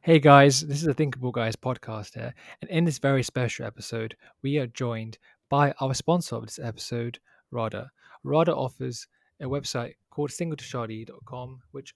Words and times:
Hey 0.00 0.20
guys, 0.20 0.62
this 0.62 0.78
is 0.78 0.84
the 0.84 0.94
Thinkable 0.94 1.32
Guys 1.32 1.54
podcast 1.54 2.14
here, 2.14 2.32
and 2.62 2.70
in 2.70 2.86
this 2.86 2.98
very 2.98 3.22
special 3.22 3.66
episode, 3.66 4.16
we 4.40 4.56
are 4.56 4.66
joined 4.66 5.18
by 5.50 5.74
our 5.82 5.92
sponsor 5.92 6.36
of 6.36 6.46
this 6.46 6.58
episode, 6.58 7.18
Radha. 7.50 7.90
Radha 8.24 8.56
offers 8.56 9.06
a 9.38 9.44
website 9.44 9.96
called 10.10 10.30
singletoshadi.com, 10.30 11.60
which 11.72 11.94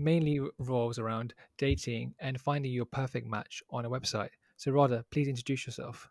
mainly 0.00 0.40
revolves 0.58 0.98
around 0.98 1.34
dating 1.58 2.14
and 2.18 2.40
finding 2.40 2.72
your 2.72 2.86
perfect 2.86 3.26
match 3.26 3.62
on 3.70 3.84
a 3.84 3.90
website. 3.90 4.30
So, 4.56 4.72
Radha, 4.72 5.04
please 5.10 5.28
introduce 5.28 5.66
yourself. 5.66 6.08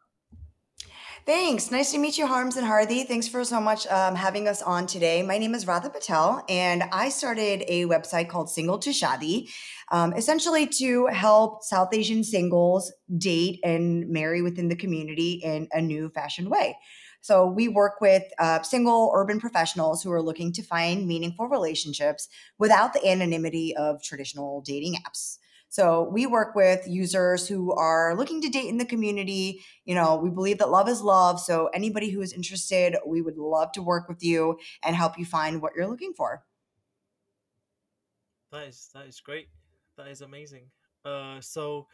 Thanks. 1.26 1.70
Nice 1.70 1.92
to 1.92 1.98
meet 1.98 2.18
you, 2.18 2.26
Harms 2.26 2.56
and 2.56 2.66
Hardy. 2.66 3.04
Thanks 3.04 3.28
for 3.28 3.44
so 3.44 3.60
much 3.60 3.86
um, 3.88 4.16
having 4.16 4.48
us 4.48 4.62
on 4.62 4.88
today. 4.88 5.22
My 5.22 5.38
name 5.38 5.54
is 5.54 5.68
Radha 5.68 5.90
Patel, 5.90 6.44
and 6.48 6.84
I 6.92 7.10
started 7.10 7.64
a 7.68 7.86
website 7.86 8.30
called 8.30 8.50
Single 8.50 8.80
to 8.80 8.92
Shadi, 8.92 9.50
um, 9.92 10.14
essentially 10.14 10.66
to 10.80 11.08
help 11.08 11.64
South 11.64 11.94
Asian 11.94 12.24
singles 12.24 12.92
date 13.18 13.60
and 13.64 14.08
marry 14.10 14.42
within 14.42 14.70
the 14.70 14.76
community 14.76 15.34
in 15.44 15.68
a 15.74 15.82
new 15.82 16.10
fashion 16.10 16.50
way. 16.50 16.78
So 17.22 17.48
we 17.48 17.68
work 17.68 18.02
with 18.02 18.24
uh, 18.40 18.62
single 18.62 19.12
urban 19.14 19.40
professionals 19.40 20.02
who 20.04 20.12
are 20.12 20.22
looking 20.22 20.52
to 20.54 20.64
find 20.64 21.08
meaningful 21.08 21.48
relationships 21.48 22.30
without 22.58 22.94
the 22.94 23.06
anonymity 23.08 23.76
of 23.76 24.02
traditional 24.02 24.62
dating 24.62 24.96
apps. 24.96 25.38
So 25.72 26.10
we 26.10 26.26
work 26.26 26.56
with 26.56 26.88
users 26.88 27.48
who 27.48 27.72
are 27.74 28.16
looking 28.18 28.42
to 28.42 28.50
date 28.50 28.70
in 28.70 28.80
the 28.80 28.86
community. 28.86 29.64
You 29.86 29.94
know, 29.94 30.16
we 30.16 30.32
believe 30.32 30.58
that 30.58 30.72
love 30.72 30.90
is 30.90 31.02
love. 31.02 31.40
So 31.40 31.68
anybody 31.68 32.10
who 32.10 32.22
is 32.22 32.34
interested, 32.34 32.96
we 33.06 33.22
would 33.22 33.38
love 33.38 33.72
to 33.74 33.84
work 33.84 34.10
with 34.10 34.24
you 34.24 34.58
and 34.84 34.96
help 34.96 35.20
you 35.20 35.26
find 35.26 35.62
what 35.62 35.74
you're 35.76 35.88
looking 35.88 36.14
for. 36.14 36.44
That 38.52 38.68
is 38.68 38.90
that 38.96 39.06
is 39.06 39.20
great. 39.20 39.50
That 39.96 40.08
is 40.08 40.22
amazing. 40.22 40.72
Uh, 41.06 41.40
so, 41.40 41.88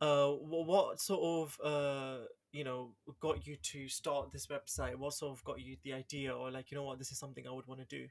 uh, 0.00 0.28
what 0.28 1.00
sort 1.00 1.20
of 1.22 1.58
uh 1.64 2.18
you 2.52 2.64
know 2.64 2.92
got 3.20 3.46
you 3.46 3.56
to 3.56 3.88
start 3.88 4.32
this 4.32 4.46
website? 4.46 4.96
What 4.96 5.14
sort 5.14 5.36
of 5.38 5.44
got 5.44 5.60
you 5.60 5.76
the 5.82 5.92
idea, 5.94 6.34
or 6.34 6.50
like 6.50 6.70
you 6.70 6.76
know 6.76 6.84
what, 6.84 6.98
this 6.98 7.12
is 7.12 7.18
something 7.18 7.46
I 7.46 7.52
would 7.52 7.66
want 7.66 7.80
to 7.80 7.86
do? 7.86 8.06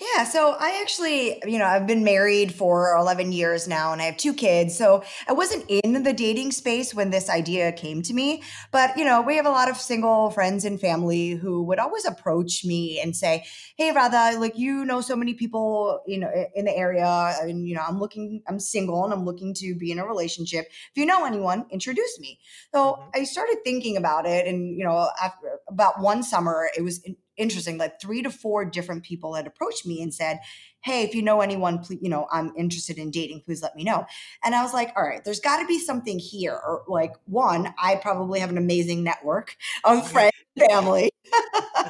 Yeah, 0.00 0.24
so 0.24 0.56
I 0.58 0.80
actually, 0.82 1.40
you 1.46 1.58
know, 1.58 1.66
I've 1.66 1.86
been 1.86 2.02
married 2.02 2.52
for 2.52 2.96
11 2.96 3.32
years 3.32 3.68
now 3.68 3.92
and 3.92 4.02
I 4.02 4.06
have 4.06 4.16
two 4.16 4.34
kids. 4.34 4.76
So 4.76 5.04
I 5.28 5.32
wasn't 5.32 5.64
in 5.68 6.02
the 6.02 6.12
dating 6.12 6.50
space 6.52 6.92
when 6.94 7.10
this 7.10 7.30
idea 7.30 7.70
came 7.72 8.02
to 8.02 8.14
me. 8.14 8.42
But, 8.72 8.96
you 8.96 9.04
know, 9.04 9.22
we 9.22 9.36
have 9.36 9.46
a 9.46 9.50
lot 9.50 9.70
of 9.70 9.76
single 9.76 10.30
friends 10.30 10.64
and 10.64 10.80
family 10.80 11.30
who 11.30 11.62
would 11.64 11.78
always 11.78 12.04
approach 12.04 12.64
me 12.64 13.00
and 13.00 13.14
say, 13.14 13.44
Hey, 13.76 13.92
Radha, 13.92 14.38
like, 14.38 14.58
you 14.58 14.84
know, 14.84 15.00
so 15.00 15.14
many 15.14 15.34
people, 15.34 16.00
you 16.06 16.18
know, 16.18 16.30
in 16.54 16.64
the 16.64 16.76
area. 16.76 17.34
And, 17.40 17.66
you 17.66 17.76
know, 17.76 17.82
I'm 17.86 18.00
looking, 18.00 18.42
I'm 18.48 18.58
single 18.58 19.04
and 19.04 19.12
I'm 19.12 19.24
looking 19.24 19.54
to 19.54 19.74
be 19.76 19.92
in 19.92 19.98
a 19.98 20.06
relationship. 20.06 20.66
If 20.66 20.96
you 20.96 21.06
know 21.06 21.24
anyone, 21.24 21.66
introduce 21.70 22.18
me. 22.18 22.40
So 22.74 22.94
mm-hmm. 22.94 23.10
I 23.14 23.24
started 23.24 23.58
thinking 23.64 23.96
about 23.96 24.26
it. 24.26 24.46
And, 24.46 24.76
you 24.76 24.84
know, 24.84 25.08
after 25.22 25.60
about 25.68 26.00
one 26.00 26.24
summer, 26.24 26.68
it 26.76 26.82
was 26.82 27.00
interesting. 27.36 27.78
Like 27.78 28.00
three 28.00 28.22
to 28.22 28.30
four 28.30 28.64
different 28.64 29.04
people 29.04 29.34
had 29.34 29.46
approached 29.46 29.86
me 29.86 30.02
and 30.02 30.12
said, 30.12 30.40
Hey, 30.84 31.02
if 31.02 31.14
you 31.14 31.22
know 31.22 31.40
anyone, 31.40 31.78
please, 31.78 32.00
you 32.02 32.08
know, 32.08 32.26
I'm 32.30 32.52
interested 32.56 32.98
in 32.98 33.10
dating, 33.10 33.42
please 33.42 33.62
let 33.62 33.76
me 33.76 33.84
know. 33.84 34.06
And 34.44 34.54
I 34.54 34.62
was 34.62 34.74
like, 34.74 34.92
all 34.96 35.04
right, 35.04 35.24
there's 35.24 35.40
got 35.40 35.60
to 35.60 35.66
be 35.66 35.78
something 35.78 36.18
here. 36.18 36.54
Or 36.54 36.82
like, 36.88 37.12
one, 37.26 37.72
I 37.78 37.96
probably 37.96 38.40
have 38.40 38.50
an 38.50 38.58
amazing 38.58 39.02
network 39.04 39.56
of 39.84 40.08
friends 40.12 40.32
family. 40.58 41.10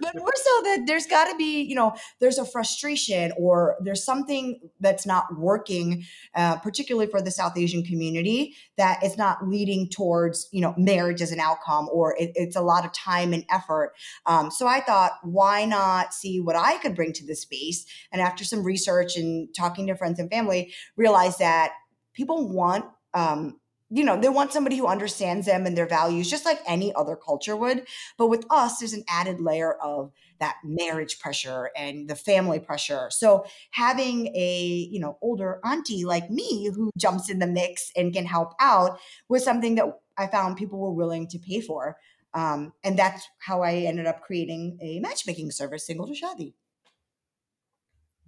but 0.00 0.14
more 0.16 0.32
so 0.34 0.62
that 0.62 0.84
there's 0.86 1.06
got 1.06 1.30
to 1.30 1.36
be, 1.36 1.62
you 1.62 1.74
know, 1.74 1.94
there's 2.20 2.38
a 2.38 2.44
frustration 2.44 3.32
or 3.36 3.76
there's 3.80 4.04
something 4.04 4.60
that's 4.80 5.06
not 5.06 5.36
working, 5.36 6.04
uh, 6.34 6.56
particularly 6.58 7.10
for 7.10 7.20
the 7.20 7.30
South 7.30 7.56
Asian 7.56 7.82
community, 7.82 8.54
that 8.76 9.02
is 9.02 9.16
not 9.18 9.48
leading 9.48 9.88
towards, 9.88 10.48
you 10.52 10.60
know, 10.60 10.74
marriage 10.76 11.20
as 11.20 11.32
an 11.32 11.40
outcome 11.40 11.88
or 11.92 12.16
it, 12.16 12.32
it's 12.34 12.56
a 12.56 12.60
lot 12.60 12.84
of 12.84 12.92
time 12.92 13.32
and 13.32 13.44
effort. 13.50 13.92
Um, 14.24 14.50
so 14.50 14.66
I 14.66 14.80
thought, 14.80 15.12
why 15.22 15.64
not 15.64 16.14
see 16.14 16.40
what 16.40 16.54
I 16.56 16.78
could 16.78 16.94
bring 16.94 17.12
to 17.14 17.26
the 17.26 17.34
space? 17.34 17.86
And 18.12 18.22
after 18.26 18.44
some 18.44 18.62
research 18.62 19.16
and 19.16 19.48
talking 19.54 19.86
to 19.86 19.94
friends 19.94 20.18
and 20.18 20.30
family, 20.30 20.74
realized 20.96 21.38
that 21.38 21.72
people 22.14 22.48
want 22.48 22.84
um, 23.14 23.60
you 23.88 24.02
know, 24.02 24.20
they 24.20 24.28
want 24.28 24.52
somebody 24.52 24.76
who 24.76 24.86
understands 24.86 25.46
them 25.46 25.64
and 25.64 25.76
their 25.76 25.86
values 25.86 26.28
just 26.28 26.44
like 26.44 26.60
any 26.66 26.92
other 26.94 27.14
culture 27.14 27.54
would. 27.54 27.86
But 28.18 28.26
with 28.26 28.44
us, 28.50 28.78
there's 28.78 28.92
an 28.92 29.04
added 29.08 29.40
layer 29.40 29.74
of 29.74 30.10
that 30.40 30.56
marriage 30.64 31.20
pressure 31.20 31.70
and 31.76 32.08
the 32.08 32.16
family 32.16 32.58
pressure. 32.58 33.08
So 33.10 33.46
having 33.70 34.26
a, 34.34 34.88
you 34.90 34.98
know, 34.98 35.18
older 35.22 35.60
auntie 35.64 36.04
like 36.04 36.30
me 36.30 36.68
who 36.74 36.90
jumps 36.98 37.30
in 37.30 37.38
the 37.38 37.46
mix 37.46 37.92
and 37.96 38.12
can 38.12 38.26
help 38.26 38.54
out 38.60 38.98
was 39.28 39.44
something 39.44 39.76
that 39.76 39.86
I 40.18 40.26
found 40.26 40.56
people 40.56 40.80
were 40.80 40.92
willing 40.92 41.28
to 41.28 41.38
pay 41.38 41.60
for. 41.60 41.96
Um, 42.34 42.72
and 42.82 42.98
that's 42.98 43.26
how 43.38 43.62
I 43.62 43.76
ended 43.76 44.06
up 44.06 44.20
creating 44.20 44.78
a 44.82 44.98
matchmaking 44.98 45.52
service, 45.52 45.86
Single 45.86 46.08
to 46.08 46.12
Shadi. 46.12 46.54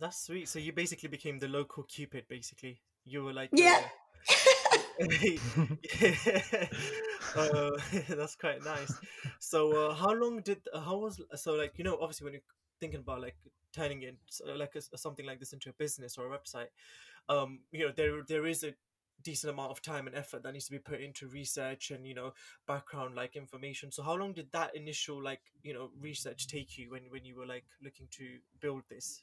That's 0.01 0.25
sweet. 0.27 0.49
So 0.49 0.59
you 0.59 0.73
basically 0.73 1.09
became 1.09 1.39
the 1.39 1.49
local 1.49 1.83
Cupid, 1.83 2.27
basically. 2.29 2.81
You 3.05 3.25
were 3.25 3.33
like, 3.33 3.51
yeah. 3.53 3.83
uh, 7.37 7.71
that's 8.09 8.37
quite 8.37 8.65
nice. 8.65 8.93
So, 9.41 9.91
uh, 9.91 9.95
how 9.95 10.13
long 10.13 10.41
did 10.43 10.61
uh, 10.73 10.81
how 10.81 10.99
was 10.99 11.21
so 11.37 11.55
like 11.55 11.79
you 11.79 11.85
know 11.85 11.99
obviously 12.01 12.25
when 12.25 12.33
you're 12.35 12.43
thinking 12.81 13.01
about 13.01 13.21
like 13.23 13.37
turning 13.75 14.03
it 14.03 14.17
like 14.57 14.75
a, 14.77 14.99
something 14.99 15.27
like 15.27 15.41
this 15.41 15.53
into 15.53 15.71
a 15.71 15.75
business 15.75 16.17
or 16.19 16.33
a 16.33 16.39
website, 16.39 16.69
um, 17.29 17.61
you 17.73 17.87
know 17.87 17.93
there 17.97 18.23
there 18.27 18.47
is 18.47 18.65
a 18.65 18.75
decent 19.23 19.53
amount 19.53 19.71
of 19.71 19.83
time 19.83 20.07
and 20.07 20.15
effort 20.15 20.43
that 20.45 20.53
needs 20.53 20.67
to 20.67 20.73
be 20.73 20.79
put 20.79 21.01
into 21.01 21.27
research 21.27 21.91
and 21.91 22.07
you 22.07 22.15
know 22.15 22.33
background 22.67 23.15
like 23.15 23.37
information. 23.37 23.91
So, 23.91 24.03
how 24.03 24.15
long 24.15 24.33
did 24.33 24.53
that 24.53 24.77
initial 24.77 25.23
like 25.23 25.41
you 25.63 25.75
know 25.75 25.91
research 26.01 26.47
take 26.49 26.77
you 26.79 26.91
when 26.91 27.03
when 27.11 27.25
you 27.25 27.37
were 27.37 27.47
like 27.47 27.65
looking 27.83 28.09
to 28.13 28.39
build 28.61 28.83
this? 28.89 29.23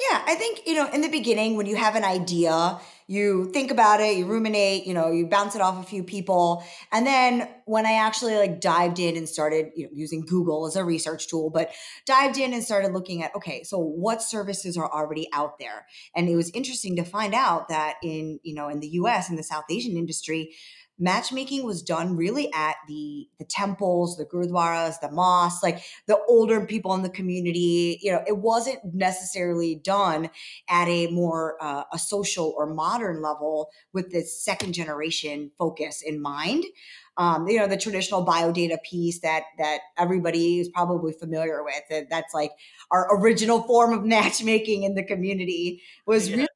Yeah, 0.00 0.22
I 0.26 0.34
think, 0.34 0.62
you 0.66 0.74
know, 0.74 0.88
in 0.90 1.00
the 1.00 1.08
beginning, 1.08 1.56
when 1.56 1.66
you 1.66 1.76
have 1.76 1.94
an 1.96 2.04
idea, 2.04 2.78
you 3.06 3.50
think 3.52 3.70
about 3.70 4.00
it, 4.00 4.16
you 4.16 4.26
ruminate, 4.26 4.86
you 4.86 4.94
know, 4.94 5.10
you 5.10 5.26
bounce 5.26 5.54
it 5.54 5.60
off 5.60 5.82
a 5.82 5.86
few 5.88 6.04
people. 6.04 6.62
And 6.92 7.06
then 7.06 7.48
when 7.64 7.86
I 7.86 7.94
actually 7.94 8.36
like 8.36 8.60
dived 8.60 8.98
in 8.98 9.16
and 9.16 9.28
started, 9.28 9.70
you 9.74 9.84
know, 9.84 9.90
using 9.94 10.20
Google 10.20 10.66
as 10.66 10.76
a 10.76 10.84
research 10.84 11.28
tool, 11.28 11.50
but 11.50 11.72
dived 12.06 12.38
in 12.38 12.52
and 12.52 12.62
started 12.62 12.92
looking 12.92 13.22
at, 13.22 13.34
okay, 13.34 13.62
so 13.62 13.78
what 13.78 14.22
services 14.22 14.76
are 14.76 14.90
already 14.92 15.28
out 15.32 15.58
there? 15.58 15.86
And 16.14 16.28
it 16.28 16.36
was 16.36 16.50
interesting 16.50 16.96
to 16.96 17.04
find 17.04 17.34
out 17.34 17.68
that 17.68 17.96
in, 18.02 18.40
you 18.42 18.54
know, 18.54 18.68
in 18.68 18.80
the 18.80 18.88
US, 18.88 19.30
in 19.30 19.36
the 19.36 19.42
South 19.42 19.64
Asian 19.70 19.96
industry, 19.96 20.54
matchmaking 20.98 21.64
was 21.64 21.82
done 21.82 22.16
really 22.16 22.52
at 22.52 22.76
the 22.88 23.28
the 23.38 23.44
temples, 23.44 24.16
the 24.16 24.24
gurdwaras, 24.24 25.00
the 25.00 25.10
mosques, 25.10 25.62
like 25.62 25.82
the 26.06 26.18
older 26.28 26.64
people 26.64 26.94
in 26.94 27.02
the 27.02 27.08
community. 27.08 27.98
You 28.02 28.12
know, 28.12 28.24
it 28.26 28.38
wasn't 28.38 28.78
necessarily 28.92 29.76
done 29.76 30.30
at 30.68 30.88
a 30.88 31.08
more 31.08 31.56
uh, 31.60 31.84
a 31.92 31.98
social 31.98 32.54
or 32.56 32.66
modern 32.66 33.22
level 33.22 33.70
with 33.92 34.10
this 34.10 34.42
second 34.44 34.72
generation 34.72 35.50
focus 35.58 36.02
in 36.02 36.20
mind. 36.20 36.64
Um, 37.16 37.48
you 37.48 37.58
know, 37.58 37.66
the 37.66 37.76
traditional 37.76 38.24
biodata 38.24 38.80
piece 38.82 39.20
that 39.20 39.44
that 39.58 39.80
everybody 39.96 40.60
is 40.60 40.68
probably 40.68 41.12
familiar 41.12 41.64
with. 41.64 41.82
That, 41.90 42.10
that's 42.10 42.32
like 42.32 42.52
our 42.90 43.08
original 43.16 43.62
form 43.62 43.92
of 43.92 44.04
matchmaking 44.04 44.84
in 44.84 44.94
the 44.94 45.04
community 45.04 45.82
was 46.06 46.28
yeah. 46.28 46.36
really 46.36 46.48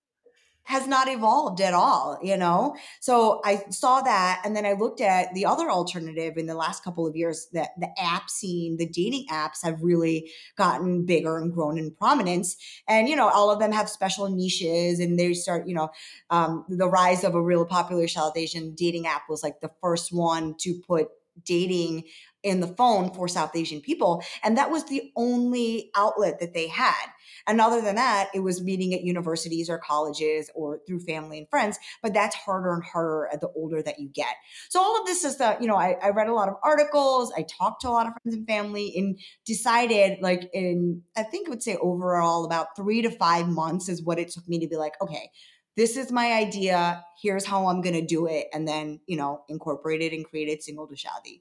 has 0.65 0.87
not 0.87 1.09
evolved 1.09 1.61
at 1.61 1.75
all, 1.75 2.19
you 2.23 2.37
know? 2.37 2.77
So 3.01 3.41
I 3.45 3.65
saw 3.71 4.01
that. 4.03 4.43
And 4.45 4.55
then 4.55 4.65
I 4.65 4.73
looked 4.73 5.01
at 5.01 5.35
the 5.35 5.45
other 5.45 5.71
alternative 5.71 6.37
in 6.37 6.47
the 6.47 6.55
last 6.55 6.85
couple 6.85 7.07
of 7.07 7.17
years 7.17 7.49
that 7.53 7.71
the 7.79 7.89
app 8.01 8.31
scene, 8.31 8.77
the 8.77 8.87
dating 8.87 9.27
apps 9.31 9.65
have 9.65 9.83
really 9.83 10.31
gotten 10.57 11.05
bigger 11.05 11.37
and 11.39 11.53
grown 11.53 11.79
in 11.79 11.91
prominence. 11.91 12.57
And, 12.87 13.09
you 13.09 13.17
know, 13.17 13.29
all 13.29 13.51
of 13.51 13.59
them 13.59 13.73
have 13.73 13.89
special 13.89 14.29
niches 14.29 15.01
and 15.01 15.19
they 15.19 15.35
start, 15.35 15.67
you 15.67 15.75
know, 15.75 15.91
um, 16.31 16.65
the 16.69 16.89
rise 16.89 17.25
of 17.25 17.35
a 17.35 17.43
real 17.43 17.67
popular 17.67 18.07
South 18.07 18.37
Asian 18.37 18.75
dating 18.75 19.07
app 19.07 19.23
was 19.29 19.43
like 19.43 19.61
the 19.61 19.73
first 19.81 20.13
one 20.13 20.55
to 20.61 20.81
put 20.87 21.09
dating 21.45 22.05
in 22.43 22.61
the 22.61 22.67
phone 22.67 23.11
for 23.13 23.29
South 23.29 23.55
Asian 23.57 23.81
people. 23.81 24.23
And 24.43 24.57
that 24.59 24.71
was 24.71 24.85
the 24.85 25.13
only 25.17 25.91
outlet 25.97 26.41
that 26.41 26.55
they 26.55 26.69
had. 26.69 27.07
And 27.47 27.61
other 27.61 27.81
than 27.81 27.97
that, 27.97 28.31
it 28.35 28.41
was 28.41 28.63
meeting 28.63 28.95
at 28.95 29.03
universities 29.03 29.69
or 29.69 29.79
colleges 29.79 30.51
or 30.55 30.81
through 30.87 31.01
family 31.01 31.39
and 31.39 31.49
friends. 31.49 31.79
But 32.03 32.15
that's 32.15 32.37
harder 32.37 32.73
and 32.73 32.85
harder 32.85 33.29
at 33.33 33.41
the 33.41 33.49
older 33.55 33.83
that 33.83 33.99
you 33.99 34.09
get. 34.09 34.35
So 34.69 34.81
all 34.81 35.01
of 35.01 35.07
this 35.07 35.25
is 35.25 35.37
the, 35.37 35.57
you 35.61 35.67
know, 35.67 35.77
I, 35.77 35.97
I 36.03 36.11
read 36.11 36.29
a 36.29 36.35
lot 36.35 36.49
of 36.49 36.55
articles, 36.63 37.33
I 37.37 37.43
talked 37.43 37.83
to 37.83 37.89
a 37.89 37.91
lot 37.91 38.07
of 38.07 38.13
friends 38.23 38.37
and 38.37 38.47
family 38.47 38.93
and 38.97 39.19
decided 39.45 40.19
like 40.21 40.51
in, 40.53 41.03
I 41.17 41.23
think 41.23 41.49
I 41.49 41.51
would 41.51 41.63
say 41.63 41.77
overall 41.77 42.45
about 42.45 42.77
three 42.77 43.03
to 43.03 43.11
five 43.11 43.49
months 43.49 43.89
is 43.89 44.03
what 44.03 44.19
it 44.19 44.31
took 44.31 44.49
me 44.49 44.61
to 44.61 44.69
be 44.69 44.77
like, 44.77 44.95
okay, 45.01 45.31
this 45.77 45.97
is 45.97 46.13
my 46.13 46.33
idea. 46.33 47.05
Here's 47.23 47.47
how 47.47 47.67
I'm 47.67 47.81
going 47.81 47.95
to 47.95 48.05
do 48.05 48.27
it. 48.27 48.49
And 48.53 48.69
then, 48.69 49.01
you 49.07 49.17
know, 49.17 49.45
incorporated 49.49 50.13
and 50.13 50.25
created 50.25 50.63
Single 50.63 50.87
to 50.89 50.95
Shadi. 50.95 51.41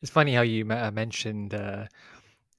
It's 0.00 0.10
funny 0.10 0.34
how 0.34 0.42
you 0.42 0.68
uh, 0.70 0.90
mentioned 0.90 1.54
uh, 1.54 1.86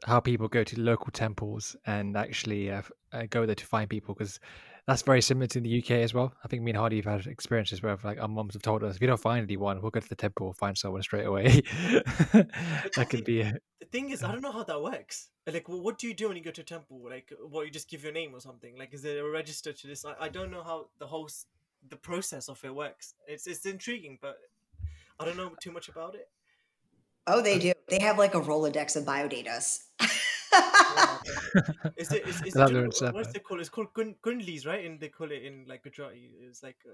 how 0.03 0.19
people 0.19 0.47
go 0.47 0.63
to 0.63 0.79
local 0.79 1.11
temples 1.11 1.75
and 1.85 2.17
actually 2.17 2.71
uh, 2.71 2.81
uh, 3.11 3.23
go 3.29 3.45
there 3.45 3.55
to 3.55 3.65
find 3.65 3.89
people 3.89 4.13
because 4.13 4.39
that's 4.85 5.01
very 5.01 5.21
similar 5.21 5.47
to 5.47 5.61
the 5.61 5.79
UK 5.79 5.91
as 5.91 6.13
well. 6.13 6.33
I 6.43 6.47
think 6.49 6.61
me 6.61 6.71
and 6.71 6.77
Hardy 6.77 6.97
have 6.97 7.05
had 7.05 7.27
experiences 7.27 7.81
where 7.81 7.97
like 8.03 8.19
our 8.19 8.27
mums 8.27 8.53
have 8.53 8.61
told 8.61 8.83
us 8.83 8.95
if 8.95 9.01
you 9.01 9.07
don't 9.07 9.19
find 9.19 9.43
anyone, 9.43 9.81
we'll 9.81 9.91
go 9.91 10.01
to 10.01 10.09
the 10.09 10.15
temple, 10.15 10.47
we'll 10.47 10.53
find 10.53 10.77
someone 10.77 11.01
straight 11.01 11.25
away. 11.25 11.61
that 12.33 13.07
could 13.09 13.23
be. 13.23 13.41
A... 13.41 13.53
The 13.79 13.85
thing 13.85 14.09
is, 14.09 14.23
I 14.23 14.31
don't 14.31 14.41
know 14.41 14.51
how 14.51 14.63
that 14.63 14.81
works. 14.81 15.29
Like, 15.47 15.69
well, 15.69 15.81
what 15.81 15.97
do 15.97 16.07
you 16.07 16.13
do 16.13 16.27
when 16.27 16.37
you 16.37 16.43
go 16.43 16.51
to 16.51 16.61
a 16.61 16.65
temple? 16.65 17.01
Like, 17.09 17.31
what 17.49 17.65
you 17.65 17.71
just 17.71 17.89
give 17.89 18.03
your 18.03 18.13
name 18.13 18.33
or 18.33 18.41
something? 18.41 18.77
Like, 18.77 18.93
is 18.93 19.01
there 19.01 19.25
a 19.25 19.29
register 19.29 19.71
to 19.71 19.87
this? 19.87 20.05
I, 20.05 20.15
I 20.19 20.29
don't 20.29 20.51
know 20.51 20.63
how 20.63 20.87
the 20.99 21.07
whole 21.07 21.29
the 21.89 21.97
process 21.97 22.49
of 22.49 22.63
it 22.63 22.73
works. 22.75 23.13
It's 23.27 23.47
it's 23.47 23.65
intriguing, 23.65 24.19
but 24.21 24.37
I 25.19 25.25
don't 25.25 25.37
know 25.37 25.51
too 25.61 25.71
much 25.71 25.87
about 25.89 26.15
it. 26.15 26.29
Oh, 27.25 27.41
they 27.41 27.59
do. 27.59 27.73
They 27.87 27.99
have 27.99 28.17
like 28.17 28.35
a 28.35 28.41
Rolodex 28.41 28.95
of 28.95 29.05
biodatas. 29.05 29.83
is 31.97 32.11
it, 32.11 32.27
is, 32.27 32.41
is 32.41 32.55
it, 32.55 33.13
what's 33.13 33.33
it 33.33 33.43
called? 33.43 33.61
It's 33.61 33.69
called 33.69 33.93
Kundlis, 33.93 34.67
right? 34.67 34.85
And 34.85 34.99
they 34.99 35.07
call 35.07 35.31
it 35.31 35.43
in 35.43 35.65
like 35.67 35.83
Gujarati. 35.83 36.31
It's 36.41 36.61
like, 36.61 36.77
uh, 36.85 36.91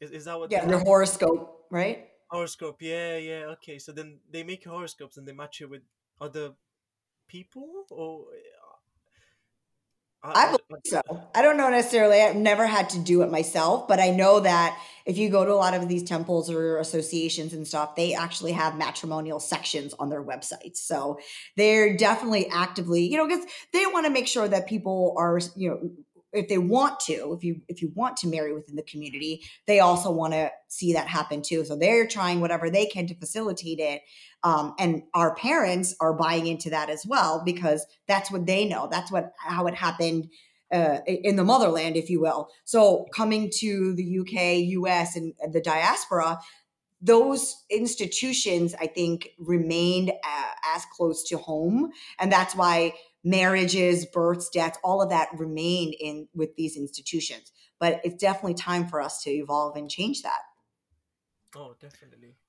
is, 0.00 0.10
is 0.12 0.24
that 0.24 0.38
what? 0.38 0.50
Yeah, 0.50 0.66
your 0.68 0.78
horoscope, 0.78 1.66
right? 1.70 2.08
Horoscope. 2.28 2.80
Yeah, 2.80 3.18
yeah. 3.18 3.54
Okay, 3.56 3.78
so 3.78 3.92
then 3.92 4.18
they 4.30 4.42
make 4.42 4.64
horoscopes 4.64 5.18
and 5.18 5.28
they 5.28 5.32
match 5.32 5.60
it 5.60 5.68
with 5.68 5.82
other 6.20 6.52
people, 7.28 7.84
or 7.90 8.26
I 10.34 10.46
believe 10.46 10.82
so. 10.84 11.00
I 11.34 11.42
don't 11.42 11.56
know 11.56 11.68
necessarily. 11.70 12.20
I've 12.20 12.36
never 12.36 12.66
had 12.66 12.90
to 12.90 12.98
do 12.98 13.22
it 13.22 13.30
myself, 13.30 13.88
but 13.88 14.00
I 14.00 14.10
know 14.10 14.40
that 14.40 14.78
if 15.04 15.18
you 15.18 15.30
go 15.30 15.44
to 15.44 15.52
a 15.52 15.54
lot 15.54 15.74
of 15.74 15.88
these 15.88 16.02
temples 16.02 16.50
or 16.50 16.78
associations 16.78 17.52
and 17.52 17.66
stuff, 17.66 17.94
they 17.94 18.14
actually 18.14 18.52
have 18.52 18.76
matrimonial 18.76 19.38
sections 19.38 19.94
on 19.98 20.08
their 20.08 20.22
websites. 20.22 20.78
So 20.78 21.18
they're 21.56 21.96
definitely 21.96 22.48
actively, 22.48 23.06
you 23.06 23.16
know, 23.16 23.26
because 23.26 23.46
they 23.72 23.86
want 23.86 24.06
to 24.06 24.12
make 24.12 24.26
sure 24.26 24.48
that 24.48 24.66
people 24.66 25.14
are, 25.16 25.38
you 25.54 25.70
know, 25.70 25.90
if 26.32 26.48
they 26.48 26.58
want 26.58 27.00
to 27.00 27.32
if 27.32 27.42
you 27.44 27.62
if 27.68 27.80
you 27.80 27.90
want 27.94 28.16
to 28.18 28.28
marry 28.28 28.52
within 28.52 28.76
the 28.76 28.82
community 28.82 29.42
they 29.66 29.80
also 29.80 30.10
want 30.10 30.32
to 30.32 30.50
see 30.68 30.92
that 30.92 31.06
happen 31.06 31.40
too 31.40 31.64
so 31.64 31.76
they're 31.76 32.06
trying 32.06 32.40
whatever 32.40 32.68
they 32.68 32.84
can 32.84 33.06
to 33.06 33.14
facilitate 33.14 33.78
it 33.78 34.02
um, 34.46 34.74
and 34.78 35.02
our 35.12 35.34
parents 35.34 35.96
are 36.00 36.12
buying 36.12 36.46
into 36.46 36.70
that 36.70 36.88
as 36.88 37.04
well 37.04 37.42
because 37.44 37.84
that's 38.06 38.30
what 38.30 38.46
they 38.46 38.64
know 38.64 38.88
that's 38.90 39.10
what 39.10 39.32
how 39.38 39.66
it 39.66 39.74
happened 39.74 40.28
uh, 40.72 40.98
in 41.06 41.36
the 41.36 41.44
motherland 41.44 41.96
if 41.96 42.08
you 42.08 42.20
will 42.20 42.48
so 42.64 43.06
coming 43.12 43.50
to 43.52 43.94
the 43.94 44.18
uk 44.20 44.32
us 44.32 45.16
and 45.16 45.34
the 45.52 45.60
diaspora 45.60 46.38
those 47.00 47.64
institutions 47.70 48.74
i 48.80 48.86
think 48.86 49.30
remained 49.38 50.10
uh, 50.10 50.50
as 50.74 50.84
close 50.96 51.24
to 51.24 51.36
home 51.36 51.90
and 52.18 52.30
that's 52.32 52.54
why 52.54 52.92
marriages, 53.26 54.06
births, 54.06 54.48
deaths, 54.48 54.78
all 54.84 55.02
of 55.02 55.10
that 55.10 55.28
remained 55.36 55.94
in 55.98 56.28
with 56.32 56.54
these 56.54 56.76
institutions. 56.76 57.50
But 57.80 58.00
it's 58.04 58.14
definitely 58.22 58.54
time 58.54 58.86
for 58.86 59.02
us 59.02 59.20
to 59.24 59.30
evolve 59.30 59.76
and 59.76 59.90
change 59.90 60.22
that. 60.22 60.38
Oh, 61.56 61.74
definitely, 61.80 62.18
definitely. 62.18 62.45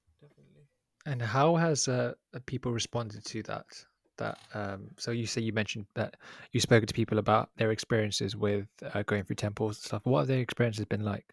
And 1.08 1.22
how 1.22 1.56
has 1.56 1.88
uh, 1.88 2.16
people 2.48 2.74
responded 2.74 3.24
to 3.26 3.42
that? 3.44 3.66
That 4.18 4.38
um, 4.54 4.90
so 4.98 5.12
you 5.12 5.26
say 5.26 5.42
you 5.42 5.54
mentioned 5.54 5.86
that 5.96 6.18
you 6.52 6.60
spoke 6.60 6.86
to 6.86 6.94
people 6.94 7.18
about 7.18 7.50
their 7.56 7.72
experiences 7.72 8.36
with 8.36 8.68
uh, 8.94 9.04
going 9.04 9.24
through 9.24 9.38
temples 9.38 9.78
and 9.78 9.86
stuff. 9.86 10.02
What 10.04 10.20
have 10.20 10.28
their 10.28 10.40
experiences 10.40 10.86
been 10.86 11.06
like? 11.06 11.26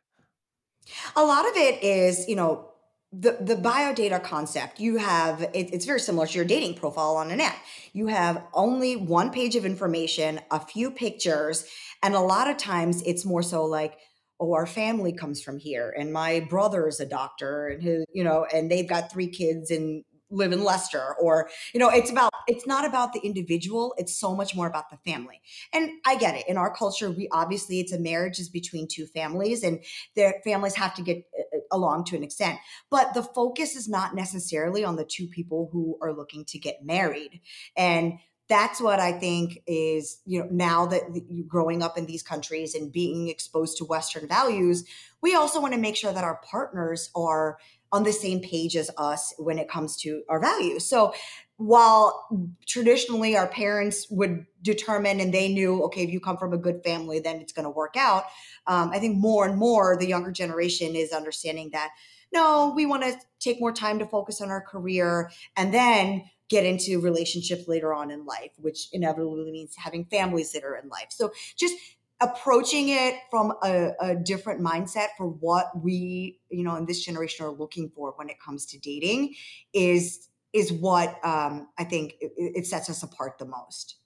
A 1.16 1.24
lot 1.24 1.48
of 1.48 1.56
it 1.56 1.82
is, 1.82 2.28
you 2.28 2.36
know, 2.36 2.68
the 3.10 3.36
the 3.40 3.56
biodata 3.56 4.22
concept 4.22 4.80
you 4.80 4.96
have 4.96 5.42
it, 5.42 5.72
it's 5.72 5.84
very 5.84 6.00
similar 6.00 6.26
to 6.26 6.34
your 6.34 6.44
dating 6.44 6.74
profile 6.74 7.16
on 7.16 7.30
an 7.30 7.40
app 7.40 7.56
you 7.92 8.08
have 8.08 8.42
only 8.52 8.96
one 8.96 9.30
page 9.30 9.54
of 9.54 9.64
information 9.64 10.40
a 10.50 10.58
few 10.58 10.90
pictures 10.90 11.64
and 12.02 12.14
a 12.14 12.20
lot 12.20 12.50
of 12.50 12.56
times 12.56 13.02
it's 13.02 13.24
more 13.24 13.42
so 13.42 13.64
like 13.64 13.98
oh 14.44 14.52
our 14.52 14.66
family 14.66 15.12
comes 15.12 15.42
from 15.42 15.58
here 15.58 15.94
and 15.98 16.12
my 16.12 16.40
brother 16.50 16.86
is 16.86 17.00
a 17.00 17.06
doctor 17.06 17.68
and 17.68 17.82
his 17.82 18.04
you 18.12 18.24
know 18.24 18.46
and 18.52 18.70
they've 18.70 18.88
got 18.88 19.10
three 19.10 19.28
kids 19.28 19.70
and 19.70 20.04
live 20.30 20.52
in 20.52 20.64
Leicester 20.64 21.14
or 21.20 21.48
you 21.72 21.80
know 21.80 21.88
it's 21.88 22.10
about 22.10 22.30
it's 22.48 22.66
not 22.66 22.84
about 22.84 23.12
the 23.12 23.20
individual 23.20 23.94
it's 23.98 24.18
so 24.18 24.34
much 24.34 24.54
more 24.54 24.66
about 24.66 24.90
the 24.90 24.96
family. 25.08 25.40
And 25.72 25.90
I 26.04 26.16
get 26.16 26.34
it 26.34 26.48
in 26.48 26.56
our 26.56 26.74
culture 26.74 27.10
we 27.10 27.28
obviously 27.30 27.80
it's 27.80 27.92
a 27.92 27.98
marriage 27.98 28.38
is 28.38 28.48
between 28.48 28.88
two 28.90 29.06
families 29.06 29.62
and 29.62 29.80
their 30.16 30.40
families 30.44 30.74
have 30.74 30.94
to 30.94 31.02
get 31.02 31.18
uh, 31.38 31.56
uh, 31.56 31.60
along 31.70 32.04
to 32.06 32.16
an 32.16 32.24
extent 32.24 32.58
but 32.90 33.14
the 33.14 33.22
focus 33.22 33.76
is 33.76 33.88
not 33.88 34.14
necessarily 34.14 34.84
on 34.84 34.96
the 34.96 35.04
two 35.04 35.28
people 35.28 35.68
who 35.72 35.98
are 36.02 36.12
looking 36.12 36.44
to 36.46 36.58
get 36.58 36.84
married. 36.84 37.40
And 37.76 38.14
that's 38.48 38.80
what 38.80 39.00
I 39.00 39.12
think 39.12 39.62
is, 39.66 40.20
you 40.26 40.40
know, 40.40 40.48
now 40.50 40.86
that 40.86 41.02
you 41.28 41.44
growing 41.44 41.82
up 41.82 41.96
in 41.96 42.06
these 42.06 42.22
countries 42.22 42.74
and 42.74 42.92
being 42.92 43.28
exposed 43.28 43.78
to 43.78 43.84
Western 43.84 44.28
values, 44.28 44.84
we 45.22 45.34
also 45.34 45.60
want 45.60 45.72
to 45.74 45.80
make 45.80 45.96
sure 45.96 46.12
that 46.12 46.24
our 46.24 46.40
partners 46.44 47.10
are 47.14 47.58
on 47.90 48.02
the 48.02 48.12
same 48.12 48.40
page 48.40 48.76
as 48.76 48.90
us 48.98 49.32
when 49.38 49.58
it 49.58 49.68
comes 49.68 49.96
to 49.96 50.22
our 50.28 50.40
values. 50.40 50.84
So 50.84 51.14
while 51.56 52.28
traditionally 52.66 53.36
our 53.36 53.46
parents 53.46 54.08
would 54.10 54.44
determine 54.60 55.20
and 55.20 55.32
they 55.32 55.48
knew, 55.48 55.84
okay, 55.84 56.02
if 56.02 56.10
you 56.10 56.20
come 56.20 56.36
from 56.36 56.52
a 56.52 56.58
good 56.58 56.82
family, 56.82 57.20
then 57.20 57.36
it's 57.36 57.52
going 57.52 57.64
to 57.64 57.70
work 57.70 57.94
out. 57.96 58.24
Um, 58.66 58.90
I 58.90 58.98
think 58.98 59.16
more 59.16 59.46
and 59.46 59.56
more 59.56 59.96
the 59.96 60.08
younger 60.08 60.32
generation 60.32 60.96
is 60.96 61.12
understanding 61.12 61.70
that 61.70 61.90
no, 62.32 62.72
we 62.74 62.84
want 62.84 63.04
to 63.04 63.16
take 63.38 63.60
more 63.60 63.72
time 63.72 64.00
to 64.00 64.06
focus 64.06 64.40
on 64.40 64.50
our 64.50 64.60
career 64.60 65.30
and 65.56 65.72
then 65.72 66.24
get 66.54 66.64
into 66.64 67.00
relationships 67.00 67.66
later 67.66 67.92
on 67.92 68.12
in 68.12 68.24
life, 68.24 68.52
which 68.58 68.88
inevitably 68.92 69.50
means 69.50 69.74
having 69.76 70.04
families 70.04 70.52
that 70.52 70.62
are 70.62 70.76
in 70.76 70.88
life. 70.88 71.08
So 71.10 71.32
just 71.56 71.74
approaching 72.20 72.90
it 72.90 73.16
from 73.28 73.52
a, 73.64 73.90
a, 74.00 74.14
different 74.14 74.60
mindset 74.60 75.08
for 75.18 75.26
what 75.26 75.66
we 75.82 76.38
you 76.48 76.62
know 76.62 76.76
in 76.76 76.86
this 76.86 77.04
generation 77.04 77.44
are 77.44 77.50
looking 77.50 77.90
for 77.90 78.14
when 78.16 78.28
it 78.28 78.36
comes 78.38 78.64
to 78.66 78.78
dating 78.78 79.34
is 79.72 80.28
is 80.52 80.72
what 80.72 81.08
um, 81.24 81.68
i 81.76 81.82
think 81.82 82.14
it, 82.20 82.30
it, 82.38 82.66
sets 82.66 82.88
us 82.88 83.02
apart 83.02 83.32
the 83.40 83.44
most 83.44 83.96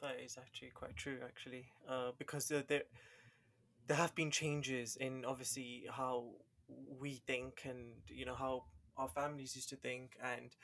that 0.00 0.14
is 0.24 0.38
actually 0.38 0.70
quite 0.70 0.96
true 0.96 1.18
actually 1.24 1.66
uh, 1.90 2.12
because 2.16 2.46
there 2.46 2.62
there 3.88 3.96
have 3.96 4.14
been 4.14 4.30
changes 4.30 4.96
in 4.96 5.24
obviously 5.24 5.84
how 5.90 6.28
we 7.00 7.22
think 7.26 7.62
and 7.64 7.88
you 8.06 8.24
know 8.24 8.36
how 8.36 8.62
our 8.96 9.08
families 9.08 9.54
used 9.54 9.68
to 9.70 9.76
think 9.76 10.16
and 10.22 10.54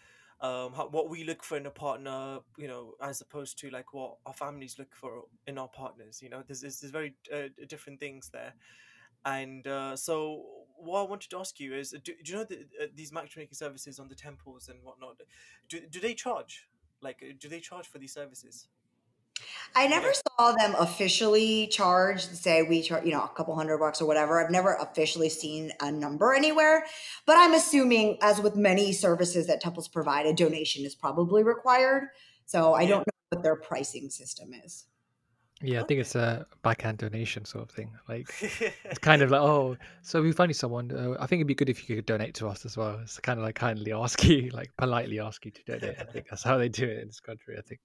um, 0.40 0.72
how, 0.72 0.88
what 0.88 1.08
we 1.08 1.22
look 1.24 1.44
for 1.44 1.56
in 1.56 1.66
a 1.66 1.70
partner, 1.70 2.40
you 2.58 2.66
know, 2.66 2.94
as 3.00 3.20
opposed 3.20 3.58
to 3.60 3.70
like 3.70 3.94
what 3.94 4.16
our 4.26 4.32
families 4.32 4.78
look 4.78 4.94
for 4.94 5.24
in 5.46 5.56
our 5.56 5.68
partners. 5.68 6.20
You 6.20 6.30
know, 6.30 6.42
there's 6.46 6.62
there's, 6.62 6.80
there's 6.80 6.90
very 6.90 7.14
uh, 7.32 7.48
different 7.68 8.00
things 8.00 8.28
there, 8.32 8.54
and 9.24 9.66
uh, 9.66 9.94
so 9.94 10.44
what 10.76 11.00
I 11.00 11.08
wanted 11.08 11.30
to 11.30 11.38
ask 11.38 11.60
you 11.60 11.74
is, 11.74 11.92
do, 12.02 12.12
do 12.24 12.32
you 12.32 12.38
know 12.38 12.44
the, 12.44 12.66
uh, 12.80 12.86
these 12.94 13.12
matchmaking 13.12 13.54
services 13.54 14.00
on 14.00 14.08
the 14.08 14.16
temples 14.16 14.68
and 14.68 14.82
whatnot? 14.82 15.20
Do 15.68 15.80
do 15.88 16.00
they 16.00 16.14
charge? 16.14 16.68
Like, 17.00 17.22
do 17.38 17.48
they 17.48 17.60
charge 17.60 17.86
for 17.86 17.98
these 17.98 18.12
services? 18.12 18.68
I 19.74 19.86
never 19.86 20.12
saw 20.12 20.52
them 20.52 20.74
officially 20.78 21.66
charge, 21.68 22.22
say 22.22 22.62
we 22.62 22.82
charge, 22.82 23.04
you 23.04 23.12
know, 23.12 23.22
a 23.22 23.28
couple 23.28 23.54
hundred 23.54 23.78
bucks 23.78 24.02
or 24.02 24.06
whatever. 24.06 24.42
I've 24.42 24.50
never 24.50 24.74
officially 24.74 25.28
seen 25.28 25.72
a 25.80 25.90
number 25.90 26.34
anywhere, 26.34 26.84
but 27.26 27.36
I'm 27.38 27.54
assuming, 27.54 28.18
as 28.20 28.40
with 28.40 28.54
many 28.54 28.92
services 28.92 29.46
that 29.46 29.60
temples 29.60 29.88
provide, 29.88 30.26
a 30.26 30.34
donation 30.34 30.84
is 30.84 30.94
probably 30.94 31.42
required. 31.42 32.08
So 32.44 32.74
I 32.74 32.86
don't 32.86 33.00
know 33.00 33.12
what 33.30 33.42
their 33.42 33.56
pricing 33.56 34.10
system 34.10 34.52
is. 34.64 34.84
Yeah, 35.62 35.80
I 35.80 35.84
think 35.84 36.00
it's 36.00 36.16
a 36.16 36.44
backhand 36.62 36.98
donation 36.98 37.44
sort 37.44 37.64
of 37.64 37.70
thing. 37.70 37.92
Like 38.08 38.28
it's 38.84 38.98
kind 38.98 39.22
of 39.22 39.30
like, 39.30 39.40
oh, 39.40 39.76
so 40.02 40.20
we 40.20 40.32
find 40.32 40.50
you 40.50 40.54
someone. 40.54 40.90
Uh, 40.90 41.14
I 41.20 41.26
think 41.26 41.38
it'd 41.38 41.46
be 41.46 41.54
good 41.54 41.68
if 41.68 41.88
you 41.88 41.96
could 41.96 42.06
donate 42.06 42.34
to 42.34 42.48
us 42.48 42.66
as 42.66 42.76
well. 42.76 42.98
It's 43.00 43.20
kind 43.20 43.38
of 43.38 43.44
like 43.44 43.54
kindly 43.54 43.92
ask 43.92 44.22
you, 44.24 44.50
like 44.50 44.70
politely 44.76 45.20
ask 45.20 45.44
you 45.44 45.52
to 45.52 45.62
donate. 45.64 45.96
I 46.00 46.04
think 46.04 46.26
that's 46.28 46.42
how 46.42 46.58
they 46.58 46.68
do 46.68 46.84
it 46.84 46.98
in 46.98 47.06
this 47.06 47.20
country. 47.20 47.56
I 47.56 47.62
think 47.62 47.80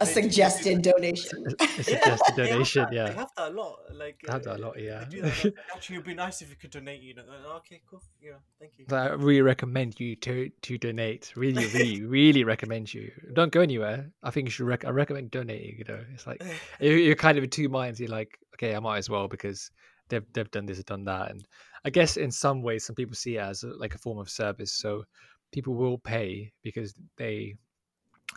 a 0.00 0.06
suggested 0.06 0.82
donation. 0.82 1.44
a, 1.60 1.64
a 1.64 1.68
suggested 1.68 2.36
They 2.36 2.48
donation. 2.48 2.82
that- 2.84 2.92
Yeah, 2.92 3.08
They 3.08 3.14
have 3.14 3.30
that 3.36 3.50
a 3.50 3.54
lot. 3.54 3.78
Like 3.92 4.20
They 4.24 4.32
have 4.32 4.44
that 4.44 4.50
a 4.52 4.54
uh, 4.54 4.58
lot, 4.66 4.80
yeah. 4.80 5.04
do 5.08 5.20
that. 5.22 5.54
Actually, 5.74 5.96
it'd 5.96 6.06
be 6.06 6.14
nice 6.14 6.40
if 6.42 6.48
you 6.50 6.56
could 6.56 6.70
donate. 6.70 7.02
You 7.02 7.14
know, 7.14 7.22
uh, 7.22 7.56
okay, 7.58 7.82
cool. 7.88 8.02
Yeah, 8.22 8.32
thank 8.58 8.72
you. 8.78 8.86
I 8.96 9.08
really 9.08 9.42
recommend 9.42 10.00
you 10.00 10.16
to 10.16 10.48
to 10.48 10.78
donate. 10.78 11.32
Really, 11.36 11.66
really, 11.66 12.02
really 12.18 12.44
recommend 12.44 12.92
you. 12.94 13.10
Don't 13.34 13.52
go 13.52 13.60
anywhere. 13.60 14.10
I 14.22 14.30
think 14.30 14.46
you 14.46 14.50
should. 14.52 14.66
Rec- 14.66 14.84
I 14.86 14.90
recommend 14.90 15.30
donating. 15.30 15.76
You 15.78 15.84
know, 15.88 16.04
it's 16.14 16.26
like 16.26 16.42
you- 16.80 16.92
you're 16.92 17.14
kind 17.16 17.36
of 17.38 17.44
in 17.44 17.50
two 17.50 17.68
minds. 17.68 18.00
You're 18.00 18.08
like, 18.10 18.38
okay, 18.54 18.74
I 18.74 18.80
might 18.80 18.98
as 18.98 19.10
well 19.10 19.28
because 19.28 19.70
they've 20.08 20.24
they've 20.32 20.50
done 20.50 20.64
this, 20.66 20.78
and 20.78 20.86
done 20.86 21.04
that, 21.04 21.30
and 21.30 21.46
I 21.84 21.90
guess 21.90 22.16
in 22.16 22.30
some 22.30 22.62
ways, 22.62 22.84
some 22.84 22.96
people 22.96 23.14
see 23.14 23.36
it 23.36 23.40
as 23.40 23.62
a, 23.64 23.68
like 23.68 23.94
a 23.94 23.98
form 23.98 24.18
of 24.18 24.30
service. 24.30 24.72
So 24.72 25.04
people 25.52 25.74
will 25.74 25.98
pay 25.98 26.52
because 26.62 26.94
they 27.18 27.54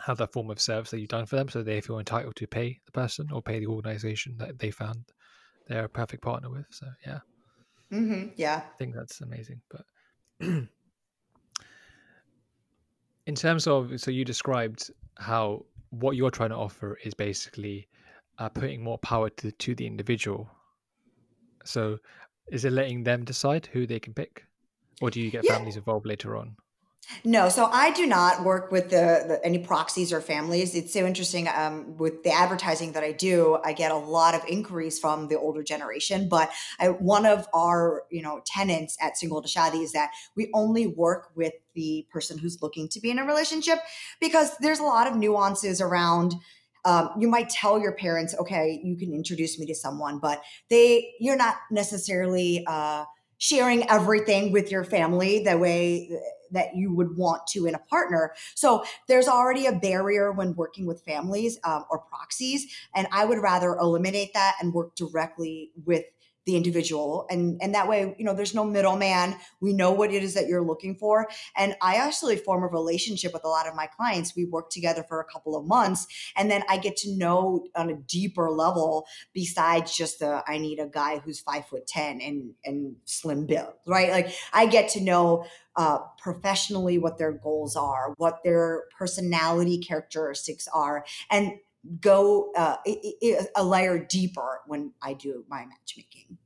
have 0.00 0.18
that 0.18 0.32
form 0.32 0.50
of 0.50 0.60
service 0.60 0.90
that 0.90 1.00
you've 1.00 1.08
done 1.08 1.26
for 1.26 1.36
them, 1.36 1.48
so 1.48 1.62
they 1.62 1.80
feel 1.80 1.98
entitled 1.98 2.36
to 2.36 2.46
pay 2.46 2.80
the 2.86 2.92
person 2.92 3.28
or 3.32 3.42
pay 3.42 3.60
the 3.60 3.66
organization 3.66 4.36
that 4.38 4.58
they 4.58 4.70
found 4.70 5.04
they're 5.66 5.84
a 5.84 5.88
perfect 5.88 6.22
partner 6.22 6.50
with. 6.50 6.66
So 6.70 6.86
yeah, 7.06 7.20
hmm 7.90 8.28
Yeah. 8.36 8.62
I 8.64 8.76
think 8.78 8.94
that's 8.94 9.20
amazing. 9.20 9.60
But 9.70 9.84
in 13.26 13.34
terms 13.34 13.66
of, 13.66 14.00
so 14.00 14.10
you 14.10 14.24
described 14.24 14.90
how 15.18 15.64
what 15.90 16.16
you're 16.16 16.30
trying 16.30 16.50
to 16.50 16.56
offer 16.56 16.98
is 17.04 17.14
basically 17.14 17.88
uh, 18.38 18.48
putting 18.48 18.82
more 18.82 18.98
power 18.98 19.28
to 19.30 19.52
to 19.52 19.74
the 19.74 19.86
individual. 19.86 20.50
So, 21.64 21.98
is 22.50 22.64
it 22.64 22.72
letting 22.72 23.02
them 23.04 23.24
decide 23.24 23.66
who 23.66 23.86
they 23.86 24.00
can 24.00 24.14
pick, 24.14 24.46
or 25.00 25.10
do 25.10 25.20
you 25.20 25.30
get 25.30 25.44
Yeah. 25.44 25.54
families 25.54 25.76
involved 25.76 26.06
later 26.06 26.36
on? 26.36 26.56
No, 27.24 27.48
so 27.48 27.66
I 27.66 27.90
do 27.90 28.06
not 28.06 28.44
work 28.44 28.70
with 28.72 28.90
the, 28.90 29.24
the 29.26 29.40
any 29.44 29.58
proxies 29.58 30.12
or 30.12 30.20
families. 30.20 30.74
It's 30.74 30.92
so 30.92 31.04
interesting. 31.04 31.48
Um, 31.52 31.96
with 31.96 32.22
the 32.22 32.32
advertising 32.32 32.92
that 32.92 33.02
I 33.02 33.12
do, 33.12 33.58
I 33.64 33.72
get 33.72 33.90
a 33.90 33.96
lot 33.96 34.34
of 34.34 34.42
inquiries 34.48 34.98
from 34.98 35.28
the 35.28 35.38
older 35.38 35.62
generation. 35.62 36.28
But 36.28 36.50
I, 36.78 36.88
one 36.88 37.26
of 37.26 37.46
our, 37.52 38.04
you 38.10 38.22
know, 38.22 38.40
tenants 38.46 38.96
at 39.00 39.16
Single 39.16 39.42
to 39.42 39.48
Shadi 39.48 39.82
is 39.82 39.92
that 39.92 40.10
we 40.36 40.50
only 40.54 40.86
work 40.86 41.30
with 41.34 41.52
the 41.74 42.06
person 42.10 42.38
who's 42.38 42.62
looking 42.62 42.88
to 42.88 43.00
be 43.00 43.10
in 43.10 43.18
a 43.18 43.24
relationship 43.24 43.78
because 44.20 44.56
there's 44.58 44.80
a 44.80 44.84
lot 44.84 45.06
of 45.06 45.16
nuances 45.16 45.80
around. 45.80 46.34
Um, 46.84 47.10
you 47.18 47.28
might 47.28 47.48
tell 47.48 47.78
your 47.78 47.92
parents, 47.92 48.34
okay, 48.40 48.80
you 48.82 48.96
can 48.96 49.12
introduce 49.12 49.58
me 49.58 49.66
to 49.66 49.74
someone, 49.74 50.18
but 50.18 50.42
they, 50.70 51.12
you're 51.20 51.36
not 51.36 51.56
necessarily 51.70 52.64
uh, 52.66 53.04
sharing 53.38 53.88
everything 53.88 54.50
with 54.50 54.70
your 54.70 54.82
family 54.82 55.44
the 55.44 55.56
way 55.58 56.08
that 56.52 56.76
you 56.76 56.94
would 56.94 57.16
want 57.16 57.46
to 57.48 57.66
in 57.66 57.74
a 57.74 57.78
partner. 57.78 58.32
So 58.54 58.84
there's 59.08 59.28
already 59.28 59.66
a 59.66 59.72
barrier 59.72 60.32
when 60.32 60.54
working 60.54 60.86
with 60.86 61.02
families 61.02 61.58
um, 61.64 61.84
or 61.90 61.98
proxies, 61.98 62.74
and 62.94 63.06
I 63.12 63.24
would 63.24 63.38
rather 63.38 63.74
eliminate 63.74 64.34
that 64.34 64.56
and 64.60 64.72
work 64.72 64.94
directly 64.94 65.70
with 65.84 66.04
the 66.46 66.56
individual. 66.56 67.26
And 67.30 67.58
and 67.62 67.74
that 67.74 67.88
way 67.88 68.14
you 68.18 68.24
know 68.24 68.34
there's 68.34 68.54
no 68.54 68.64
middleman. 68.64 69.36
We 69.60 69.72
know 69.72 69.92
what 69.92 70.12
it 70.12 70.22
is 70.22 70.34
that 70.34 70.48
you're 70.48 70.62
looking 70.62 70.94
for. 70.94 71.28
And 71.56 71.76
i 71.80 71.96
actually 71.96 72.36
form 72.36 72.62
a 72.62 72.66
relationship 72.66 73.32
with 73.32 73.44
a 73.44 73.48
lot 73.48 73.66
of 73.66 73.74
my 73.74 73.86
clients. 73.86 74.34
We 74.36 74.44
work 74.44 74.70
together 74.70 75.04
for 75.08 75.20
a 75.20 75.24
couple 75.24 75.56
of 75.56 75.66
months 75.66 76.06
and 76.36 76.50
then 76.50 76.62
i 76.68 76.76
get 76.76 76.96
to 76.96 77.16
know 77.16 77.66
on 77.76 77.90
a 77.90 77.94
deeper 77.94 78.50
level 78.50 79.06
besides 79.32 79.96
just 79.96 80.18
the 80.18 80.42
i 80.46 80.58
need 80.58 80.78
a 80.78 80.86
guy 80.86 81.18
who's 81.18 81.40
five 81.40 81.66
foot 81.66 81.86
ten 81.86 82.20
and 82.20 82.52
and 82.64 82.96
slim 83.04 83.46
build 83.46 83.72
right? 83.86 84.10
Like 84.10 84.34
i 84.52 84.66
get 84.66 84.88
to 84.90 85.00
know 85.00 85.44
uh, 85.76 85.98
professionally 86.18 86.98
what 86.98 87.18
their 87.18 87.32
goals 87.32 87.76
are, 87.76 88.12
what 88.18 88.42
their 88.44 88.84
personality 88.98 89.78
characteristics 89.78 90.68
are, 90.72 91.04
and 91.30 91.52
go 92.00 92.52
uh, 92.52 92.76
i- 92.86 93.14
i- 93.22 93.46
a 93.56 93.64
layer 93.64 93.98
deeper 94.04 94.60
when 94.66 94.92
I 95.02 95.14
do 95.14 95.44
my 95.48 95.66
matchmaking. 95.66 96.38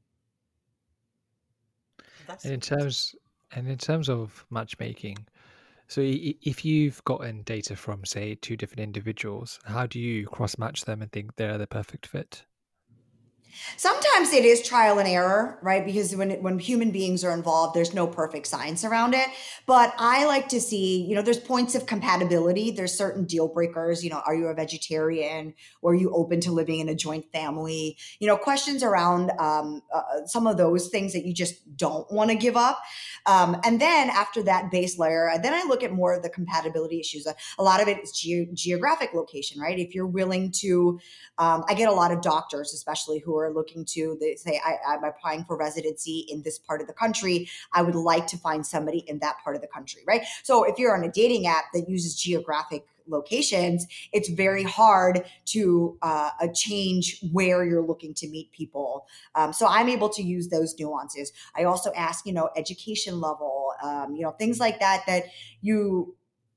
That's 2.26 2.45
And 2.45 2.55
in 2.55 2.61
terms 2.61 3.14
and 3.52 3.69
in 3.69 3.78
terms 3.78 4.09
of 4.09 4.45
matchmaking, 4.50 5.26
so 5.88 6.02
i- 6.02 6.05
i- 6.05 6.38
if 6.43 6.64
you've 6.64 7.02
gotten 7.05 7.43
data 7.43 7.76
from 7.76 8.05
say 8.05 8.35
two 8.35 8.57
different 8.57 8.81
individuals, 8.81 9.61
how 9.64 9.87
do 9.87 10.00
you 10.00 10.26
cross 10.26 10.59
match 10.59 10.85
them 10.85 11.02
and 11.02 11.12
think 11.12 11.37
they're 11.37 11.59
the 11.59 11.66
perfect 11.66 12.07
fit? 12.07 12.45
Sometimes 13.76 14.32
it 14.32 14.44
is 14.44 14.62
trial 14.62 14.98
and 14.98 15.08
error, 15.08 15.58
right? 15.62 15.84
Because 15.84 16.14
when 16.14 16.30
when 16.42 16.58
human 16.58 16.90
beings 16.90 17.25
are 17.25 17.32
involved, 17.32 17.75
there's 17.75 17.94
no 17.94 18.06
perfect 18.06 18.46
science 18.46 18.84
around 18.84 19.14
it. 19.14 19.26
But 19.66 19.94
I 19.98 20.26
like 20.26 20.48
to 20.48 20.60
see, 20.60 21.02
you 21.02 21.14
know, 21.14 21.22
there's 21.22 21.38
points 21.38 21.75
of 21.75 21.86
compatibility. 21.86 22.70
There's 22.70 22.96
certain 22.96 23.25
deal 23.25 23.48
breakers. 23.48 24.04
You 24.04 24.10
know, 24.10 24.22
are 24.26 24.34
you 24.34 24.46
a 24.46 24.54
vegetarian? 24.54 25.54
Or 25.82 25.92
are 25.92 25.94
you 25.94 26.10
open 26.14 26.40
to 26.40 26.52
living 26.52 26.80
in 26.80 26.88
a 26.88 26.94
joint 26.94 27.26
family? 27.32 27.96
You 28.20 28.28
know, 28.28 28.36
questions 28.36 28.82
around 28.82 29.30
um, 29.38 29.82
uh, 29.94 30.26
some 30.26 30.46
of 30.46 30.56
those 30.56 30.88
things 30.88 31.12
that 31.12 31.25
you 31.25 31.34
just 31.34 31.76
don't 31.76 32.10
want 32.10 32.30
to 32.30 32.36
give 32.36 32.56
up. 32.56 32.80
Um, 33.26 33.60
and 33.64 33.80
then 33.80 34.10
after 34.10 34.42
that 34.44 34.70
base 34.70 34.98
layer, 34.98 35.30
then 35.42 35.52
I 35.52 35.64
look 35.68 35.82
at 35.82 35.92
more 35.92 36.14
of 36.14 36.22
the 36.22 36.30
compatibility 36.30 37.00
issues. 37.00 37.26
A, 37.58 37.62
lot 37.62 37.82
of 37.82 37.88
it 37.88 37.98
is 37.98 38.12
ge- 38.12 38.52
geographic 38.54 39.14
location, 39.14 39.60
right? 39.60 39.78
If 39.78 39.94
you're 39.94 40.06
willing 40.06 40.52
to 40.60 41.00
um, 41.38 41.64
I 41.68 41.75
get 41.75 41.88
a 41.88 41.92
lot 41.92 42.12
of 42.12 42.22
doctors, 42.22 42.72
especially 42.72 43.18
who 43.18 43.36
are 43.36 43.46
looking 43.53 43.85
to 43.87 44.17
they 44.21 44.35
say, 44.37 44.61
I, 44.65 44.76
I'm 44.88 45.05
applying 45.05 45.45
for 45.45 45.57
residency 45.57 46.26
in 46.29 46.43
this 46.43 46.59
part 46.59 46.81
of 46.81 46.87
the 46.87 46.93
country. 46.93 47.49
I 47.73 47.83
would 47.83 47.95
like 47.95 48.26
to 48.29 48.37
find 48.38 48.65
somebody 48.65 48.99
in 49.07 49.19
that 49.21 49.37
part 49.43 49.57
of 49.57 49.62
the 49.62 49.69
country, 49.69 50.03
right? 50.07 50.23
So 50.43 50.65
if 50.65 50.79
you're 50.79 50.97
on 50.97 51.05
a 51.05 51.11
dating 51.11 51.47
app 51.47 51.65
that 51.75 51.88
uses 51.88 52.21
geographic 52.21 52.87
locations, 53.09 53.87
it's 54.12 54.29
very 54.29 54.62
hard 54.62 55.25
to 55.47 55.97
uh, 56.03 56.31
uh, 56.41 56.49
change 56.55 57.21
where 57.33 57.65
you're 57.65 57.87
looking 57.87 58.15
to 58.15 58.29
meet 58.29 58.50
people. 58.53 59.07
Um, 59.35 59.53
so 59.53 59.67
I'm 59.69 59.88
able 59.88 60.09
to 60.11 60.23
use 60.23 60.49
those 60.49 60.75
nuances. 60.79 61.33
I 61.57 61.65
also 61.65 61.93
ask, 61.93 62.26
you 62.26 62.33
know, 62.33 62.50
education 62.57 63.21
level, 63.21 63.73
um, 63.83 64.15
you 64.15 64.23
know, 64.23 64.33
things 64.33 64.59
like 64.59 64.81
that 64.81 65.05
that 65.07 65.25
you 65.61 66.17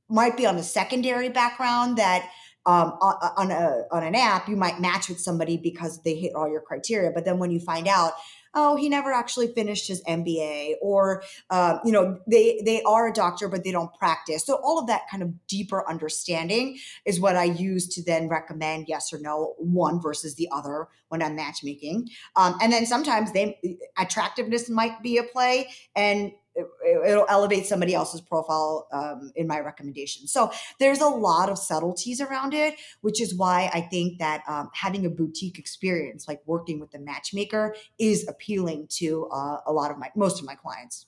might 0.09 0.35
be 0.35 0.45
on 0.45 0.57
a 0.57 0.63
secondary 0.63 1.29
background 1.29 1.97
that 1.97 2.29
um, 2.69 2.91
on, 3.01 3.49
a 3.49 3.85
on 3.91 4.03
an 4.03 4.13
app, 4.13 4.47
you 4.47 4.55
might 4.55 4.79
match 4.79 5.09
with 5.09 5.19
somebody 5.19 5.57
because 5.57 6.03
they 6.03 6.13
hit 6.13 6.35
all 6.35 6.47
your 6.47 6.61
criteria. 6.61 7.09
But 7.09 7.25
then 7.25 7.39
when 7.39 7.49
you 7.49 7.59
find 7.59 7.87
out, 7.87 8.13
oh, 8.53 8.75
he 8.75 8.89
never 8.89 9.11
actually 9.11 9.47
finished 9.47 9.87
his 9.87 10.03
MBA, 10.03 10.75
or 10.79 11.23
uh, 11.49 11.79
you 11.83 11.91
know, 11.91 12.19
they 12.29 12.61
they 12.63 12.83
are 12.83 13.07
a 13.07 13.13
doctor 13.13 13.47
but 13.47 13.63
they 13.63 13.71
don't 13.71 13.91
practice. 13.95 14.45
So 14.45 14.59
all 14.63 14.77
of 14.77 14.85
that 14.85 15.09
kind 15.09 15.23
of 15.23 15.47
deeper 15.47 15.83
understanding 15.89 16.77
is 17.05 17.19
what 17.19 17.35
I 17.35 17.45
use 17.45 17.87
to 17.95 18.03
then 18.03 18.29
recommend 18.29 18.85
yes 18.87 19.11
or 19.11 19.19
no 19.19 19.55
one 19.57 19.99
versus 19.99 20.35
the 20.35 20.47
other 20.51 20.89
when 21.07 21.23
I'm 21.23 21.35
matchmaking. 21.35 22.09
Um, 22.35 22.55
and 22.61 22.71
then 22.71 22.85
sometimes 22.85 23.31
they 23.31 23.79
attractiveness 23.97 24.69
might 24.69 25.01
be 25.01 25.17
a 25.17 25.23
play, 25.23 25.69
and 25.95 26.33
it, 26.59 27.09
it'll 27.11 27.25
elevate 27.29 27.65
somebody 27.65 27.93
else's 27.93 28.21
profile 28.21 28.87
um, 28.91 29.31
in 29.35 29.47
my 29.47 29.59
recommendation. 29.59 30.27
So 30.27 30.51
there's 30.79 31.01
a 31.01 31.07
lot 31.07 31.49
of 31.49 31.57
subtleties 31.57 32.21
around 32.21 32.53
it, 32.53 32.75
which 33.01 33.21
is 33.21 33.35
why 33.35 33.69
I 33.73 33.81
think 33.81 34.19
that 34.19 34.43
um, 34.47 34.69
having 34.73 35.05
a 35.05 35.09
boutique 35.09 35.59
experience, 35.59 36.27
like 36.27 36.41
working 36.45 36.79
with 36.79 36.91
the 36.91 36.99
matchmaker, 36.99 37.75
is 37.97 38.27
appealing 38.27 38.87
to 38.91 39.27
uh, 39.31 39.57
a 39.65 39.73
lot 39.73 39.91
of 39.91 39.97
my 39.97 40.09
most 40.15 40.39
of 40.39 40.45
my 40.45 40.55
clients. 40.55 41.05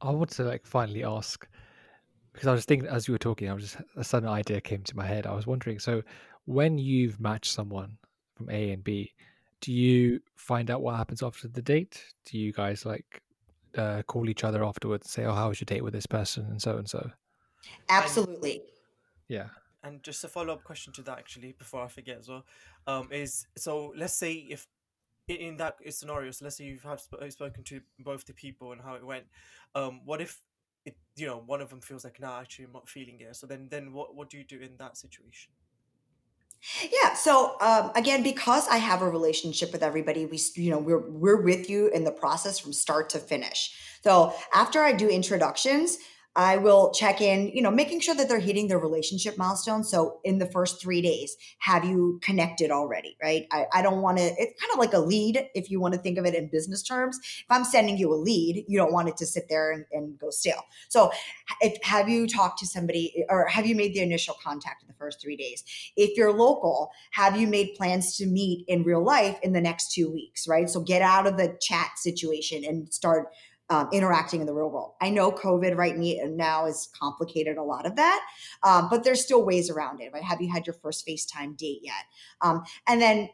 I 0.00 0.10
want 0.10 0.30
to 0.30 0.44
like 0.44 0.64
finally 0.64 1.02
ask 1.04 1.46
because 2.32 2.46
I 2.46 2.52
was 2.52 2.64
thinking 2.64 2.88
as 2.88 3.08
you 3.08 3.12
were 3.12 3.18
talking, 3.18 3.50
I 3.50 3.52
was 3.52 3.64
just 3.64 3.76
a 3.96 4.04
sudden 4.04 4.28
idea 4.28 4.60
came 4.60 4.84
to 4.84 4.96
my 4.96 5.04
head. 5.04 5.26
I 5.26 5.34
was 5.34 5.46
wondering, 5.46 5.80
so 5.80 6.02
when 6.44 6.78
you've 6.78 7.18
matched 7.18 7.52
someone 7.52 7.98
from 8.36 8.48
A 8.48 8.70
and 8.70 8.84
B, 8.84 9.12
do 9.60 9.72
you 9.72 10.20
find 10.36 10.70
out 10.70 10.82
what 10.82 10.96
happens 10.96 11.22
after 11.22 11.48
the 11.48 11.62
date? 11.62 12.04
Do 12.24 12.38
you 12.38 12.52
guys 12.52 12.86
like 12.86 13.22
uh, 13.76 14.02
call 14.02 14.28
each 14.28 14.44
other 14.44 14.64
afterwards 14.64 15.06
and 15.06 15.10
say, 15.10 15.24
"Oh, 15.24 15.34
how 15.34 15.48
was 15.48 15.60
your 15.60 15.66
date 15.66 15.82
with 15.84 15.92
this 15.94 16.06
person?" 16.06 16.46
and 16.50 16.60
so 16.60 16.76
and 16.78 16.88
so? 16.88 17.10
Absolutely. 17.88 18.62
Yeah. 19.28 19.48
and 19.84 20.02
just 20.02 20.24
a 20.24 20.28
follow 20.28 20.52
up 20.54 20.64
question 20.64 20.92
to 20.94 21.02
that 21.02 21.18
actually 21.18 21.52
before 21.52 21.82
I 21.84 21.88
forget 21.88 22.18
as 22.18 22.28
well, 22.28 22.44
um, 22.86 23.08
is 23.12 23.46
so 23.56 23.92
let's 23.96 24.14
say 24.14 24.32
if 24.32 24.66
in 25.28 25.58
that 25.58 25.76
scenario, 25.90 26.30
so 26.30 26.44
let's 26.46 26.56
say 26.56 26.64
you 26.64 26.78
have 26.84 27.00
sp- 27.04 27.20
spoken 27.28 27.62
to 27.64 27.80
both 27.98 28.24
the 28.24 28.32
people 28.32 28.72
and 28.72 28.80
how 28.80 28.94
it 28.94 29.04
went, 29.04 29.24
um, 29.74 30.00
what 30.04 30.20
if 30.20 30.40
it 30.84 30.96
you 31.16 31.26
know 31.26 31.42
one 31.44 31.60
of 31.60 31.68
them 31.68 31.80
feels 31.80 32.04
like 32.04 32.18
nah 32.20 32.40
actually 32.40 32.64
I'm 32.64 32.72
not 32.72 32.88
feeling 32.88 33.20
it, 33.20 33.36
so 33.36 33.46
then 33.46 33.68
then 33.70 33.92
what 33.92 34.14
what 34.14 34.30
do 34.30 34.38
you 34.38 34.44
do 34.44 34.58
in 34.60 34.76
that 34.78 34.96
situation? 34.96 35.52
Yeah. 36.82 37.14
So 37.14 37.56
um, 37.60 37.90
again, 37.94 38.22
because 38.22 38.68
I 38.68 38.78
have 38.78 39.02
a 39.02 39.08
relationship 39.08 39.72
with 39.72 39.82
everybody, 39.82 40.26
we 40.26 40.40
you 40.54 40.70
know 40.70 40.78
we're 40.78 41.08
we're 41.08 41.42
with 41.42 41.70
you 41.70 41.88
in 41.88 42.04
the 42.04 42.12
process 42.12 42.58
from 42.58 42.72
start 42.72 43.10
to 43.10 43.18
finish. 43.18 43.74
So 44.02 44.32
after 44.54 44.82
I 44.82 44.92
do 44.92 45.08
introductions, 45.08 45.98
I 46.36 46.56
will 46.56 46.92
check 46.92 47.20
in, 47.20 47.48
you 47.48 47.62
know, 47.62 47.70
making 47.70 48.00
sure 48.00 48.14
that 48.14 48.28
they're 48.28 48.38
hitting 48.38 48.68
their 48.68 48.78
relationship 48.78 49.36
milestones. 49.36 49.90
So 49.90 50.20
in 50.22 50.38
the 50.38 50.46
first 50.46 50.80
three 50.80 51.02
days, 51.02 51.36
have 51.58 51.84
you 51.84 52.20
connected 52.22 52.70
already? 52.70 53.16
Right. 53.20 53.46
I, 53.50 53.66
I 53.72 53.82
don't 53.82 54.02
want 54.02 54.18
to, 54.18 54.24
it's 54.24 54.60
kind 54.60 54.72
of 54.72 54.78
like 54.78 54.92
a 54.92 55.00
lead 55.00 55.48
if 55.54 55.68
you 55.70 55.80
want 55.80 55.94
to 55.94 56.00
think 56.00 56.16
of 56.16 56.26
it 56.26 56.34
in 56.34 56.48
business 56.48 56.82
terms. 56.82 57.18
If 57.18 57.46
I'm 57.50 57.64
sending 57.64 57.98
you 57.98 58.12
a 58.12 58.16
lead, 58.16 58.64
you 58.68 58.78
don't 58.78 58.92
want 58.92 59.08
it 59.08 59.16
to 59.16 59.26
sit 59.26 59.48
there 59.48 59.72
and, 59.72 59.84
and 59.90 60.18
go 60.18 60.30
stale. 60.30 60.62
So 60.88 61.10
if 61.60 61.82
have 61.82 62.08
you 62.08 62.28
talked 62.28 62.60
to 62.60 62.66
somebody 62.66 63.24
or 63.28 63.46
have 63.48 63.66
you 63.66 63.74
made 63.74 63.94
the 63.94 64.00
initial 64.00 64.36
contact 64.40 64.82
in 64.82 64.88
the 64.88 64.94
first 64.94 65.20
three 65.20 65.36
days? 65.36 65.64
If 65.96 66.16
you're 66.16 66.32
local, 66.32 66.90
have 67.12 67.36
you 67.40 67.48
made 67.48 67.74
plans 67.76 68.16
to 68.18 68.26
meet 68.26 68.64
in 68.68 68.84
real 68.84 69.02
life 69.02 69.38
in 69.42 69.52
the 69.52 69.60
next 69.60 69.92
two 69.92 70.08
weeks? 70.08 70.46
Right. 70.46 70.70
So 70.70 70.80
get 70.80 71.02
out 71.02 71.26
of 71.26 71.36
the 71.36 71.56
chat 71.60 71.98
situation 71.98 72.64
and 72.64 72.92
start 72.94 73.28
um, 73.70 73.88
interacting 73.92 74.40
in 74.40 74.46
the 74.46 74.54
real 74.54 74.70
world. 74.70 74.94
I 75.00 75.10
know 75.10 75.30
COVID 75.30 75.76
right 75.76 75.96
now 75.96 76.66
has 76.66 76.88
complicated 76.98 77.56
a 77.56 77.62
lot 77.62 77.86
of 77.86 77.96
that, 77.96 78.26
um, 78.62 78.88
but 78.90 79.04
there's 79.04 79.22
still 79.22 79.44
ways 79.44 79.70
around 79.70 80.00
it. 80.00 80.10
Right? 80.12 80.22
Have 80.22 80.40
you 80.40 80.50
had 80.50 80.66
your 80.66 80.74
first 80.74 81.06
FaceTime 81.06 81.56
date 81.56 81.80
yet? 81.82 82.04
Um, 82.40 82.62
and 82.86 83.00
then 83.00 83.28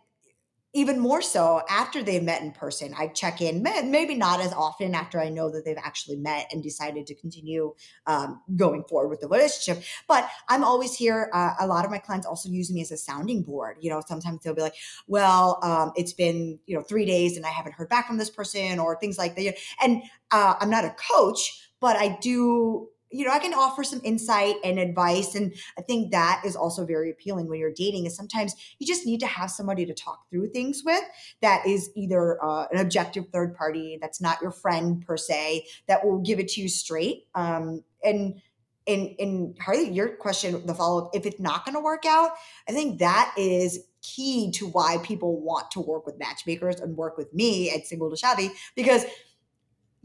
even 0.75 0.99
more 0.99 1.23
so 1.23 1.63
after 1.71 2.03
they've 2.03 2.23
met 2.23 2.43
in 2.43 2.51
person. 2.51 2.93
I 2.99 3.07
check 3.07 3.41
in 3.41 3.63
maybe 3.63 4.15
not 4.15 4.41
as 4.41 4.53
often 4.53 4.95
after 4.95 5.21
i 5.21 5.29
know 5.29 5.51
that 5.51 5.65
they've 5.65 5.77
actually 5.83 6.17
met 6.17 6.49
and 6.53 6.63
decided 6.63 7.07
to 7.07 7.15
continue 7.15 7.75
um, 8.07 8.43
going 8.57 8.85
forward 8.85 9.09
with 9.09 9.21
the 9.21 9.29
relationship. 9.29 9.85
But 10.09 10.29
i'm 10.49 10.65
always 10.65 10.95
here 10.95 11.31
uh, 11.33 11.55
a 11.61 11.67
lot 11.67 11.85
of 11.85 11.91
my 11.91 11.99
clients 11.99 12.27
also 12.27 12.49
use 12.49 12.71
me 12.71 12.83
as 12.83 12.93
a 12.93 12.97
sounding 12.97 13.43
board. 13.43 13.77
You 13.81 13.91
know 13.91 14.03
sometimes 14.07 14.43
they'll 14.43 14.55
be 14.55 14.63
like 14.63 14.77
well 15.07 15.59
um, 15.63 15.93
it's 15.97 16.13
been 16.13 16.59
you 16.67 16.77
know 16.77 16.83
three 16.83 17.07
days 17.07 17.37
and 17.37 17.47
i 17.47 17.51
haven't 17.51 17.73
heard 17.73 17.89
back 17.89 18.07
from 18.07 18.19
this 18.19 18.31
person 18.31 18.79
or 18.79 18.99
things 18.99 19.19
like 19.19 19.37
that. 19.37 19.57
And 19.83 20.03
uh, 20.31 20.55
i'm 20.61 20.71
not 20.71 20.85
a 20.85 20.95
coach 21.13 21.71
but 21.81 21.97
i 21.97 22.19
do 22.21 22.89
you 23.15 23.25
know, 23.25 23.31
I 23.31 23.39
can 23.39 23.55
offer 23.55 23.85
some 23.85 24.01
insight 24.03 24.57
and 24.65 24.77
advice. 24.77 25.37
And 25.37 25.55
I 25.79 25.83
think 25.83 26.11
that 26.11 26.43
is 26.45 26.57
also 26.57 26.85
very 26.85 27.11
appealing 27.11 27.49
when 27.49 27.61
you're 27.61 27.73
dating 27.73 28.07
is 28.07 28.17
sometimes 28.17 28.55
you 28.81 28.87
just 28.87 29.07
need 29.07 29.21
to 29.21 29.27
have 29.27 29.53
somebody 29.53 29.87
to 29.87 29.95
talk 29.95 30.29
through 30.29 30.49
things 30.51 30.83
with 30.85 31.03
that 31.41 31.65
is 31.65 31.91
either 31.95 32.43
uh, 32.45 32.67
an 32.73 32.81
objective 32.81 33.29
third 33.33 33.55
party 33.55 33.99
that's 34.01 34.21
not 34.21 34.43
your 34.43 34.51
friend 34.51 35.07
per 35.07 35.17
se, 35.17 35.65
that 35.87 36.05
will 36.05 36.19
give 36.19 36.41
it 36.41 36.49
to 36.49 36.61
you 36.61 36.69
straight. 36.69 37.29
Um, 37.37 37.85
and 38.03 38.43
in 38.87 39.07
in 39.19 39.55
Hardy, 39.61 39.85
your 39.85 40.17
question, 40.17 40.67
the 40.67 40.75
follow 40.75 41.07
up, 41.07 41.11
if 41.15 41.25
it's 41.25 41.41
not 41.41 41.65
going 41.65 41.77
to 41.77 41.81
work 41.81 42.05
out, 42.05 42.33
I 42.69 42.73
think 42.73 42.99
that 42.99 43.33
is 43.39 43.79
key 44.03 44.51
to 44.51 44.67
why 44.67 44.99
people 45.03 45.41
want 45.41 45.71
to 45.71 45.81
work 45.81 46.05
with 46.05 46.19
matchmakers 46.19 46.81
and 46.81 46.97
work 46.97 47.17
with 47.17 47.33
me 47.33 47.71
at 47.71 47.87
Single 47.87 48.11
to 48.11 48.17
Shadi 48.17 48.51
because– 48.75 49.05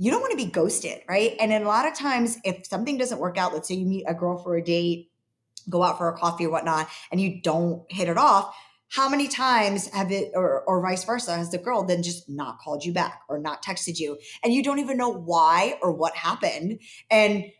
you 0.01 0.11
don't 0.11 0.21
want 0.21 0.31
to 0.31 0.37
be 0.37 0.45
ghosted, 0.45 1.01
right? 1.09 1.35
And 1.41 1.51
a 1.51 1.59
lot 1.59 1.85
of 1.85 1.93
times, 1.93 2.37
if 2.45 2.65
something 2.65 2.97
doesn't 2.97 3.19
work 3.19 3.37
out, 3.37 3.53
let's 3.53 3.67
say 3.67 3.75
you 3.75 3.85
meet 3.85 4.05
a 4.07 4.13
girl 4.13 4.37
for 4.37 4.55
a 4.55 4.63
date, 4.63 5.11
go 5.69 5.83
out 5.83 5.97
for 5.97 6.07
a 6.07 6.17
coffee 6.17 6.45
or 6.45 6.51
whatnot, 6.51 6.87
and 7.11 7.19
you 7.19 7.41
don't 7.41 7.83
hit 7.91 8.07
it 8.07 8.17
off, 8.17 8.55
how 8.87 9.09
many 9.09 9.27
times 9.27 9.89
have 9.89 10.09
it, 10.09 10.31
or, 10.33 10.61
or 10.61 10.81
vice 10.81 11.03
versa, 11.03 11.35
has 11.35 11.51
the 11.51 11.57
girl 11.57 11.83
then 11.83 12.01
just 12.01 12.29
not 12.29 12.59
called 12.59 12.85
you 12.85 12.93
back 12.93 13.21
or 13.27 13.39
not 13.39 13.61
texted 13.61 13.99
you, 13.99 14.17
and 14.41 14.53
you 14.53 14.63
don't 14.63 14.79
even 14.79 14.95
know 14.95 15.11
why 15.11 15.77
or 15.81 15.91
what 15.91 16.15
happened? 16.15 16.79
And 17.11 17.51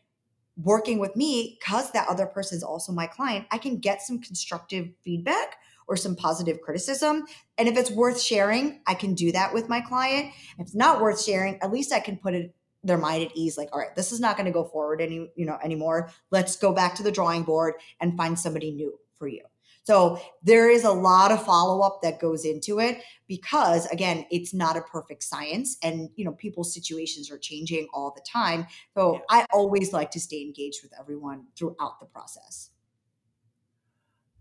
working 0.55 0.97
with 0.97 1.17
me, 1.17 1.57
because 1.59 1.91
that 1.91 2.07
other 2.07 2.25
person 2.25 2.55
is 2.57 2.63
also 2.63 2.93
my 2.93 3.05
client, 3.05 3.47
I 3.51 3.57
can 3.57 3.79
get 3.79 4.01
some 4.01 4.21
constructive 4.21 4.87
feedback 5.03 5.57
or 5.89 5.97
some 5.97 6.15
positive 6.15 6.61
criticism. 6.61 7.25
And 7.57 7.67
if 7.67 7.77
it's 7.77 7.91
worth 7.91 8.21
sharing, 8.21 8.81
I 8.87 8.93
can 8.93 9.13
do 9.13 9.33
that 9.33 9.53
with 9.53 9.67
my 9.67 9.81
client. 9.81 10.31
If 10.57 10.67
it's 10.67 10.75
not 10.75 11.01
worth 11.01 11.21
sharing, 11.21 11.61
at 11.61 11.71
least 11.71 11.91
I 11.91 11.99
can 11.99 12.17
put 12.17 12.33
it 12.33 12.55
their 12.81 12.97
mind 12.97 13.21
at 13.21 13.35
ease 13.35 13.57
like 13.57 13.67
all 13.73 13.79
right 13.79 13.93
this 13.97 14.13
is 14.13 14.21
not 14.21 14.37
going 14.37 14.45
to 14.45 14.53
go 14.53 14.63
forward 14.63 15.01
any 15.01 15.29
you 15.35 15.45
know 15.45 15.57
anymore 15.61 16.09
let's 16.31 16.55
go 16.55 16.71
back 16.71 16.95
to 16.95 17.03
the 17.03 17.11
drawing 17.11 17.43
board 17.43 17.73
and 17.99 18.15
find 18.15 18.39
somebody 18.39 18.71
new 18.71 18.97
for 19.17 19.27
you 19.27 19.41
so 19.89 20.21
there 20.43 20.69
is 20.69 20.83
a 20.83 20.91
lot 20.91 21.31
of 21.31 21.43
follow 21.43 21.81
up 21.81 22.03
that 22.03 22.19
goes 22.19 22.45
into 22.45 22.79
it 22.79 23.01
because 23.27 23.87
again, 23.87 24.23
it's 24.29 24.53
not 24.53 24.77
a 24.77 24.81
perfect 24.81 25.23
science 25.23 25.77
and 25.81 26.11
you 26.15 26.23
know 26.23 26.33
people's 26.33 26.71
situations 26.71 27.31
are 27.31 27.39
changing 27.39 27.87
all 27.91 28.13
the 28.15 28.21
time. 28.21 28.67
So 28.95 29.13
yeah. 29.15 29.19
I 29.31 29.45
always 29.51 29.91
like 29.91 30.11
to 30.11 30.19
stay 30.19 30.43
engaged 30.43 30.83
with 30.83 30.91
everyone 30.99 31.47
throughout 31.55 31.99
the 31.99 32.05
process. 32.05 32.69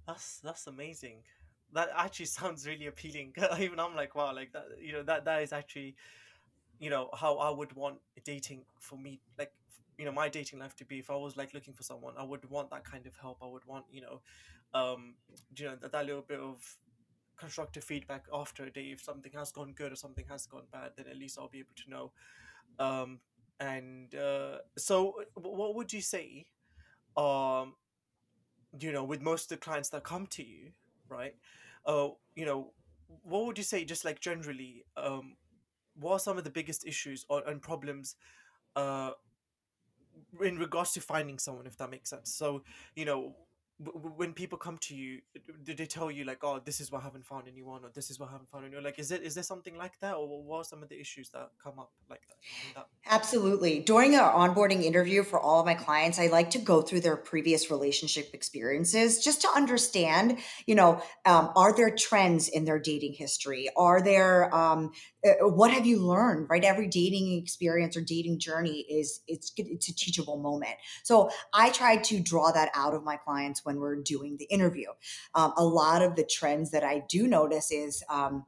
That's 0.06 0.40
that's 0.40 0.66
amazing 0.66 1.22
that 1.72 1.88
actually 1.96 2.26
sounds 2.38 2.66
really 2.66 2.86
appealing. 2.86 3.34
Even 3.58 3.80
I'm 3.80 3.94
like, 3.96 4.14
wow, 4.14 4.34
like 4.34 4.52
that, 4.52 4.66
you 4.80 4.92
know, 4.92 5.02
that 5.02 5.24
that 5.24 5.42
is 5.42 5.52
actually, 5.52 5.96
you 6.78 6.90
know, 6.90 7.10
how 7.14 7.36
I 7.36 7.50
would 7.50 7.72
want 7.74 7.98
dating 8.24 8.62
for 8.78 8.96
me, 8.96 9.20
like, 9.38 9.52
you 9.98 10.04
know, 10.04 10.12
my 10.12 10.28
dating 10.28 10.60
life 10.60 10.76
to 10.76 10.84
be. 10.84 10.98
If 10.98 11.10
I 11.10 11.16
was 11.16 11.36
like 11.36 11.54
looking 11.54 11.74
for 11.74 11.82
someone, 11.82 12.14
I 12.18 12.22
would 12.24 12.48
want 12.50 12.70
that 12.70 12.84
kind 12.84 13.06
of 13.06 13.16
help. 13.16 13.38
I 13.42 13.46
would 13.46 13.64
want, 13.64 13.84
you 13.90 14.00
know, 14.00 14.20
um, 14.74 15.14
you 15.56 15.64
know, 15.64 15.76
that, 15.80 15.92
that 15.92 16.06
little 16.06 16.22
bit 16.22 16.38
of 16.38 16.76
constructive 17.36 17.84
feedback 17.84 18.26
after 18.32 18.64
a 18.64 18.70
day. 18.70 18.90
If 18.92 19.02
something 19.02 19.32
has 19.34 19.50
gone 19.52 19.72
good 19.72 19.92
or 19.92 19.96
something 19.96 20.24
has 20.28 20.46
gone 20.46 20.64
bad, 20.72 20.92
then 20.96 21.06
at 21.10 21.16
least 21.16 21.38
I'll 21.38 21.48
be 21.48 21.58
able 21.58 21.74
to 21.84 21.90
know. 21.90 22.12
Um, 22.78 23.20
and 23.60 24.14
uh, 24.14 24.58
so, 24.76 25.14
what 25.34 25.74
would 25.74 25.92
you 25.92 26.00
say? 26.00 26.46
Um, 27.16 27.74
you 28.78 28.92
know, 28.92 29.04
with 29.04 29.22
most 29.22 29.50
of 29.50 29.58
the 29.58 29.64
clients 29.64 29.88
that 29.90 30.04
come 30.04 30.26
to 30.28 30.44
you, 30.44 30.70
right? 31.08 31.34
Uh, 31.86 32.08
you 32.34 32.44
know, 32.46 32.72
what 33.22 33.46
would 33.46 33.58
you 33.58 33.64
say, 33.64 33.84
just 33.84 34.04
like 34.04 34.20
generally, 34.20 34.84
um, 34.96 35.36
what 35.98 36.12
are 36.12 36.18
some 36.18 36.38
of 36.38 36.44
the 36.44 36.50
biggest 36.50 36.86
issues 36.86 37.24
or 37.28 37.42
and 37.46 37.62
problems, 37.62 38.16
uh, 38.76 39.10
in 40.42 40.58
regards 40.58 40.92
to 40.92 41.00
finding 41.00 41.38
someone, 41.38 41.66
if 41.66 41.76
that 41.78 41.90
makes 41.90 42.10
sense? 42.10 42.34
So, 42.34 42.62
you 42.94 43.04
know, 43.04 43.36
when 43.80 44.32
people 44.32 44.58
come 44.58 44.76
to 44.78 44.94
you 44.94 45.20
do 45.62 45.72
they 45.72 45.86
tell 45.86 46.10
you 46.10 46.24
like 46.24 46.42
oh 46.42 46.60
this 46.64 46.80
is 46.80 46.90
why 46.90 46.98
i 46.98 47.02
haven't 47.02 47.24
found 47.24 47.44
anyone 47.46 47.84
or 47.84 47.90
this 47.94 48.10
is 48.10 48.18
why 48.18 48.26
i 48.26 48.32
haven't 48.32 48.50
found 48.50 48.64
anyone 48.64 48.82
like 48.82 48.98
is 48.98 49.12
it 49.12 49.22
is 49.22 49.34
there 49.34 49.44
something 49.44 49.76
like 49.76 49.92
that 50.00 50.14
or 50.14 50.42
what 50.42 50.58
are 50.58 50.64
some 50.64 50.82
of 50.82 50.88
the 50.88 50.98
issues 50.98 51.28
that 51.30 51.48
come 51.62 51.78
up 51.78 51.92
like 52.10 52.20
that, 52.28 52.36
that? 52.74 52.86
absolutely. 53.08 53.78
During 53.80 54.16
our 54.16 54.32
onboarding 54.32 54.82
interview 54.82 55.22
for 55.22 55.38
all 55.38 55.60
of 55.60 55.66
my 55.66 55.74
clients 55.74 56.18
i 56.18 56.26
like 56.26 56.50
to 56.50 56.58
go 56.58 56.82
through 56.82 57.00
their 57.00 57.16
previous 57.16 57.70
relationship 57.70 58.30
experiences 58.34 59.22
just 59.22 59.42
to 59.42 59.48
understand 59.54 60.38
you 60.66 60.74
know 60.74 61.00
um, 61.24 61.50
are 61.54 61.74
there 61.74 61.94
trends 61.94 62.48
in 62.48 62.64
their 62.64 62.80
dating 62.80 63.12
history? 63.12 63.68
Are 63.76 64.02
there 64.02 64.52
um, 64.54 64.90
uh, 65.24 65.46
what 65.46 65.70
have 65.70 65.86
you 65.86 66.04
learned 66.04 66.48
right? 66.50 66.64
Every 66.64 66.88
dating 66.88 67.38
experience 67.38 67.96
or 67.96 68.00
dating 68.00 68.40
journey 68.40 68.80
is 68.88 69.20
it's 69.28 69.52
it's 69.56 69.88
a 69.88 69.94
teachable 69.94 70.38
moment. 70.38 70.74
So 71.04 71.30
i 71.54 71.70
try 71.70 71.96
to 71.96 72.20
draw 72.20 72.50
that 72.50 72.70
out 72.74 72.94
of 72.94 73.04
my 73.04 73.16
clients 73.16 73.64
when 73.68 73.78
we're 73.78 73.96
doing 73.96 74.36
the 74.38 74.46
interview 74.46 74.88
um, 75.34 75.52
a 75.56 75.64
lot 75.64 76.02
of 76.02 76.16
the 76.16 76.24
trends 76.24 76.70
that 76.70 76.82
i 76.82 77.02
do 77.08 77.28
notice 77.28 77.70
is 77.70 78.02
um, 78.08 78.44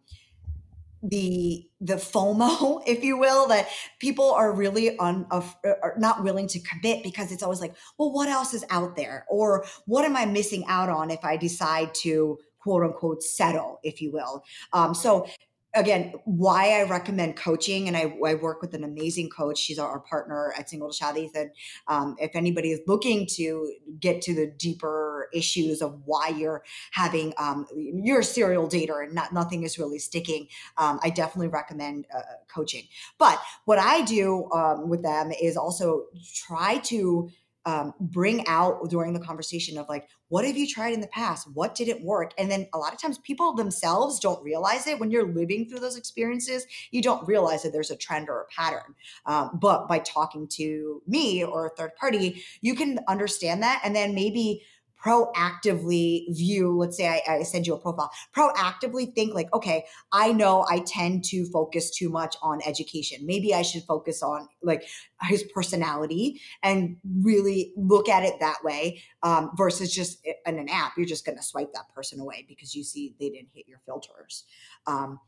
the 1.02 1.66
the 1.80 1.94
FOMO, 1.94 2.82
if 2.86 3.02
you 3.02 3.18
will, 3.18 3.48
that 3.48 3.68
people 3.98 4.32
are 4.32 4.52
really 4.52 4.98
un, 4.98 5.26
uh, 5.30 5.42
are 5.82 5.94
not 5.96 6.22
willing 6.22 6.46
to 6.48 6.60
commit 6.60 7.02
because 7.02 7.32
it's 7.32 7.42
always 7.42 7.60
like, 7.60 7.74
well, 7.98 8.12
what 8.12 8.28
else 8.28 8.54
is 8.54 8.64
out 8.70 8.96
there, 8.96 9.24
or 9.28 9.64
what 9.86 10.04
am 10.04 10.16
I 10.16 10.26
missing 10.26 10.64
out 10.68 10.88
on 10.88 11.10
if 11.10 11.24
I 11.24 11.36
decide 11.36 11.94
to 12.02 12.38
quote 12.58 12.82
unquote 12.82 13.22
settle, 13.22 13.80
if 13.82 14.02
you 14.02 14.12
will. 14.12 14.44
Um, 14.72 14.94
so 14.94 15.26
again, 15.74 16.12
why 16.24 16.80
I 16.80 16.82
recommend 16.82 17.36
coaching, 17.36 17.86
and 17.86 17.96
I, 17.96 18.12
I, 18.26 18.34
work 18.34 18.60
with 18.60 18.74
an 18.74 18.82
amazing 18.82 19.30
coach. 19.30 19.58
She's 19.58 19.78
our, 19.78 20.00
partner 20.00 20.52
at 20.58 20.68
Single 20.68 20.90
to 20.90 21.04
Shadi. 21.04 21.30
That 21.32 21.52
um, 21.86 22.16
if 22.18 22.34
anybody 22.34 22.72
is 22.72 22.80
looking 22.86 23.26
to 23.34 23.72
get 24.00 24.22
to 24.22 24.34
the 24.34 24.46
deeper 24.46 25.28
issues 25.32 25.82
of 25.82 26.00
why 26.04 26.28
you're 26.28 26.64
having 26.92 27.32
um, 27.38 27.66
you're 27.74 28.20
a 28.20 28.24
serial 28.24 28.68
dater 28.68 29.04
and 29.04 29.14
not 29.14 29.32
nothing 29.32 29.62
is 29.62 29.78
really 29.78 29.98
sticking, 29.98 30.48
um, 30.76 30.98
I 31.02 31.10
definitely 31.10 31.48
recommend 31.48 32.06
uh, 32.14 32.22
coaching. 32.52 32.84
But 33.18 33.40
what 33.64 33.78
I 33.78 34.02
do 34.02 34.50
um, 34.52 34.88
with 34.88 35.02
them 35.02 35.30
is 35.30 35.56
also 35.56 36.06
try 36.34 36.78
to 36.84 37.30
um, 37.66 37.94
bring 38.00 38.46
out 38.46 38.88
during 38.88 39.12
the 39.12 39.20
conversation 39.20 39.78
of 39.78 39.88
like, 39.88 40.08
what 40.30 40.46
have 40.46 40.56
you 40.56 40.66
tried 40.66 40.94
in 40.94 41.00
the 41.00 41.08
past? 41.08 41.48
What 41.52 41.74
didn't 41.74 42.02
work? 42.02 42.32
And 42.38 42.50
then 42.50 42.68
a 42.72 42.78
lot 42.78 42.94
of 42.94 43.00
times 43.00 43.18
people 43.18 43.52
themselves 43.52 44.18
don't 44.18 44.42
realize 44.42 44.86
it 44.86 44.98
when 44.98 45.10
you're 45.10 45.26
living 45.26 45.68
through 45.68 45.80
those 45.80 45.96
experiences. 45.96 46.66
You 46.92 47.02
don't 47.02 47.26
realize 47.26 47.64
that 47.64 47.72
there's 47.72 47.90
a 47.90 47.96
trend 47.96 48.28
or 48.28 48.42
a 48.42 48.46
pattern. 48.46 48.94
Um, 49.26 49.58
but 49.60 49.88
by 49.88 49.98
talking 49.98 50.46
to 50.52 51.02
me 51.06 51.44
or 51.44 51.66
a 51.66 51.70
third 51.70 51.96
party, 51.96 52.42
you 52.60 52.74
can 52.74 53.00
understand 53.08 53.62
that 53.62 53.80
and 53.84 53.94
then 53.94 54.14
maybe 54.14 54.62
proactively 55.02 56.24
view 56.36 56.76
let's 56.76 56.96
say 56.96 57.08
I, 57.08 57.36
I, 57.36 57.42
send 57.42 57.66
you 57.66 57.74
a 57.74 57.78
profile 57.78 58.10
proactively 58.36 59.14
think 59.14 59.34
like 59.34 59.52
okay 59.54 59.84
i 60.12 60.32
know 60.32 60.66
i 60.68 60.80
tend 60.80 61.24
to 61.24 61.46
focus 61.46 61.90
too 61.90 62.08
much 62.08 62.36
on 62.42 62.60
education. 62.66 63.26
Maybe 63.26 63.54
i 63.54 63.62
should 63.62 63.84
focus 63.84 64.22
on 64.22 64.48
like 64.62 64.84
his 65.22 65.42
personality 65.54 66.40
and 66.62 66.96
really 67.22 67.72
look 67.76 68.08
at 68.08 68.22
it 68.24 68.40
that 68.40 68.58
way 68.62 69.02
um, 69.22 69.50
versus 69.56 69.94
just 69.94 70.24
in 70.24 70.58
an 70.58 70.68
app 70.68 70.92
you're 70.96 71.06
just 71.06 71.24
going 71.24 71.38
to 71.38 71.44
swipe 71.44 71.72
that 71.72 71.88
person 71.94 72.20
away 72.20 72.44
because 72.48 72.74
you 72.74 72.84
see 72.84 73.14
they 73.18 73.30
didn't 73.30 73.50
hit 73.54 73.68
your 73.68 73.80
filters. 73.86 74.44
Um, 74.86 75.20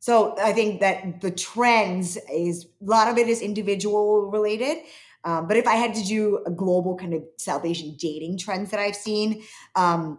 so 0.00 0.36
i 0.38 0.52
think 0.52 0.80
that 0.80 1.22
the 1.22 1.30
trends 1.30 2.18
is 2.30 2.66
a 2.66 2.84
lot 2.84 3.08
of 3.08 3.16
it 3.16 3.26
is 3.26 3.40
individual 3.40 4.30
related 4.30 4.78
Um, 5.24 5.48
but 5.48 5.56
if 5.56 5.66
I 5.66 5.74
had 5.74 5.94
to 5.94 6.04
do 6.04 6.42
a 6.46 6.50
global 6.50 6.96
kind 6.96 7.14
of 7.14 7.22
South 7.38 7.64
Asian 7.64 7.96
dating 7.98 8.38
trends 8.38 8.70
that 8.70 8.80
I've 8.80 8.96
seen, 8.96 9.42
um, 9.74 10.18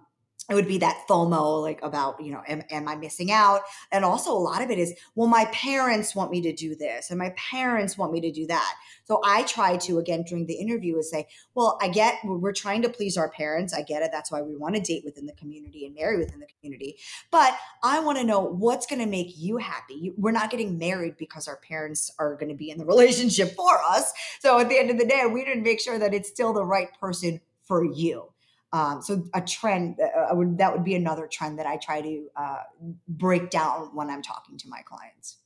it 0.49 0.53
would 0.53 0.67
be 0.67 0.77
that 0.77 1.05
FOMO, 1.09 1.61
like 1.61 1.81
about, 1.81 2.23
you 2.23 2.31
know, 2.31 2.41
am, 2.47 2.61
am 2.69 2.87
I 2.87 2.95
missing 2.95 3.31
out? 3.31 3.61
And 3.91 4.05
also 4.05 4.31
a 4.31 4.37
lot 4.37 4.61
of 4.61 4.69
it 4.69 4.77
is, 4.77 4.93
well, 5.15 5.27
my 5.27 5.45
parents 5.45 6.15
want 6.15 6.29
me 6.29 6.41
to 6.41 6.53
do 6.53 6.75
this 6.75 7.09
and 7.09 7.17
my 7.17 7.33
parents 7.35 7.97
want 7.97 8.11
me 8.11 8.21
to 8.21 8.31
do 8.31 8.45
that. 8.47 8.75
So 9.05 9.21
I 9.23 9.43
try 9.43 9.77
to, 9.77 9.97
again, 9.97 10.23
during 10.23 10.45
the 10.45 10.53
interview 10.53 10.97
is 10.97 11.09
say, 11.09 11.27
well, 11.55 11.79
I 11.81 11.87
get, 11.87 12.15
we're 12.23 12.53
trying 12.53 12.83
to 12.83 12.89
please 12.89 13.17
our 13.17 13.29
parents. 13.29 13.73
I 13.73 13.81
get 13.81 14.03
it. 14.03 14.11
That's 14.11 14.31
why 14.31 14.41
we 14.41 14.55
want 14.55 14.75
to 14.75 14.81
date 14.81 15.03
within 15.03 15.25
the 15.25 15.33
community 15.33 15.85
and 15.85 15.95
marry 15.95 16.17
within 16.17 16.39
the 16.39 16.47
community. 16.59 16.97
But 17.31 17.57
I 17.83 17.99
want 17.99 18.19
to 18.19 18.23
know 18.23 18.41
what's 18.41 18.85
going 18.85 19.01
to 19.01 19.07
make 19.07 19.37
you 19.37 19.57
happy. 19.57 20.13
We're 20.15 20.31
not 20.31 20.51
getting 20.51 20.77
married 20.77 21.17
because 21.17 21.47
our 21.47 21.57
parents 21.57 22.11
are 22.19 22.35
going 22.35 22.49
to 22.49 22.55
be 22.55 22.69
in 22.69 22.77
the 22.77 22.85
relationship 22.95 23.55
for 23.55 23.79
us. 23.87 24.13
So 24.39 24.59
at 24.59 24.69
the 24.69 24.77
end 24.77 24.91
of 24.91 24.99
the 24.99 25.05
day, 25.05 25.23
we 25.25 25.43
need 25.43 25.55
to 25.55 25.61
make 25.61 25.81
sure 25.81 25.97
that 25.97 26.13
it's 26.13 26.29
still 26.29 26.53
the 26.53 26.65
right 26.65 26.89
person 26.99 27.41
for 27.63 27.83
you. 27.83 28.29
Um, 28.75 29.01
so 29.01 29.23
a 29.33 29.39
trend 29.39 30.01
uh, 30.01 30.35
would, 30.35 30.57
that 30.57 30.73
would 30.73 30.83
be 30.83 30.95
another 30.95 31.27
trend 31.27 31.57
that 31.59 31.65
I 31.65 31.77
try 31.77 32.01
to 32.01 32.27
uh, 32.35 32.63
break 33.07 33.49
down 33.49 33.95
when 33.95 34.09
I'm 34.09 34.21
talking 34.21 34.57
to 34.57 34.67
my 34.67 34.81
clients. 34.81 35.37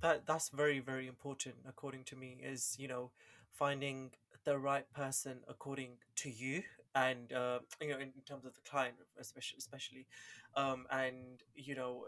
That 0.00 0.24
that's 0.24 0.50
very 0.50 0.78
very 0.78 1.08
important 1.08 1.56
according 1.68 2.04
to 2.04 2.16
me 2.16 2.38
is 2.42 2.76
you 2.78 2.86
know 2.86 3.10
finding 3.50 4.12
the 4.44 4.56
right 4.56 4.86
person 4.94 5.40
according 5.48 5.90
to 6.16 6.30
you 6.30 6.62
and 6.94 7.32
uh, 7.32 7.58
you 7.82 7.88
know 7.88 7.98
in, 7.98 8.12
terms 8.24 8.46
of 8.46 8.54
the 8.54 8.62
client 8.70 8.94
especially 9.18 9.58
especially 9.58 10.06
um, 10.54 10.86
and 10.92 11.42
you 11.56 11.74
know 11.74 12.04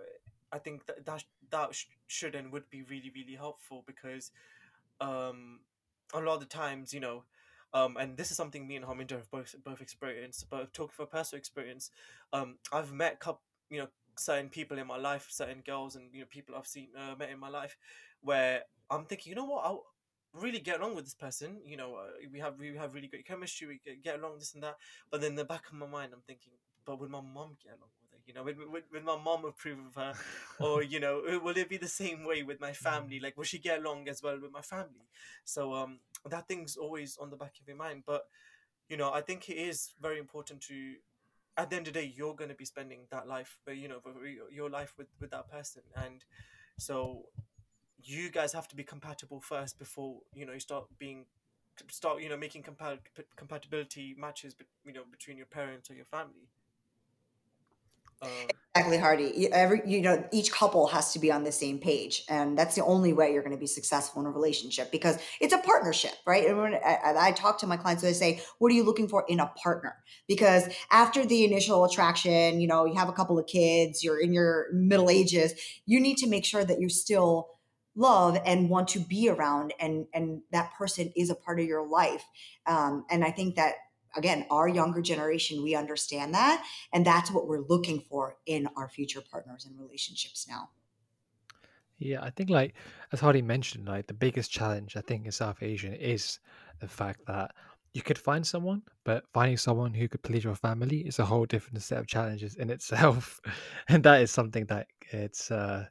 I 0.53 0.59
think 0.59 0.87
that 0.87 1.05
that 1.05 1.25
that 1.51 1.75
sh- 1.75 1.87
should 2.07 2.35
and 2.37 2.53
would 2.53 2.71
be 2.71 2.83
really 2.83 3.11
really 3.14 3.35
helpful 3.35 3.83
because 3.87 4.31
um, 5.01 5.61
a 6.14 6.21
lot 6.21 6.35
of 6.35 6.40
the 6.40 6.47
times 6.47 6.95
you 6.95 7.01
know 7.01 7.25
um, 7.75 7.97
and 7.99 8.17
this 8.17 8.31
is 8.31 8.37
something 8.37 8.67
me 8.67 8.77
and 8.77 8.85
Harminder 8.85 9.13
have 9.13 9.31
both 9.31 9.55
both 9.65 9.81
experienced. 9.81 10.47
But 10.51 10.73
talking 10.73 10.93
from 10.95 11.07
personal 11.09 11.39
experience, 11.39 11.91
um, 12.33 12.57
I've 12.73 12.93
met 12.93 13.21
couple, 13.21 13.43
you 13.71 13.81
know, 13.81 13.89
certain 14.19 14.49
people 14.49 14.79
in 14.79 14.87
my 14.87 14.99
life, 14.99 15.27
certain 15.31 15.63
girls, 15.67 15.97
and 15.97 16.09
you 16.13 16.21
know, 16.21 16.27
people 16.31 16.55
I've 16.55 16.67
seen 16.67 16.89
uh, 16.97 17.15
met 17.19 17.31
in 17.31 17.39
my 17.39 17.49
life, 17.49 17.77
where 18.21 18.63
I'm 18.91 19.05
thinking, 19.05 19.31
you 19.31 19.37
know 19.37 19.45
what, 19.45 19.65
I'll 19.65 19.85
really 20.35 20.61
get 20.61 20.81
along 20.81 20.95
with 20.97 21.05
this 21.05 21.15
person. 21.15 21.61
You 21.65 21.77
know, 21.77 21.97
uh, 21.97 22.09
we 22.33 22.39
have 22.41 22.59
we 22.59 22.77
have 22.77 22.95
really 22.95 23.09
great 23.09 23.27
chemistry. 23.27 23.67
We 23.67 23.81
get 24.03 24.19
along 24.19 24.39
this 24.39 24.55
and 24.55 24.63
that. 24.63 24.77
But 25.11 25.21
then 25.21 25.31
in 25.31 25.37
the 25.37 25.45
back 25.45 25.67
of 25.69 25.75
my 25.75 25.87
mind, 25.87 26.13
I'm 26.15 26.23
thinking, 26.27 26.53
but 26.85 27.01
would 27.01 27.11
my 27.11 27.21
mom 27.21 27.57
get 27.63 27.77
along? 27.79 27.91
You 28.27 28.35
know, 28.35 28.43
would, 28.45 28.57
would, 28.59 29.05
my 29.05 29.17
mom 29.17 29.45
approve 29.45 29.79
of 29.87 29.95
her? 29.95 30.15
or, 30.61 30.83
you 30.83 31.01
know, 31.01 31.23
uh, 31.29 31.39
will 31.39 31.57
it 31.57 31.69
be 31.69 31.77
the 31.77 31.89
same 31.89 32.25
way 32.25 32.43
with 32.43 32.61
my 32.61 32.73
family? 32.73 33.21
Like, 33.21 33.37
will 33.37 33.45
she 33.45 33.59
get 33.59 33.81
along 33.81 34.09
as 34.09 34.23
well 34.23 34.39
with 34.41 34.53
my 34.53 34.61
family? 34.61 35.09
So 35.45 35.75
um, 35.75 36.01
that 36.29 36.49
thing's 36.49 36.77
always 36.77 37.19
on 37.19 37.31
the 37.31 37.37
back 37.37 37.55
of 37.61 37.67
your 37.67 37.77
mind. 37.77 38.05
But, 38.07 38.23
you 38.89 38.97
know, 38.97 39.13
I 39.13 39.21
think 39.21 39.49
it 39.49 39.57
is 39.57 39.95
very 40.01 40.19
important 40.19 40.61
to, 40.63 40.95
at 41.57 41.71
the 41.71 41.77
end 41.77 41.89
of 41.89 41.95
the 41.95 42.01
day, 42.01 42.13
you're 42.15 42.35
going 42.35 42.51
to 42.51 42.57
be 42.57 42.65
spending 42.65 43.07
that 43.11 43.29
life, 43.29 43.59
but, 43.67 43.77
you 43.77 43.89
know, 43.89 44.01
your 44.51 44.71
life 44.71 44.95
with, 44.97 45.09
with 45.21 45.31
that 45.31 45.51
person. 45.51 45.83
And 45.97 46.25
so 46.79 47.27
you 48.03 48.31
guys 48.31 48.53
have 48.53 48.69
to 48.69 48.77
be 48.77 48.85
compatible 48.85 49.41
first 49.41 49.79
before, 49.79 50.21
you 50.35 50.47
know, 50.47 50.53
you 50.53 50.61
start 50.61 50.87
being 50.99 51.27
start 51.91 52.23
you 52.23 52.29
know 52.29 52.37
making 52.37 52.63
compat- 52.63 52.99
compatibility 53.37 54.15
matches 54.19 54.55
you 54.85 54.93
know 54.93 55.03
between 55.11 55.37
your 55.37 55.47
parents 55.47 55.91
or 55.91 55.95
your 55.95 56.05
family 56.05 56.49
uh, 58.23 58.29
exactly, 58.75 58.99
Hardy. 58.99 59.53
Every 59.53 59.83
you 59.87 60.01
know, 60.01 60.25
each 60.33 60.53
couple 60.53 60.87
has 60.89 61.13
to 61.13 61.19
be 61.19 61.33
on 61.33 61.45
the 61.45 61.53
same 61.53 61.79
page, 61.79 62.25
and 62.29 62.57
that's 62.57 62.75
the 62.75 62.85
only 62.85 63.13
way 63.13 63.33
you're 63.33 63.43
going 63.43 63.55
to 63.55 63.61
be 63.61 63.67
successful 63.67 64.21
in 64.23 64.27
a 64.27 64.31
relationship 64.31 64.91
because 64.93 65.19
it's 65.41 65.53
a 65.53 65.59
partnership, 65.59 66.13
right? 66.27 66.47
And 66.47 66.59
when 66.59 66.75
I, 66.75 67.15
I 67.19 67.33
talk 67.33 67.59
to 67.59 67.67
my 67.67 67.77
clients, 67.77 68.03
they 68.03 68.13
say, 68.13 68.41
"What 68.59 68.71
are 68.73 68.75
you 68.75 68.85
looking 68.85 69.09
for 69.09 69.25
in 69.29 69.41
a 69.41 69.53
partner?" 69.63 69.97
Because 70.29 70.69
after 70.91 71.25
the 71.27 71.45
initial 71.45 71.85
attraction, 71.85 72.61
you 72.61 72.69
know, 72.69 72.85
you 72.85 72.95
have 72.95 73.09
a 73.09 73.13
couple 73.13 73.39
of 73.39 73.47
kids, 73.47 74.05
you're 74.05 74.21
in 74.21 74.33
your 74.33 74.67
middle 74.73 75.11
ages, 75.11 75.55
you 75.87 76.01
need 76.01 76.17
to 76.19 76.29
make 76.29 76.45
sure 76.45 76.65
that 76.65 76.81
you're 76.81 76.91
still 76.91 77.49
love 77.95 78.39
and 78.47 78.71
want 78.71 78.89
to 78.89 79.01
be 79.01 79.29
around 79.29 79.75
and 79.79 80.07
and 80.15 80.41
that 80.51 80.73
person 80.79 81.13
is 81.15 81.29
a 81.29 81.35
part 81.35 81.61
of 81.61 81.67
your 81.67 81.87
life 81.87 82.25
um, 82.67 83.05
and 83.11 83.23
i 83.23 83.31
think 83.31 83.55
that 83.57 83.75
again, 84.16 84.46
our 84.51 84.68
younger 84.68 85.03
generation, 85.03 85.62
we 85.62 85.75
understand 85.75 86.35
that. 86.35 86.64
And 86.92 87.05
that's 87.05 87.31
what 87.31 87.46
we're 87.46 87.66
looking 87.68 88.01
for 88.09 88.37
in 88.46 88.68
our 88.77 88.88
future 88.88 89.20
partners 89.20 89.66
and 89.66 89.79
relationships 89.79 90.46
now. 90.48 90.70
Yeah, 91.98 92.22
I 92.22 92.31
think 92.31 92.51
like 92.51 92.75
as 93.12 93.20
Hardy 93.20 93.42
mentioned, 93.42 93.87
like 93.87 94.07
the 94.09 94.14
biggest 94.14 94.51
challenge 94.51 94.96
I 94.96 95.03
think 95.03 95.25
in 95.25 95.33
South 95.33 95.62
Asia 95.62 95.94
is 95.94 96.40
the 96.81 96.88
fact 96.88 97.20
that 97.27 97.53
you 97.92 98.03
could 98.03 98.18
find 98.18 98.44
someone, 98.46 98.83
but 99.05 99.25
finding 99.33 99.57
someone 99.57 99.94
who 99.94 100.09
could 100.09 100.22
please 100.22 100.42
your 100.42 100.55
family 100.55 101.01
is 101.01 101.18
a 101.18 101.25
whole 101.25 101.44
different 101.44 101.83
set 101.83 101.98
of 101.98 102.07
challenges 102.07 102.57
in 102.57 102.70
itself. 102.77 103.40
and 103.88 104.03
that 104.03 104.20
is 104.20 104.31
something 104.31 104.64
that 104.66 104.88
it's 105.12 105.51
uh 105.51 105.87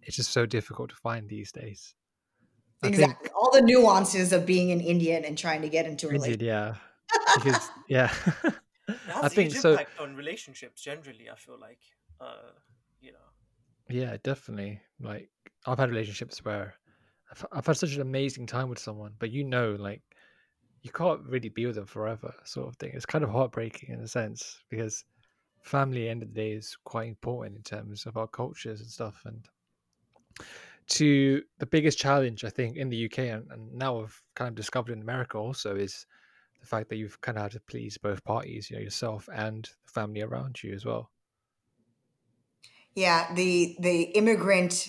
it's 0.00 0.16
just 0.16 0.32
so 0.32 0.44
difficult 0.44 0.90
to 0.90 0.96
find 0.96 1.28
these 1.28 1.52
days. 1.52 1.94
I 2.82 2.88
exactly. 2.88 3.30
All 3.34 3.50
the 3.52 3.62
nuances 3.62 4.32
of 4.32 4.44
being 4.44 4.72
an 4.72 4.80
Indian 4.80 5.24
and 5.24 5.38
trying 5.38 5.62
to 5.62 5.68
get 5.68 5.86
into 5.86 6.08
a 6.08 6.10
relationship. 6.10 6.42
yeah 6.42 6.74
because 7.36 7.70
yeah. 7.88 8.12
I 9.22 9.28
think 9.28 9.52
so 9.52 9.78
on 9.98 10.14
relationships 10.14 10.82
generally 10.82 11.30
i 11.32 11.36
feel 11.36 11.58
like 11.58 11.80
uh 12.20 12.52
you 13.00 13.12
know. 13.12 13.18
Yeah 13.88 14.16
definitely 14.22 14.80
like 15.00 15.30
i've 15.66 15.78
had 15.78 15.90
relationships 15.90 16.44
where 16.44 16.74
I've, 17.30 17.46
I've 17.52 17.66
had 17.66 17.76
such 17.76 17.94
an 17.94 18.02
amazing 18.02 18.46
time 18.46 18.68
with 18.68 18.78
someone 18.78 19.12
but 19.18 19.30
you 19.30 19.44
know 19.44 19.76
like 19.78 20.02
you 20.82 20.90
can't 20.90 21.22
really 21.24 21.48
be 21.48 21.64
with 21.64 21.76
them 21.76 21.86
forever 21.86 22.32
sort 22.44 22.68
of 22.68 22.76
thing. 22.76 22.92
It's 22.92 23.06
kind 23.06 23.24
of 23.24 23.30
heartbreaking 23.30 23.88
in 23.88 24.00
a 24.00 24.06
sense 24.06 24.60
because 24.68 25.02
family 25.62 26.10
end 26.10 26.22
of 26.22 26.28
the 26.28 26.34
day 26.34 26.52
is 26.52 26.76
quite 26.84 27.08
important 27.08 27.56
in 27.56 27.62
terms 27.62 28.04
of 28.04 28.18
our 28.18 28.26
cultures 28.26 28.80
and 28.80 28.90
stuff 28.90 29.22
and 29.24 29.48
to 30.86 31.42
the 31.58 31.64
biggest 31.64 31.96
challenge 31.96 32.44
i 32.44 32.50
think 32.50 32.76
in 32.76 32.90
the 32.90 33.06
uk 33.06 33.18
and, 33.18 33.50
and 33.50 33.72
now 33.72 34.02
i've 34.02 34.22
kind 34.36 34.50
of 34.50 34.54
discovered 34.54 34.92
in 34.92 35.00
america 35.00 35.38
also 35.38 35.74
is 35.74 36.04
the 36.64 36.68
fact 36.76 36.88
that 36.88 36.96
you've 36.96 37.20
kind 37.20 37.36
of 37.36 37.42
had 37.42 37.52
to 37.52 37.60
please 37.60 37.98
both 37.98 38.24
parties, 38.24 38.70
you 38.70 38.76
know, 38.76 38.82
yourself 38.82 39.28
and 39.32 39.68
the 39.84 39.92
family 39.92 40.22
around 40.22 40.62
you 40.62 40.72
as 40.72 40.84
well. 40.84 41.10
Yeah, 42.94 43.32
the 43.34 43.76
the 43.78 44.02
immigrant 44.02 44.88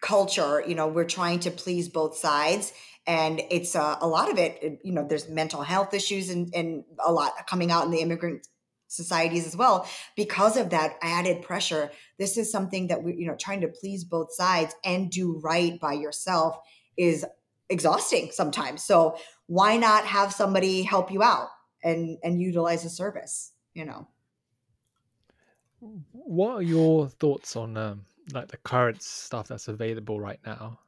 culture, 0.00 0.62
you 0.66 0.74
know, 0.74 0.86
we're 0.86 1.04
trying 1.04 1.40
to 1.40 1.50
please 1.50 1.88
both 1.88 2.16
sides, 2.16 2.72
and 3.06 3.42
it's 3.50 3.74
uh, 3.74 3.96
a 4.00 4.06
lot 4.06 4.30
of 4.30 4.38
it. 4.38 4.80
You 4.84 4.92
know, 4.92 5.06
there's 5.06 5.28
mental 5.28 5.62
health 5.62 5.94
issues 5.94 6.30
and 6.30 6.54
and 6.54 6.84
a 7.04 7.10
lot 7.10 7.32
coming 7.48 7.72
out 7.72 7.84
in 7.84 7.90
the 7.90 8.00
immigrant 8.00 8.46
societies 8.86 9.46
as 9.46 9.56
well 9.56 9.88
because 10.16 10.56
of 10.56 10.70
that 10.70 10.96
added 11.02 11.42
pressure. 11.42 11.90
This 12.18 12.36
is 12.36 12.52
something 12.52 12.86
that 12.88 13.02
we, 13.02 13.14
you 13.14 13.26
know, 13.26 13.36
trying 13.36 13.62
to 13.62 13.68
please 13.68 14.04
both 14.04 14.32
sides 14.32 14.74
and 14.84 15.10
do 15.10 15.40
right 15.42 15.80
by 15.80 15.94
yourself 15.94 16.56
is 16.96 17.24
exhausting 17.70 18.30
sometimes. 18.32 18.82
So 18.82 19.16
why 19.50 19.76
not 19.76 20.04
have 20.06 20.32
somebody 20.32 20.82
help 20.82 21.10
you 21.10 21.22
out 21.22 21.48
and 21.82 22.18
and 22.22 22.40
utilize 22.40 22.84
a 22.84 22.90
service 22.90 23.52
you 23.74 23.84
know? 23.84 24.06
What 26.12 26.56
are 26.56 26.62
your 26.62 27.08
thoughts 27.08 27.56
on 27.56 27.76
um, 27.76 28.04
like 28.32 28.48
the 28.48 28.58
current 28.58 29.02
stuff 29.02 29.48
that's 29.48 29.68
available 29.68 30.20
right 30.20 30.40
now? 30.44 30.78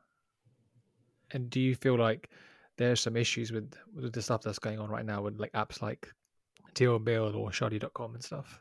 And 1.30 1.48
do 1.48 1.60
you 1.60 1.74
feel 1.74 1.96
like 1.96 2.28
there's 2.76 3.00
some 3.00 3.16
issues 3.16 3.52
with 3.52 3.72
with 3.94 4.12
the 4.12 4.22
stuff 4.22 4.42
that's 4.42 4.58
going 4.58 4.78
on 4.78 4.90
right 4.90 5.06
now 5.06 5.22
with 5.22 5.40
like 5.40 5.52
apps 5.52 5.80
like 5.80 6.12
Dil 6.74 6.98
Mil 6.98 7.34
or 7.34 7.50
Shaadi.com 7.50 8.14
and 8.14 8.22
stuff? 8.22 8.60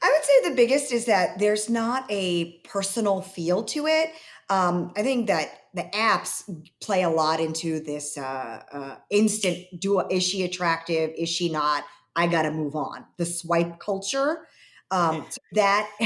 I 0.00 0.12
would 0.14 0.24
say 0.24 0.50
the 0.50 0.56
biggest 0.56 0.92
is 0.92 1.06
that 1.06 1.40
there's 1.40 1.68
not 1.68 2.06
a 2.08 2.60
personal 2.60 3.20
feel 3.20 3.64
to 3.64 3.88
it. 3.88 4.12
Um, 4.48 4.92
I 4.96 5.02
think 5.02 5.26
that 5.26 5.48
the 5.78 5.84
apps 5.96 6.44
play 6.80 7.02
a 7.02 7.10
lot 7.10 7.40
into 7.40 7.80
this 7.80 8.18
uh, 8.18 8.62
uh, 8.72 8.96
instant 9.10 9.64
do 9.78 10.00
is 10.10 10.22
she 10.22 10.42
attractive? 10.42 11.10
Is 11.16 11.28
she 11.28 11.48
not? 11.50 11.84
I 12.16 12.26
gotta 12.26 12.50
move 12.50 12.74
on. 12.74 13.04
The 13.16 13.24
swipe 13.24 13.78
culture 13.78 14.48
um, 14.90 15.26
so 15.28 15.38
that 15.52 15.90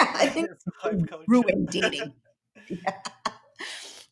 i 0.00 0.26
think 0.34 0.50
ruined 1.26 1.68
dating. 1.68 2.14
Yeah. 2.68 2.92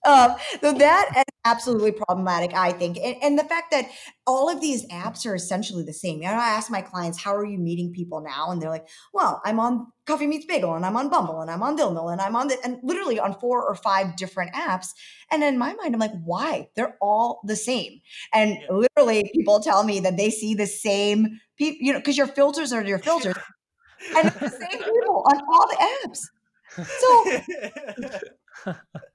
um, 0.04 0.36
so 0.60 0.72
that 0.72 1.24
absolutely 1.44 1.92
problematic, 1.92 2.52
I 2.54 2.72
think. 2.72 2.98
And, 2.98 3.16
and, 3.22 3.38
the 3.38 3.44
fact 3.44 3.70
that 3.70 3.86
all 4.26 4.50
of 4.50 4.60
these 4.60 4.86
apps 4.88 5.24
are 5.26 5.34
essentially 5.34 5.82
the 5.82 5.92
same. 5.92 6.16
You 6.16 6.28
know, 6.28 6.34
I 6.34 6.50
ask 6.50 6.70
my 6.70 6.82
clients, 6.82 7.22
how 7.22 7.34
are 7.34 7.44
you 7.44 7.58
meeting 7.58 7.92
people 7.92 8.20
now? 8.20 8.50
And 8.50 8.60
they're 8.60 8.70
like, 8.70 8.88
well, 9.14 9.40
I'm 9.44 9.58
on 9.58 9.86
Coffee 10.06 10.26
Meets 10.26 10.46
Bagel 10.46 10.74
and 10.74 10.84
I'm 10.84 10.96
on 10.96 11.08
Bumble 11.08 11.40
and 11.40 11.50
I'm 11.50 11.62
on 11.62 11.76
Dil 11.76 11.92
Mil 11.92 12.08
and 12.08 12.20
I'm 12.20 12.36
on 12.36 12.48
the, 12.48 12.58
and 12.62 12.78
literally 12.82 13.18
on 13.18 13.38
four 13.38 13.66
or 13.66 13.74
five 13.74 14.16
different 14.16 14.52
apps. 14.54 14.88
And 15.30 15.42
in 15.42 15.58
my 15.58 15.72
mind, 15.74 15.94
I'm 15.94 16.00
like, 16.00 16.12
why? 16.24 16.68
They're 16.76 16.96
all 17.00 17.40
the 17.44 17.56
same. 17.56 18.00
And 18.34 18.58
yeah. 18.60 18.66
literally 18.70 19.30
people 19.34 19.60
tell 19.60 19.84
me 19.84 20.00
that 20.00 20.16
they 20.16 20.30
see 20.30 20.54
the 20.54 20.66
same 20.66 21.40
people, 21.56 21.78
you 21.80 21.92
know, 21.92 22.00
because 22.00 22.18
your 22.18 22.26
filters 22.26 22.72
are 22.72 22.84
your 22.84 22.98
filters. 22.98 23.36
and 24.16 24.28
it's 24.28 24.40
the 24.40 24.50
same 24.50 24.78
people 24.82 25.24
on 25.26 25.40
all 25.48 25.68
the 25.68 25.76
apps. 26.04 26.20
So 26.76 28.74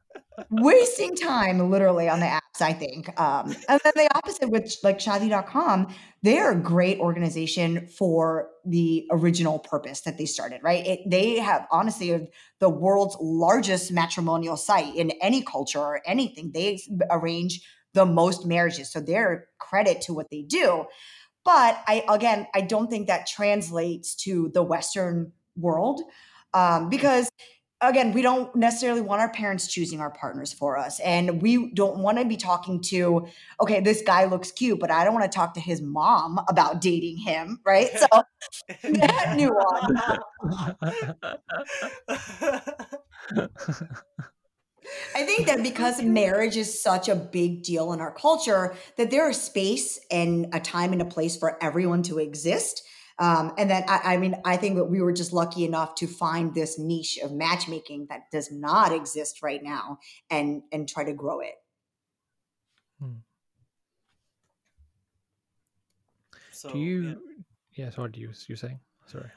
wasting 0.50 1.16
time 1.16 1.70
literally 1.70 2.10
on 2.10 2.20
the 2.20 2.26
apps, 2.26 2.62
I 2.62 2.74
think. 2.74 3.10
Um, 3.20 3.56
and 3.70 3.80
then 3.84 3.94
the 3.96 4.10
opposite 4.16 4.50
with 4.50 4.76
like 4.84 5.00
Shaadi.com, 5.00 5.94
they're 6.24 6.52
a 6.52 6.56
great 6.56 7.00
organization 7.00 7.88
for 7.88 8.50
the 8.66 9.08
original 9.12 9.60
purpose 9.60 10.02
that 10.02 10.18
they 10.18 10.26
started, 10.26 10.62
right? 10.64 10.86
It, 10.86 11.10
they 11.10 11.40
have 11.40 11.68
honestly 11.72 12.30
the 12.60 12.70
world's 12.70 13.18
largest 13.20 13.92
matrimonial 13.92 14.58
site 14.58 14.96
in 14.96 15.12
any 15.22 15.42
culture 15.42 15.80
or 15.80 16.02
anything. 16.06 16.52
They 16.52 16.82
arrange 17.10 17.62
the 17.94 18.06
most 18.06 18.46
marriages. 18.46 18.92
So 18.92 19.00
they're 19.00 19.48
credit 19.58 20.02
to 20.02 20.14
what 20.14 20.30
they 20.30 20.42
do. 20.42 20.86
But 21.44 21.80
I, 21.88 22.04
again, 22.10 22.48
I 22.54 22.62
don't 22.62 22.90
think 22.90 23.08
that 23.08 23.28
translates 23.28 24.16
to 24.24 24.50
the 24.54 24.64
Western 24.64 25.32
world 25.56 26.02
um, 26.54 26.90
because 26.90 27.30
again, 27.90 28.14
we 28.14 28.22
don't 28.22 28.56
necessarily 28.56 29.02
want 29.02 29.22
our 29.22 29.32
parents 29.32 29.68
choosing 29.68 30.00
our 30.00 30.12
partners 30.12 30.54
for 30.54 30.78
us. 30.78 31.00
And 31.00 31.42
we 31.42 31.72
don't 31.72 32.00
want 32.00 32.18
to 32.20 32.26
be 32.26 32.38
talking 32.38 32.82
to, 32.84 33.28
okay, 33.62 33.80
this 33.82 34.02
guy 34.02 34.26
looks 34.26 34.52
cute, 34.52 34.80
but 34.80 34.92
I 34.92 35.04
don't 35.04 35.14
want 35.14 35.30
to 35.30 35.36
talk 35.36 35.54
to 35.56 35.60
his 35.60 35.82
mom 35.82 36.40
about 36.48 36.82
dating 36.82 37.18
him, 37.18 37.60
right? 37.66 37.90
So 37.98 38.08
that 38.84 39.36
nuance. 39.36 40.02
I 45.16 45.24
think 45.24 45.48
that 45.48 45.64
because 45.64 46.02
marriage 46.04 46.58
is 46.58 46.82
such 46.82 47.10
a 47.10 47.16
big 47.16 47.64
deal 47.64 47.94
in 47.94 48.02
our 48.02 48.12
culture, 48.12 48.76
that 48.98 49.12
there 49.12 49.30
is 49.30 49.42
space 49.42 50.00
and 50.12 50.48
a 50.54 50.60
time 50.60 50.94
and 50.94 51.02
a 51.02 51.06
place 51.06 51.36
for 51.38 51.62
everyone 51.64 52.04
to 52.04 52.20
exist. 52.20 52.84
Um, 53.18 53.54
and 53.58 53.70
then, 53.70 53.84
I, 53.88 54.16
I, 54.16 54.18
mean, 54.18 54.36
I 54.44 54.58
think 54.58 54.76
that 54.76 54.86
we 54.86 55.02
were 55.02 55.14
just 55.14 55.32
lucky 55.32 55.64
enough 55.64 55.96
to 55.96 56.08
find 56.08 56.54
this 56.54 56.78
niche 56.78 57.18
of 57.24 57.32
matchmaking 57.32 58.08
that 58.10 58.30
does 58.30 58.52
not 58.52 58.92
exist 58.92 59.42
right 59.42 59.64
now, 59.64 60.00
and 60.30 60.64
and 60.72 60.88
try 60.88 61.06
to 61.06 61.14
grow 61.14 61.40
it. 61.40 61.56
Hmm. 63.00 63.20
So, 66.52 66.72
do 66.72 66.80
you? 66.80 67.04
Yeah. 67.76 67.86
yeah 67.86 67.90
sorry, 67.90 68.12
do 68.12 68.20
you 68.20 68.32
you 68.48 68.56
saying? 68.58 68.80
Sorry. 69.06 69.32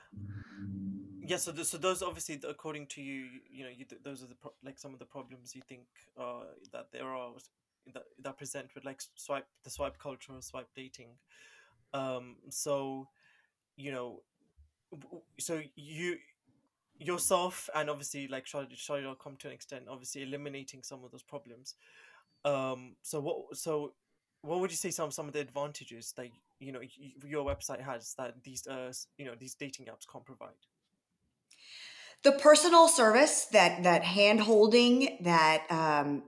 Yeah. 1.25 1.37
So, 1.37 1.53
the, 1.53 1.64
so 1.64 1.79
those 1.79 2.03
obviously, 2.03 2.41
according 2.49 2.87
to 2.88 3.01
you, 3.01 3.27
you 3.49 3.62
know, 3.62 3.71
you, 3.71 3.85
those 4.03 4.25
are 4.25 4.27
the 4.27 4.35
pro- 4.35 4.55
like 4.64 4.81
some 4.81 4.93
of 4.93 4.99
the 4.99 5.05
problems 5.05 5.55
you 5.55 5.62
think 5.69 5.87
uh, 6.19 6.47
that 6.73 6.87
there 6.93 7.07
are 7.07 7.31
that, 7.95 8.03
that 8.23 8.38
present 8.38 8.75
with 8.75 8.85
like 8.85 9.01
swipe 9.14 9.47
the 9.62 9.71
swipe 9.71 9.99
culture 9.99 10.33
or 10.33 10.43
swipe 10.43 10.69
dating. 10.75 11.11
Um. 11.95 12.37
So 12.51 13.09
you 13.79 13.93
know, 13.93 14.23
so 15.38 15.62
you 15.77 16.17
yourself 16.99 17.71
and 17.75 17.88
obviously 17.88 18.27
like 18.27 18.45
Shaadi.com 18.45 19.37
to 19.37 19.47
an 19.47 19.53
extent, 19.55 19.85
obviously 19.88 20.23
eliminating 20.23 20.83
some 20.83 21.05
of 21.05 21.12
those 21.12 21.23
problems. 21.23 21.77
Um, 22.45 22.97
so 23.03 23.21
what? 23.21 23.57
So 23.57 23.95
what 24.43 24.61
would 24.61 24.71
you 24.71 24.77
say 24.77 24.91
some 24.91 25.11
some 25.11 25.29
of 25.29 25.33
the 25.33 25.41
advantages 25.41 26.12
that 26.17 26.29
you 26.59 26.73
know 26.73 26.81
your 27.25 27.45
website 27.45 27.81
has 27.81 28.14
that 28.19 28.43
these 28.43 28.67
uh 28.67 28.93
you 29.17 29.25
know 29.25 29.35
these 29.38 29.55
dating 29.55 29.87
apps 29.87 30.07
can't 30.11 30.25
provide? 30.25 30.61
The 32.25 32.33
personal 32.33 32.88
service, 32.88 33.47
that 33.53 33.85
that 33.85 34.03
hand 34.03 34.41
holding, 34.41 35.19
that 35.23 35.64
um, 35.71 36.25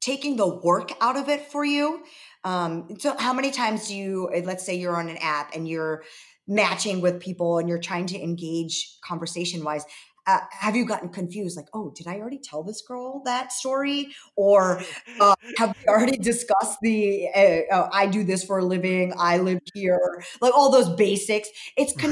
taking 0.00 0.36
the 0.36 0.48
work 0.48 0.90
out 1.00 1.16
of 1.16 1.28
it 1.28 1.46
for 1.52 1.64
you. 1.64 2.02
Um, 2.42 2.96
so 2.98 3.16
how 3.16 3.32
many 3.32 3.52
times 3.52 3.88
do 3.88 3.96
you? 3.96 4.30
Let's 4.44 4.66
say 4.66 4.74
you're 4.74 4.96
on 4.96 5.08
an 5.08 5.18
app 5.18 5.54
and 5.54 5.68
you're 5.68 6.02
matching 6.46 7.00
with 7.00 7.20
people 7.20 7.58
and 7.58 7.68
you're 7.68 7.78
trying 7.78 8.06
to 8.06 8.20
engage 8.20 8.98
conversation 9.02 9.64
wise 9.64 9.84
uh, 10.26 10.38
have 10.50 10.74
you 10.74 10.86
gotten 10.86 11.08
confused? 11.08 11.56
Like 11.56 11.68
oh 11.74 11.92
did 11.94 12.06
i 12.06 12.16
already 12.16 12.38
tell 12.38 12.62
this 12.62 12.82
girl 12.82 13.22
that 13.24 13.52
story? 13.52 14.14
Or 14.36 14.80
uh, 15.20 15.34
have 15.58 15.76
we 15.76 15.86
already 15.86 16.16
discussed 16.16 16.78
the 16.82 17.28
uh, 17.34 17.60
oh, 17.72 17.88
i 17.92 18.06
do 18.06 18.24
this 18.24 18.44
for 18.44 18.58
a 18.58 18.64
living 18.64 19.12
i 19.18 19.38
live 19.38 19.60
here 19.74 20.22
like 20.40 20.54
all 20.54 20.70
those 20.70 20.88
basics? 20.96 21.48
It's 21.76 21.92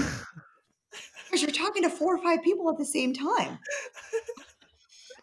because 1.33 1.41
you're 1.41 1.51
talking 1.51 1.83
to 1.85 1.91
four 1.91 2.17
or 2.17 2.23
five 2.23 2.43
people 2.43 2.69
at 2.71 2.77
the 2.77 2.85
same 2.85 3.15
time 3.15 3.59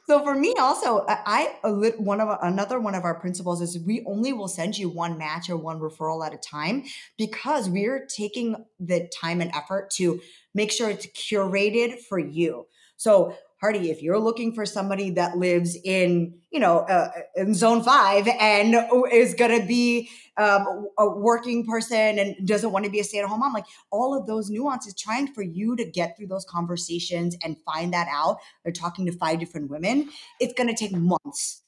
so 0.09 0.23
for 0.23 0.33
me 0.33 0.55
also, 0.59 1.05
I, 1.07 1.53
one 1.99 2.19
of 2.19 2.39
another 2.41 2.79
one 2.79 2.95
of 2.95 3.03
our 3.03 3.13
principles 3.13 3.61
is 3.61 3.77
we 3.77 4.03
only 4.07 4.33
will 4.33 4.47
send 4.47 4.75
you 4.75 4.89
one 4.89 5.19
match 5.19 5.51
or 5.51 5.55
one 5.55 5.79
referral 5.79 6.25
at 6.25 6.33
a 6.33 6.37
time 6.37 6.85
because 7.15 7.69
we're 7.69 8.07
taking 8.07 8.55
the 8.79 9.07
time 9.21 9.39
and 9.39 9.51
effort 9.53 9.91
to 9.91 10.19
make 10.55 10.71
sure 10.71 10.89
it's 10.89 11.05
curated 11.05 11.99
for 11.99 12.17
you. 12.17 12.65
So 12.97 13.35
Hardy, 13.61 13.91
if 13.91 14.01
you're 14.01 14.19
looking 14.19 14.53
for 14.53 14.65
somebody 14.65 15.09
that 15.11 15.37
lives 15.37 15.77
in, 15.83 16.33
you 16.49 16.61
know, 16.61 16.79
uh, 16.79 17.09
in 17.35 17.53
zone 17.53 17.83
five 17.83 18.25
and 18.39 18.73
is 19.11 19.33
going 19.33 19.59
to 19.59 19.67
be 19.67 20.09
um, 20.37 20.87
a 20.97 21.09
working 21.09 21.65
person 21.65 22.19
and 22.19 22.47
doesn't 22.47 22.71
want 22.71 22.85
to 22.85 22.91
be 22.91 23.01
a 23.01 23.03
stay 23.03 23.19
at 23.19 23.25
home 23.25 23.41
mom, 23.41 23.51
like 23.51 23.65
all 23.91 24.17
of 24.17 24.27
those 24.27 24.49
nuances, 24.49 24.95
trying 24.95 25.27
for 25.27 25.41
you 25.41 25.75
to 25.75 25.83
get 25.83 26.15
through 26.15 26.27
those 26.27 26.45
conversations 26.45 27.35
and 27.43 27.57
find 27.65 27.93
that 27.93 28.07
out. 28.09 28.37
They're 28.63 28.71
talking 28.71 29.05
to 29.07 29.11
five 29.11 29.39
different 29.39 29.69
women. 29.69 30.09
It's 30.39 30.53
going 30.53 30.73
to 30.73 30.75
take 30.75 30.93
months. 30.93 31.63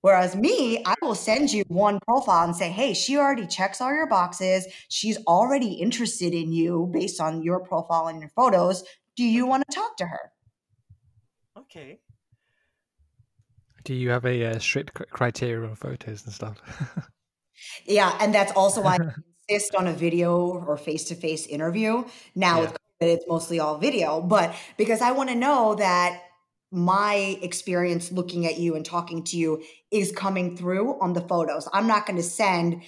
Whereas 0.00 0.34
me, 0.34 0.82
I 0.84 0.94
will 1.02 1.14
send 1.14 1.52
you 1.52 1.62
one 1.68 2.00
profile 2.00 2.44
and 2.44 2.54
say, 2.54 2.70
hey, 2.70 2.94
she 2.94 3.16
already 3.16 3.46
checks 3.46 3.80
all 3.80 3.92
your 3.92 4.08
boxes. 4.08 4.66
She's 4.88 5.18
already 5.26 5.74
interested 5.74 6.32
in 6.32 6.52
you 6.52 6.90
based 6.92 7.20
on 7.20 7.42
your 7.42 7.60
profile 7.60 8.08
and 8.08 8.20
your 8.20 8.30
photos. 8.30 8.84
Do 9.16 9.24
you 9.24 9.46
want 9.46 9.64
to 9.68 9.74
talk 9.74 9.96
to 9.98 10.06
her? 10.06 10.32
Okay. 11.56 12.00
Do 13.84 13.94
you 13.94 14.10
have 14.10 14.26
a 14.26 14.46
uh, 14.46 14.58
strict 14.58 14.92
criteria 15.10 15.68
on 15.68 15.76
photos 15.76 16.24
and 16.24 16.34
stuff? 16.34 16.60
yeah, 17.86 18.16
and 18.20 18.34
that's 18.34 18.52
also 18.52 18.82
why 18.82 18.96
I 19.00 19.10
insist 19.48 19.74
on 19.74 19.86
a 19.86 19.92
video 19.92 20.36
or 20.36 20.76
face-to-face 20.76 21.46
interview. 21.46 22.04
Now 22.34 22.62
yeah. 22.62 22.72
it's 23.00 23.24
mostly 23.28 23.60
all 23.60 23.78
video, 23.78 24.20
but 24.20 24.54
because 24.76 25.00
I 25.00 25.12
want 25.12 25.30
to 25.30 25.36
know 25.36 25.76
that 25.76 26.22
my 26.72 27.38
experience 27.42 28.10
looking 28.10 28.44
at 28.44 28.58
you 28.58 28.74
and 28.74 28.84
talking 28.84 29.22
to 29.22 29.36
you 29.36 29.62
is 29.90 30.10
coming 30.12 30.56
through 30.56 31.00
on 31.00 31.12
the 31.12 31.20
photos. 31.20 31.68
I'm 31.72 31.86
not 31.86 32.06
going 32.06 32.16
to 32.16 32.24
send 32.24 32.82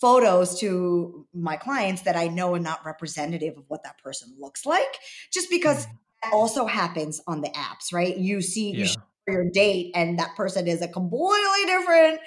photos 0.00 0.60
to 0.60 1.26
my 1.34 1.56
clients 1.56 2.02
that 2.02 2.16
I 2.16 2.28
know 2.28 2.54
are 2.54 2.60
not 2.60 2.86
representative 2.86 3.56
of 3.58 3.64
what 3.68 3.82
that 3.82 3.98
person 3.98 4.34
looks 4.38 4.64
like 4.64 4.98
just 5.32 5.50
because 5.50 5.86
mm 5.86 5.90
also 6.32 6.66
happens 6.66 7.20
on 7.26 7.40
the 7.40 7.48
apps, 7.50 7.92
right? 7.92 8.16
You 8.16 8.40
see 8.40 8.70
yeah. 8.70 8.84
you 8.84 8.90
your 9.26 9.50
date 9.50 9.90
and 9.94 10.18
that 10.18 10.36
person 10.36 10.68
is 10.68 10.82
a 10.82 10.88
completely 10.88 11.64
different 11.64 12.20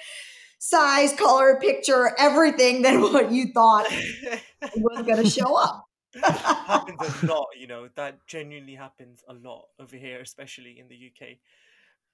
size, 0.58 1.12
color, 1.12 1.58
picture, 1.60 2.12
everything 2.18 2.82
than 2.82 3.00
what 3.12 3.30
you 3.30 3.52
thought 3.52 3.86
was 4.76 5.06
going 5.06 5.22
to 5.24 5.30
show 5.30 5.56
up. 5.56 5.84
happens 6.24 7.22
a 7.22 7.26
lot, 7.26 7.46
you 7.58 7.66
know, 7.66 7.88
that 7.94 8.18
genuinely 8.26 8.74
happens 8.74 9.22
a 9.28 9.34
lot 9.34 9.66
over 9.78 9.96
here, 9.96 10.20
especially 10.20 10.78
in 10.78 10.88
the 10.88 11.12
UK. 11.12 11.36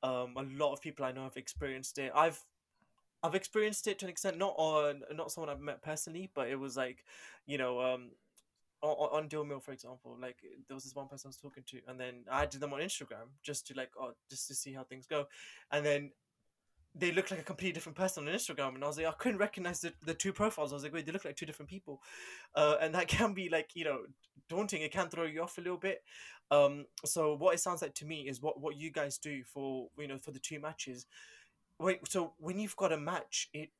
Um, 0.03 0.35
a 0.37 0.43
lot 0.43 0.73
of 0.73 0.83
people 0.83 1.07
I 1.07 1.13
know 1.13 1.25
have 1.25 1.37
experienced 1.37 1.99
it. 1.99 2.13
I've 2.15 2.39
I've 3.23 3.35
experienced 3.35 3.87
it 3.87 3.99
to 4.01 4.05
an 4.05 4.11
extent, 4.11 4.37
not 4.37 4.55
on 4.59 5.03
not 5.15 5.33
someone 5.33 5.49
I've 5.49 5.61
met 5.61 5.81
personally, 5.81 6.31
but 6.35 6.49
it 6.49 6.57
was 6.57 6.77
like, 6.77 7.05
you 7.47 7.57
know, 7.57 7.81
um, 7.81 8.11
on, 8.83 9.29
on 9.33 9.49
Mill, 9.49 9.61
for 9.61 9.73
example, 9.73 10.17
like 10.21 10.37
there 10.69 10.75
was 10.75 10.85
this 10.85 10.95
one 10.95 11.09
person 11.09 11.29
I 11.29 11.31
was 11.31 11.37
talking 11.37 11.65
to, 11.69 11.81
and 11.89 11.99
then 11.99 12.25
I 12.31 12.43
added 12.43 12.61
them 12.61 12.73
on 12.73 12.81
Instagram 12.81 13.29
just 13.43 13.67
to 13.69 13.75
like, 13.75 13.91
oh, 13.99 14.13
just 14.29 14.47
to 14.49 14.55
see 14.55 14.73
how 14.73 14.85
things 14.85 15.07
go, 15.07 15.27
and 15.73 15.85
then 15.85 16.11
they 16.95 17.11
looked 17.11 17.31
like 17.31 17.41
a 17.41 17.45
completely 17.45 17.73
different 17.73 17.97
person 17.97 18.27
on 18.27 18.35
Instagram, 18.35 18.75
and 18.75 18.85
I 18.85 18.87
was 18.87 18.97
like, 18.97 19.07
I 19.07 19.13
couldn't 19.13 19.39
recognize 19.39 19.81
the, 19.81 19.93
the 20.05 20.15
two 20.15 20.33
profiles. 20.33 20.73
I 20.73 20.77
was 20.77 20.85
like, 20.85 20.93
wait, 20.93 21.07
they 21.07 21.13
look 21.13 21.25
like 21.25 21.37
two 21.37 21.47
different 21.47 21.71
people, 21.71 22.01
uh, 22.55 22.77
and 22.81 22.95
that 22.95 23.09
can 23.09 23.35
be 23.35 23.49
like 23.49 23.71
you 23.75 23.85
know 23.85 24.01
daunting. 24.49 24.83
It 24.83 24.93
can 24.93 25.09
throw 25.09 25.25
you 25.25 25.43
off 25.43 25.59
a 25.59 25.63
little 25.63 25.79
bit. 25.79 26.03
Um, 26.51 26.85
so 27.05 27.35
what 27.35 27.55
it 27.55 27.61
sounds 27.61 27.83
like 27.83 27.95
to 27.95 28.07
me 28.07 28.29
is 28.29 28.43
what 28.43 28.61
what 28.61 28.77
you 28.77 28.91
guys 28.91 29.19
do 29.19 29.43
for 29.45 29.89
you 29.99 30.09
know 30.09 30.19
for 30.19 30.31
the 30.31 30.39
two 30.39 30.61
matches. 30.61 31.07
Wait, 31.81 31.99
so 32.09 32.35
when 32.39 32.59
you've 32.59 32.77
got 32.77 32.93
a 32.93 32.99
match, 32.99 33.49
it 33.53 33.71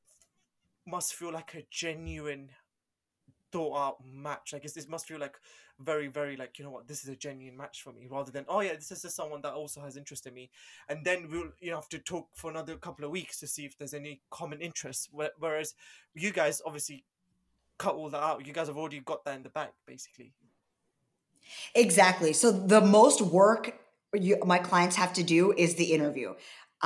must 0.85 1.13
feel 1.13 1.31
like 1.31 1.53
a 1.55 1.65
genuine 1.71 2.49
thought 3.55 3.77
out 3.77 3.95
match. 4.05 4.51
Like 4.51 4.63
this 4.63 4.89
must 4.89 5.07
feel 5.07 5.19
like 5.19 5.37
very, 5.79 6.07
very 6.07 6.35
like 6.35 6.59
you 6.59 6.65
know 6.65 6.71
what 6.71 6.87
this 6.89 7.03
is 7.03 7.09
a 7.09 7.15
genuine 7.15 7.55
match 7.55 7.83
for 7.83 7.93
me, 7.93 8.05
rather 8.09 8.31
than 8.31 8.45
oh 8.49 8.59
yeah 8.59 8.73
this 8.73 8.91
is 8.91 9.01
just 9.01 9.15
someone 9.15 9.41
that 9.43 9.53
also 9.53 9.79
has 9.79 9.95
interest 9.95 10.27
in 10.27 10.33
me, 10.33 10.49
and 10.89 11.05
then 11.05 11.27
we'll 11.31 11.51
you 11.61 11.69
know 11.69 11.77
have 11.77 11.87
to 11.89 11.99
talk 11.99 12.27
for 12.33 12.51
another 12.51 12.75
couple 12.75 13.05
of 13.05 13.11
weeks 13.11 13.39
to 13.39 13.47
see 13.47 13.63
if 13.63 13.77
there's 13.77 13.93
any 13.93 14.21
common 14.29 14.59
interests. 14.59 15.07
Whereas 15.39 15.73
you 16.13 16.31
guys 16.31 16.61
obviously 16.65 17.05
cut 17.77 17.95
all 17.95 18.09
that 18.09 18.21
out. 18.21 18.45
You 18.45 18.51
guys 18.51 18.67
have 18.67 18.77
already 18.77 18.99
got 18.99 19.23
that 19.23 19.37
in 19.37 19.43
the 19.43 19.49
back, 19.49 19.73
basically. 19.87 20.33
Exactly. 21.73 22.33
So 22.33 22.51
the 22.51 22.81
most 22.81 23.21
work 23.21 23.79
you, 24.13 24.37
my 24.45 24.59
clients 24.59 24.95
have 24.95 25.13
to 25.13 25.23
do 25.23 25.53
is 25.53 25.75
the 25.75 25.93
interview. 25.93 26.33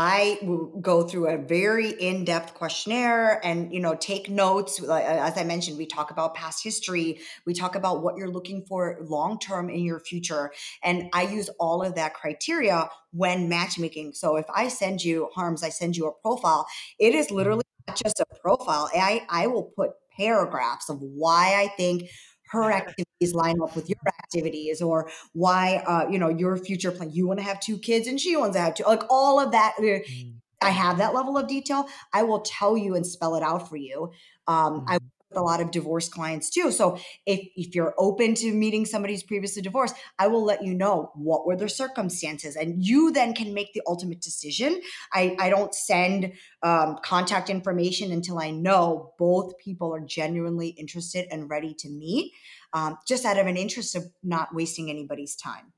I 0.02 0.40
will 0.44 0.68
go 0.80 1.04
through 1.04 1.28
a 1.28 1.38
very 1.38 1.90
in-depth 1.90 2.54
questionnaire 2.54 3.46
and 3.46 3.74
you 3.74 3.82
know 3.82 3.96
take 3.96 4.30
notes. 4.30 4.82
Uh, 4.82 4.94
as 4.94 5.38
I 5.38 5.44
mentioned, 5.44 5.78
we 5.78 5.86
talk 5.86 6.10
about 6.10 6.36
past 6.36 6.64
history. 6.64 7.20
We 7.46 7.54
talk 7.54 7.76
about 7.76 8.02
what 8.02 8.16
you're 8.16 8.30
looking 8.30 8.64
for 8.66 8.98
long 9.02 9.40
term 9.40 9.70
in 9.70 9.82
your 9.82 10.00
future, 10.00 10.54
and 10.82 11.10
I 11.12 11.24
use 11.24 11.50
all 11.60 11.84
of 11.84 11.96
that 11.96 12.14
criteria 12.14 12.90
when 13.12 13.50
matchmaking. 13.50 14.14
So 14.14 14.38
if 14.38 14.46
I 14.56 14.70
send 14.70 15.04
you 15.04 15.28
harms, 15.36 15.64
I 15.64 15.70
send 15.70 15.98
you 15.98 16.08
a 16.08 16.14
profile. 16.14 16.66
It 16.98 17.14
is 17.14 17.26
mm-hmm. 17.28 17.36
literally 17.36 17.66
not 17.86 17.98
just 18.02 18.22
a 18.22 18.26
profile. 18.42 18.90
I 18.96 19.28
I 19.30 19.48
will 19.48 19.64
put 19.64 19.92
paragraphs 20.16 20.88
of 20.88 21.02
why 21.02 21.62
I 21.62 21.68
think 21.76 22.10
her 22.50 22.72
activities 22.72 23.34
line 23.34 23.62
up 23.62 23.76
with 23.76 23.90
your 23.90 23.98
activities 24.08 24.82
or 24.82 25.10
why 25.34 25.84
uh, 25.88 26.08
you 26.10 26.20
know 26.20 26.30
your 26.30 26.58
future 26.58 26.92
plan 26.92 27.12
you 27.12 27.28
want 27.28 27.40
to 27.40 27.46
have 27.46 27.60
two 27.60 27.78
kids 27.78 28.08
and 28.08 28.20
she 28.20 28.36
wants 28.36 28.56
to 28.56 28.62
have 28.62 28.76
two 28.76 28.84
like 28.84 29.04
all 29.10 29.40
of 29.40 29.52
that 29.52 29.74
uh, 29.80 29.82
mm. 29.82 30.34
i 30.62 30.70
have 30.70 30.98
that 30.98 31.14
level 31.14 31.38
of 31.38 31.48
detail 31.48 31.88
i 32.14 32.24
will 32.24 32.42
tell 32.42 32.78
you 32.78 32.96
and 32.96 33.06
spell 33.06 33.36
it 33.36 33.44
out 33.44 33.68
for 33.70 33.78
you 33.78 34.12
um, 34.48 34.82
mm. 34.82 34.86
i 34.88 34.98
a 35.36 35.42
lot 35.42 35.62
of 35.62 35.72
divorce 35.72 36.10
clients 36.10 36.50
too. 36.50 36.72
So 36.72 36.98
if, 37.26 37.48
if 37.56 37.76
you're 37.76 37.94
open 37.98 38.34
to 38.36 38.52
meeting 38.52 38.86
somebody 38.86 39.13
who's 39.13 39.24
previously 39.24 39.62
divorced, 39.62 39.96
I 40.18 40.28
will 40.28 40.44
let 40.44 40.63
you 40.63 40.74
know 40.74 41.12
what 41.15 41.46
were 41.46 41.56
their 41.56 41.68
circumstances 41.68 42.56
and 42.56 42.84
you 42.84 43.12
then 43.12 43.34
can 43.34 43.54
make 43.54 43.74
the 43.74 43.82
ultimate 43.88 44.22
decision. 44.22 44.82
I, 45.13 45.36
I 45.39 45.50
don't 45.50 45.74
send 45.74 46.34
um, 46.63 46.98
contact 47.04 47.50
information 47.50 48.12
until 48.12 48.39
I 48.39 48.52
know 48.52 49.13
both 49.20 49.58
people 49.58 49.94
are 49.94 50.00
genuinely 50.00 50.70
interested 50.70 51.28
and 51.32 51.50
ready 51.50 51.74
to 51.76 51.89
meet, 51.89 52.34
um, 52.74 52.98
just 53.08 53.26
out 53.26 53.38
of 53.38 53.48
an 53.48 53.58
interest 53.58 53.96
of 53.96 54.06
not 54.24 54.54
wasting 54.54 54.89
anybody's 54.89 55.36
time. 55.36 55.74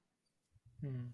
Hmm. 0.81 1.07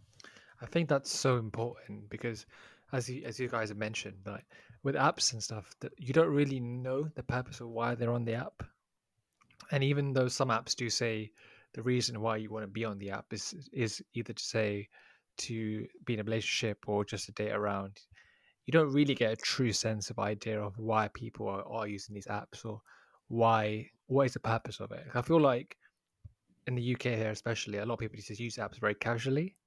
I 0.62 0.66
think 0.66 0.90
that's 0.90 1.12
so 1.12 1.38
important 1.38 2.10
because 2.10 2.46
as 2.94 3.10
you, 3.10 3.24
as 3.26 3.40
you 3.40 3.48
guys 3.48 3.70
have 3.70 3.78
mentioned, 3.78 4.18
like 4.26 4.46
with 4.88 4.96
apps 4.96 5.34
and 5.34 5.44
stuff 5.44 5.76
that 5.82 5.92
you 5.98 6.14
don't 6.14 6.34
really 6.34 6.62
know 6.62 7.10
the 7.16 7.22
purpose 7.22 7.60
of 7.60 7.68
why 7.68 7.94
they're 7.94 8.14
on 8.14 8.24
the 8.24 8.36
app. 8.36 8.64
And 9.70 9.84
even 9.84 10.14
though 10.14 10.30
some 10.30 10.48
apps 10.48 10.78
do 10.78 10.90
say 10.90 11.30
the 11.74 11.82
reason 11.82 12.22
why 12.22 12.38
you 12.38 12.50
want 12.50 12.64
to 12.64 12.80
be 12.80 12.86
on 12.86 12.98
the 12.98 13.12
app 13.12 13.26
is 13.34 13.54
is 13.74 14.02
either 14.14 14.32
to 14.32 14.44
say 14.44 14.88
to 15.40 15.86
be 16.06 16.14
in 16.14 16.22
a 16.22 16.24
relationship 16.24 16.88
or 16.88 17.04
just 17.04 17.26
to 17.26 17.34
date 17.34 17.52
around, 17.52 18.00
you 18.66 18.72
don't 18.72 18.94
really 18.94 19.14
get 19.14 19.34
a 19.34 19.36
true 19.36 19.74
sense 19.74 20.10
of 20.10 20.20
idea 20.20 20.58
of 20.58 20.78
why 20.78 21.10
people 21.10 21.50
are, 21.50 21.68
are 21.68 21.86
using 21.86 22.16
these 22.16 22.28
apps 22.28 22.64
or 22.64 22.80
why 23.28 23.90
what 24.06 24.28
is 24.28 24.36
the 24.36 24.40
purpose 24.40 24.80
of 24.80 24.94
it. 24.94 25.06
I 25.14 25.22
feel 25.22 25.42
like 25.42 25.76
in 26.66 26.76
the 26.76 26.94
UK 26.96 27.08
here 27.22 27.32
especially, 27.32 27.80
a 27.80 27.86
lot 27.86 27.96
of 27.96 28.00
people 28.00 28.16
just 28.16 28.40
use 28.40 28.56
apps 28.56 28.80
very 28.80 28.96
casually 28.96 29.58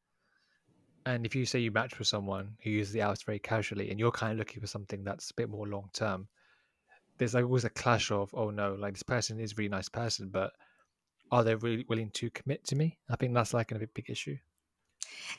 and 1.07 1.25
if 1.27 1.35
you 1.35 1.45
say 1.47 1.59
you 1.59 1.71
match 1.71 1.99
with 1.99 2.09
someone 2.09 2.57
who 2.63 2.71
uses 2.71 2.93
the 2.93 3.03
hours 3.03 3.23
very 3.23 3.39
casually 3.39 3.91
and 3.91 3.99
you're 3.99 4.11
kind 4.11 4.33
of 4.33 4.39
looking 4.39 4.61
for 4.61 4.67
something 4.67 5.05
that's 5.05 5.31
a 5.31 5.35
bit 5.35 5.49
more 5.49 5.67
long 5.67 5.91
term, 5.93 6.29
there's 7.19 7.35
like 7.35 7.45
always 7.45 7.65
a 7.65 7.71
clash 7.71 8.11
of, 8.11 8.31
oh 8.35 8.51
no, 8.51 8.75
like 8.75 8.95
this 8.95 9.03
person 9.03 9.41
is 9.41 9.53
a 9.53 9.55
really 9.57 9.69
nice 9.69 9.89
person, 9.89 10.29
but 10.29 10.53
are 11.31 11.45
they 11.45 11.55
really 11.55 11.85
willing 11.89 12.11
to 12.11 12.31
commit 12.31 12.65
to 12.65 12.77
me? 12.77 12.99
I 13.09 13.17
think 13.17 13.35
that's 13.35 13.55
like 13.55 13.73
a 13.73 13.79
big 13.79 14.11
issue. 14.11 14.37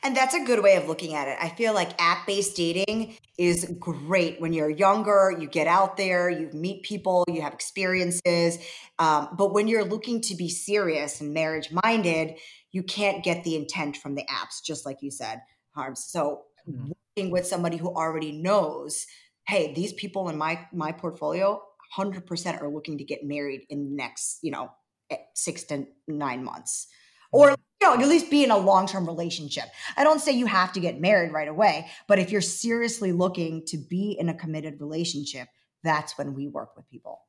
And 0.03 0.15
that's 0.15 0.33
a 0.33 0.43
good 0.43 0.63
way 0.63 0.75
of 0.75 0.87
looking 0.87 1.13
at 1.13 1.27
it. 1.27 1.37
I 1.39 1.49
feel 1.49 1.73
like 1.73 2.01
app 2.01 2.25
based 2.25 2.55
dating 2.55 3.15
is 3.37 3.73
great 3.79 4.39
when 4.39 4.53
you're 4.53 4.69
younger, 4.69 5.35
you 5.37 5.47
get 5.47 5.67
out 5.67 5.97
there, 5.97 6.29
you 6.29 6.49
meet 6.53 6.83
people, 6.83 7.25
you 7.27 7.41
have 7.41 7.53
experiences. 7.53 8.57
Um, 8.99 9.29
but 9.37 9.53
when 9.53 9.67
you're 9.67 9.85
looking 9.85 10.21
to 10.21 10.35
be 10.35 10.49
serious 10.49 11.21
and 11.21 11.33
marriage 11.33 11.69
minded, 11.83 12.37
you 12.71 12.83
can't 12.83 13.23
get 13.23 13.43
the 13.43 13.55
intent 13.55 13.97
from 13.97 14.15
the 14.15 14.23
apps, 14.23 14.63
just 14.63 14.85
like 14.85 14.97
you 15.01 15.11
said, 15.11 15.41
Harms. 15.75 16.05
So 16.05 16.43
mm-hmm. 16.69 16.91
working 17.15 17.31
with 17.31 17.45
somebody 17.47 17.77
who 17.77 17.87
already 17.87 18.31
knows, 18.31 19.05
hey, 19.47 19.73
these 19.73 19.93
people 19.93 20.29
in 20.29 20.37
my 20.37 20.67
my 20.73 20.91
portfolio, 20.91 21.61
hundred 21.91 22.25
percent 22.25 22.61
are 22.61 22.69
looking 22.69 22.97
to 22.97 23.03
get 23.03 23.23
married 23.23 23.61
in 23.69 23.85
the 23.85 23.95
next, 23.95 24.39
you 24.41 24.51
know, 24.51 24.71
eh, 25.09 25.17
six 25.33 25.63
to 25.65 25.85
nine 26.07 26.43
months, 26.43 26.87
or 27.31 27.51
mm-hmm. 27.51 27.61
you 27.81 27.87
know, 27.87 28.01
at 28.01 28.09
least 28.09 28.29
be 28.29 28.43
in 28.43 28.51
a 28.51 28.57
long 28.57 28.87
term 28.87 29.05
relationship. 29.05 29.65
I 29.97 30.03
don't 30.03 30.19
say 30.19 30.31
you 30.31 30.45
have 30.45 30.73
to 30.73 30.79
get 30.79 30.99
married 30.99 31.31
right 31.31 31.47
away, 31.47 31.89
but 32.07 32.19
if 32.19 32.31
you're 32.31 32.41
seriously 32.41 33.11
looking 33.11 33.65
to 33.67 33.77
be 33.77 34.17
in 34.19 34.29
a 34.29 34.33
committed 34.33 34.79
relationship, 34.79 35.47
that's 35.83 36.17
when 36.17 36.33
we 36.33 36.47
work 36.47 36.75
with 36.75 36.89
people. 36.89 37.21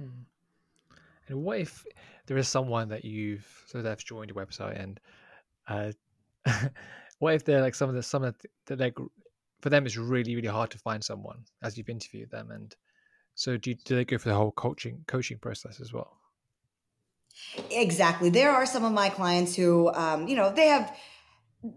Mm-hmm. 0.00 0.22
And 1.28 1.42
what 1.42 1.60
if 1.60 1.84
there 2.26 2.36
is 2.36 2.48
someone 2.48 2.88
that 2.88 3.04
you've 3.04 3.46
so 3.66 3.82
they've 3.82 4.04
joined 4.04 4.30
your 4.30 4.44
website 4.44 4.80
and 4.80 5.00
uh, 5.68 5.92
what 7.18 7.34
if 7.34 7.44
they're 7.44 7.62
like 7.62 7.74
some 7.74 7.88
of 7.88 7.94
the 7.94 8.02
some 8.02 8.24
of 8.24 8.34
the 8.66 8.76
like 8.76 8.96
for 9.60 9.70
them 9.70 9.86
it's 9.86 9.96
really 9.96 10.36
really 10.36 10.48
hard 10.48 10.70
to 10.70 10.78
find 10.78 11.02
someone 11.02 11.44
as 11.62 11.76
you've 11.76 11.88
interviewed 11.88 12.30
them 12.30 12.50
and 12.50 12.76
so 13.36 13.58
do, 13.58 13.74
do 13.74 13.94
they 13.94 14.04
go 14.04 14.18
for 14.18 14.30
the 14.30 14.34
whole 14.34 14.50
coaching 14.50 15.04
coaching 15.06 15.38
process 15.38 15.80
as 15.80 15.92
well? 15.92 16.16
Exactly. 17.70 18.30
There 18.30 18.50
are 18.50 18.64
some 18.64 18.82
of 18.82 18.92
my 18.92 19.10
clients 19.10 19.54
who 19.54 19.92
um, 19.92 20.26
you 20.26 20.34
know 20.34 20.50
they 20.50 20.68
have 20.68 20.96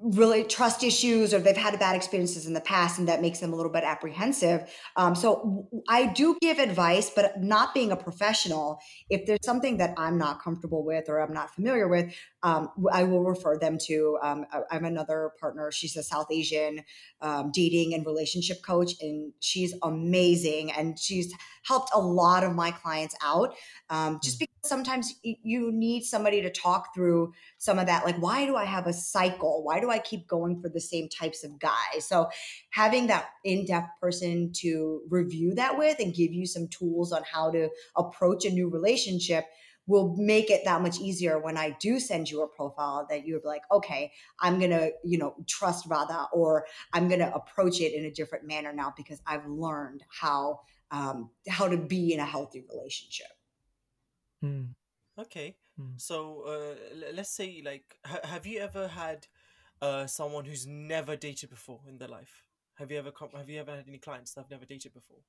really 0.02 0.44
trust 0.44 0.84
issues 0.84 1.34
or 1.34 1.40
they've 1.40 1.56
had 1.56 1.78
bad 1.80 1.96
experiences 1.96 2.46
in 2.46 2.54
the 2.54 2.62
past 2.62 3.00
and 3.00 3.08
that 3.08 3.22
makes 3.22 3.40
them 3.40 3.54
a 3.54 3.56
little 3.56 3.72
bit 3.72 3.84
apprehensive. 3.84 4.70
Um, 4.96 5.16
so 5.16 5.68
i 5.88 6.06
do 6.06 6.38
give 6.42 6.60
advice 6.60 7.12
but 7.16 7.42
not 7.42 7.74
being 7.74 7.92
a 7.92 7.96
professional 7.96 8.80
if 9.10 9.26
there's 9.26 9.40
something 9.44 9.78
that 9.78 9.94
i'm 9.98 10.18
not 10.18 10.42
comfortable 10.42 10.84
with 10.84 11.10
or 11.10 11.20
i'm 11.20 11.34
not 11.34 11.54
familiar 11.54 11.88
with 11.88 12.14
um, 12.42 12.70
I 12.92 13.04
will 13.04 13.24
refer 13.24 13.58
them 13.58 13.78
to. 13.88 14.18
Um, 14.22 14.46
I 14.54 14.74
have 14.74 14.84
another 14.84 15.32
partner. 15.40 15.72
She's 15.72 15.98
a 15.98 16.04
South 16.04 16.28
Asian 16.32 16.84
um, 17.22 17.52
dating 17.54 17.94
and 17.94 18.06
relationship 18.06 18.62
coach, 18.62 18.94
and 19.02 19.34
she's 19.40 19.74
amazing. 19.84 20.72
And 20.72 20.98
she's 20.98 21.34
helped 21.64 21.92
a 21.94 22.00
lot 22.00 22.46
of 22.46 22.56
my 22.56 22.72
clients 22.72 23.16
out. 23.22 23.56
Um, 23.90 24.20
just 24.24 24.38
mm. 24.38 24.40
because 24.40 24.70
sometimes 24.70 25.16
you 25.24 25.72
need 25.74 26.04
somebody 26.04 26.42
to 26.42 26.50
talk 26.50 26.96
through 26.96 27.34
some 27.58 27.78
of 27.78 27.88
that. 27.88 28.06
Like, 28.06 28.18
why 28.22 28.46
do 28.46 28.56
I 28.56 28.66
have 28.66 28.88
a 28.88 28.94
cycle? 28.94 29.64
Why 29.64 29.82
do 29.82 29.90
I 29.90 30.00
keep 30.00 30.26
going 30.26 30.62
for 30.62 30.70
the 30.70 30.80
same 30.80 31.10
types 31.10 31.44
of 31.44 31.60
guys? 31.60 32.08
So, 32.08 32.30
having 32.72 33.08
that 33.08 33.32
in 33.44 33.66
depth 33.66 34.00
person 34.00 34.54
to 34.58 35.02
review 35.10 35.54
that 35.56 35.78
with 35.78 36.00
and 36.00 36.14
give 36.14 36.32
you 36.32 36.46
some 36.46 36.70
tools 36.70 37.12
on 37.12 37.24
how 37.30 37.52
to 37.52 37.70
approach 37.98 38.46
a 38.46 38.50
new 38.50 38.70
relationship 38.70 39.46
will 39.90 40.16
make 40.16 40.52
it 40.52 40.64
that 40.66 40.82
much 40.84 41.00
easier 41.00 41.40
when 41.40 41.58
I 41.58 41.76
do 41.80 42.00
send 42.00 42.30
you 42.30 42.44
a 42.44 42.48
profile 42.48 43.08
that 43.10 43.26
you're 43.26 43.42
like, 43.44 43.64
okay, 43.72 44.12
I'm 44.40 44.60
gonna, 44.60 44.90
you 45.04 45.18
know, 45.18 45.34
trust 45.48 45.88
Radha 45.88 46.28
or 46.32 46.68
I'm 46.94 47.10
gonna 47.10 47.32
approach 47.34 47.82
it 47.82 47.94
in 47.94 48.06
a 48.06 48.12
different 48.12 48.46
manner 48.46 48.72
now 48.72 48.94
because 48.96 49.20
I've 49.26 49.48
learned 49.48 50.04
how 50.08 50.60
um, 50.92 51.32
how 51.48 51.68
to 51.68 51.78
be 51.78 52.14
in 52.14 52.20
a 52.20 52.26
healthy 52.26 52.64
relationship. 52.70 53.34
Mm. 54.46 54.70
Okay, 55.18 55.58
mm. 55.80 56.00
so 56.00 56.44
uh, 56.48 56.76
let's 57.14 57.32
say 57.32 57.62
like, 57.66 57.98
ha- 58.06 58.26
have 58.26 58.46
you 58.46 58.60
ever 58.60 58.88
had 58.88 59.28
uh, 59.82 60.06
someone 60.06 60.46
who's 60.46 60.68
never 60.68 61.16
dated 61.16 61.50
before 61.50 61.82
in 61.88 61.98
their 61.98 62.08
life? 62.08 62.44
Have 62.76 62.92
you 62.92 63.00
ever 63.00 63.12
com- 63.12 63.36
have 63.36 63.50
you 63.50 63.60
ever 63.60 63.76
had 63.76 63.86
any 63.88 63.98
clients 63.98 64.34
that 64.34 64.42
have 64.42 64.52
never 64.52 64.66
dated 64.66 64.94
before? 64.94 65.24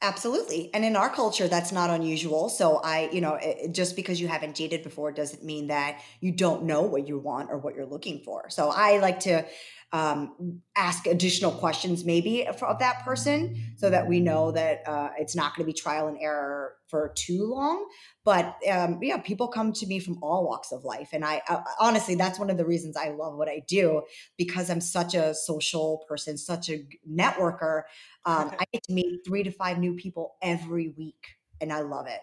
Absolutely. 0.00 0.70
And 0.74 0.84
in 0.84 0.94
our 0.94 1.10
culture, 1.10 1.48
that's 1.48 1.72
not 1.72 1.90
unusual. 1.90 2.48
So 2.50 2.76
I, 2.76 3.08
you 3.12 3.20
know, 3.20 3.34
it, 3.34 3.72
just 3.72 3.96
because 3.96 4.20
you 4.20 4.28
haven't 4.28 4.54
dated 4.54 4.84
before 4.84 5.10
doesn't 5.10 5.42
mean 5.42 5.66
that 5.68 6.00
you 6.20 6.30
don't 6.30 6.62
know 6.64 6.82
what 6.82 7.08
you 7.08 7.18
want 7.18 7.50
or 7.50 7.58
what 7.58 7.74
you're 7.74 7.84
looking 7.86 8.20
for. 8.24 8.48
So 8.48 8.70
I 8.72 8.98
like 8.98 9.18
to 9.20 9.44
um, 9.92 10.60
ask 10.76 11.06
additional 11.06 11.50
questions 11.50 12.04
maybe 12.04 12.46
of 12.46 12.78
that 12.78 13.04
person 13.04 13.56
so 13.76 13.88
that 13.88 14.06
we 14.06 14.20
know 14.20 14.52
that 14.52 14.86
uh, 14.86 15.10
it's 15.18 15.34
not 15.34 15.56
going 15.56 15.64
to 15.64 15.66
be 15.66 15.72
trial 15.72 16.08
and 16.08 16.18
error 16.20 16.74
for 16.88 17.12
too 17.16 17.44
long. 17.46 17.88
But 18.24 18.56
um, 18.70 18.98
yeah 19.02 19.16
people 19.18 19.48
come 19.48 19.72
to 19.72 19.86
me 19.86 19.98
from 19.98 20.18
all 20.22 20.46
walks 20.46 20.72
of 20.72 20.84
life. 20.84 21.10
And 21.12 21.24
I, 21.24 21.40
I 21.48 21.62
honestly 21.80 22.14
that's 22.14 22.38
one 22.38 22.50
of 22.50 22.58
the 22.58 22.66
reasons 22.66 22.96
i 22.96 23.10
love 23.10 23.36
what 23.36 23.48
i 23.48 23.62
do 23.66 24.02
because 24.36 24.68
i'm 24.70 24.80
such 24.80 25.14
a 25.14 25.34
social 25.34 26.04
person 26.08 26.36
such 26.36 26.68
a 26.68 26.84
networker. 27.10 27.82
Um, 28.24 28.52
i 28.58 28.64
get 28.72 28.82
to 28.84 28.92
meet 28.92 29.20
three 29.26 29.42
to 29.42 29.50
five 29.50 29.78
new 29.78 29.94
people 29.94 30.36
every 30.42 30.88
week 30.96 31.36
and 31.60 31.72
i 31.72 31.80
love 31.80 32.06
it. 32.06 32.20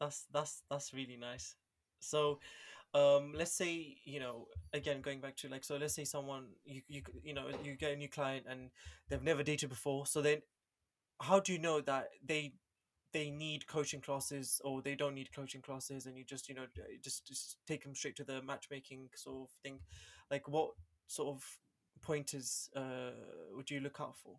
That's 0.00 0.26
that's 0.32 0.62
that's 0.70 0.92
really 0.92 1.16
nice. 1.16 1.54
So 2.00 2.40
um 2.94 3.32
let's 3.34 3.52
say 3.52 3.96
you 4.04 4.20
know 4.20 4.46
again 4.74 5.00
going 5.00 5.20
back 5.20 5.34
to 5.36 5.48
like 5.48 5.64
so 5.64 5.76
let's 5.76 5.94
say 5.94 6.04
someone 6.04 6.44
you 6.64 6.82
you 6.88 7.02
you 7.22 7.32
know 7.32 7.46
you 7.64 7.74
get 7.74 7.92
a 7.92 7.96
new 7.96 8.08
client 8.08 8.44
and 8.48 8.70
they've 9.08 9.22
never 9.22 9.42
dated 9.42 9.70
before 9.70 10.06
so 10.06 10.20
then 10.20 10.42
how 11.20 11.40
do 11.40 11.52
you 11.52 11.58
know 11.58 11.80
that 11.80 12.08
they 12.24 12.52
they 13.12 13.30
need 13.30 13.66
coaching 13.66 14.00
classes 14.00 14.60
or 14.64 14.82
they 14.82 14.94
don't 14.94 15.14
need 15.14 15.32
coaching 15.34 15.60
classes 15.60 16.06
and 16.06 16.16
you 16.16 16.24
just 16.24 16.48
you 16.48 16.54
know 16.54 16.66
just 17.02 17.26
just 17.26 17.58
take 17.66 17.84
them 17.84 17.94
straight 17.94 18.16
to 18.16 18.24
the 18.24 18.42
matchmaking 18.42 19.08
sort 19.14 19.42
of 19.42 19.50
thing? 19.62 19.78
Like 20.30 20.48
what 20.48 20.70
sort 21.06 21.36
of 21.36 21.44
pointers 22.00 22.68
uh 22.74 23.12
would 23.54 23.70
you 23.70 23.80
look 23.80 23.98
out 24.00 24.16
for? 24.16 24.36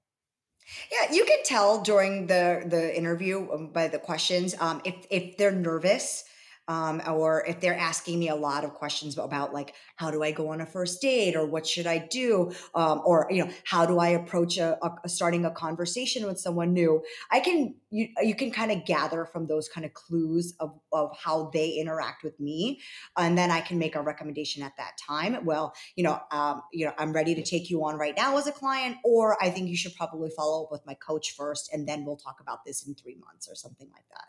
Yeah, 0.91 1.13
you 1.13 1.25
can 1.25 1.43
tell 1.43 1.81
during 1.81 2.27
the 2.27 2.63
the 2.65 2.95
interview 2.97 3.47
um, 3.51 3.67
by 3.67 3.87
the 3.87 3.99
questions 3.99 4.55
um, 4.59 4.81
if 4.83 4.95
if 5.09 5.37
they're 5.37 5.51
nervous 5.51 6.23
um, 6.67 7.01
or 7.07 7.45
if 7.45 7.59
they're 7.59 7.77
asking 7.77 8.19
me 8.19 8.29
a 8.29 8.35
lot 8.35 8.63
of 8.63 8.73
questions 8.73 9.17
about 9.17 9.53
like 9.53 9.73
how 9.97 10.11
do 10.11 10.23
I 10.23 10.31
go 10.31 10.49
on 10.49 10.61
a 10.61 10.65
first 10.65 11.01
date 11.01 11.35
or 11.35 11.45
what 11.45 11.67
should 11.67 11.87
I 11.87 11.97
do, 12.09 12.53
um, 12.73 13.01
or 13.05 13.27
you 13.29 13.43
know 13.43 13.51
how 13.65 13.85
do 13.85 13.99
I 13.99 14.09
approach 14.09 14.57
a, 14.57 14.77
a, 15.03 15.09
starting 15.09 15.45
a 15.45 15.51
conversation 15.51 16.25
with 16.25 16.39
someone 16.39 16.73
new, 16.73 17.03
I 17.31 17.41
can 17.41 17.75
you 17.89 18.07
you 18.21 18.35
can 18.35 18.51
kind 18.51 18.71
of 18.71 18.85
gather 18.85 19.25
from 19.25 19.47
those 19.47 19.67
kind 19.67 19.85
of 19.85 19.93
clues 19.93 20.53
of 20.59 20.79
of 20.91 21.15
how 21.17 21.49
they 21.53 21.71
interact 21.71 22.23
with 22.23 22.39
me, 22.39 22.79
and 23.17 23.37
then 23.37 23.51
I 23.51 23.59
can 23.61 23.77
make 23.77 23.95
a 23.95 24.01
recommendation 24.01 24.63
at 24.63 24.77
that 24.77 24.97
time. 24.97 25.43
Well, 25.45 25.73
you 25.95 26.03
know, 26.03 26.19
um, 26.31 26.61
you 26.71 26.85
know, 26.85 26.93
I'm 26.97 27.11
ready 27.11 27.35
to 27.35 27.43
take 27.43 27.69
you 27.69 27.83
on 27.83 27.97
right 27.97 28.15
now 28.15 28.37
as 28.37 28.47
a 28.47 28.53
client, 28.53 28.97
or 29.03 29.41
I 29.43 29.49
think 29.49 29.69
you 29.69 29.75
should 29.75 29.95
probably 29.95 30.29
follow 30.29 30.63
up 30.63 30.71
with 30.71 30.85
my 30.85 30.93
coach 30.93 31.35
first, 31.35 31.73
and 31.73 31.87
then 31.87 32.05
we'll 32.05 32.17
talk 32.17 32.37
about 32.39 32.63
this 32.65 32.87
in 32.87 32.95
three 32.95 33.15
months 33.15 33.49
or 33.49 33.55
something 33.55 33.89
like 33.93 34.05
that. 34.09 34.27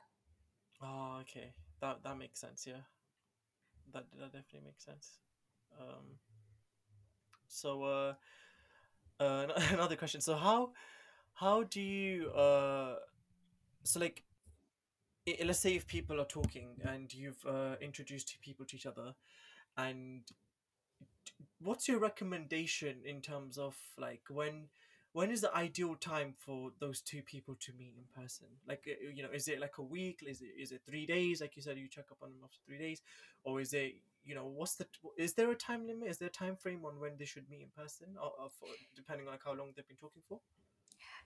Oh, 0.82 1.18
okay 1.20 1.54
that 1.84 2.02
that 2.02 2.16
makes 2.18 2.40
sense. 2.40 2.66
Yeah, 2.66 2.84
that 3.92 4.06
that 4.18 4.32
definitely 4.32 4.62
makes 4.64 4.84
sense. 4.84 5.18
Um, 5.78 6.18
so 7.46 7.82
uh, 7.84 8.14
uh, 9.20 9.46
another 9.72 9.96
question. 9.96 10.20
So 10.20 10.34
how 10.34 10.72
how 11.34 11.64
do 11.64 11.80
you 11.80 12.30
uh, 12.30 12.96
so 13.82 14.00
like 14.00 14.24
let's 15.44 15.60
say 15.60 15.74
if 15.74 15.86
people 15.86 16.20
are 16.20 16.26
talking 16.26 16.68
and 16.84 17.12
you've 17.12 17.44
uh, 17.46 17.76
introduced 17.80 18.36
people 18.42 18.66
to 18.66 18.76
each 18.76 18.86
other 18.86 19.14
and 19.76 20.22
what's 21.58 21.88
your 21.88 21.98
recommendation 21.98 22.96
in 23.04 23.20
terms 23.20 23.56
of 23.56 23.74
like 23.98 24.22
when 24.28 24.68
when 25.14 25.30
is 25.30 25.40
the 25.40 25.54
ideal 25.54 25.94
time 25.94 26.34
for 26.36 26.72
those 26.80 27.00
two 27.00 27.22
people 27.22 27.54
to 27.60 27.72
meet 27.78 27.94
in 27.96 28.04
person? 28.20 28.48
Like 28.68 28.84
uh, 28.88 29.10
you 29.14 29.22
know 29.22 29.30
is 29.32 29.46
it 29.46 29.60
like 29.60 29.78
a 29.78 29.82
week? 29.82 30.24
Is 30.26 30.42
it 30.42 30.50
is 30.60 30.72
it 30.72 30.82
three 30.86 31.06
days? 31.06 31.40
Like 31.40 31.54
you 31.56 31.62
said 31.62 31.78
you 31.78 31.88
check 31.88 32.06
up 32.10 32.18
on 32.20 32.30
them 32.30 32.40
after 32.44 32.58
three 32.66 32.78
days. 32.78 33.00
Or 33.44 33.60
is 33.60 33.72
it 33.72 33.94
you 34.24 34.34
know 34.34 34.46
what's 34.46 34.74
the 34.74 34.86
is 35.16 35.34
there 35.34 35.50
a 35.52 35.54
time 35.54 35.86
limit? 35.86 36.08
Is 36.08 36.18
there 36.18 36.28
a 36.28 36.32
time 36.32 36.56
frame 36.56 36.84
on 36.84 36.98
when 36.98 37.12
they 37.16 37.24
should 37.24 37.48
meet 37.48 37.62
in 37.62 37.68
person? 37.80 38.08
Or, 38.20 38.32
or 38.38 38.50
for, 38.58 38.66
depending 38.96 39.28
on 39.28 39.34
like 39.34 39.44
how 39.44 39.54
long 39.54 39.72
they've 39.76 39.86
been 39.86 39.96
talking 39.96 40.22
for 40.28 40.40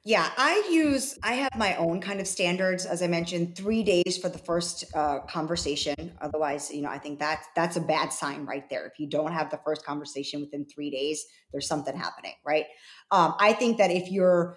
yeah, 0.04 0.30
I 0.38 0.66
use 0.70 1.18
I 1.22 1.34
have 1.34 1.54
my 1.56 1.76
own 1.76 2.00
kind 2.00 2.20
of 2.20 2.26
standards. 2.26 2.86
As 2.86 3.02
I 3.02 3.08
mentioned, 3.08 3.56
three 3.56 3.82
days 3.82 4.16
for 4.16 4.28
the 4.28 4.38
first 4.38 4.84
uh, 4.94 5.20
conversation. 5.28 5.94
Otherwise, 6.20 6.70
you 6.72 6.82
know, 6.82 6.88
I 6.88 6.98
think 6.98 7.18
that 7.18 7.44
that's 7.54 7.76
a 7.76 7.80
bad 7.80 8.12
sign 8.12 8.46
right 8.46 8.68
there. 8.70 8.86
If 8.86 8.98
you 8.98 9.06
don't 9.06 9.32
have 9.32 9.50
the 9.50 9.60
first 9.64 9.84
conversation 9.84 10.40
within 10.40 10.64
three 10.64 10.90
days, 10.90 11.26
there's 11.52 11.66
something 11.66 11.96
happening, 11.96 12.34
right? 12.46 12.66
Um, 13.10 13.34
I 13.38 13.52
think 13.52 13.78
that 13.78 13.90
if 13.90 14.10
you're 14.10 14.56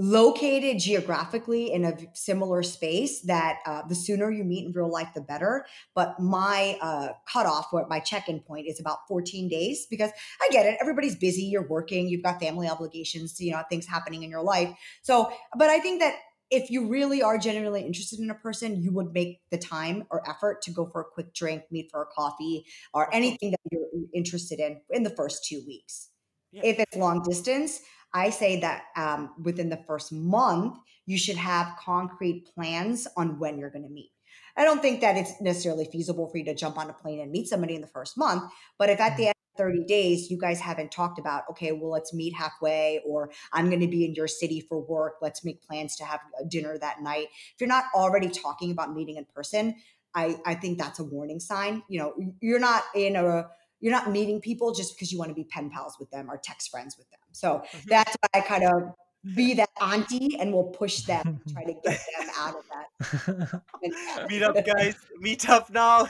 located 0.00 0.78
geographically 0.78 1.72
in 1.72 1.84
a 1.84 1.92
similar 2.14 2.62
space 2.62 3.22
that 3.22 3.58
uh, 3.66 3.82
the 3.88 3.96
sooner 3.96 4.30
you 4.30 4.44
meet 4.44 4.64
in 4.64 4.72
real 4.72 4.88
life 4.88 5.08
the 5.12 5.20
better. 5.20 5.66
But 5.92 6.20
my 6.20 6.78
uh, 6.80 7.08
cutoff 7.30 7.72
what 7.72 7.88
my 7.88 7.98
check-in 7.98 8.38
point 8.40 8.68
is 8.68 8.78
about 8.78 8.98
14 9.08 9.48
days 9.48 9.86
because 9.90 10.10
i 10.40 10.48
get 10.50 10.66
it 10.66 10.78
everybody's 10.80 11.16
busy 11.16 11.42
you're 11.42 11.66
working 11.66 12.08
you've 12.08 12.22
got 12.22 12.40
family 12.40 12.68
obligations 12.68 13.40
you 13.40 13.50
know 13.50 13.62
things 13.68 13.86
happening 13.86 14.22
in 14.22 14.30
your 14.30 14.42
life. 14.42 14.72
So 15.02 15.32
but 15.56 15.68
i 15.68 15.80
think 15.80 16.00
that 16.00 16.14
if 16.50 16.70
you 16.70 16.88
really 16.88 17.20
are 17.20 17.36
genuinely 17.36 17.82
interested 17.82 18.20
in 18.20 18.30
a 18.30 18.34
person 18.34 18.80
you 18.80 18.92
would 18.92 19.12
make 19.12 19.40
the 19.50 19.58
time 19.58 20.04
or 20.10 20.28
effort 20.30 20.62
to 20.62 20.70
go 20.70 20.88
for 20.92 21.00
a 21.00 21.04
quick 21.04 21.34
drink 21.34 21.64
meet 21.72 21.90
for 21.90 22.02
a 22.02 22.06
coffee 22.06 22.64
or 22.94 23.12
anything 23.12 23.50
that 23.50 23.60
you're 23.72 23.82
interested 24.14 24.60
in 24.60 24.80
in 24.90 25.02
the 25.02 25.10
first 25.10 25.44
two 25.44 25.62
weeks. 25.66 26.10
Yeah. 26.50 26.62
if 26.64 26.78
it's 26.78 26.96
long 26.96 27.22
distance 27.22 27.82
I 28.18 28.30
say 28.30 28.60
that 28.60 28.82
um, 28.96 29.30
within 29.42 29.68
the 29.68 29.82
first 29.86 30.12
month, 30.12 30.76
you 31.06 31.16
should 31.16 31.36
have 31.36 31.76
concrete 31.78 32.48
plans 32.54 33.06
on 33.16 33.38
when 33.38 33.58
you're 33.58 33.70
going 33.70 33.84
to 33.84 33.90
meet. 33.90 34.10
I 34.56 34.64
don't 34.64 34.82
think 34.82 35.00
that 35.02 35.16
it's 35.16 35.40
necessarily 35.40 35.84
feasible 35.84 36.28
for 36.28 36.36
you 36.36 36.44
to 36.46 36.54
jump 36.54 36.78
on 36.78 36.90
a 36.90 36.92
plane 36.92 37.20
and 37.20 37.30
meet 37.30 37.46
somebody 37.46 37.76
in 37.76 37.80
the 37.80 37.86
first 37.86 38.18
month. 38.18 38.42
But 38.76 38.90
if 38.90 38.98
at 38.98 39.16
the 39.16 39.22
mm-hmm. 39.22 39.28
end 39.28 39.34
of 39.54 39.58
30 39.58 39.84
days, 39.84 40.30
you 40.32 40.36
guys 40.36 40.58
haven't 40.58 40.90
talked 40.90 41.20
about, 41.20 41.44
okay, 41.50 41.70
well, 41.70 41.90
let's 41.90 42.12
meet 42.12 42.34
halfway, 42.34 43.00
or 43.06 43.30
I'm 43.52 43.68
going 43.68 43.80
to 43.80 43.86
be 43.86 44.04
in 44.04 44.14
your 44.14 44.26
city 44.26 44.60
for 44.60 44.80
work. 44.80 45.14
Let's 45.22 45.44
make 45.44 45.62
plans 45.62 45.94
to 45.96 46.04
have 46.04 46.20
a 46.40 46.44
dinner 46.44 46.76
that 46.76 47.00
night. 47.00 47.28
If 47.54 47.60
you're 47.60 47.68
not 47.68 47.84
already 47.94 48.28
talking 48.28 48.72
about 48.72 48.92
meeting 48.92 49.16
in 49.16 49.26
person, 49.32 49.76
I, 50.12 50.40
I 50.44 50.54
think 50.54 50.78
that's 50.78 50.98
a 50.98 51.04
warning 51.04 51.38
sign. 51.38 51.84
You 51.88 52.00
know, 52.00 52.14
you're 52.40 52.58
not 52.58 52.82
in 52.96 53.14
a 53.14 53.46
you're 53.80 53.92
not 53.92 54.10
meeting 54.10 54.40
people 54.40 54.74
just 54.74 54.94
because 54.94 55.12
you 55.12 55.18
want 55.18 55.28
to 55.28 55.34
be 55.34 55.44
pen 55.44 55.70
pals 55.70 55.96
with 56.00 56.10
them 56.10 56.28
or 56.28 56.36
text 56.36 56.70
friends 56.70 56.96
with 56.98 57.08
them. 57.10 57.20
So 57.38 57.62
mm-hmm. 57.64 57.78
that's 57.86 58.16
why 58.20 58.40
I 58.40 58.42
kind 58.42 58.64
of 58.64 58.94
be 59.36 59.54
that 59.60 59.70
auntie 59.80 60.36
and 60.40 60.52
we'll 60.52 60.64
push 60.64 61.02
them, 61.02 61.40
try 61.52 61.64
to 61.64 61.72
get 61.72 61.84
them 61.84 62.28
out 62.38 62.56
of 62.56 62.64
that. 62.72 64.26
meet 64.28 64.42
up, 64.42 64.56
guys. 64.66 64.96
Meet 65.20 65.48
up 65.48 65.70
now. 65.70 66.08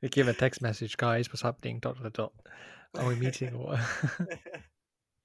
you 0.00 0.08
give 0.08 0.28
a 0.28 0.32
text 0.32 0.62
message, 0.62 0.96
guys. 0.96 1.28
What's 1.30 1.42
happening? 1.42 1.80
Dot 1.80 2.00
dot 2.00 2.12
dot. 2.12 2.32
Are 2.96 3.08
we 3.08 3.16
meeting 3.16 3.54
or? 3.54 3.76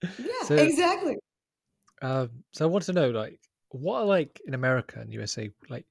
yeah, 0.01 0.41
so, 0.45 0.55
exactly. 0.55 1.18
Um, 2.01 2.32
so 2.51 2.66
I 2.66 2.68
want 2.68 2.86
to 2.86 2.93
know, 2.93 3.12
like, 3.12 3.39
what 3.70 4.01
are 4.01 4.05
like 4.05 4.41
in 4.47 4.55
America 4.55 4.99
and 4.99 5.14
USA, 5.14 5.51
like 5.70 5.86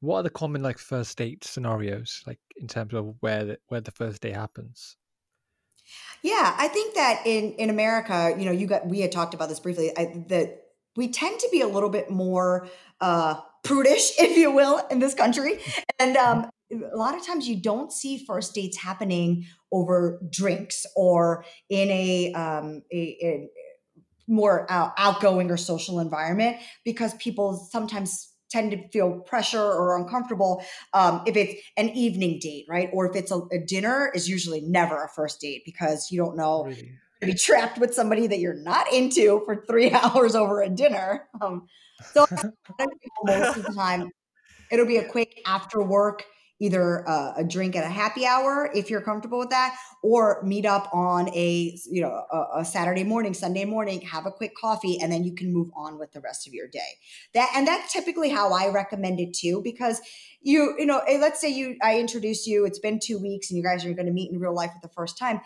what 0.00 0.16
are 0.16 0.22
the 0.22 0.30
common 0.30 0.62
like 0.62 0.78
first 0.78 1.18
date 1.18 1.44
scenarios, 1.44 2.22
like 2.26 2.38
in 2.56 2.66
terms 2.66 2.94
of 2.94 3.16
where 3.20 3.44
the, 3.44 3.58
where 3.68 3.82
the 3.82 3.90
first 3.90 4.22
date 4.22 4.34
happens? 4.34 4.96
Yeah, 6.22 6.54
I 6.56 6.68
think 6.68 6.94
that 6.94 7.22
in 7.24 7.52
in 7.52 7.70
America, 7.70 8.34
you 8.38 8.44
know, 8.44 8.52
you 8.52 8.66
got 8.66 8.86
we 8.86 9.00
had 9.00 9.12
talked 9.12 9.34
about 9.34 9.48
this 9.48 9.60
briefly. 9.60 9.90
I, 9.96 10.24
that 10.28 10.64
we 10.96 11.08
tend 11.08 11.40
to 11.40 11.48
be 11.50 11.60
a 11.60 11.68
little 11.68 11.88
bit 11.88 12.10
more 12.10 12.68
uh, 13.00 13.40
prudish, 13.64 14.12
if 14.18 14.36
you 14.36 14.50
will, 14.50 14.82
in 14.90 14.98
this 14.98 15.14
country, 15.14 15.60
and 15.98 16.16
um, 16.16 16.50
a 16.72 16.96
lot 16.96 17.14
of 17.14 17.26
times 17.26 17.48
you 17.48 17.56
don't 17.56 17.92
see 17.92 18.24
first 18.24 18.54
dates 18.54 18.78
happening 18.78 19.46
over 19.72 20.20
drinks 20.30 20.86
or 20.96 21.44
in 21.68 21.90
a, 21.90 22.32
um, 22.34 22.82
a, 22.92 22.96
a 23.22 23.48
more 24.28 24.66
outgoing 24.70 25.50
or 25.50 25.56
social 25.56 25.98
environment 25.98 26.56
because 26.84 27.14
people 27.14 27.68
sometimes 27.70 28.29
tend 28.50 28.72
to 28.72 28.88
feel 28.88 29.20
pressure 29.20 29.62
or 29.62 29.96
uncomfortable 29.96 30.62
um, 30.92 31.22
if 31.26 31.36
it's 31.36 31.54
an 31.76 31.90
evening 31.90 32.38
date, 32.40 32.66
right? 32.68 32.90
Or 32.92 33.08
if 33.08 33.16
it's 33.16 33.30
a, 33.30 33.40
a, 33.52 33.58
dinner 33.58 34.10
is 34.14 34.28
usually 34.28 34.60
never 34.60 35.04
a 35.04 35.08
first 35.08 35.40
date 35.40 35.62
because 35.64 36.08
you 36.10 36.18
don't 36.18 36.36
know 36.36 36.64
really? 36.64 36.92
to 37.20 37.26
be 37.26 37.34
trapped 37.34 37.78
with 37.78 37.94
somebody 37.94 38.26
that 38.26 38.38
you're 38.38 38.62
not 38.62 38.92
into 38.92 39.42
for 39.44 39.64
three 39.66 39.90
hours 39.92 40.34
over 40.34 40.62
a 40.62 40.68
dinner. 40.68 41.28
Um, 41.40 41.66
so 42.12 42.26
most 43.24 43.56
of 43.56 43.64
the 43.64 43.72
time, 43.74 44.10
it'll 44.70 44.86
be 44.86 44.98
a 44.98 45.08
quick 45.08 45.40
after 45.46 45.82
work 45.82 46.24
either 46.60 46.98
a, 46.98 47.34
a, 47.38 47.44
drink 47.44 47.74
at 47.74 47.84
a 47.84 47.88
happy 47.88 48.26
hour 48.26 48.70
if 48.74 48.90
you're 48.90 49.00
comfortable 49.00 49.38
with 49.38 49.50
that 49.50 49.76
or 50.02 50.42
meet 50.44 50.66
up 50.66 50.88
on 50.92 51.28
a 51.30 51.76
you 51.90 52.02
know 52.02 52.24
a, 52.30 52.60
a, 52.60 52.64
saturday 52.64 53.02
morning 53.02 53.34
sunday 53.34 53.64
morning 53.64 54.00
have 54.02 54.26
a 54.26 54.30
quick 54.30 54.54
coffee 54.54 54.98
and 55.00 55.10
then 55.10 55.24
you 55.24 55.34
can 55.34 55.52
move 55.52 55.70
on 55.74 55.98
with 55.98 56.12
the 56.12 56.20
rest 56.20 56.46
of 56.46 56.52
your 56.52 56.68
day. 56.68 56.78
That 57.34 57.50
and 57.56 57.66
that's 57.66 57.92
typically 57.92 58.28
how 58.28 58.52
i 58.52 58.68
recommend 58.68 59.20
it 59.20 59.34
too 59.34 59.60
because 59.64 60.00
you 60.42 60.74
you 60.78 60.86
know 60.86 60.98
eh, 61.08 61.18
let's 61.20 61.40
say 61.40 61.48
you 61.48 61.76
i 61.82 61.98
introduce 61.98 62.46
you 62.46 62.64
it's 62.64 62.78
been 62.78 63.00
two 63.02 63.18
weeks 63.18 63.50
and 63.50 63.56
you 63.56 63.62
guys 63.62 63.84
are 63.84 63.92
going 63.94 64.06
to 64.06 64.12
meet 64.12 64.30
in 64.30 64.38
real 64.38 64.54
life 64.54 64.70
for 64.70 64.86
the 64.86 64.92
first 64.94 65.18
time. 65.18 65.40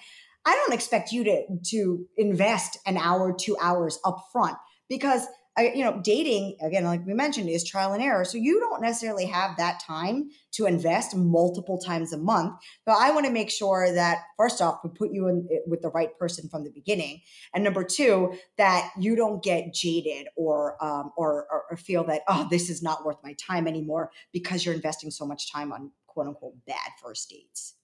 I 0.47 0.53
don't 0.55 0.75
expect 0.75 1.12
you 1.12 1.25
to 1.25 1.43
to 1.71 2.07
invest 2.17 2.79
an 2.87 2.97
hour 2.97 3.33
two 3.33 3.57
hours 3.61 3.99
up 4.05 4.27
front 4.33 4.57
because 4.89 5.27
I, 5.57 5.72
you 5.74 5.84
know, 5.84 6.00
dating 6.02 6.57
again, 6.61 6.84
like 6.84 7.07
we 7.07 7.14
mentioned, 7.14 7.48
is 7.48 7.62
trial 7.62 7.92
and 7.92 8.02
error. 8.02 8.24
So 8.24 8.38
you 8.38 8.59
don't 8.59 8.82
necessarily 8.82 9.26
have 9.26 9.57
that 9.57 9.80
time 9.80 10.30
to 10.52 10.66
invest 10.66 11.14
multiple 11.14 11.78
times 11.78 12.12
a 12.12 12.18
month. 12.18 12.55
But 12.84 12.96
I 12.98 13.12
want 13.12 13.26
to 13.26 13.32
make 13.32 13.50
sure 13.50 13.92
that 13.92 14.18
first 14.36 14.61
off, 14.61 14.80
we 14.82 14.90
put 14.90 15.12
you 15.12 15.28
in 15.28 15.48
with 15.66 15.80
the 15.80 15.90
right 15.90 16.16
person 16.18 16.48
from 16.48 16.64
the 16.64 16.70
beginning, 16.70 17.20
and 17.55 17.62
number 17.62 17.84
two, 17.84 18.34
that 18.59 18.90
you 18.98 19.14
don't 19.14 19.42
get 19.42 19.72
jaded 19.72 20.26
or 20.36 20.82
um, 20.84 21.12
or, 21.16 21.46
or 21.70 21.76
feel 21.76 22.05
that 22.05 22.22
oh, 22.28 22.48
this 22.50 22.68
is 22.68 22.82
not 22.82 23.05
worth 23.05 23.18
my 23.22 23.34
time 23.34 23.68
anymore 23.68 24.11
because 24.32 24.64
you're 24.64 24.74
investing 24.74 25.11
so 25.11 25.24
much 25.24 25.52
time 25.52 25.72
on 25.72 25.92
quote 26.07 26.26
unquote 26.26 26.55
bad 26.66 26.90
first 27.00 27.30
dates. 27.30 27.74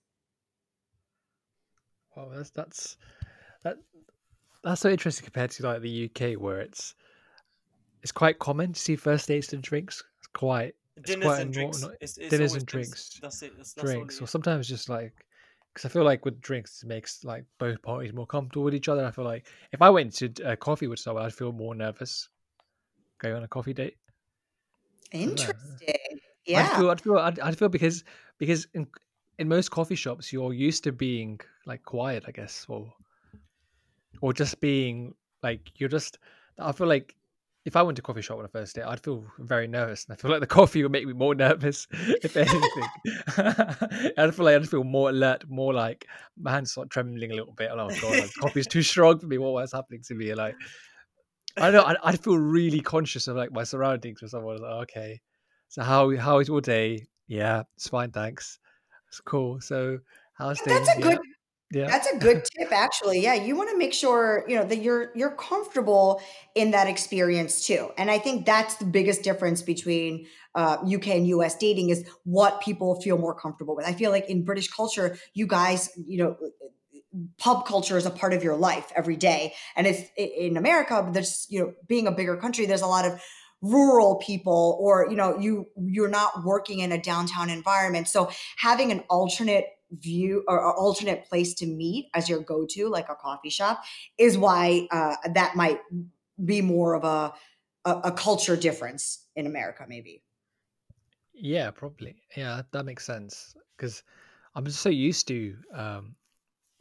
Well, 2.17 2.31
that's 2.35 2.51
that's 2.51 2.97
that 3.63 3.77
that's 4.65 4.81
so 4.81 4.91
interesting 4.91 5.25
compared 5.25 5.51
to 5.53 5.67
like 5.67 5.83
the 5.83 6.11
UK 6.11 6.41
where 6.41 6.61
it's 6.61 6.95
it's 8.03 8.13
quite 8.13 8.39
common 8.39 8.73
to 8.73 8.81
see 8.81 8.97
first 8.97 9.29
dates 9.29 9.53
and 9.53 9.63
drinks. 9.63 10.03
It's 10.19 10.29
quite 10.29 10.75
it's 10.97 11.11
dinners 11.11 11.25
quite 11.25 11.41
and 11.41 11.53
drinks. 11.53 11.85
It's, 12.01 12.19
it's 12.19 12.31
dinners 12.31 12.55
and 12.55 12.67
drinks. 12.67 13.19
That's 13.21 13.43
it. 13.43 13.57
That's, 13.57 13.73
that's 13.73 13.89
drinks, 13.89 14.21
or 14.21 14.27
sometimes 14.27 14.69
just 14.69 14.89
like 14.89 15.25
because 15.73 15.89
I 15.89 15.93
feel 15.93 16.05
like 16.05 16.25
with 16.25 16.41
drinks 16.41 16.83
it 16.83 16.87
makes 16.87 17.25
like 17.25 17.45
both 17.59 17.81
parties 17.83 18.13
more 18.13 18.27
comfortable 18.27 18.65
with 18.65 18.75
each 18.75 18.89
other. 18.89 19.05
I 19.05 19.11
feel 19.11 19.25
like 19.25 19.47
if 19.73 19.83
I 19.83 19.91
went 19.91 20.15
to 20.15 20.31
a 20.45 20.57
coffee 20.57 20.87
with 20.87 20.99
someone, 20.99 21.25
I'd 21.25 21.35
feel 21.35 21.53
more 21.53 21.75
nervous 21.75 22.29
going 23.19 23.35
on 23.35 23.45
a 23.45 23.49
coffee 23.49 23.75
date. 23.75 23.97
Interesting. 25.13 26.21
Yeah. 26.47 26.69
I'd 26.71 26.77
feel. 26.77 26.91
I'd 26.91 27.01
feel. 27.01 27.19
I'd, 27.19 27.41
I'd 27.41 27.59
feel 27.59 27.69
because 27.69 28.05
because 28.39 28.67
in 28.75 28.87
in 29.39 29.49
most 29.49 29.71
coffee 29.71 29.95
shops 29.95 30.33
you're 30.33 30.53
used 30.53 30.85
to 30.85 30.93
being 30.93 31.41
like 31.67 31.83
quiet, 31.85 32.25
I 32.27 32.31
guess, 32.33 32.67
or 32.69 32.93
or 34.21 34.33
just 34.33 34.61
being 34.61 35.15
like 35.43 35.73
you're 35.77 35.89
just. 35.89 36.19
I 36.59 36.73
feel 36.73 36.89
like 36.89 37.15
if 37.67 37.77
I 37.77 37.83
went 37.83 37.97
to 37.97 38.01
a 38.01 38.03
coffee 38.03 38.23
shop 38.23 38.39
on 38.39 38.45
a 38.45 38.49
first 38.49 38.75
date, 38.75 38.85
I'd 38.85 39.01
feel 39.01 39.25
very 39.39 39.67
nervous, 39.67 40.05
and 40.05 40.15
I 40.15 40.17
feel 40.17 40.31
like 40.31 40.41
the 40.41 40.47
coffee 40.59 40.83
would 40.83 40.93
make 40.93 41.07
me 41.07 41.13
more 41.13 41.35
nervous, 41.35 41.87
if 41.93 42.37
anything. 42.37 42.89
I'd 44.17 44.35
feel 44.35 44.45
like 44.45 44.57
I'd 44.57 44.69
feel 44.69 44.85
more 44.85 45.11
alert, 45.11 45.45
more 45.49 45.75
like 45.75 46.07
my 46.39 46.53
hands 46.53 46.73
start 46.73 46.91
trembling 46.91 47.31
a 47.31 47.35
little 47.35 47.53
bit. 47.53 47.71
Oh 47.73 47.89
god, 47.89 48.03
like, 48.03 48.35
coffee's 48.41 48.67
too 48.67 48.83
strong 48.83 49.19
for 49.19 49.27
me. 49.27 49.39
What 49.39 49.53
was 49.53 49.73
happening 49.73 50.03
to 50.05 50.15
me? 50.15 50.35
Like, 50.35 50.55
I 51.59 51.71
don't 51.71 51.75
know. 51.75 51.85
I'd, 51.85 51.97
I'd, 52.03 52.25
feel 52.25 52.39
really 52.39 52.81
conscious 52.81 53.29
of 53.29 53.37
like 53.37 53.53
my 53.53 53.65
surroundings. 53.65 54.23
With 54.23 54.31
someone 54.31 54.57
like, 54.57 54.83
okay, 54.83 55.21
so 55.69 55.83
how 55.83 56.17
how 56.17 56.39
is 56.39 56.49
your 56.49 56.63
day? 56.63 57.07
Yeah, 57.29 57.65
it's 57.77 57.89
fine, 57.89 58.11
thanks. 58.11 58.59
It's 59.09 59.21
cool. 59.21 59.61
So 59.61 59.99
how's 60.35 60.59
That's 60.65 60.89
things? 60.89 61.05
a 61.05 61.09
good 61.09 61.19
Yeah, 61.73 61.87
That's 61.87 62.09
a 62.09 62.19
good 62.19 62.43
tip, 62.45 62.73
actually. 62.73 63.21
Yeah, 63.23 63.35
you 63.35 63.55
want 63.55 63.71
to 63.71 63.79
make 63.79 63.95
sure 63.95 64.45
you 64.49 64.57
know 64.57 64.65
that 64.65 64.79
you're 64.79 65.13
you're 65.15 65.37
comfortable 65.37 66.21
in 66.57 66.73
that 66.73 66.89
experience 66.89 67.65
too. 67.65 67.91
And 67.97 68.11
I 68.11 68.19
think 68.19 68.45
that's 68.45 68.75
the 68.77 68.85
biggest 68.85 69.23
difference 69.23 69.63
between 69.63 70.27
uh, 70.57 70.79
UK 70.85 71.07
and 71.09 71.29
US 71.29 71.57
dating 71.57 71.91
is 71.91 72.05
what 72.25 72.61
people 72.61 73.01
feel 73.01 73.19
more 73.19 73.37
comfortable 73.39 73.77
with. 73.77 73.87
I 73.87 73.93
feel 73.93 74.11
like 74.11 74.29
in 74.29 74.45
British 74.45 74.69
culture, 74.69 75.17
you 75.35 75.47
guys, 75.47 75.91
you 75.97 76.19
know, 76.19 76.37
pub 77.39 77.67
culture 77.67 77.97
is 77.97 78.07
a 78.07 78.11
part 78.11 78.33
of 78.33 78.43
your 78.43 78.57
life 78.57 78.93
every 78.95 79.17
day, 79.17 79.55
and 79.77 79.87
it's 79.87 80.11
in 80.17 80.57
America. 80.57 81.09
There's 81.13 81.47
you 81.51 81.61
know, 81.61 81.75
being 81.87 82.07
a 82.07 82.13
bigger 82.13 82.37
country, 82.37 82.67
there's 82.67 82.83
a 82.83 82.87
lot 82.87 83.05
of 83.05 83.21
rural 83.63 84.17
people 84.17 84.79
or 84.81 85.07
you 85.11 85.17
know 85.17 85.39
you 85.39 85.67
you're 85.77 86.09
not 86.09 86.45
working 86.45 86.79
in 86.79 86.93
a 86.93 86.97
downtown 86.99 87.51
environment 87.51 88.09
so 88.09 88.31
having 88.57 88.91
an 88.91 89.01
alternate 89.11 89.67
view 89.93 90.45
or, 90.47 90.61
or 90.61 90.75
alternate 90.75 91.25
place 91.29 91.55
to 91.55 91.67
meet 91.67 92.09
as 92.15 92.29
your 92.29 92.41
go-to 92.41 92.89
like 92.89 93.09
a 93.09 93.15
coffee 93.15 93.51
shop 93.51 93.83
is 94.19 94.39
why 94.39 94.87
uh, 94.91 95.17
that 95.35 95.57
might 95.57 95.81
be 96.45 96.63
more 96.63 96.95
of 96.95 97.05
a, 97.05 97.33
a, 97.85 98.01
a 98.05 98.13
culture 98.13 98.57
difference 98.57 99.27
in 99.35 99.47
america 99.47 99.85
maybe 99.89 100.23
yeah, 101.41 101.71
probably. 101.71 102.17
Yeah, 102.37 102.63
that 102.73 102.85
makes 102.85 103.05
sense 103.05 103.55
because 103.77 104.03
I'm 104.55 104.67
just 104.67 104.81
so 104.81 104.91
used 104.91 105.27
to 105.29 105.57
um, 105.75 106.15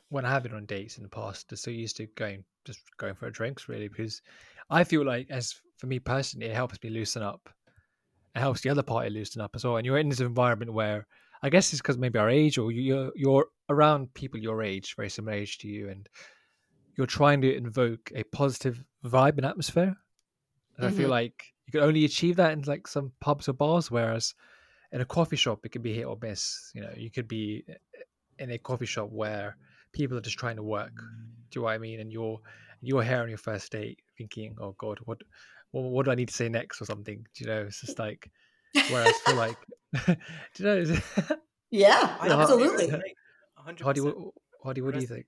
when 0.09 0.25
I 0.25 0.31
have 0.31 0.43
been 0.43 0.53
on 0.53 0.65
dates 0.65 0.97
in 0.97 1.03
the 1.03 1.09
past, 1.09 1.49
just 1.49 1.63
so 1.63 1.71
used 1.71 1.97
to 1.97 2.07
going 2.15 2.43
just 2.65 2.81
going 2.97 3.15
for 3.15 3.27
a 3.27 3.31
drinks 3.31 3.69
really 3.69 3.87
because 3.87 4.21
I 4.69 4.83
feel 4.83 5.05
like 5.05 5.27
as 5.29 5.55
for 5.77 5.87
me 5.87 5.99
personally, 5.99 6.47
it 6.47 6.55
helps 6.55 6.77
me 6.83 6.89
loosen 6.89 7.23
up. 7.23 7.49
It 8.35 8.39
helps 8.39 8.61
the 8.61 8.69
other 8.69 8.83
party 8.83 9.09
loosen 9.09 9.41
up 9.41 9.51
as 9.55 9.63
well. 9.63 9.77
And 9.77 9.85
you're 9.85 9.97
in 9.97 10.09
this 10.09 10.19
environment 10.19 10.73
where 10.73 11.07
I 11.41 11.49
guess 11.49 11.71
it's 11.71 11.81
because 11.81 11.97
maybe 11.97 12.19
our 12.19 12.29
age 12.29 12.57
or 12.57 12.71
you're 12.71 13.11
you're 13.15 13.47
around 13.69 14.13
people 14.13 14.39
your 14.39 14.63
age, 14.63 14.95
very 14.95 15.09
similar 15.09 15.37
age 15.37 15.57
to 15.59 15.67
you, 15.67 15.89
and 15.89 16.09
you're 16.97 17.07
trying 17.07 17.41
to 17.41 17.55
invoke 17.55 18.11
a 18.15 18.23
positive 18.23 18.83
vibe 19.05 19.37
and 19.37 19.45
atmosphere. 19.45 19.95
And 20.77 20.85
I 20.85 20.89
feel 20.89 21.09
hmm 21.09 21.09
like 21.09 21.43
you 21.67 21.71
can 21.73 21.87
only 21.87 22.05
achieve 22.05 22.35
that 22.37 22.51
in 22.53 22.61
like 22.63 22.87
some 22.87 23.11
pubs 23.19 23.47
or 23.49 23.53
bars, 23.53 23.91
whereas 23.91 24.33
in 24.91 25.01
a 25.01 25.05
coffee 25.05 25.35
shop 25.35 25.65
it 25.65 25.69
could 25.69 25.83
be 25.83 25.93
hit 25.93 26.05
or 26.05 26.17
miss. 26.21 26.71
You 26.73 26.81
know, 26.81 26.93
you 26.95 27.11
could 27.11 27.27
be 27.27 27.65
in 28.39 28.51
a 28.51 28.57
coffee 28.57 28.85
shop 28.85 29.09
where 29.11 29.57
people 29.93 30.17
are 30.17 30.21
just 30.21 30.37
trying 30.39 30.55
to 30.57 30.63
work. 30.63 30.93
Do 30.95 31.59
you 31.59 31.61
know 31.61 31.65
what 31.65 31.73
I 31.73 31.77
mean? 31.77 31.99
And 31.99 32.11
you're 32.11 32.39
you're 32.81 33.03
here 33.03 33.21
on 33.21 33.29
your 33.29 33.37
first 33.37 33.71
date 33.71 33.99
thinking, 34.17 34.55
oh 34.59 34.75
God, 34.77 34.99
what 35.05 35.19
what, 35.71 35.83
what 35.83 36.05
do 36.05 36.11
I 36.11 36.15
need 36.15 36.29
to 36.29 36.33
say 36.33 36.49
next 36.49 36.81
or 36.81 36.85
something? 36.85 37.25
Do 37.35 37.43
you 37.43 37.49
know? 37.49 37.63
It's 37.63 37.81
just 37.81 37.99
like 37.99 38.29
whereas 38.87 39.19
for 39.19 39.33
like 39.33 39.57
do 40.05 40.15
you 40.57 40.65
know 40.65 40.97
yeah 41.71 42.17
I 42.19 42.27
how, 42.27 42.37
definitely 42.37 42.65
absolutely 42.65 42.87
resonate. 42.87 43.15
hundred 43.55 43.83
how 43.83 43.93
do 43.93 44.03
percent. 44.03 44.17
you 44.17 44.33
how 44.63 44.73
do 44.73 44.79
you 44.79 44.85
what 44.85 44.93
do 44.93 44.99
you 45.01 45.07
think? 45.07 45.25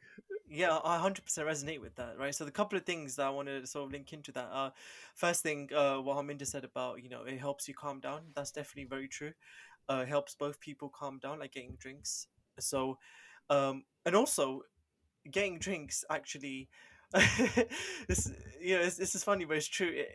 Yeah, 0.53 0.79
I 0.83 0.97
hundred 0.97 1.23
percent 1.23 1.47
resonate 1.47 1.79
with 1.79 1.95
that, 1.95 2.17
right? 2.17 2.35
So 2.35 2.43
the 2.43 2.51
couple 2.51 2.77
of 2.77 2.85
things 2.85 3.15
that 3.15 3.25
I 3.25 3.29
want 3.29 3.47
to 3.47 3.65
sort 3.65 3.85
of 3.85 3.91
link 3.91 4.11
into 4.11 4.33
that. 4.33 4.49
Uh, 4.51 4.71
first 5.15 5.43
thing, 5.43 5.69
uh, 5.73 5.97
what 5.97 6.17
Harminder 6.17 6.45
said 6.45 6.65
about 6.65 7.01
you 7.01 7.09
know 7.09 7.23
it 7.23 7.39
helps 7.39 7.67
you 7.67 7.73
calm 7.73 8.01
down. 8.01 8.21
That's 8.35 8.51
definitely 8.51 8.89
very 8.89 9.07
true. 9.07 9.31
Uh, 9.87 10.03
helps 10.05 10.35
both 10.35 10.59
people 10.59 10.89
calm 10.89 11.19
down, 11.19 11.39
like 11.39 11.53
getting 11.53 11.77
drinks. 11.79 12.27
So, 12.59 12.97
um, 13.49 13.85
and 14.05 14.15
also 14.15 14.63
getting 15.29 15.57
drinks 15.57 16.03
actually. 16.09 16.67
this 18.07 18.31
you 18.61 18.77
know 18.77 18.83
this, 18.83 18.97
this 18.97 19.15
is 19.15 19.23
funny, 19.23 19.45
but 19.45 19.57
it's 19.57 19.67
true. 19.67 19.91
It, 19.93 20.09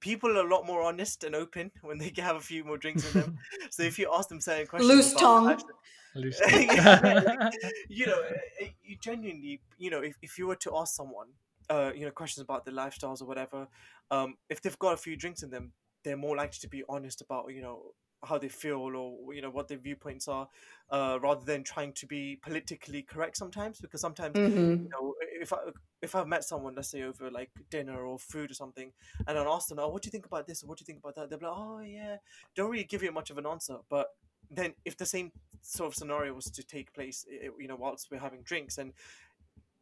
people 0.00 0.36
are 0.36 0.46
a 0.46 0.48
lot 0.48 0.66
more 0.66 0.82
honest 0.82 1.24
and 1.24 1.34
open 1.34 1.70
when 1.82 1.98
they 1.98 2.12
have 2.16 2.36
a 2.36 2.40
few 2.40 2.64
more 2.64 2.78
drinks 2.78 3.14
in 3.14 3.20
them. 3.20 3.38
So 3.70 3.82
if 3.82 3.98
you 3.98 4.10
ask 4.12 4.28
them 4.28 4.40
certain 4.40 4.66
questions 4.66 4.92
loose 4.92 5.12
about 5.12 5.20
tongue 5.20 5.44
lifestyle, 5.44 5.76
Loose 6.14 6.40
tongue. 6.48 7.52
you 7.88 8.06
know, 8.06 8.20
uh, 8.20 8.64
uh, 8.64 8.68
you 8.82 8.96
genuinely, 9.00 9.60
you 9.78 9.90
know, 9.90 10.00
if, 10.00 10.16
if 10.22 10.38
you 10.38 10.46
were 10.46 10.56
to 10.56 10.76
ask 10.76 10.94
someone, 10.94 11.28
uh, 11.68 11.92
you 11.94 12.04
know, 12.04 12.10
questions 12.10 12.42
about 12.42 12.64
their 12.64 12.74
lifestyles 12.74 13.22
or 13.22 13.26
whatever, 13.26 13.68
um, 14.10 14.36
if 14.48 14.60
they've 14.60 14.78
got 14.78 14.94
a 14.94 14.96
few 14.96 15.16
drinks 15.16 15.42
in 15.42 15.50
them, 15.50 15.72
they're 16.02 16.16
more 16.16 16.36
likely 16.36 16.58
to 16.60 16.68
be 16.68 16.82
honest 16.88 17.20
about, 17.20 17.52
you 17.54 17.62
know, 17.62 17.92
how 18.24 18.38
they 18.38 18.48
feel 18.48 18.94
or 18.96 19.34
you 19.34 19.42
know 19.42 19.50
what 19.50 19.68
their 19.68 19.78
viewpoints 19.78 20.28
are, 20.28 20.48
uh, 20.90 21.18
rather 21.22 21.44
than 21.44 21.62
trying 21.64 21.92
to 21.94 22.06
be 22.06 22.36
politically 22.36 23.02
correct 23.02 23.36
sometimes. 23.36 23.80
Because 23.80 24.00
sometimes, 24.00 24.40
you 24.82 24.88
hmm 24.88 24.92
know, 24.92 25.14
if 25.20 25.52
I 25.52 25.58
if 26.02 26.14
I've 26.14 26.26
met 26.28 26.44
someone, 26.44 26.74
let's 26.74 26.90
say 26.90 27.02
over 27.02 27.30
like 27.30 27.50
dinner 27.70 28.04
or 28.04 28.18
food 28.18 28.50
or 28.50 28.54
something, 28.54 28.92
and 29.26 29.38
I 29.38 29.42
ask 29.44 29.68
them, 29.68 29.78
"Oh, 29.78 29.88
what 29.88 30.02
do 30.02 30.08
you 30.08 30.12
think 30.12 30.26
about 30.26 30.46
this? 30.46 30.62
or 30.62 30.66
what 30.66 30.78
do 30.78 30.82
you 30.82 30.86
think 30.86 30.98
about 30.98 31.14
that?" 31.16 31.30
They're 31.30 31.38
like, 31.38 31.56
"Oh, 31.58 31.80
yeah," 31.80 32.16
don't 32.54 32.70
really 32.70 32.84
give 32.84 33.02
you 33.02 33.12
much 33.12 33.30
of 33.30 33.38
an 33.38 33.46
answer, 33.46 33.78
but 33.88 34.08
then 34.50 34.74
if 34.84 34.96
the 34.96 35.06
same 35.06 35.32
sort 35.62 35.88
of 35.88 35.94
scenario 35.94 36.32
was 36.34 36.46
to 36.46 36.62
take 36.62 36.92
place, 36.92 37.24
you 37.30 37.68
know, 37.68 37.76
whilst 37.76 38.10
we're 38.10 38.18
having 38.20 38.42
drinks, 38.42 38.78
and 38.78 38.92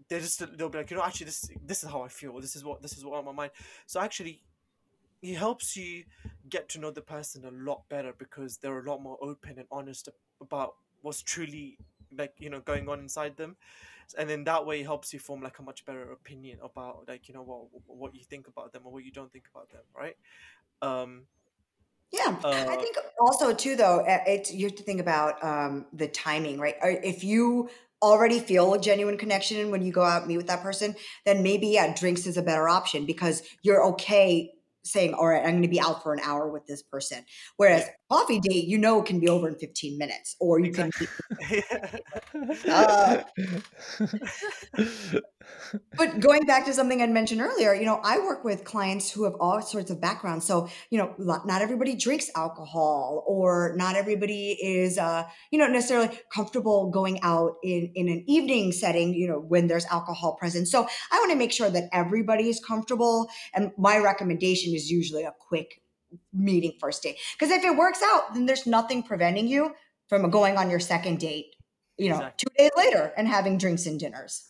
they're 0.09 0.21
just 0.21 0.39
they'll 0.57 0.69
be 0.69 0.79
like, 0.79 0.91
you 0.91 0.97
know, 0.97 1.03
actually, 1.03 1.27
this 1.27 1.49
this 1.63 1.83
is 1.83 1.91
how 1.91 2.03
I 2.03 2.09
feel. 2.09 2.41
This 2.41 2.57
is 2.57 2.65
what 2.65 2.83
this 2.83 2.97
is 2.97 3.05
what 3.05 3.19
on 3.19 3.25
my 3.25 3.33
mind. 3.33 3.53
So 3.87 4.01
actually, 4.01 4.43
it 5.23 5.37
helps 5.37 5.77
you 5.77 6.05
get 6.49 6.69
to 6.71 6.79
know 6.79 6.91
the 6.91 7.03
person 7.03 7.45
a 7.45 7.51
lot 7.51 7.89
better 7.89 8.13
because 8.13 8.59
they're 8.59 8.81
a 8.81 8.91
lot 8.91 9.03
more 9.03 9.19
open 9.23 9.59
and 9.59 9.69
honest 9.71 10.09
about 10.41 10.75
what's 11.03 11.23
truly 11.23 11.79
like 12.11 12.35
you 12.39 12.51
know 12.51 12.61
going 12.61 12.89
on 12.89 13.01
inside 13.01 13.37
them. 13.37 13.57
And 14.17 14.29
then 14.29 14.45
that 14.45 14.67
way 14.67 14.83
helps 14.83 15.13
you 15.13 15.19
form 15.19 15.43
like 15.43 15.59
a 15.59 15.63
much 15.63 15.85
better 15.85 16.13
opinion 16.13 16.61
about 16.63 17.07
like 17.09 17.29
you 17.29 17.35
know 17.35 17.43
what 17.43 17.69
what 17.87 18.15
you 18.15 18.25
think 18.25 18.49
about 18.49 18.73
them 18.73 18.83
or 18.87 18.93
what 18.93 19.05
you 19.05 19.13
don't 19.13 19.33
think 19.33 19.49
about 19.55 19.71
them 19.71 19.85
right? 19.95 20.17
Um 20.83 21.27
Yeah, 22.13 22.43
I 22.71 22.77
uh 22.77 22.81
think 22.81 22.97
also 23.21 23.53
too 23.55 23.77
though 23.77 24.05
it's 24.07 24.53
you 24.53 24.67
have 24.67 24.77
to 24.77 24.83
think 24.83 25.01
about 25.01 25.43
um, 25.45 25.87
the 25.93 26.09
timing, 26.09 26.59
right? 26.59 26.77
If 26.83 27.23
you 27.23 27.69
already 28.01 28.39
feel 28.41 28.73
a 28.75 28.81
genuine 28.81 29.19
connection 29.19 29.71
when 29.71 29.83
you 29.83 29.93
go 29.93 30.03
out 30.03 30.23
and 30.23 30.29
meet 30.29 30.39
with 30.39 30.47
that 30.47 30.63
person, 30.63 30.95
then 31.27 31.43
maybe 31.43 31.69
yeah, 31.69 31.95
drinks 31.95 32.27
is 32.27 32.37
a 32.39 32.43
better 32.43 32.69
option 32.69 33.05
because 33.05 33.43
you're 33.63 33.85
okay 33.85 34.55
saying, 34.89 35.15
"All 35.15 35.27
right, 35.27 35.45
I'm 35.45 35.53
going 35.53 35.63
to 35.63 35.69
be 35.69 35.81
out 35.81 36.03
for 36.03 36.13
an 36.13 36.21
hour 36.25 36.51
with 36.51 36.67
this 36.67 36.83
person." 36.83 37.25
Whereas 37.57 37.83
yeah 37.83 37.93
coffee 38.09 38.41
date, 38.41 38.65
you 38.67 38.79
know, 38.79 39.01
it 39.01 39.07
can 39.07 39.21
be 39.21 39.29
over 39.29 39.49
in 39.49 39.55
15 39.57 39.99
minutes, 39.99 40.37
or 40.41 40.61
you 40.61 40.73
can 40.73 40.91
exactly 40.99 41.09
meet. 42.35 42.65
Uh, 42.69 43.23
But 45.97 46.21
going 46.21 46.45
back 46.45 46.65
to 46.67 46.73
something 46.73 47.03
I'd 47.03 47.11
mentioned 47.11 47.41
earlier, 47.41 47.75
you 47.75 47.85
know, 47.85 48.01
I 48.03 48.19
work 48.21 48.45
with 48.45 48.65
clients 48.65 49.11
who 49.11 49.25
have 49.25 49.35
all 49.41 49.61
sorts 49.61 49.91
of 49.91 50.01
backgrounds. 50.01 50.47
So, 50.47 50.69
you 50.91 50.99
know, 50.99 51.15
not 51.19 51.63
everybody 51.63 51.95
drinks 51.95 52.31
alcohol 52.35 53.25
or 53.27 53.75
not 53.77 53.97
everybody 53.97 54.53
is, 54.53 54.99
uh, 54.99 55.25
you 55.51 55.59
know, 55.59 55.67
necessarily 55.67 56.11
comfortable 56.33 56.91
going 56.91 57.21
out 57.23 57.57
in, 57.63 57.93
in 57.95 58.09
an 58.09 58.25
evening 58.27 58.73
setting, 58.73 59.15
you 59.15 59.29
know, 59.29 59.39
when 59.39 59.67
there's 59.67 59.85
alcohol 59.87 60.37
present. 60.37 60.69
So 60.69 60.87
I 61.11 61.19
want 61.19 61.33
to 61.33 61.37
make 61.37 61.53
sure 61.53 61.71
that 61.71 61.89
everybody 61.93 62.49
is 62.49 62.61
comfortable. 62.61 63.29
And 63.55 63.73
my 63.77 63.99
recommendation 63.99 64.75
is 64.75 64.91
usually 64.91 65.25
a 65.25 65.35
quick 65.39 65.83
meeting 66.33 66.73
first 66.81 67.03
date. 67.03 67.17
Because 67.39 67.53
if 67.53 67.65
it 67.65 67.77
works 67.77 68.01
out, 68.03 68.35
then 68.35 68.47
there's 68.47 68.67
nothing 68.67 69.03
preventing 69.03 69.49
you 69.49 69.75
from 70.09 70.31
going 70.31 70.57
on 70.57 70.71
your 70.71 70.81
second 70.81 71.19
date, 71.19 71.55
you 71.99 72.09
know, 72.09 72.31
two 72.39 72.47
days 72.57 72.71
later 72.77 73.13
and 73.17 73.29
having 73.29 73.59
drinks 73.59 73.85
and 73.85 74.01
dinners. 74.01 74.48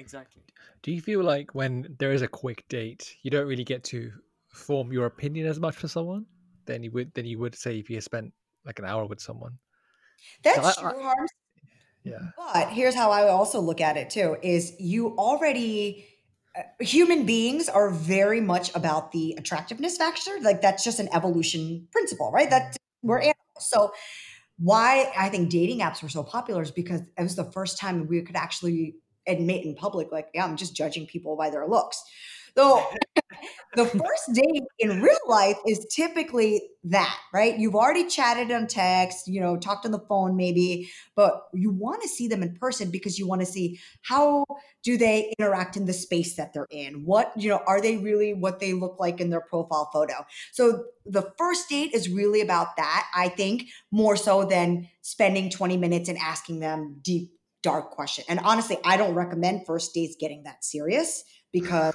Exactly 0.00 0.42
Do 0.82 0.92
you 0.92 1.00
feel 1.00 1.22
like 1.22 1.54
when 1.54 1.94
there 1.98 2.12
is 2.12 2.22
a 2.22 2.28
quick 2.28 2.64
date, 2.68 3.14
you 3.22 3.30
don't 3.30 3.46
really 3.46 3.64
get 3.64 3.84
to 3.84 4.10
form 4.48 4.92
your 4.92 5.06
opinion 5.06 5.46
as 5.46 5.60
much 5.60 5.76
for 5.76 5.88
someone 5.88 6.26
than 6.66 6.82
you 6.82 6.90
would 6.92 7.12
than 7.14 7.26
you 7.26 7.38
would 7.38 7.54
say 7.54 7.78
if 7.78 7.90
you 7.90 8.00
spent 8.00 8.32
like 8.64 8.78
an 8.78 8.84
hour 8.84 9.06
with 9.06 9.20
someone? 9.20 9.58
So 10.44 10.60
I, 10.60 10.62
That's 10.62 10.78
I 10.78 10.80
true, 10.80 11.02
Harm. 11.02 11.26
yeah. 12.04 12.18
But 12.36 12.70
here's 12.70 12.94
how 12.94 13.10
I 13.10 13.28
also 13.28 13.60
look 13.60 13.80
at 13.80 13.96
it 13.96 14.10
too 14.10 14.36
is 14.42 14.72
you 14.78 15.16
already 15.16 16.06
uh, 16.56 16.62
human 16.80 17.26
beings 17.26 17.68
are 17.68 17.90
very 17.90 18.40
much 18.40 18.74
about 18.74 19.12
the 19.12 19.34
attractiveness 19.38 19.96
factor. 19.96 20.32
Like 20.40 20.60
that's 20.62 20.82
just 20.82 20.98
an 21.00 21.08
evolution 21.12 21.86
principle, 21.92 22.30
right? 22.32 22.50
That 22.50 22.76
we're 23.02 23.18
animals. 23.18 23.34
So 23.60 23.92
why 24.58 25.10
I 25.16 25.28
think 25.30 25.48
dating 25.48 25.80
apps 25.80 26.02
were 26.02 26.08
so 26.08 26.22
popular 26.22 26.62
is 26.62 26.70
because 26.70 27.00
it 27.00 27.22
was 27.22 27.36
the 27.36 27.50
first 27.52 27.78
time 27.78 28.06
we 28.08 28.20
could 28.22 28.36
actually 28.36 28.96
admit 29.26 29.64
in 29.64 29.74
public, 29.74 30.12
like, 30.12 30.28
yeah, 30.34 30.44
I'm 30.44 30.56
just 30.56 30.76
judging 30.76 31.06
people 31.06 31.36
by 31.36 31.50
their 31.50 31.66
looks. 31.66 32.02
So 32.56 32.84
the 33.76 33.86
first 33.86 34.32
date 34.32 34.64
in 34.78 35.00
real 35.00 35.18
life 35.28 35.56
is 35.66 35.86
typically 35.94 36.62
that, 36.84 37.16
right? 37.32 37.58
You've 37.58 37.74
already 37.74 38.06
chatted 38.08 38.50
on 38.50 38.66
text, 38.66 39.28
you 39.28 39.40
know, 39.40 39.56
talked 39.56 39.84
on 39.84 39.92
the 39.92 40.00
phone 40.08 40.36
maybe, 40.36 40.90
but 41.14 41.42
you 41.52 41.70
want 41.70 42.02
to 42.02 42.08
see 42.08 42.26
them 42.26 42.42
in 42.42 42.56
person 42.56 42.90
because 42.90 43.18
you 43.18 43.28
want 43.28 43.42
to 43.42 43.46
see 43.46 43.78
how 44.02 44.44
do 44.82 44.96
they 44.96 45.32
interact 45.38 45.76
in 45.76 45.84
the 45.84 45.92
space 45.92 46.36
that 46.36 46.52
they're 46.52 46.66
in? 46.70 47.04
What, 47.04 47.32
you 47.36 47.50
know, 47.50 47.62
are 47.66 47.80
they 47.80 47.98
really 47.98 48.34
what 48.34 48.60
they 48.60 48.72
look 48.72 48.96
like 48.98 49.20
in 49.20 49.30
their 49.30 49.42
profile 49.42 49.90
photo? 49.92 50.24
So 50.52 50.84
the 51.04 51.32
first 51.38 51.68
date 51.68 51.92
is 51.94 52.08
really 52.08 52.40
about 52.40 52.76
that, 52.76 53.06
I 53.14 53.28
think, 53.28 53.64
more 53.90 54.16
so 54.16 54.44
than 54.44 54.88
spending 55.02 55.50
20 55.50 55.76
minutes 55.76 56.08
and 56.08 56.18
asking 56.18 56.60
them 56.60 56.98
deep 57.02 57.32
dark 57.62 57.90
question. 57.90 58.24
And 58.28 58.40
honestly, 58.40 58.78
I 58.84 58.96
don't 58.96 59.14
recommend 59.14 59.66
first 59.66 59.94
dates 59.94 60.16
getting 60.18 60.44
that 60.44 60.64
serious 60.64 61.24
because 61.52 61.94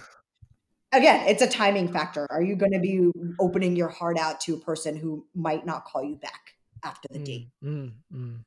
again, 0.92 1.28
it's 1.28 1.42
a 1.42 1.48
timing 1.48 1.92
factor. 1.92 2.28
Are 2.30 2.42
you 2.42 2.56
going 2.56 2.72
to 2.72 2.80
be 2.80 3.12
opening 3.40 3.76
your 3.76 3.90
heart 3.90 4.18
out 4.18 4.40
to 4.42 4.56
a 4.56 4.60
person 4.60 4.96
who 4.96 5.26
might 5.34 5.66
not 5.66 5.86
call 5.86 6.04
you 6.04 6.16
back 6.16 6.54
after 6.84 7.08
the 7.12 7.20
Mm, 7.20 7.26
date? 7.26 7.48
mm, 7.64 7.92
mm, 8.14 8.40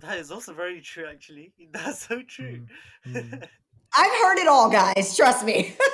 That 0.00 0.18
is 0.18 0.30
also 0.30 0.52
very 0.54 0.80
true, 0.80 1.06
actually. 1.08 1.52
That's 1.72 2.06
so 2.06 2.22
true. 2.22 2.66
mm. 3.06 3.42
I've 3.98 4.22
heard 4.22 4.38
it 4.38 4.48
all, 4.48 4.68
guys. 4.70 5.16
Trust 5.16 5.44
me. 5.44 5.74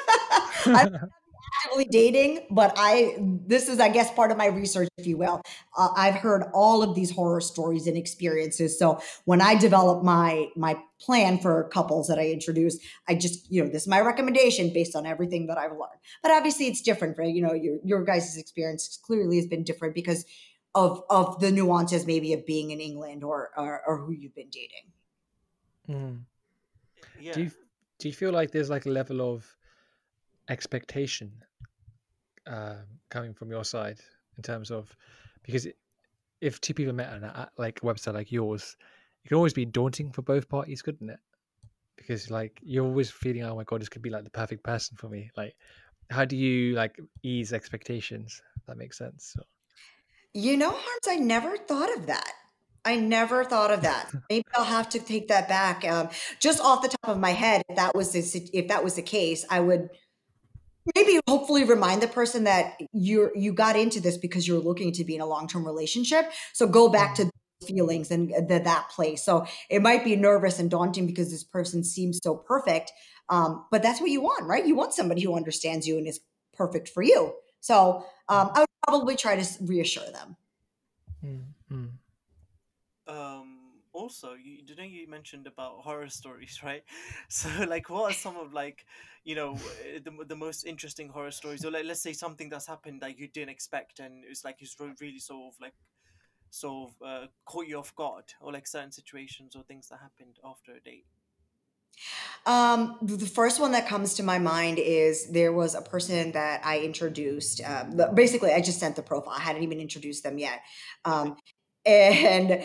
I'm 1.43 1.70
actively 1.70 1.84
dating, 1.86 2.47
but 2.51 2.74
I 2.76 3.16
this 3.47 3.68
is, 3.68 3.80
I 3.80 3.88
guess, 3.88 4.12
part 4.12 4.30
of 4.30 4.36
my 4.36 4.47
research, 4.47 4.88
if 4.97 5.07
you 5.07 5.16
will. 5.16 5.43
Uh, 5.76 5.88
I've 5.97 6.14
heard 6.14 6.45
all 6.55 6.82
of 6.82 6.95
these 6.95 7.11
horror 7.11 7.40
stories 7.40 7.86
and 7.86 7.97
experiences. 7.97 8.78
So 8.78 9.01
when 9.24 9.40
I 9.40 9.55
develop 9.55 10.05
my 10.05 10.49
my 10.57 10.76
plan 11.01 11.38
for 11.38 11.68
couples 11.70 12.09
that 12.09 12.18
I 12.18 12.30
introduce, 12.30 12.78
I 13.09 13.14
just 13.14 13.51
you 13.51 13.62
know 13.62 13.70
this 13.70 13.82
is 13.82 13.88
my 13.88 14.01
recommendation 14.01 14.72
based 14.72 14.95
on 14.95 15.07
everything 15.07 15.47
that 15.47 15.59
I've 15.59 15.72
learned. 15.72 16.01
But 16.22 16.32
obviously, 16.32 16.68
it's 16.68 16.80
different 16.80 17.16
for 17.16 17.22
you 17.22 17.43
know 17.43 17.53
your 17.53 17.78
your 17.84 18.05
guys' 18.05 18.36
experience 18.36 18.99
clearly 19.05 19.36
has 19.36 19.47
been 19.47 19.64
different 19.64 19.95
because 19.95 20.24
of 20.74 21.03
of 21.11 21.40
the 21.40 21.51
nuances 21.51 22.07
maybe 22.07 22.32
of 22.32 22.47
being 22.47 22.70
in 22.70 22.80
England 22.80 23.24
or 23.24 23.51
or, 23.57 23.82
or 23.86 23.99
who 23.99 24.12
you've 24.12 24.34
been 24.34 24.51
dating. 24.51 24.93
Mm. 25.88 26.20
yeah. 27.20 27.32
Do 27.32 27.43
you 27.43 27.51
do 27.99 28.09
you 28.09 28.14
feel 28.14 28.32
like 28.32 28.51
there's 28.51 28.70
like 28.70 28.86
a 28.86 28.90
level 28.90 29.20
of 29.20 29.47
expectation 30.49 31.32
um, 32.47 32.84
coming 33.11 33.34
from 33.34 33.51
your 33.51 33.64
side 33.64 33.99
in 34.36 34.43
terms 34.43 34.70
of 34.70 34.95
because 35.45 35.66
if 36.40 36.61
two 36.61 36.74
people 36.74 36.93
met 36.93 37.12
on 37.12 37.24
a 37.24 37.26
a- 37.26 37.51
like 37.61 37.78
a 37.82 37.86
website 37.86 38.14
like 38.14 38.32
yours, 38.32 38.76
it 39.24 39.28
can 39.28 39.36
always 39.36 39.53
be 39.55 39.64
daunting 39.64 40.11
for 40.11 40.22
both 40.22 40.49
parties, 40.49 40.82
couldn't 40.82 41.11
it? 41.11 41.20
Because 41.97 42.30
like 42.30 42.59
you're 42.62 42.84
always 42.84 43.11
feeling, 43.11 43.43
oh 43.45 43.55
my 43.57 43.64
god, 43.64 43.80
this 43.80 43.88
could 43.88 44.03
be 44.03 44.11
like 44.11 44.24
the 44.24 44.30
perfect 44.30 44.64
person 44.64 44.97
for 44.97 45.09
me. 45.09 45.30
Like, 45.36 45.55
how 46.11 46.24
do 46.24 46.36
you 46.36 46.74
like 46.74 46.99
ease 47.22 47.53
expectations? 47.53 48.40
That 48.66 48.76
makes 48.76 48.99
sense. 48.99 49.34
So- 49.36 49.45
You 50.34 50.57
know, 50.57 50.70
Harms, 50.70 51.07
I 51.09 51.16
never 51.16 51.57
thought 51.57 51.97
of 51.97 52.07
that. 52.07 52.32
I 52.84 52.97
never 52.97 53.45
thought 53.45 53.70
of 53.70 53.82
that. 53.82 54.11
Maybe 54.30 54.45
I'll 54.57 54.64
have 54.64 54.88
to 54.90 54.99
take 54.99 55.28
that 55.28 55.49
back. 55.49 55.84
Um, 55.84 56.09
just 56.40 56.61
off 56.61 56.82
the 56.82 56.88
top 56.88 57.14
of 57.14 57.20
my 57.20 57.30
head, 57.30 57.62
if 57.68 57.76
that 57.76 57.95
was 57.95 58.11
the, 58.12 58.51
if 58.53 58.66
that 58.68 58.82
was 58.82 58.95
the 58.95 59.03
case, 59.03 59.45
I 59.49 59.61
would 59.61 59.90
maybe 60.95 61.20
hopefully 61.28 61.64
remind 61.64 62.03
the 62.03 62.09
person 62.09 62.45
that 62.45 62.76
you're 62.93 63.37
you 63.37 63.53
got 63.53 63.76
into 63.76 64.01
this 64.01 64.16
because 64.16 64.47
you're 64.47 64.59
looking 64.59 64.93
to 64.93 65.05
be 65.05 65.14
in 65.14 65.20
a 65.20 65.26
long-term 65.26 65.64
relationship. 65.64 66.30
So 66.53 66.66
go 66.66 66.89
back 66.89 67.14
to 67.16 67.24
those 67.24 67.68
feelings 67.68 68.11
and 68.11 68.30
the, 68.49 68.61
that 68.64 68.89
place. 68.91 69.22
So 69.24 69.47
it 69.70 69.83
might 69.83 70.05
be 70.05 70.16
nervous 70.16 70.59
and 70.59 70.70
daunting 70.70 71.07
because 71.07 71.30
this 71.30 71.45
person 71.45 71.85
seems 71.85 72.20
so 72.22 72.35
perfect, 72.35 72.93
um, 73.28 73.66
but 73.70 73.83
that's 73.83 74.01
what 74.01 74.11
you 74.11 74.20
want, 74.20 74.47
right? 74.47 74.66
You 74.66 74.74
want 74.74 74.95
somebody 74.95 75.22
who 75.22 75.37
understands 75.37 75.87
you 75.87 75.99
and 75.99 76.07
is 76.07 76.20
perfect 76.55 76.89
for 76.89 77.03
you. 77.03 77.35
So 77.61 78.05
um, 78.28 78.51
I 78.55 78.61
would 78.61 78.68
probably 78.87 79.16
try 79.16 79.41
to 79.41 79.64
reassure 79.64 80.11
them. 80.11 80.37
Mm, 81.24 81.43
mm. 81.70 81.89
um 83.07 83.51
also 84.03 84.34
you 84.34 84.62
didn't 84.62 84.90
you 84.90 85.07
mentioned 85.09 85.46
about 85.46 85.80
horror 85.86 86.09
stories 86.09 86.61
right 86.68 86.84
so 87.28 87.48
like 87.74 87.88
what 87.90 88.11
are 88.11 88.14
some 88.14 88.36
of 88.36 88.53
like 88.53 88.84
you 89.24 89.34
know 89.34 89.53
uh, 89.55 89.98
the, 90.05 90.12
the 90.26 90.36
most 90.36 90.64
interesting 90.64 91.09
horror 91.09 91.30
stories 91.30 91.64
or 91.64 91.70
like 91.70 91.84
let's 91.84 92.03
say 92.03 92.12
something 92.12 92.48
that's 92.48 92.66
happened 92.66 93.00
that 93.00 93.18
you 93.18 93.28
didn't 93.28 93.50
expect 93.50 94.00
and 94.00 94.24
it's 94.24 94.44
like 94.44 94.57
it's 94.61 94.76
really 95.00 95.18
sort 95.18 95.55
of 95.55 95.61
like 95.61 95.74
sort 96.50 96.90
of 96.90 97.07
uh, 97.07 97.26
caught 97.46 97.66
you 97.66 97.78
off 97.78 97.94
guard 97.94 98.26
or 98.40 98.53
like 98.53 98.66
certain 98.66 98.92
situations 98.92 99.57
or 99.57 99.62
things 99.64 99.88
that 99.88 99.98
happened 100.00 100.38
after 100.44 100.72
a 100.74 100.80
date 100.80 101.07
Um, 102.46 102.98
the 103.03 103.26
first 103.26 103.61
one 103.61 103.72
that 103.72 103.86
comes 103.88 104.14
to 104.14 104.22
my 104.22 104.38
mind 104.38 104.78
is 104.78 105.30
there 105.30 105.53
was 105.53 105.74
a 105.74 105.82
person 105.82 106.32
that 106.32 106.64
I 106.64 106.80
introduced. 106.80 107.61
Um, 107.64 108.00
basically, 108.14 108.53
I 108.53 108.61
just 108.61 108.80
sent 108.80 108.96
the 108.96 109.03
profile. 109.03 109.34
I 109.36 109.40
hadn't 109.40 109.62
even 109.62 109.80
introduced 109.80 110.22
them 110.24 110.38
yet. 110.38 110.61
Um, 111.05 111.36
and 111.86 112.64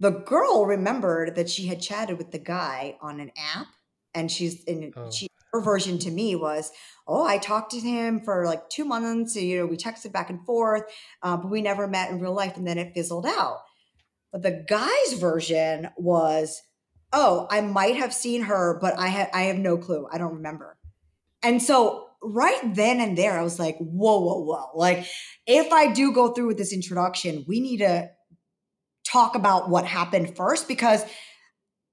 the 0.00 0.10
girl 0.10 0.66
remembered 0.66 1.34
that 1.34 1.50
she 1.50 1.66
had 1.66 1.80
chatted 1.80 2.18
with 2.18 2.30
the 2.30 2.38
guy 2.38 2.96
on 3.00 3.20
an 3.20 3.32
app, 3.36 3.66
and 4.14 4.30
she's 4.30 4.64
in. 4.64 4.92
Oh. 4.96 5.10
She 5.10 5.28
her 5.52 5.60
version 5.60 5.98
to 5.98 6.10
me 6.10 6.36
was, 6.36 6.70
"Oh, 7.06 7.24
I 7.26 7.38
talked 7.38 7.70
to 7.72 7.80
him 7.80 8.20
for 8.20 8.44
like 8.44 8.68
two 8.68 8.84
months. 8.84 9.34
You 9.34 9.58
know, 9.58 9.66
we 9.66 9.76
texted 9.76 10.12
back 10.12 10.30
and 10.30 10.44
forth, 10.44 10.82
uh, 11.22 11.36
but 11.38 11.50
we 11.50 11.62
never 11.62 11.86
met 11.86 12.10
in 12.10 12.20
real 12.20 12.34
life, 12.34 12.56
and 12.56 12.66
then 12.66 12.78
it 12.78 12.92
fizzled 12.94 13.26
out." 13.26 13.60
But 14.30 14.42
the 14.42 14.64
guy's 14.68 15.14
version 15.14 15.88
was, 15.96 16.62
"Oh, 17.12 17.46
I 17.50 17.62
might 17.62 17.96
have 17.96 18.12
seen 18.12 18.42
her, 18.42 18.78
but 18.80 18.98
I 18.98 19.08
had 19.08 19.30
I 19.32 19.44
have 19.44 19.56
no 19.58 19.78
clue. 19.78 20.06
I 20.12 20.18
don't 20.18 20.34
remember." 20.34 20.76
And 21.42 21.62
so 21.62 22.08
right 22.22 22.74
then 22.74 23.00
and 23.00 23.16
there, 23.16 23.38
I 23.38 23.42
was 23.42 23.58
like, 23.58 23.78
"Whoa, 23.78 24.20
whoa, 24.20 24.40
whoa!" 24.40 24.66
Like, 24.74 25.06
if 25.46 25.72
I 25.72 25.92
do 25.92 26.12
go 26.12 26.32
through 26.32 26.48
with 26.48 26.58
this 26.58 26.72
introduction, 26.72 27.44
we 27.48 27.60
need 27.60 27.78
to 27.78 28.10
talk 29.10 29.34
about 29.34 29.68
what 29.68 29.84
happened 29.84 30.36
first 30.36 30.68
because 30.68 31.04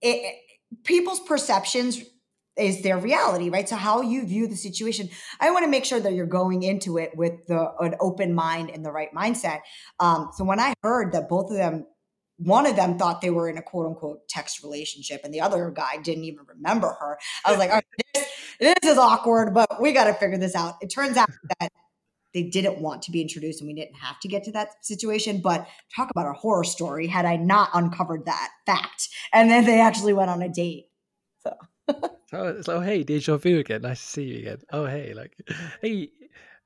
it, 0.02 0.36
people's 0.84 1.20
perceptions 1.22 2.02
is 2.58 2.84
their 2.84 2.98
reality, 2.98 3.50
right? 3.50 3.68
So 3.68 3.76
how 3.76 4.02
you 4.02 4.26
view 4.26 4.48
the 4.48 4.56
situation, 4.56 5.10
I 5.40 5.52
want 5.52 5.66
to 5.66 5.70
make 5.70 5.86
sure 5.86 6.00
that 6.00 6.14
you're 6.14 6.26
going 6.26 6.64
into 6.64 6.98
it 6.98 7.12
with 7.16 7.46
the 7.48 7.72
an 7.80 7.96
open 8.00 8.34
mind 8.34 8.70
and 8.70 8.86
the 8.86 8.92
right 8.92 9.14
mindset. 9.14 9.60
Um, 10.00 10.30
so 10.36 10.46
when 10.46 10.60
I 10.60 10.74
heard 10.82 11.12
that 11.12 11.28
both 11.28 11.52
of 11.52 11.58
them, 11.58 11.86
one 12.38 12.66
of 12.66 12.76
them 12.76 12.98
thought 12.98 13.22
they 13.22 13.30
were 13.30 13.50
in 13.50 13.58
a 13.58 13.62
quote 13.62 13.88
unquote 13.88 14.28
text 14.28 14.64
relationship, 14.64 15.22
and 15.24 15.34
the 15.34 15.42
other 15.42 15.70
guy 15.70 15.98
didn't 16.02 16.26
even 16.26 16.46
remember 16.48 16.96
her, 17.00 17.18
I 17.46 17.52
was 17.52 17.60
like, 17.60 17.70
All 17.70 17.76
right, 17.76 17.86
this, 18.14 18.28
this 18.60 18.92
is 18.92 18.98
awkward, 18.98 19.54
but 19.54 19.82
we 19.82 19.92
got 19.92 20.06
to 20.06 20.14
figure 20.14 20.38
this 20.38 20.56
out. 20.56 20.76
It 20.82 20.88
turns 20.88 21.18
out 21.18 21.30
that 21.60 21.72
they 22.36 22.44
didn't 22.44 22.82
want 22.82 23.02
to 23.04 23.12
be 23.12 23.22
introduced 23.22 23.62
and 23.62 23.68
we 23.68 23.74
didn't 23.74 23.96
have 23.96 24.20
to 24.20 24.28
get 24.28 24.44
to 24.44 24.52
that 24.52 24.86
situation. 24.86 25.40
But 25.42 25.66
talk 25.96 26.12
about 26.12 26.28
a 26.28 26.34
horror 26.34 26.66
story 26.66 27.08
had 27.08 27.26
I 27.26 27.38
not 27.38 27.70
uncovered 27.74 28.26
that 28.26 28.50
fact. 28.66 29.08
And 29.34 29.50
then 29.50 29.64
they 29.66 29.80
actually 29.80 30.14
went 30.14 30.30
on 30.30 30.42
a 30.42 30.50
date. 30.50 30.90
So 31.40 31.56
So 32.30 32.48
it's 32.48 32.68
like, 32.68 32.78
oh 32.78 32.82
hey, 32.82 33.04
deja 33.04 33.38
vu 33.38 33.60
again. 33.60 33.84
Nice 33.84 34.02
to 34.02 34.08
see 34.08 34.24
you 34.24 34.40
again. 34.40 34.58
Oh 34.72 34.86
hey, 34.86 35.14
like, 35.14 35.38
hey, 35.82 36.10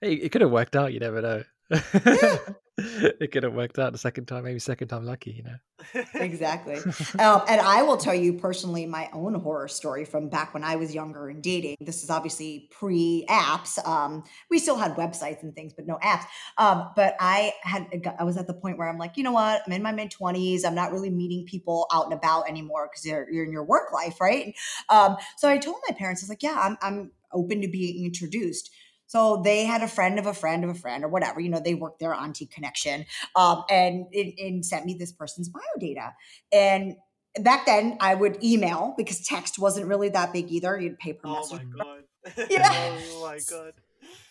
hey, 0.01 0.13
it 0.13 0.31
could 0.31 0.41
have 0.41 0.51
worked 0.51 0.75
out. 0.75 0.91
You 0.91 0.99
never 0.99 1.21
know. 1.21 1.43
it 3.19 3.31
could 3.31 3.43
have 3.43 3.53
worked 3.53 3.79
out 3.79 3.91
the 3.91 3.97
second 3.97 4.25
time, 4.25 4.43
maybe 4.43 4.59
second 4.59 4.87
time 4.87 5.05
lucky. 5.05 5.31
You 5.31 5.43
know. 5.43 6.03
exactly. 6.15 6.79
Um, 7.19 7.41
and 7.47 7.59
I 7.59 7.81
will 7.83 7.97
tell 7.97 8.13
you 8.13 8.33
personally 8.33 8.85
my 8.85 9.09
own 9.13 9.33
horror 9.33 9.67
story 9.67 10.05
from 10.05 10.29
back 10.29 10.53
when 10.53 10.63
I 10.63 10.75
was 10.75 10.93
younger 10.93 11.27
and 11.29 11.41
dating. 11.41 11.75
This 11.81 12.03
is 12.03 12.09
obviously 12.09 12.69
pre 12.71 13.25
apps. 13.29 13.83
Um, 13.85 14.23
we 14.49 14.59
still 14.59 14.77
had 14.77 14.95
websites 14.95 15.43
and 15.43 15.53
things, 15.53 15.73
but 15.73 15.85
no 15.85 15.97
apps. 15.97 16.23
Um, 16.57 16.89
but 16.95 17.15
I 17.19 17.53
had, 17.61 17.87
I 18.17 18.23
was 18.23 18.37
at 18.37 18.47
the 18.47 18.53
point 18.53 18.77
where 18.77 18.87
I'm 18.87 18.97
like, 18.97 19.17
you 19.17 19.23
know 19.23 19.31
what? 19.31 19.63
I'm 19.65 19.73
in 19.73 19.83
my 19.83 19.91
mid 19.91 20.11
20s. 20.11 20.65
I'm 20.65 20.75
not 20.75 20.91
really 20.91 21.09
meeting 21.09 21.45
people 21.45 21.87
out 21.91 22.05
and 22.05 22.13
about 22.13 22.47
anymore 22.47 22.89
because 22.89 23.05
you're, 23.05 23.29
you're 23.31 23.45
in 23.45 23.51
your 23.51 23.65
work 23.65 23.91
life, 23.91 24.21
right? 24.21 24.55
Um, 24.87 25.17
so 25.37 25.49
I 25.49 25.57
told 25.57 25.77
my 25.89 25.95
parents, 25.95 26.21
I 26.21 26.25
was 26.25 26.29
like, 26.29 26.43
yeah, 26.43 26.57
I'm, 26.59 26.77
I'm 26.81 27.11
open 27.33 27.61
to 27.61 27.67
being 27.67 28.05
introduced. 28.05 28.71
So 29.09 29.41
they 29.43 29.65
had 29.65 29.81
a 29.81 29.87
friend 29.87 30.19
of 30.19 30.27
a 30.27 30.33
friend 30.35 30.63
of 30.63 30.69
a 30.69 30.75
friend 30.75 31.03
or 31.03 31.09
whatever, 31.09 31.39
you 31.39 31.49
know, 31.49 31.59
they 31.59 31.73
worked 31.73 31.99
their 31.99 32.13
auntie 32.13 32.45
connection 32.45 33.05
um, 33.35 33.63
and, 33.69 34.05
and, 34.13 34.33
and 34.37 34.65
sent 34.65 34.85
me 34.85 34.93
this 34.93 35.11
person's 35.11 35.49
bio 35.49 35.61
data. 35.79 36.13
And 36.51 36.95
back 37.41 37.65
then 37.65 37.97
I 37.99 38.13
would 38.13 38.43
email 38.43 38.93
because 38.97 39.25
text 39.25 39.57
wasn't 39.57 39.87
really 39.87 40.09
that 40.09 40.31
big 40.31 40.51
either. 40.51 40.79
You'd 40.79 40.99
pay 40.99 41.13
per 41.13 41.27
oh 41.27 41.33
message. 41.33 41.61
my 41.75 41.83
god 41.83 42.47
Yeah. 42.51 42.69
oh 42.71 43.25
my 43.25 43.39
god 43.49 43.73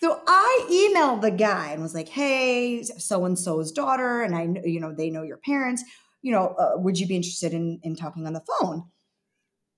So 0.01 0.21
I 0.27 0.67
emailed 0.71 1.23
the 1.23 1.33
guy 1.33 1.73
and 1.73 1.83
was 1.83 1.95
like, 1.95 2.09
"Hey, 2.09 2.83
so 2.85 3.25
and 3.25 3.39
so's 3.39 3.73
daughter, 3.73 4.23
and 4.23 4.35
I, 4.37 4.49
you 4.65 4.81
know, 4.81 4.93
they 4.95 5.11
know 5.11 5.23
your 5.23 5.39
parents. 5.39 5.83
You 6.23 6.33
know, 6.33 6.55
uh, 6.59 6.73
would 6.77 6.99
you 6.99 7.07
be 7.07 7.17
interested 7.17 7.53
in 7.53 7.81
in 7.83 7.97
talking 7.97 8.27
on 8.27 8.33
the 8.33 8.43
phone?" 8.51 8.85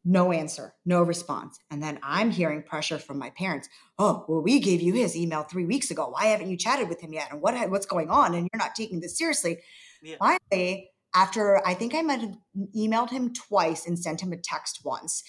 No 0.05 0.32
answer, 0.32 0.74
no 0.86 1.03
response. 1.03 1.59
And 1.70 1.82
then 1.82 1.98
I'm 2.03 2.30
hearing 2.30 2.62
pressure 2.62 2.98
from 2.98 3.18
my 3.18 3.30
parents. 3.30 3.68
Oh, 3.98 4.24
well, 4.28 4.40
we 4.40 4.59
gave 4.59 4.80
you 4.80 4.94
his 4.94 5.14
email 5.14 5.42
three 5.42 5.66
weeks 5.66 5.90
ago. 5.90 6.09
Why 6.09 6.26
haven't 6.26 6.51
you 6.51 6.57
chatted 6.57 6.88
with 6.88 7.01
him 7.03 7.12
yet? 7.12 7.28
And 7.30 7.42
what 7.42 7.55
what's 7.70 7.86
going 7.86 8.09
on? 8.09 8.34
And 8.34 8.48
you're 8.51 8.59
not 8.59 8.74
taking 8.74 9.01
this 9.01 9.18
seriously. 9.18 9.59
yeah 10.03 10.16
Finally, 10.18 10.90
after 11.14 11.66
I 11.66 11.74
think 11.74 11.94
I 11.94 12.03
might 12.03 12.20
have 12.20 12.34
emailed 12.74 13.11
him 13.11 13.34
twice 13.34 13.86
and 13.86 13.98
sent 13.98 14.22
him 14.22 14.32
a 14.32 14.38
text 14.38 14.80
once, 14.84 15.22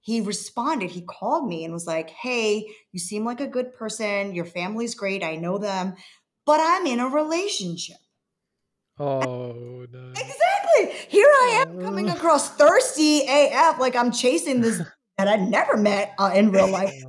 he 0.00 0.20
responded, 0.20 0.90
he 0.90 1.02
called 1.02 1.48
me 1.48 1.64
and 1.64 1.72
was 1.72 1.86
like, 1.86 2.10
Hey, 2.10 2.66
you 2.92 2.98
seem 2.98 3.24
like 3.24 3.40
a 3.40 3.46
good 3.46 3.74
person. 3.74 4.34
Your 4.34 4.44
family's 4.44 4.96
great. 4.96 5.22
I 5.22 5.36
know 5.36 5.58
them, 5.58 5.94
but 6.44 6.58
I'm 6.60 6.86
in 6.86 7.00
a 7.00 7.08
relationship. 7.08 7.98
Oh 8.98 9.86
no. 9.92 10.10
Exactly. 10.10 10.65
Here 11.08 11.26
I 11.26 11.64
am 11.66 11.80
coming 11.80 12.10
across 12.10 12.50
thirsty 12.50 13.22
AF, 13.28 13.78
like 13.78 13.96
I'm 13.96 14.12
chasing 14.12 14.60
this 14.60 14.80
that 15.18 15.28
I 15.28 15.36
never 15.36 15.76
met 15.76 16.14
uh, 16.18 16.30
in 16.34 16.50
real 16.50 16.68
life. 16.68 16.94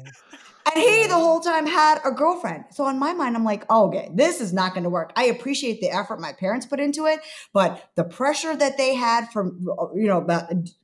And 0.73 0.83
he 0.83 1.07
the 1.07 1.13
whole 1.13 1.39
time 1.39 1.65
had 1.65 1.99
a 2.03 2.11
girlfriend. 2.11 2.65
So 2.71 2.87
in 2.89 2.99
my 2.99 3.13
mind, 3.13 3.37
I'm 3.37 3.45
like, 3.45 3.65
oh, 3.69 3.87
okay, 3.87 4.09
this 4.13 4.41
is 4.41 4.51
not 4.51 4.73
going 4.73 4.83
to 4.83 4.89
work. 4.89 5.13
I 5.15 5.25
appreciate 5.25 5.79
the 5.79 5.89
effort 5.89 6.19
my 6.19 6.33
parents 6.33 6.65
put 6.65 6.81
into 6.81 7.05
it, 7.05 7.21
but 7.53 7.89
the 7.95 8.03
pressure 8.03 8.53
that 8.53 8.77
they 8.77 8.93
had 8.93 9.31
from, 9.31 9.65
you 9.95 10.07
know, 10.07 10.27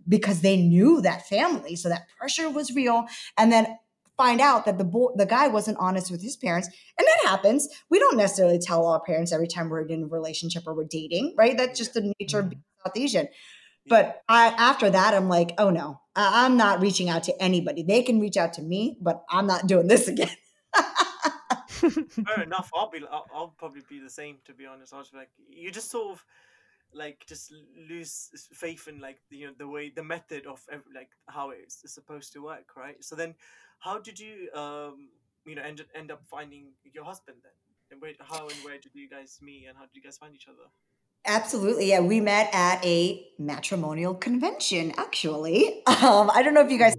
because 0.08 0.40
they 0.40 0.56
knew 0.56 1.02
that 1.02 1.28
family. 1.28 1.76
So 1.76 1.90
that 1.90 2.08
pressure 2.18 2.50
was 2.50 2.74
real. 2.74 3.08
And 3.38 3.52
then 3.52 3.78
find 4.18 4.40
out 4.42 4.66
that 4.66 4.78
the 4.78 4.84
boy, 4.84 5.10
the 5.16 5.26
guy 5.26 5.48
wasn't 5.48 5.78
honest 5.80 6.12
with 6.12 6.22
his 6.22 6.38
parents, 6.38 6.70
and 6.98 7.06
that 7.06 7.30
happens. 7.30 7.68
We 7.90 8.00
don't 8.00 8.18
necessarily 8.18 8.60
tell 8.60 8.86
our 8.88 9.02
parents 9.02 9.32
every 9.32 9.48
time 9.48 9.70
we're 9.70 9.82
in 9.82 10.04
a 10.04 10.08
relationship 10.08 10.64
or 10.66 10.74
we're 10.76 10.86
dating, 10.86 11.36
right? 11.38 11.58
That's 11.58 11.78
just 11.78 11.94
the 11.94 12.14
nature 12.20 12.40
of 12.40 12.46
mm-hmm. 12.46 12.50
being 12.52 12.64
South 12.86 12.98
Asian. 12.98 13.28
But 13.88 14.22
I, 14.30 14.48
after 14.58 14.90
that, 14.90 15.14
I'm 15.14 15.28
like, 15.28 15.54
oh 15.58 15.70
no, 15.70 16.00
I'm 16.16 16.56
not 16.58 16.82
reaching 16.82 17.10
out 17.10 17.24
to 17.24 17.42
anybody. 17.42 17.84
They 17.84 18.02
can 18.02 18.20
reach 18.20 18.38
out 18.38 18.54
to 18.54 18.62
me, 18.62 18.98
but 19.02 19.24
I'm 19.30 19.48
not 19.48 19.68
doing 19.68 19.88
this 19.88 20.08
again. 20.08 20.30
Fair 21.68 22.44
enough. 22.44 22.72
I'll 22.74 22.90
be. 22.90 23.04
I'll, 23.12 23.26
I'll, 23.34 23.56
probably 23.58 23.82
be 23.90 24.00
the 24.00 24.10
same. 24.10 24.38
To 24.46 24.54
be 24.54 24.66
honest, 24.66 24.94
I 24.94 25.00
was 25.00 25.12
like, 25.14 25.30
you 25.50 25.70
just 25.70 25.92
sort 25.92 26.14
of 26.14 26.26
like 26.94 27.26
just 27.28 27.52
lose 27.90 28.30
faith 28.54 28.88
in 28.88 29.00
like 29.00 29.18
you 29.30 29.48
know 29.48 29.54
the 29.58 29.68
way 29.68 29.92
the 29.94 30.04
method 30.04 30.46
of 30.46 30.62
like 30.96 31.10
how 31.28 31.50
it's 31.50 31.82
supposed 31.94 32.32
to 32.34 32.44
work, 32.44 32.78
right? 32.78 33.04
So 33.04 33.16
then, 33.16 33.36
how 33.80 34.00
did 34.00 34.18
you 34.18 34.50
um 34.56 35.10
you 35.46 35.56
know 35.56 35.62
end 35.62 35.84
end 35.94 36.10
up 36.10 36.22
finding 36.30 36.72
your 36.94 37.04
husband 37.04 37.38
then? 37.44 37.52
And 37.92 38.02
where, 38.02 38.14
how 38.22 38.48
and 38.48 38.58
where 38.64 38.78
did 38.78 38.94
you 38.94 39.10
guys 39.10 39.40
meet, 39.42 39.66
and 39.68 39.78
how 39.78 39.84
did 39.84 39.96
you 39.96 40.02
guys 40.02 40.18
find 40.18 40.34
each 40.34 40.48
other? 40.48 40.70
Absolutely. 41.26 41.90
Yeah, 41.90 42.02
we 42.02 42.20
met 42.20 42.50
at 42.54 42.84
a 42.86 43.26
matrimonial 43.40 44.14
convention, 44.14 44.94
actually. 44.98 45.82
Um, 46.04 46.30
I 46.34 46.44
don't 46.44 46.54
know 46.54 46.60
if 46.66 46.70
you 46.72 46.78
guys 46.78 46.96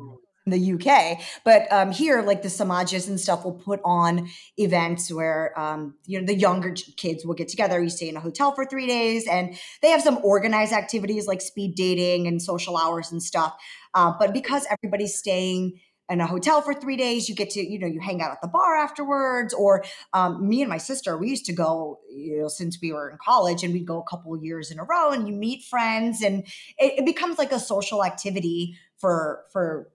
in 0.47 0.53
the 0.53 0.59
UK, 0.59 1.19
but 1.45 1.71
um, 1.71 1.91
here, 1.91 2.23
like 2.23 2.41
the 2.43 2.49
Samajas 2.49 3.07
and 3.09 3.21
stuff 3.21 3.45
will 3.45 3.53
put 3.53 3.81
on 3.85 4.29
events 4.57 5.13
where, 5.13 5.59
um, 5.59 5.95
you 6.07 6.19
know, 6.19 6.27
the 6.27 6.35
younger 6.35 6.75
kids 6.97 7.25
will 7.27 7.35
get 7.35 7.49
together. 7.49 7.83
You 7.83 7.91
stay 7.91 8.09
in 8.09 8.17
a 8.17 8.21
hotel 8.21 8.55
for 8.55 8.65
three 8.65 8.87
days 8.87 9.27
and 9.27 9.59
they 9.83 9.91
have 9.91 10.01
some 10.01 10.19
organized 10.23 10.73
activities 10.73 11.27
like 11.27 11.43
speed 11.43 11.75
dating 11.75 12.27
and 12.27 12.41
social 12.41 12.79
hours 12.79 13.13
and 13.13 13.23
stuff. 13.23 13.55
Uh, 13.93 14.13
but 14.19 14.33
because 14.33 14.67
everybody's 14.71 15.19
staying 15.19 15.81
in 16.11 16.21
a 16.21 16.27
hotel 16.27 16.61
for 16.61 16.75
three 16.75 16.97
days. 16.97 17.29
You 17.29 17.35
get 17.35 17.51
to, 17.51 17.61
you 17.61 17.79
know, 17.79 17.87
you 17.87 18.01
hang 18.01 18.21
out 18.21 18.33
at 18.33 18.43
the 18.43 18.49
bar 18.49 18.77
afterwards. 18.77 19.55
Or 19.55 19.85
um, 20.13 20.47
me 20.47 20.61
and 20.63 20.69
my 20.69 20.79
sister, 20.79 21.17
we 21.17 21.31
used 21.31 21.47
to 21.47 21.53
go, 21.53 22.01
you 22.11 22.43
know, 22.43 22.49
since 22.49 22.79
we 22.81 22.93
were 22.93 23.11
in 23.11 23.19
college, 23.25 23.63
and 23.63 23.73
we'd 23.73 23.87
go 23.87 24.01
a 24.01 24.05
couple 24.05 24.37
years 24.43 24.71
in 24.71 24.79
a 24.79 24.85
row, 24.85 25.11
and 25.11 25.27
you 25.27 25.35
meet 25.35 25.65
friends, 25.65 26.23
and 26.23 26.45
it, 26.79 26.99
it 26.99 27.07
becomes 27.07 27.39
like 27.39 27.53
a 27.53 27.61
social 27.61 28.05
activity 28.05 28.77
for 28.99 29.45
for 29.53 29.91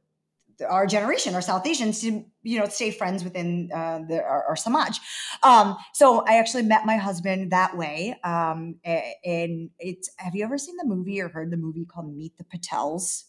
our 0.68 0.86
generation, 0.86 1.36
our 1.36 1.41
South 1.41 1.66
Asians, 1.66 2.01
to 2.01 2.26
you 2.43 2.60
know 2.60 2.66
stay 2.66 2.91
friends 2.91 3.24
within 3.24 3.70
uh, 3.74 3.99
the, 4.07 4.22
our, 4.22 4.45
our 4.49 4.55
Samaj. 4.55 4.99
Um, 5.43 5.78
so 5.93 6.26
I 6.28 6.38
actually 6.38 6.64
met 6.64 6.86
my 6.86 6.97
husband 6.97 7.51
that 7.51 7.78
way. 7.78 8.16
Um, 8.24 8.76
and 8.84 9.70
it's 9.80 10.10
have 10.18 10.36
you 10.36 10.43
ever 10.43 10.57
seen 10.57 10.76
the 10.78 10.86
movie 10.86 11.22
or 11.22 11.30
heard 11.30 11.51
the 11.51 11.57
movie 11.57 11.86
called 11.86 12.16
Meet 12.16 12.38
the 12.38 12.43
Patels? 12.43 13.24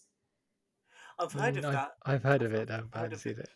I've 1.21 1.31
heard 1.33 1.57
of 1.57 1.63
mm, 1.63 1.71
that. 1.71 1.91
I've 2.03 2.23
heard 2.23 2.41
of 2.41 2.53
it. 2.53 2.71
I've, 2.71 2.87
I've 2.93 3.01
heard 3.01 3.13
of 3.13 3.25
it. 3.25 3.49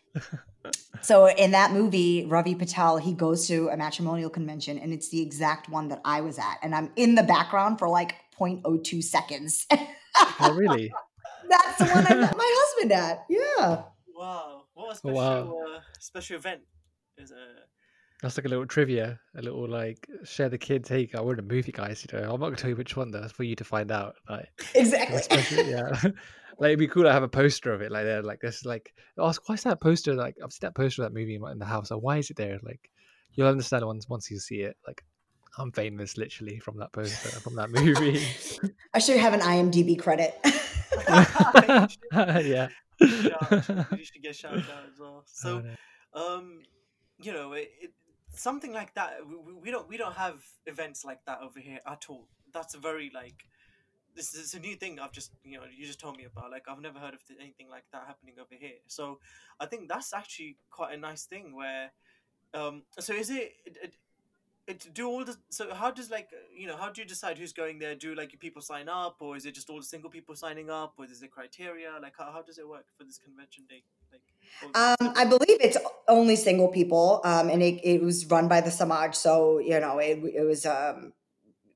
so 1.01 1.27
in 1.27 1.51
that 1.51 1.71
movie, 1.71 2.25
Ravi 2.25 2.53
Patel, 2.53 2.97
he 2.97 3.13
goes 3.13 3.47
to 3.47 3.69
a 3.69 3.77
matrimonial 3.77 4.29
convention 4.29 4.77
and 4.77 4.93
it's 4.93 5.09
the 5.09 5.21
exact 5.21 5.67
one 5.69 5.87
that 5.87 5.99
I 6.05 6.21
was 6.21 6.37
at. 6.37 6.57
And 6.61 6.75
I'm 6.75 6.91
in 6.95 7.15
the 7.15 7.23
background 7.23 7.79
for 7.79 7.89
like 7.89 8.15
0.02 8.39 9.03
seconds. 9.03 9.65
oh, 10.39 10.53
really? 10.53 10.93
That's 11.49 11.77
the 11.79 11.85
one 11.85 12.05
I 12.07 12.15
met 12.15 12.37
my 12.37 12.55
husband 12.55 12.91
at. 12.91 13.25
Yeah. 13.29 13.83
Wow. 14.15 14.63
What 14.73 14.93
a 14.93 14.95
special, 14.95 15.15
wow. 15.15 15.57
Uh, 15.75 15.79
special 15.99 16.37
event 16.37 16.61
is 17.17 17.31
a 17.31 17.65
that's 18.25 18.37
like 18.37 18.45
a 18.45 18.49
little 18.49 18.65
trivia, 18.65 19.19
a 19.37 19.41
little 19.41 19.69
like 19.69 20.07
share 20.23 20.49
the 20.49 20.57
kids. 20.57 20.89
Hey, 20.89 21.07
we're 21.13 21.33
in 21.33 21.39
a 21.39 21.43
movie, 21.43 21.71
guys. 21.71 22.05
You 22.11 22.17
know, 22.17 22.25
I'm 22.25 22.39
not 22.39 22.47
gonna 22.47 22.55
tell 22.55 22.71
you 22.71 22.75
which 22.75 22.97
one. 22.97 23.11
That's 23.11 23.31
for 23.31 23.43
you 23.43 23.55
to 23.55 23.63
find 23.63 23.91
out. 23.91 24.15
Like 24.27 24.49
exactly. 24.73 25.69
yeah. 25.69 25.91
like 26.59 26.69
it'd 26.69 26.79
be 26.79 26.87
cool 26.87 27.03
to 27.03 27.11
have 27.11 27.23
a 27.23 27.27
poster 27.27 27.73
of 27.73 27.81
it 27.81 27.91
like 27.91 28.05
there 28.05 28.23
like 28.23 28.39
this 28.39 28.65
like 28.65 28.93
ask 29.19 29.47
why 29.49 29.55
is 29.55 29.63
that 29.63 29.81
poster 29.81 30.13
like 30.13 30.35
i've 30.43 30.53
seen 30.53 30.59
that 30.61 30.73
poster 30.73 31.03
of 31.03 31.11
that 31.11 31.17
movie 31.17 31.35
in 31.35 31.59
the 31.59 31.65
house 31.65 31.91
like 31.91 32.01
why 32.01 32.17
is 32.17 32.29
it 32.29 32.37
there 32.37 32.57
like 32.63 32.89
you'll 33.33 33.47
understand 33.47 33.85
once 33.85 34.07
once 34.07 34.31
you 34.31 34.39
see 34.39 34.61
it 34.61 34.77
like 34.87 35.03
i'm 35.57 35.71
famous 35.71 36.17
literally 36.17 36.57
from 36.59 36.77
that 36.77 36.93
poster 36.93 37.29
from 37.41 37.55
that 37.55 37.69
movie 37.71 38.25
i 38.93 38.99
should 38.99 39.17
have 39.17 39.33
an 39.33 39.41
imdb 39.41 39.99
credit 39.99 40.39
yeah 42.45 42.69
you 43.01 44.05
should 44.05 44.23
get 44.23 44.33
shouted 44.33 44.59
out 44.59 44.85
as 44.89 44.97
well 44.97 45.23
so 45.25 45.61
um 46.13 46.61
you 47.21 47.33
know 47.33 47.53
it, 47.53 47.71
it, 47.81 47.91
something 48.37 48.73
like 48.73 48.93
that 48.95 49.17
we, 49.27 49.53
we 49.53 49.71
don't 49.71 49.87
we 49.89 49.97
don't 49.97 50.15
have 50.15 50.43
events 50.65 51.05
like 51.05 51.23
that 51.25 51.39
over 51.41 51.59
here 51.59 51.79
at 51.87 52.05
all 52.09 52.27
that's 52.53 52.75
very 52.75 53.11
like 53.13 53.45
this 54.15 54.33
is 54.33 54.53
a 54.53 54.59
new 54.59 54.75
thing 54.75 54.99
I've 54.99 55.11
just 55.11 55.31
you 55.43 55.57
know 55.57 55.63
you 55.77 55.85
just 55.85 55.99
told 55.99 56.17
me 56.17 56.25
about. 56.25 56.49
Like 56.51 56.63
I've 56.67 56.81
never 56.81 56.99
heard 56.99 57.13
of 57.13 57.19
anything 57.39 57.69
like 57.69 57.83
that 57.91 58.03
happening 58.07 58.35
over 58.39 58.55
here. 58.57 58.79
So 58.87 59.19
I 59.59 59.65
think 59.65 59.89
that's 59.89 60.13
actually 60.13 60.57
quite 60.71 60.93
a 60.93 60.97
nice 60.97 61.25
thing. 61.25 61.55
Where 61.55 61.91
um, 62.53 62.83
so 62.97 63.13
is 63.13 63.29
it, 63.29 63.53
it, 63.65 63.93
it 64.67 64.93
do 64.93 65.07
all 65.07 65.25
the 65.25 65.35
so 65.49 65.73
how 65.73 65.91
does 65.91 66.09
like 66.09 66.29
you 66.55 66.65
know 66.65 66.77
how 66.77 66.89
do 66.89 67.01
you 67.01 67.07
decide 67.07 67.37
who's 67.37 67.53
going 67.53 67.77
there 67.77 67.95
do 67.95 68.15
like 68.15 68.39
people 68.39 68.61
sign 68.61 68.87
up 68.87 69.17
or 69.19 69.35
is 69.35 69.45
it 69.45 69.53
just 69.53 69.69
all 69.69 69.77
the 69.77 69.83
single 69.83 70.09
people 70.09 70.35
signing 70.35 70.69
up 70.69 70.93
or 70.97 71.05
is 71.05 71.19
there 71.19 71.29
criteria 71.29 71.91
like 72.01 72.13
how, 72.17 72.31
how 72.31 72.41
does 72.41 72.57
it 72.57 72.67
work 72.67 72.85
for 72.97 73.03
this 73.03 73.17
convention 73.17 73.65
day 73.69 73.83
um, 74.75 75.13
i 75.15 75.25
believe 75.25 75.57
it's 75.61 75.77
only 76.07 76.35
single 76.35 76.67
people 76.67 77.21
um, 77.23 77.49
and 77.49 77.61
it, 77.61 77.79
it 77.83 78.01
was 78.01 78.25
run 78.27 78.47
by 78.47 78.61
the 78.61 78.71
samaj 78.71 79.15
so 79.15 79.59
you 79.59 79.79
know 79.79 79.97
it, 79.99 80.19
it 80.33 80.43
was 80.43 80.65
um, 80.65 81.13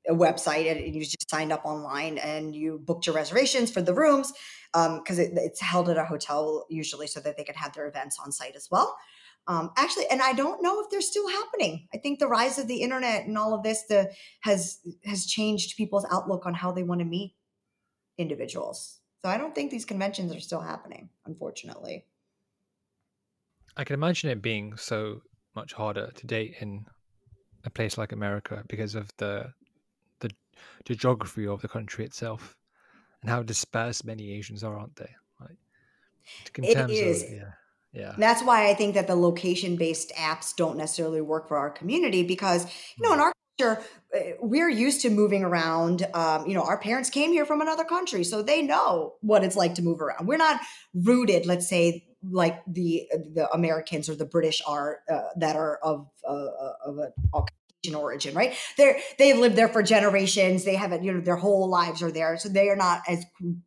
a 0.07 0.13
website 0.13 0.69
and 0.71 0.95
you 0.95 1.01
just 1.01 1.29
signed 1.29 1.51
up 1.51 1.65
online 1.65 2.17
and 2.17 2.55
you 2.55 2.79
booked 2.83 3.05
your 3.05 3.15
reservations 3.15 3.71
for 3.71 3.81
the 3.81 3.93
rooms 3.93 4.33
because 4.73 5.19
um, 5.19 5.25
it, 5.25 5.31
it's 5.35 5.61
held 5.61 5.89
at 5.89 5.97
a 5.97 6.05
hotel 6.05 6.65
usually 6.69 7.07
so 7.07 7.19
that 7.19 7.37
they 7.37 7.43
can 7.43 7.55
have 7.55 7.73
their 7.73 7.87
events 7.87 8.17
on 8.23 8.31
site 8.31 8.55
as 8.55 8.67
well. 8.69 8.95
Um, 9.47 9.71
actually, 9.77 10.05
and 10.11 10.21
I 10.21 10.33
don't 10.33 10.61
know 10.61 10.79
if 10.79 10.89
they're 10.91 11.01
still 11.01 11.27
happening. 11.27 11.87
I 11.93 11.97
think 11.97 12.19
the 12.19 12.27
rise 12.27 12.59
of 12.59 12.67
the 12.67 12.81
internet 12.81 13.25
and 13.25 13.37
all 13.37 13.53
of 13.53 13.63
this 13.63 13.83
the, 13.89 14.11
has 14.41 14.79
has 15.05 15.25
changed 15.25 15.75
people's 15.75 16.05
outlook 16.11 16.45
on 16.45 16.53
how 16.53 16.71
they 16.71 16.83
want 16.83 16.99
to 16.99 17.05
meet 17.05 17.35
individuals. 18.17 18.99
So 19.23 19.29
I 19.29 19.37
don't 19.37 19.55
think 19.55 19.71
these 19.71 19.85
conventions 19.85 20.33
are 20.35 20.39
still 20.39 20.61
happening, 20.61 21.09
unfortunately. 21.25 22.05
I 23.77 23.83
can 23.83 23.93
imagine 23.93 24.29
it 24.29 24.41
being 24.41 24.75
so 24.77 25.21
much 25.55 25.73
harder 25.73 26.11
to 26.15 26.27
date 26.27 26.55
in 26.59 26.85
a 27.65 27.69
place 27.69 27.97
like 27.97 28.11
America 28.11 28.63
because 28.67 28.95
of 28.95 29.09
the 29.17 29.51
the 30.85 30.95
geography 30.95 31.47
of 31.47 31.61
the 31.61 31.67
country 31.67 32.05
itself 32.05 32.55
and 33.21 33.29
how 33.29 33.43
dispersed 33.43 34.05
many 34.05 34.31
Asians 34.31 34.63
are, 34.63 34.77
aren't 34.77 34.95
they? 34.95 35.09
Like, 35.39 35.57
it 36.57 36.89
is. 36.89 37.23
Of, 37.23 37.31
yeah. 37.31 37.51
Yeah. 37.91 38.13
That's 38.17 38.43
why 38.43 38.69
I 38.69 38.75
think 38.75 38.93
that 38.93 39.07
the 39.07 39.15
location 39.15 39.75
based 39.75 40.11
apps 40.15 40.55
don't 40.55 40.77
necessarily 40.77 41.21
work 41.21 41.47
for 41.47 41.57
our 41.57 41.71
community 41.71 42.21
because, 42.21 42.65
you 42.97 43.07
know, 43.07 43.13
in 43.13 43.19
mm. 43.19 43.23
our 43.23 43.33
culture, 43.57 43.83
eh, 44.13 44.33
we're 44.39 44.69
used 44.69 45.01
to 45.01 45.09
moving 45.09 45.43
around. 45.43 46.05
Um, 46.13 46.45
you 46.45 46.53
know, 46.53 46.61
our 46.61 46.77
parents 46.77 47.09
came 47.09 47.31
here 47.31 47.45
from 47.45 47.61
another 47.61 47.83
country, 47.83 48.23
so 48.23 48.43
they 48.43 48.61
know 48.61 49.15
what 49.21 49.43
it's 49.43 49.55
like 49.55 49.73
to 49.75 49.81
move 49.81 50.01
around. 50.01 50.27
We're 50.27 50.37
not 50.37 50.61
rooted, 50.93 51.47
let's 51.47 51.67
say, 51.67 52.05
like 52.23 52.61
the 52.67 53.07
the 53.33 53.49
Americans 53.53 54.09
or 54.09 54.15
the 54.15 54.25
British 54.25 54.61
are 54.67 54.99
uh, 55.11 55.29
that 55.37 55.55
are 55.55 55.77
of 55.83 56.07
uh, 56.27 56.47
of 56.85 56.97
a 56.97 57.11
origin, 57.95 58.35
right? 58.35 58.55
They're 58.77 58.97
they've 59.17 59.37
lived 59.37 59.55
there 59.55 59.69
for 59.69 59.81
generations. 59.81 60.65
They 60.65 60.75
have 60.75 60.91
it, 60.91 61.03
you 61.03 61.13
know, 61.13 61.21
their 61.21 61.37
whole 61.37 61.69
lives 61.69 62.03
are 62.03 62.11
there, 62.11 62.37
so 62.37 62.49
they 62.49 62.69
are 62.69 62.75
not 62.75 63.01
as 63.07 63.25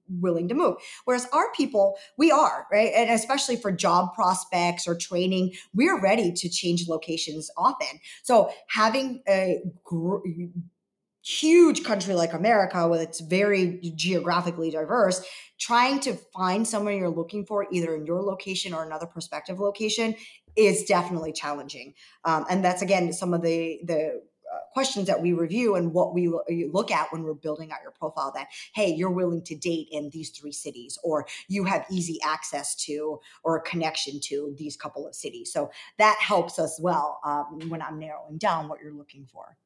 willing 0.09 0.49
to 0.49 0.55
move. 0.55 0.77
Whereas 1.05 1.27
our 1.33 1.51
people, 1.55 1.97
we 2.19 2.31
are 2.31 2.67
right, 2.71 2.93
and 2.95 3.11
especially 3.11 3.57
for 3.57 3.73
job 3.73 4.15
prospects 4.15 4.87
or 4.87 4.97
training, 4.97 5.53
we're 5.75 6.01
ready 6.01 6.33
to 6.33 6.49
change 6.49 6.89
locations 6.89 7.51
often. 7.57 8.01
So 8.23 8.53
having 8.69 9.23
a 9.29 9.61
gr- 9.85 10.19
huge 11.23 11.85
country 11.85 12.15
like 12.15 12.33
America, 12.33 12.87
where 12.89 13.01
its 13.01 13.21
very 13.21 13.81
geographically 13.95 14.71
diverse, 14.71 15.25
trying 15.59 16.01
to 16.01 16.15
find 16.35 16.67
someone 16.67 16.97
you're 16.97 17.09
looking 17.09 17.47
for 17.47 17.67
either 17.71 17.95
in 17.95 18.05
your 18.07 18.23
location 18.23 18.75
or 18.75 18.85
another 18.85 19.07
prospective 19.07 19.61
location 19.61 20.15
is 20.57 20.85
definitely 20.85 21.33
challenging. 21.33 21.95
Um, 22.25 22.45
and 22.51 22.65
that's 22.65 22.83
again 22.83 23.13
some 23.13 23.35
of 23.35 23.43
the 23.43 23.81
the 23.85 24.23
questions 24.73 25.07
that 25.07 25.21
we 25.21 25.33
review 25.33 25.75
and 25.75 25.93
what 25.93 26.15
we 26.15 26.33
look 26.73 26.91
at 26.91 27.13
when 27.13 27.23
we're 27.23 27.35
building 27.35 27.73
out 27.73 27.83
your 27.83 27.93
profile 27.93 28.33
that 28.35 28.49
hey 28.75 28.93
you're 28.93 29.11
willing 29.11 29.43
to 29.43 29.55
date 29.55 29.89
in 29.91 30.11
these 30.11 30.31
three 30.31 30.53
cities 30.53 30.99
or 31.03 31.27
you 31.49 31.65
have 31.65 31.85
easy 31.91 32.19
access 32.25 32.75
to 32.75 33.19
or 33.45 33.57
a 33.57 33.63
connection 33.63 34.19
to 34.21 34.55
these 34.59 34.77
couple 34.77 35.07
of 35.07 35.15
cities 35.15 35.53
so 35.53 35.71
that 35.99 36.17
helps 36.21 36.59
us 36.59 36.79
well 36.81 37.21
um, 37.25 37.69
when 37.69 37.83
i'm 37.83 37.99
narrowing 37.99 38.39
down 38.39 38.69
what 38.69 38.81
you're 38.83 38.95
looking 38.95 39.27
for 39.31 39.57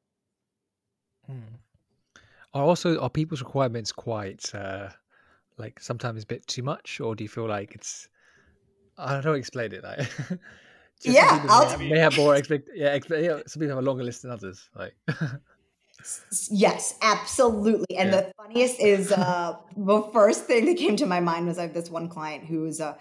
hmm. 1.27 2.19
are 2.53 2.63
also 2.63 2.99
are 2.99 3.09
people's 3.09 3.41
requirements 3.41 3.91
quite 3.91 4.53
uh 4.55 4.89
like 5.57 5.79
sometimes 5.79 6.23
a 6.23 6.27
bit 6.27 6.45
too 6.47 6.63
much 6.63 6.99
or 6.99 7.15
do 7.15 7.23
you 7.23 7.29
feel 7.29 7.47
like 7.47 7.73
it's 7.73 8.09
i 8.97 9.13
don't 9.13 9.25
know 9.25 9.33
explain 9.33 9.71
it 9.73 9.83
like 9.83 10.09
yeah, 11.01 11.45
I'll 11.49 11.77
may, 11.77 11.89
may 11.89 11.99
have 11.99 12.17
more 12.17 12.35
expect. 12.35 12.69
Yeah, 12.73 12.93
expect, 12.93 13.23
yeah, 13.23 13.41
some 13.45 13.59
people 13.59 13.75
have 13.75 13.83
a 13.83 13.87
longer 13.87 14.03
list 14.03 14.23
than 14.23 14.31
others. 14.31 14.69
Like, 14.75 14.95
yes, 16.49 16.95
absolutely. 17.01 17.97
And 17.97 18.11
yeah. 18.11 18.21
the 18.21 18.33
funniest 18.37 18.79
is 18.79 19.11
uh, 19.11 19.57
the 19.75 20.01
first 20.13 20.45
thing 20.45 20.65
that 20.65 20.77
came 20.77 20.95
to 20.97 21.05
my 21.05 21.19
mind 21.19 21.47
was 21.47 21.59
I 21.59 21.63
have 21.63 21.73
this 21.73 21.89
one 21.89 22.09
client 22.09 22.45
who's 22.45 22.81
uh, 22.81 22.95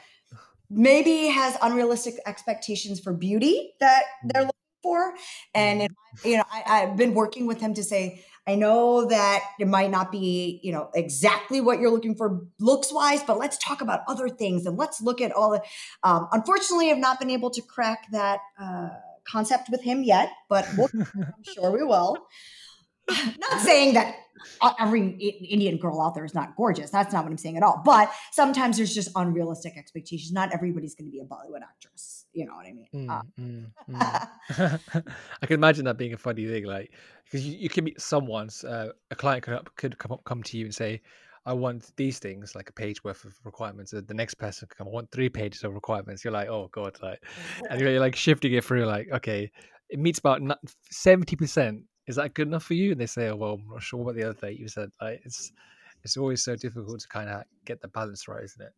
maybe 0.69 1.29
has 1.29 1.57
unrealistic 1.63 2.17
expectations 2.27 3.01
for 3.01 3.13
beauty 3.13 3.75
that 3.81 4.05
they're 4.25 4.43
looking 4.43 4.53
for, 4.87 5.15
and 5.53 5.81
mm-hmm. 5.81 6.29
you 6.29 6.37
know, 6.37 6.45
I, 6.53 6.63
I've 6.83 6.97
been 6.97 7.13
working 7.15 7.47
with 7.47 7.61
him 7.61 7.75
to 7.75 7.83
say 7.83 8.25
I 8.47 8.55
know 8.55 9.07
that 9.07 9.43
it 9.59 9.67
might 9.67 9.91
not 9.91 10.13
be, 10.13 10.61
you 10.63 10.71
know, 10.71 10.89
exactly 10.95 11.61
what 11.61 11.81
you're 11.81 11.91
looking 11.91 12.15
for 12.15 12.47
looks 12.61 12.93
wise, 12.93 13.25
but 13.25 13.39
let's 13.39 13.59
talk 13.59 13.81
about 13.81 14.03
other 14.07 14.29
things 14.29 14.67
and 14.67 14.79
let's 14.79 15.03
look 15.03 15.21
at 15.21 15.33
all 15.33 15.51
the. 15.51 15.63
Um, 16.05 16.29
unfortunately, 16.31 16.93
I've 16.93 16.99
not 16.99 17.19
been 17.19 17.31
able 17.31 17.51
to 17.51 17.61
crack 17.63 18.07
that 18.13 18.39
uh, 18.61 18.91
concept 19.29 19.69
with 19.69 19.83
him 19.83 20.05
yet, 20.05 20.31
but 20.49 20.65
we'll, 20.79 20.89
I'm 20.95 21.43
sure 21.43 21.73
we 21.73 21.83
will. 21.83 22.19
not 23.09 23.61
saying 23.63 23.95
that 23.95 24.15
every 24.79 25.09
Indian 25.51 25.79
girl 25.79 26.01
out 26.01 26.15
there 26.15 26.25
is 26.25 26.35
not 26.35 26.55
gorgeous. 26.57 26.91
That's 26.91 27.13
not 27.13 27.25
what 27.25 27.33
I'm 27.33 27.39
saying 27.39 27.57
at 27.57 27.65
all. 27.65 27.83
But 27.85 28.13
sometimes 28.31 28.77
there's 28.77 28.95
just 28.95 29.11
unrealistic 29.17 29.77
expectations. 29.77 30.31
Not 30.31 30.53
everybody's 30.55 30.95
going 30.95 31.07
to 31.07 31.13
be 31.13 31.19
a 31.19 31.25
Bollywood 31.25 31.63
actress. 31.63 32.26
You 32.37 32.45
know 32.45 32.55
what 32.55 32.67
I 32.67 32.73
mean? 32.73 32.89
Mm, 32.95 33.11
uh, 33.11 33.23
mm, 33.41 34.29
mm. 34.51 35.05
I 35.43 35.47
can 35.47 35.55
imagine 35.55 35.87
that 35.87 35.97
being 35.97 36.13
a 36.13 36.19
funny 36.19 36.47
thing, 36.47 36.65
like 36.65 36.93
because 37.25 37.47
you, 37.47 37.57
you 37.57 37.71
can 37.71 37.85
meet 37.85 37.99
someone's 37.99 38.63
uh, 38.63 38.91
a 39.11 39.15
client 39.15 39.43
could 39.43 39.75
could 39.77 39.99
come 39.99 40.13
up, 40.13 40.23
come 40.25 40.43
to 40.43 40.59
you 40.59 40.67
and 40.67 40.75
say, 40.75 41.01
"I 41.47 41.55
want 41.55 41.97
these 41.97 42.19
things, 42.19 42.55
like 42.55 42.69
a 42.69 42.75
page 42.75 43.03
worth 43.03 43.25
of 43.25 43.35
requirements." 43.45 43.93
The 43.93 44.15
next 44.15 44.35
person 44.35 44.69
could 44.69 44.77
come, 44.77 44.87
"I 44.87 44.91
want 44.91 45.11
three 45.11 45.31
pages 45.31 45.65
of 45.65 45.73
requirements." 45.73 46.25
You're 46.25 46.35
like, 46.35 46.49
"Oh 46.49 46.69
god!" 46.73 46.99
Like, 47.03 47.25
and 47.71 47.81
you're, 47.81 47.91
you're 47.91 48.01
like 48.01 48.15
shifting 48.15 48.53
it 48.53 48.63
through, 48.63 48.85
like, 48.85 49.09
okay, 49.11 49.51
it 49.89 49.99
meets 49.99 50.19
about 50.19 50.43
seventy 50.91 51.37
percent 51.37 51.85
is 52.07 52.17
that 52.17 52.35
good 52.35 52.49
enough 52.49 52.65
for 52.65 52.75
you? 52.75 52.93
And 52.93 53.01
they 53.01 53.07
say, 53.07 53.29
oh, 53.31 53.37
well, 53.37 53.55
I'm 53.55 53.69
not 53.69 53.83
sure 53.83 54.01
what 54.01 54.15
the 54.15 54.25
other 54.25 54.35
thing 54.35 54.57
you 54.57 54.69
said. 54.69 54.91
Like, 55.01 55.23
it's 55.25 55.53
it's 56.05 56.17
always 56.17 56.45
so 56.45 56.55
difficult 56.55 57.01
to 57.01 57.09
kind 57.09 57.29
of 57.29 57.43
get 57.65 57.81
the 57.81 57.89
balance 57.89 58.29
right, 58.29 58.45
isn't 58.45 58.63
it? 58.63 58.73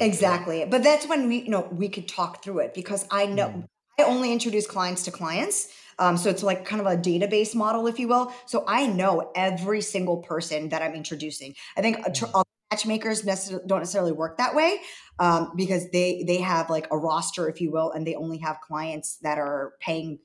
Exactly. 0.00 0.64
But 0.64 0.82
that's 0.82 1.06
when 1.06 1.28
we, 1.28 1.42
you 1.42 1.50
know, 1.50 1.68
we 1.72 1.88
could 1.88 2.08
talk 2.08 2.42
through 2.42 2.60
it 2.60 2.74
because 2.74 3.06
I 3.10 3.26
know 3.26 3.48
mm. 3.48 3.68
I 3.98 4.04
only 4.04 4.32
introduce 4.32 4.66
clients 4.66 5.04
to 5.04 5.10
clients. 5.10 5.68
Um, 5.98 6.16
so 6.16 6.28
it's 6.28 6.42
like 6.42 6.64
kind 6.64 6.80
of 6.80 6.86
a 6.86 6.96
database 6.96 7.54
model, 7.54 7.86
if 7.86 7.98
you 7.98 8.08
will. 8.08 8.32
So 8.46 8.64
I 8.66 8.86
know 8.86 9.30
every 9.36 9.80
single 9.80 10.18
person 10.18 10.70
that 10.70 10.82
I'm 10.82 10.94
introducing. 10.94 11.54
I 11.76 11.82
think 11.82 11.98
mm. 11.98 12.44
matchmakers 12.70 13.22
don't 13.22 13.78
necessarily 13.78 14.12
work 14.12 14.38
that 14.38 14.54
way 14.54 14.80
um, 15.18 15.52
because 15.56 15.88
they 15.90 16.24
they 16.26 16.38
have 16.38 16.70
like 16.70 16.88
a 16.90 16.98
roster, 16.98 17.48
if 17.48 17.60
you 17.60 17.70
will, 17.70 17.92
and 17.92 18.06
they 18.06 18.14
only 18.14 18.38
have 18.38 18.60
clients 18.60 19.18
that 19.22 19.38
are 19.38 19.74
paying 19.80 20.18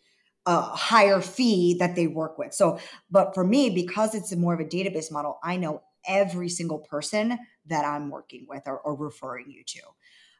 a 0.45 0.62
higher 0.62 1.22
fee 1.22 1.76
that 1.80 1.95
they 1.95 2.08
work 2.08 2.39
with. 2.39 2.54
So, 2.54 2.80
but 3.12 3.36
for 3.36 3.43
me, 3.43 3.70
because 3.70 4.16
it's 4.16 4.36
more 4.36 4.56
of 4.56 4.60
a 4.60 4.66
database 4.66 5.12
model, 5.12 5.38
I 5.43 5.58
know 5.58 5.84
every 6.10 6.49
single 6.49 6.80
person 6.80 7.39
that 7.68 7.86
I'm 7.86 8.10
working 8.10 8.45
with 8.49 8.64
or, 8.66 8.80
or 8.80 8.95
referring 8.95 9.49
you 9.49 9.64
to. 9.66 9.82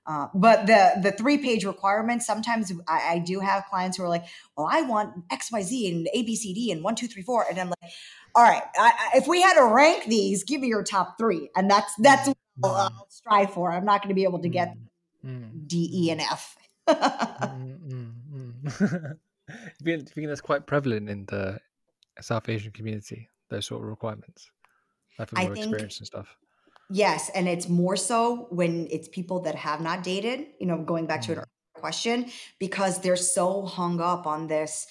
Uh, 0.06 0.28
but 0.34 0.66
the 0.66 0.94
the 1.04 1.12
three 1.12 1.38
page 1.38 1.64
requirements 1.66 2.26
sometimes 2.26 2.72
I, 2.88 3.14
I, 3.14 3.20
do 3.20 3.40
have 3.42 3.66
clients 3.70 3.98
who 3.98 4.04
are 4.04 4.10
like, 4.10 4.26
well, 4.58 4.68
I 4.70 4.82
want 4.82 5.14
X 5.32 5.52
Y 5.52 5.62
Z 5.62 5.92
and 5.92 6.10
A 6.14 6.24
B 6.24 6.36
C 6.36 6.52
D 6.52 6.72
and 6.72 6.84
one 6.84 6.96
two 6.96 7.08
three 7.08 7.22
four, 7.22 7.46
and 7.48 7.60
I'm 7.60 7.70
like, 7.70 7.92
all 8.34 8.44
right, 8.44 8.64
I, 8.76 8.92
I, 9.14 9.18
if 9.18 9.28
we 9.28 9.42
had 9.42 9.54
to 9.56 9.66
rank 9.66 10.06
these, 10.06 10.44
give 10.44 10.62
me 10.62 10.68
your 10.68 10.84
top 10.84 11.18
three, 11.20 11.52
and 11.56 11.70
that's 11.70 11.94
hmm. 11.96 12.04
that's 12.04 12.28
what 12.28 12.38
I'll. 12.64 12.76
I'll 12.76 13.08
strive 13.10 13.54
for. 13.54 13.72
I'm 13.72 13.86
not 13.86 14.02
going 14.02 14.10
to 14.10 14.16
be 14.16 14.24
able 14.24 14.40
to 14.40 14.50
get 14.50 14.76
mm-hmm. 15.24 15.60
D, 15.68 15.90
E, 15.94 16.08
hmm. 16.08 16.12
and 16.14 16.22
F. 16.22 16.58
Do 19.84 19.92
you 19.92 20.00
think 20.00 20.28
that's 20.28 20.42
quite 20.42 20.66
prevalent 20.66 21.10
in 21.10 21.26
the 21.26 21.60
South 22.20 22.50
Asian 22.50 22.72
community? 22.72 23.30
Those 23.50 23.68
sort 23.68 23.84
of 23.84 23.90
requirements, 23.90 24.50
like 25.20 25.32
more 25.34 25.56
think, 25.56 25.58
experience 25.58 26.00
and 26.00 26.08
stuff. 26.08 26.36
Yes, 26.90 27.30
and 27.36 27.48
it's 27.48 27.70
more 27.70 27.96
so 27.96 28.48
when 28.50 28.88
it's 28.90 29.08
people 29.08 29.42
that 29.42 29.56
have 29.56 29.82
not 29.82 30.04
dated. 30.04 30.48
You 30.60 30.68
know, 30.68 30.78
going 30.78 31.06
back 31.06 31.22
mm. 31.22 31.26
to 31.26 31.32
an 31.34 31.38
earlier 31.38 31.48
question, 31.76 32.32
because 32.60 33.00
they're 33.02 33.16
so 33.16 33.66
hung 33.66 34.02
up 34.02 34.26
on 34.26 34.48
this 34.48 34.88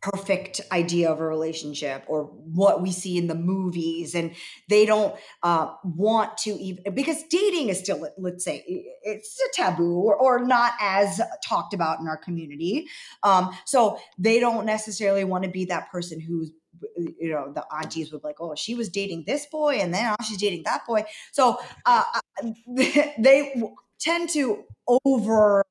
perfect 0.00 0.60
idea 0.70 1.10
of 1.10 1.20
a 1.20 1.26
relationship 1.26 2.04
or 2.06 2.24
what 2.24 2.80
we 2.80 2.92
see 2.92 3.18
in 3.18 3.26
the 3.26 3.34
movies 3.34 4.14
and 4.14 4.32
they 4.68 4.86
don't 4.86 5.16
uh, 5.42 5.72
want 5.82 6.38
to 6.38 6.50
even 6.50 6.94
because 6.94 7.24
dating 7.24 7.68
is 7.68 7.80
still 7.80 8.08
let's 8.16 8.44
say 8.44 8.62
it's 9.02 9.40
a 9.40 9.60
taboo 9.60 9.96
or, 9.96 10.14
or 10.14 10.44
not 10.44 10.72
as 10.80 11.20
talked 11.44 11.74
about 11.74 11.98
in 11.98 12.06
our 12.06 12.16
community 12.16 12.86
um, 13.24 13.50
so 13.66 13.98
they 14.16 14.38
don't 14.38 14.64
necessarily 14.64 15.24
want 15.24 15.42
to 15.42 15.50
be 15.50 15.64
that 15.64 15.90
person 15.90 16.20
who's 16.20 16.52
you 16.96 17.30
know 17.30 17.52
the 17.52 17.64
aunties 17.74 18.12
would 18.12 18.22
be 18.22 18.28
like 18.28 18.40
oh 18.40 18.54
she 18.54 18.74
was 18.74 18.88
dating 18.88 19.24
this 19.26 19.46
boy 19.46 19.76
and 19.76 19.92
then 19.92 20.14
she's 20.26 20.38
dating 20.38 20.62
that 20.64 20.86
boy. 20.86 21.04
So 21.32 21.58
uh, 21.86 22.04
they 23.18 23.62
tend 24.00 24.30
to 24.30 24.64
over 25.04 25.64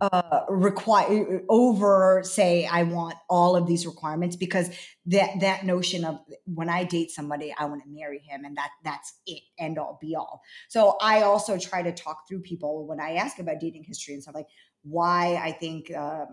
uh 0.00 0.40
require 0.48 1.42
over 1.48 2.20
say 2.22 2.66
i 2.66 2.82
want 2.82 3.14
all 3.30 3.56
of 3.56 3.66
these 3.66 3.86
requirements 3.86 4.36
because 4.36 4.68
that 5.06 5.30
that 5.40 5.64
notion 5.64 6.04
of 6.04 6.18
when 6.44 6.68
i 6.68 6.84
date 6.84 7.10
somebody 7.10 7.54
i 7.58 7.64
want 7.64 7.82
to 7.82 7.88
marry 7.88 8.18
him 8.18 8.44
and 8.44 8.56
that 8.56 8.70
that's 8.84 9.14
it 9.26 9.42
end 9.58 9.78
all 9.78 9.98
be 10.00 10.14
all. 10.14 10.42
So 10.68 10.96
i 11.00 11.22
also 11.22 11.58
try 11.58 11.82
to 11.82 11.92
talk 11.92 12.28
through 12.28 12.40
people 12.40 12.86
when 12.86 13.00
i 13.00 13.12
ask 13.12 13.38
about 13.38 13.60
dating 13.60 13.84
history 13.84 14.14
and 14.14 14.22
stuff 14.22 14.34
like 14.34 14.48
why 14.82 15.40
i 15.42 15.52
think 15.52 15.90
uh, 15.90 16.26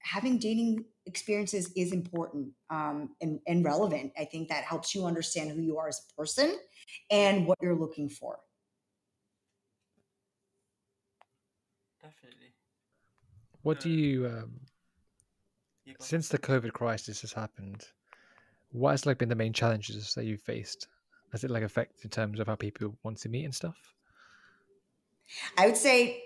having 0.00 0.38
dating 0.38 0.84
experiences 1.08 1.72
is 1.74 1.92
important 1.92 2.48
um, 2.70 3.10
and, 3.20 3.40
and 3.46 3.64
relevant 3.64 4.12
i 4.18 4.24
think 4.24 4.48
that 4.48 4.62
helps 4.64 4.94
you 4.94 5.06
understand 5.06 5.50
who 5.50 5.60
you 5.60 5.78
are 5.78 5.88
as 5.88 6.00
a 6.10 6.14
person 6.20 6.56
and 7.10 7.46
what 7.46 7.58
you're 7.60 7.74
looking 7.74 8.08
for 8.08 8.38
Definitely. 12.08 12.54
What 13.62 13.80
do 13.80 13.90
you, 13.90 14.26
um, 14.26 14.60
since 16.00 16.28
the 16.28 16.38
COVID 16.38 16.72
crisis 16.72 17.20
has 17.20 17.32
happened, 17.32 17.84
what 18.70 18.92
has 18.92 19.04
like 19.04 19.18
been 19.18 19.28
the 19.28 19.34
main 19.34 19.52
challenges 19.52 20.14
that 20.14 20.24
you've 20.24 20.40
faced? 20.40 20.88
Has 21.32 21.44
it 21.44 21.50
like 21.50 21.62
affected 21.62 22.04
in 22.04 22.10
terms 22.10 22.40
of 22.40 22.46
how 22.46 22.54
people 22.54 22.96
want 23.02 23.18
to 23.18 23.28
meet 23.28 23.44
and 23.44 23.54
stuff? 23.54 23.76
I 25.58 25.66
would 25.66 25.76
say 25.76 26.22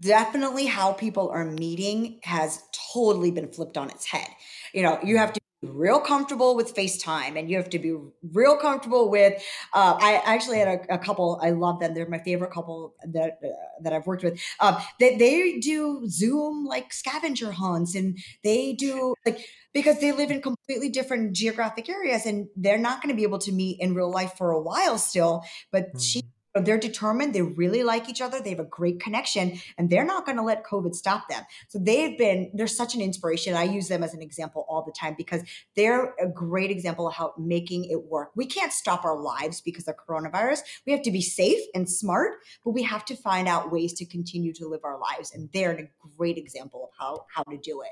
definitely 0.00 0.66
how 0.66 0.92
people 0.92 1.30
are 1.30 1.44
meeting 1.44 2.20
has 2.22 2.62
totally 2.92 3.30
been 3.30 3.48
flipped 3.48 3.76
on 3.76 3.90
its 3.90 4.06
head. 4.06 4.28
You 4.72 4.82
know, 4.82 4.98
you 5.02 5.18
have 5.18 5.32
to 5.32 5.40
be 5.40 5.68
real 5.68 6.00
comfortable 6.00 6.56
with 6.56 6.74
FaceTime 6.74 7.38
and 7.38 7.50
you 7.50 7.58
have 7.58 7.68
to 7.68 7.78
be 7.78 7.94
real 8.32 8.56
comfortable 8.56 9.10
with 9.10 9.42
uh, 9.74 9.94
I 10.00 10.22
actually 10.24 10.58
had 10.58 10.68
a, 10.68 10.94
a, 10.94 10.98
couple 10.98 11.38
I 11.42 11.50
love 11.50 11.80
them 11.80 11.92
they're 11.92 12.08
my 12.08 12.18
favorite 12.18 12.50
couple 12.50 12.94
that 13.12 13.38
uh, 13.44 13.48
that 13.82 13.92
I've 13.92 14.06
worked 14.06 14.24
with 14.24 14.40
um, 14.60 14.78
they, 14.98 15.16
they 15.16 15.58
do 15.58 16.08
Zoom 16.08 16.64
like 16.64 16.94
scavenger 16.94 17.52
hunts 17.52 17.94
and 17.94 18.18
they 18.42 18.72
do 18.72 19.14
like 19.26 19.44
because 19.74 20.00
they 20.00 20.12
live 20.12 20.30
in 20.30 20.40
completely 20.40 20.88
different 20.88 21.34
geographic 21.34 21.90
areas 21.90 22.24
and 22.24 22.48
they're 22.56 22.78
not 22.78 23.02
going 23.02 23.14
to 23.14 23.16
be 23.16 23.24
able 23.24 23.38
to 23.40 23.52
meet 23.52 23.78
in 23.80 23.94
real 23.94 24.10
life 24.10 24.32
for 24.38 24.52
a 24.52 24.60
while 24.60 24.96
still 24.96 25.42
but 25.70 25.88
mm-hmm. 25.88 25.98
she 25.98 26.22
they're 26.54 26.78
determined 26.78 27.34
they 27.34 27.42
really 27.42 27.82
like 27.82 28.08
each 28.08 28.20
other 28.20 28.40
they 28.40 28.50
have 28.50 28.60
a 28.60 28.64
great 28.64 29.00
connection 29.00 29.60
and 29.78 29.88
they're 29.88 30.04
not 30.04 30.26
going 30.26 30.36
to 30.36 30.42
let 30.42 30.64
covid 30.64 30.94
stop 30.94 31.28
them 31.28 31.44
so 31.68 31.78
they've 31.78 32.18
been 32.18 32.50
they're 32.54 32.66
such 32.66 32.94
an 32.94 33.00
inspiration 33.00 33.54
i 33.54 33.62
use 33.62 33.88
them 33.88 34.02
as 34.02 34.14
an 34.14 34.22
example 34.22 34.66
all 34.68 34.82
the 34.82 34.92
time 34.92 35.14
because 35.16 35.42
they're 35.76 36.14
a 36.20 36.28
great 36.28 36.70
example 36.70 37.06
of 37.06 37.14
how 37.14 37.32
making 37.38 37.84
it 37.84 38.04
work 38.04 38.30
we 38.34 38.46
can't 38.46 38.72
stop 38.72 39.04
our 39.04 39.18
lives 39.18 39.60
because 39.60 39.86
of 39.86 39.94
coronavirus 39.96 40.60
we 40.86 40.92
have 40.92 41.02
to 41.02 41.10
be 41.10 41.22
safe 41.22 41.60
and 41.74 41.88
smart 41.88 42.34
but 42.64 42.72
we 42.72 42.82
have 42.82 43.04
to 43.04 43.14
find 43.14 43.46
out 43.46 43.70
ways 43.70 43.92
to 43.92 44.04
continue 44.04 44.52
to 44.52 44.66
live 44.66 44.80
our 44.84 44.98
lives 44.98 45.32
and 45.32 45.48
they're 45.52 45.72
a 45.72 45.88
great 46.16 46.36
example 46.36 46.84
of 46.84 46.90
how 46.98 47.24
how 47.34 47.42
to 47.44 47.56
do 47.58 47.82
it 47.82 47.90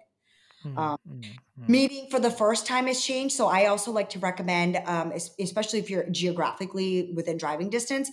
Mm, 0.64 0.76
um, 0.76 0.98
mm, 1.08 1.20
mm. 1.20 1.68
Meeting 1.68 2.08
for 2.10 2.18
the 2.18 2.30
first 2.30 2.66
time 2.66 2.86
has 2.86 3.02
changed. 3.02 3.36
So 3.36 3.46
I 3.46 3.66
also 3.66 3.92
like 3.92 4.10
to 4.10 4.18
recommend, 4.18 4.78
um, 4.86 5.12
especially 5.38 5.78
if 5.78 5.88
you're 5.90 6.08
geographically 6.10 7.12
within 7.14 7.36
driving 7.36 7.70
distance, 7.70 8.10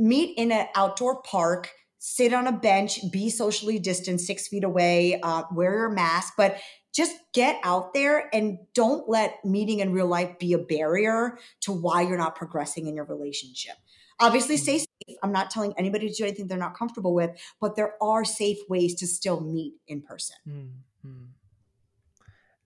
meet 0.00 0.36
in 0.36 0.50
an 0.50 0.66
outdoor 0.74 1.22
park 1.22 1.70
sit 1.98 2.32
on 2.32 2.46
a 2.46 2.52
bench 2.52 2.98
be 3.12 3.28
socially 3.28 3.78
distanced 3.78 4.26
six 4.26 4.48
feet 4.48 4.64
away 4.64 5.20
uh, 5.22 5.42
wear 5.52 5.74
your 5.74 5.90
mask 5.90 6.32
but 6.36 6.56
just 6.92 7.16
get 7.32 7.60
out 7.62 7.94
there 7.94 8.28
and 8.34 8.58
don't 8.74 9.08
let 9.08 9.44
meeting 9.44 9.80
in 9.80 9.92
real 9.92 10.06
life 10.06 10.38
be 10.38 10.52
a 10.52 10.58
barrier 10.58 11.38
to 11.60 11.72
why 11.72 12.02
you're 12.02 12.18
not 12.18 12.34
progressing 12.34 12.86
in 12.86 12.94
your 12.96 13.04
relationship. 13.04 13.76
Obviously, 14.18 14.56
stay 14.56 14.76
Mm. 14.76 14.86
safe. 15.06 15.18
I'm 15.22 15.32
not 15.32 15.50
telling 15.50 15.72
anybody 15.78 16.08
to 16.08 16.14
do 16.14 16.24
anything 16.24 16.46
they're 16.46 16.58
not 16.58 16.76
comfortable 16.76 17.14
with, 17.14 17.30
but 17.60 17.76
there 17.76 17.94
are 18.02 18.24
safe 18.24 18.58
ways 18.68 18.94
to 18.96 19.06
still 19.06 19.40
meet 19.40 19.74
in 19.86 20.02
person. 20.02 20.36
Mm, 20.46 20.72
mm. 21.06 21.28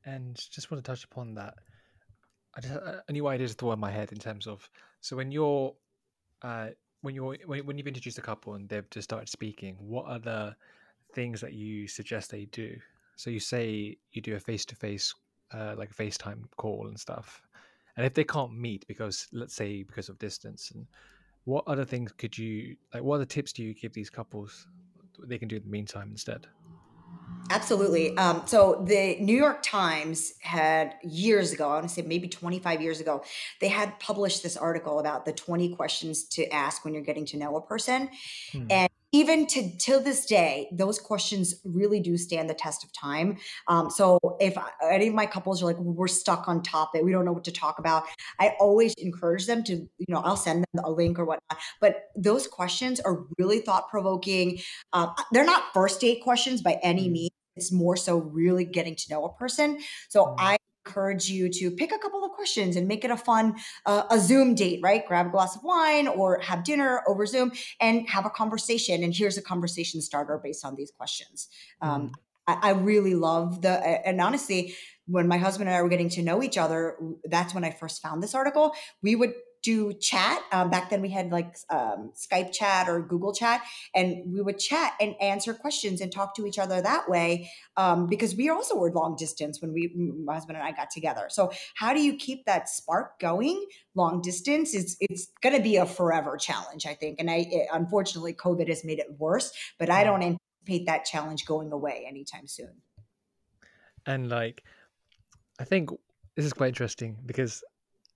And 0.04 0.36
just 0.50 0.70
want 0.70 0.82
to 0.82 0.90
touch 0.90 1.04
upon 1.04 1.34
that. 1.34 1.54
I 2.54 2.60
just 2.60 2.74
uh, 2.74 3.00
a 3.06 3.12
new 3.12 3.26
idea 3.26 3.46
just 3.46 3.58
thought 3.58 3.72
in 3.72 3.78
my 3.78 3.90
head 3.90 4.10
in 4.12 4.18
terms 4.18 4.46
of 4.46 4.68
so 5.00 5.16
when 5.16 5.32
you're 5.32 5.74
uh, 6.42 6.70
when 7.04 7.14
when, 7.46 7.66
when 7.66 7.78
you've 7.78 7.86
introduced 7.86 8.18
a 8.18 8.22
couple 8.22 8.54
and 8.54 8.68
they've 8.68 8.88
just 8.90 9.08
started 9.10 9.28
speaking, 9.28 9.76
what 9.78 10.06
are 10.06 10.18
the 10.18 10.56
things 11.12 11.40
that 11.40 11.52
you 11.52 11.86
suggest 11.86 12.30
they 12.30 12.46
do? 12.46 12.76
So 13.16 13.30
you 13.30 13.40
say 13.40 13.96
you 14.12 14.22
do 14.22 14.34
a 14.34 14.40
face 14.40 14.64
to 14.66 14.76
face 14.76 15.14
like 15.52 15.90
a 15.90 15.94
FaceTime 15.94 16.42
call 16.56 16.88
and 16.88 16.98
stuff. 16.98 17.42
And 17.96 18.04
if 18.04 18.14
they 18.14 18.24
can't 18.24 18.52
meet 18.52 18.84
because 18.88 19.28
let's 19.32 19.54
say 19.54 19.84
because 19.84 20.08
of 20.08 20.18
distance 20.18 20.72
and 20.72 20.86
what 21.44 21.62
other 21.68 21.84
things 21.84 22.10
could 22.12 22.36
you 22.36 22.76
like 22.92 23.02
what 23.02 23.16
other 23.16 23.24
tips 23.24 23.52
do 23.52 23.62
you 23.62 23.74
give 23.74 23.92
these 23.92 24.10
couples 24.10 24.66
they 25.26 25.38
can 25.38 25.46
do 25.46 25.56
in 25.56 25.62
the 25.62 25.68
meantime 25.68 26.08
instead? 26.10 26.46
Absolutely. 27.50 28.16
Um, 28.16 28.42
so 28.46 28.82
the 28.86 29.16
New 29.20 29.36
York 29.36 29.62
Times 29.62 30.34
had 30.40 30.94
years 31.02 31.52
ago, 31.52 31.68
I 31.68 31.74
want 31.74 31.88
to 31.88 31.94
say 31.94 32.02
maybe 32.02 32.26
25 32.26 32.80
years 32.80 33.00
ago, 33.00 33.22
they 33.60 33.68
had 33.68 33.98
published 34.00 34.42
this 34.42 34.56
article 34.56 34.98
about 34.98 35.26
the 35.26 35.32
20 35.32 35.74
questions 35.76 36.24
to 36.30 36.48
ask 36.48 36.84
when 36.84 36.94
you're 36.94 37.02
getting 37.02 37.26
to 37.26 37.36
know 37.36 37.56
a 37.56 37.60
person. 37.60 38.08
Hmm. 38.52 38.66
And 38.70 38.90
even 39.14 39.46
to 39.46 39.70
till 39.78 40.00
this 40.00 40.26
day, 40.26 40.68
those 40.72 40.98
questions 40.98 41.54
really 41.64 42.00
do 42.00 42.16
stand 42.16 42.50
the 42.50 42.54
test 42.54 42.82
of 42.82 42.92
time. 42.92 43.38
Um, 43.68 43.88
so 43.88 44.18
if 44.40 44.58
any 44.82 45.06
of 45.06 45.14
my 45.14 45.24
couples 45.24 45.62
are 45.62 45.66
like, 45.66 45.78
we're 45.78 46.08
stuck 46.08 46.48
on 46.48 46.64
topic, 46.64 47.02
we 47.04 47.12
don't 47.12 47.24
know 47.24 47.32
what 47.32 47.44
to 47.44 47.52
talk 47.52 47.78
about, 47.78 48.02
I 48.40 48.56
always 48.58 48.92
encourage 48.98 49.46
them 49.46 49.62
to, 49.64 49.74
you 49.74 50.06
know, 50.08 50.18
I'll 50.18 50.36
send 50.36 50.64
them 50.72 50.84
a 50.84 50.90
link 50.90 51.20
or 51.20 51.26
whatnot. 51.26 51.60
But 51.80 52.06
those 52.16 52.48
questions 52.48 52.98
are 52.98 53.24
really 53.38 53.60
thought 53.60 53.88
provoking. 53.88 54.58
Um, 54.92 55.14
they're 55.30 55.44
not 55.44 55.72
first 55.72 56.00
date 56.00 56.20
questions 56.24 56.60
by 56.60 56.80
any 56.82 57.08
Mm. 57.08 57.12
means. 57.12 57.30
It's 57.54 57.70
more 57.70 57.96
so 57.96 58.16
really 58.18 58.64
getting 58.64 58.96
to 58.96 59.04
know 59.10 59.24
a 59.26 59.32
person. 59.34 59.78
So 60.08 60.24
Mm. 60.24 60.34
I 60.38 60.56
encourage 60.86 61.28
you 61.28 61.48
to 61.48 61.70
pick 61.70 61.92
a 61.92 61.98
couple 61.98 62.24
of 62.24 62.30
questions 62.32 62.76
and 62.76 62.86
make 62.86 63.04
it 63.04 63.10
a 63.10 63.16
fun 63.16 63.56
uh, 63.86 64.02
a 64.10 64.18
zoom 64.18 64.54
date 64.54 64.80
right? 64.82 65.06
Grab 65.06 65.26
a 65.26 65.30
glass 65.30 65.56
of 65.56 65.62
wine 65.62 66.06
or 66.08 66.40
have 66.40 66.64
dinner 66.64 67.02
over 67.06 67.26
zoom 67.26 67.52
and 67.80 68.08
have 68.08 68.26
a 68.26 68.30
conversation. 68.30 69.02
And 69.02 69.14
here's 69.14 69.38
a 69.38 69.42
conversation 69.42 70.00
starter 70.00 70.40
based 70.42 70.64
on 70.64 70.74
these 70.76 70.92
questions. 70.96 71.48
Um, 71.80 71.94
Mm. 71.94 72.12
I, 72.46 72.58
I 72.62 72.70
really 72.72 73.14
love 73.14 73.62
the 73.62 73.70
and 74.06 74.20
honestly 74.20 74.74
when 75.06 75.28
my 75.28 75.38
husband 75.38 75.68
and 75.68 75.76
i 75.76 75.80
were 75.80 75.88
getting 75.88 76.10
to 76.10 76.22
know 76.22 76.42
each 76.42 76.58
other 76.58 76.96
that's 77.24 77.54
when 77.54 77.64
i 77.64 77.70
first 77.70 78.02
found 78.02 78.22
this 78.22 78.34
article. 78.34 78.74
We 79.00 79.14
would 79.16 79.32
do 79.64 79.92
chat. 79.94 80.40
Um, 80.52 80.70
back 80.70 80.90
then 80.90 81.02
we 81.02 81.10
had 81.10 81.32
like 81.32 81.56
um, 81.70 82.12
skype 82.14 82.52
chat 82.52 82.88
or 82.88 83.00
google 83.00 83.32
chat 83.32 83.62
and 83.94 84.32
we 84.32 84.40
would 84.40 84.58
chat 84.58 84.92
and 85.00 85.14
answer 85.20 85.54
questions 85.54 86.00
and 86.00 86.12
talk 86.12 86.36
to 86.36 86.46
each 86.46 86.58
other 86.58 86.80
that 86.80 87.08
way 87.08 87.50
um, 87.76 88.06
because 88.06 88.36
we 88.36 88.48
also 88.48 88.76
were 88.76 88.92
long 88.92 89.16
distance 89.16 89.60
when 89.60 89.72
we 89.72 89.92
my 90.24 90.34
husband 90.34 90.56
and 90.56 90.66
i 90.66 90.70
got 90.70 90.90
together. 90.90 91.26
So 91.28 91.50
how 91.74 91.92
do 91.92 92.00
you 92.00 92.16
keep 92.16 92.44
that 92.44 92.68
spark 92.68 93.18
going 93.18 93.64
long 93.96 94.20
distance? 94.20 94.74
It's 94.74 94.96
it's 95.00 95.32
going 95.42 95.56
to 95.56 95.62
be 95.62 95.76
a 95.76 95.86
forever 95.86 96.36
challenge 96.36 96.86
i 96.86 96.94
think 96.94 97.18
and 97.18 97.30
i 97.30 97.46
it, 97.50 97.68
unfortunately 97.72 98.34
covid 98.34 98.68
has 98.68 98.84
made 98.84 98.98
it 98.98 99.06
worse 99.18 99.52
but 99.78 99.90
i 99.90 100.04
don't 100.04 100.22
anticipate 100.22 100.86
that 100.86 101.04
challenge 101.04 101.46
going 101.46 101.72
away 101.72 102.04
anytime 102.08 102.46
soon. 102.46 102.82
And 104.06 104.28
like, 104.28 104.62
I 105.58 105.64
think 105.64 105.90
this 106.36 106.44
is 106.44 106.52
quite 106.52 106.68
interesting 106.68 107.16
because, 107.24 107.62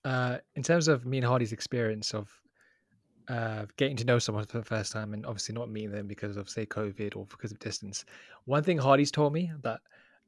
uh, 0.08 0.38
in 0.56 0.62
terms 0.62 0.88
of 0.88 1.04
me 1.04 1.18
and 1.18 1.26
Hardy's 1.26 1.52
experience 1.52 2.14
of 2.14 2.32
uh, 3.28 3.66
getting 3.76 3.96
to 3.96 4.06
know 4.06 4.18
someone 4.18 4.46
for 4.46 4.56
the 4.56 4.64
first 4.64 4.90
time, 4.90 5.12
and 5.12 5.26
obviously 5.26 5.54
not 5.54 5.68
meeting 5.68 5.92
them 5.92 6.06
because 6.06 6.38
of 6.38 6.48
say 6.48 6.64
COVID 6.64 7.14
or 7.14 7.26
because 7.26 7.52
of 7.52 7.58
distance, 7.58 8.06
one 8.46 8.62
thing 8.62 8.78
Hardy's 8.78 9.10
told 9.10 9.34
me 9.34 9.52
that 9.62 9.80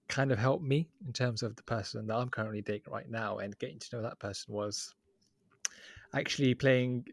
kind 0.08 0.30
of 0.32 0.38
helped 0.38 0.64
me 0.64 0.86
in 1.06 1.12
terms 1.14 1.42
of 1.42 1.56
the 1.56 1.62
person 1.62 2.06
that 2.06 2.16
I'm 2.16 2.28
currently 2.28 2.60
dating 2.60 2.92
right 2.92 3.08
now 3.08 3.38
and 3.38 3.58
getting 3.58 3.78
to 3.78 3.96
know 3.96 4.02
that 4.02 4.18
person 4.18 4.52
was 4.52 4.94
actually 6.14 6.54
playing 6.54 7.06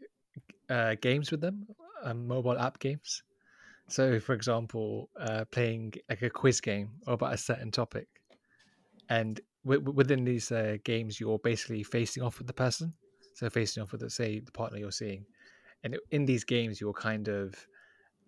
uh, 0.68 0.96
games 1.00 1.30
with 1.30 1.40
them, 1.40 1.66
um, 2.02 2.26
mobile 2.26 2.58
app 2.58 2.78
games. 2.80 3.22
So, 3.88 4.20
for 4.20 4.34
example, 4.34 5.08
uh, 5.18 5.46
playing 5.50 5.94
like 6.10 6.20
a 6.20 6.28
quiz 6.28 6.60
game 6.60 6.90
about 7.06 7.32
a 7.32 7.38
certain 7.38 7.70
topic, 7.70 8.08
and 9.08 9.40
w- 9.64 9.92
within 9.92 10.24
these 10.24 10.50
uh, 10.52 10.76
games, 10.84 11.20
you're 11.20 11.38
basically 11.38 11.82
facing 11.82 12.22
off 12.22 12.38
with 12.38 12.46
the 12.46 12.52
person. 12.52 12.92
So, 13.34 13.48
facing 13.48 13.82
off 13.82 13.92
with, 13.92 14.00
the, 14.00 14.10
say, 14.10 14.40
the 14.40 14.50
partner 14.50 14.78
you're 14.78 14.90
seeing, 14.90 15.24
and 15.84 15.96
in 16.10 16.24
these 16.24 16.42
games, 16.44 16.80
you're 16.80 16.92
kind 16.92 17.28
of 17.28 17.54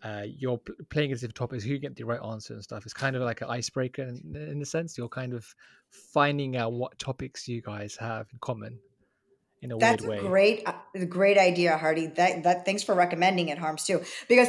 uh, 0.03 0.23
you're 0.25 0.61
playing 0.89 1.13
as 1.13 1.23
if 1.23 1.35
topics 1.35 1.63
who 1.65 1.79
get 1.79 1.95
the 1.97 2.05
right 2.05 2.21
answer 2.25 2.55
and 2.55 2.63
stuff. 2.63 2.85
It's 2.85 2.95
kind 2.95 3.17
of 3.17 3.23
like 3.23 3.43
an 3.43 3.49
icebreaker 3.51 4.03
in, 4.03 4.35
in 4.35 4.63
a 4.63 4.65
sense. 4.65 4.97
You're 4.97 5.09
kind 5.09 5.35
of 5.35 5.45
finding 5.91 6.57
out 6.57 6.73
what 6.73 6.99
topics 6.99 7.47
you 7.47 7.61
guys 7.61 7.97
have 7.97 8.29
in 8.33 8.39
common 8.41 8.79
in 9.63 9.73
a 9.73 9.79
That's 9.79 10.03
weird 10.03 10.23
way. 10.23 10.29
great, 10.29 10.63
uh, 10.67 10.73
a 10.95 11.05
great 11.05 11.37
idea, 11.39 11.77
Hardy. 11.77 12.07
That 12.07 12.45
that 12.45 12.65
thanks 12.65 12.83
for 12.83 12.95
recommending 12.95 13.49
it, 13.49 13.59
Harms 13.59 13.85
too, 13.85 14.03
because 14.29 14.49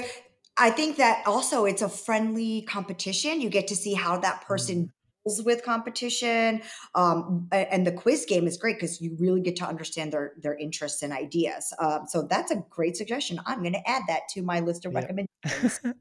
I 0.57 0.69
think 0.69 0.97
that 0.97 1.23
also 1.25 1.65
it's 1.65 1.81
a 1.81 1.89
friendly 1.89 2.61
competition. 2.61 3.41
You 3.41 3.49
get 3.49 3.67
to 3.67 3.75
see 3.75 3.93
how 3.93 4.17
that 4.19 4.41
Mm. 4.41 4.47
person 4.47 4.93
with 5.25 5.63
competition, 5.63 6.61
um, 6.95 7.47
and 7.51 7.85
the 7.85 7.91
quiz 7.91 8.25
game 8.27 8.47
is 8.47 8.57
great 8.57 8.77
because 8.77 8.99
you 9.01 9.15
really 9.19 9.41
get 9.41 9.55
to 9.57 9.65
understand 9.65 10.11
their 10.11 10.33
their 10.41 10.55
interests 10.57 11.03
and 11.03 11.13
ideas. 11.13 11.73
Um, 11.79 12.05
so 12.07 12.23
that's 12.23 12.51
a 12.51 12.63
great 12.69 12.97
suggestion. 12.97 13.39
I'm 13.45 13.59
going 13.59 13.73
to 13.73 13.89
add 13.89 14.03
that 14.07 14.21
to 14.33 14.41
my 14.41 14.59
list 14.59 14.85
of 14.85 14.93
Yeah. 14.93 14.99
recommendations. 15.01 15.79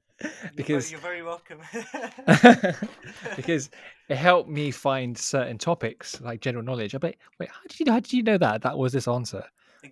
Because 0.54 0.90
you're 0.90 1.00
very 1.00 1.22
welcome. 1.22 1.60
because 3.36 3.70
it 4.08 4.16
helped 4.16 4.50
me 4.50 4.70
find 4.70 5.16
certain 5.16 5.56
topics 5.58 6.20
like 6.20 6.40
general 6.40 6.64
knowledge. 6.64 6.94
I'm 6.94 7.00
like, 7.02 7.18
wait, 7.38 7.48
how 7.48 7.60
did 7.68 7.80
you 7.80 7.86
know? 7.86 7.92
How 7.92 8.00
did 8.00 8.12
you 8.12 8.22
know 8.22 8.38
that 8.38 8.62
that 8.62 8.76
was 8.76 8.92
this 8.92 9.08
answer? 9.08 9.44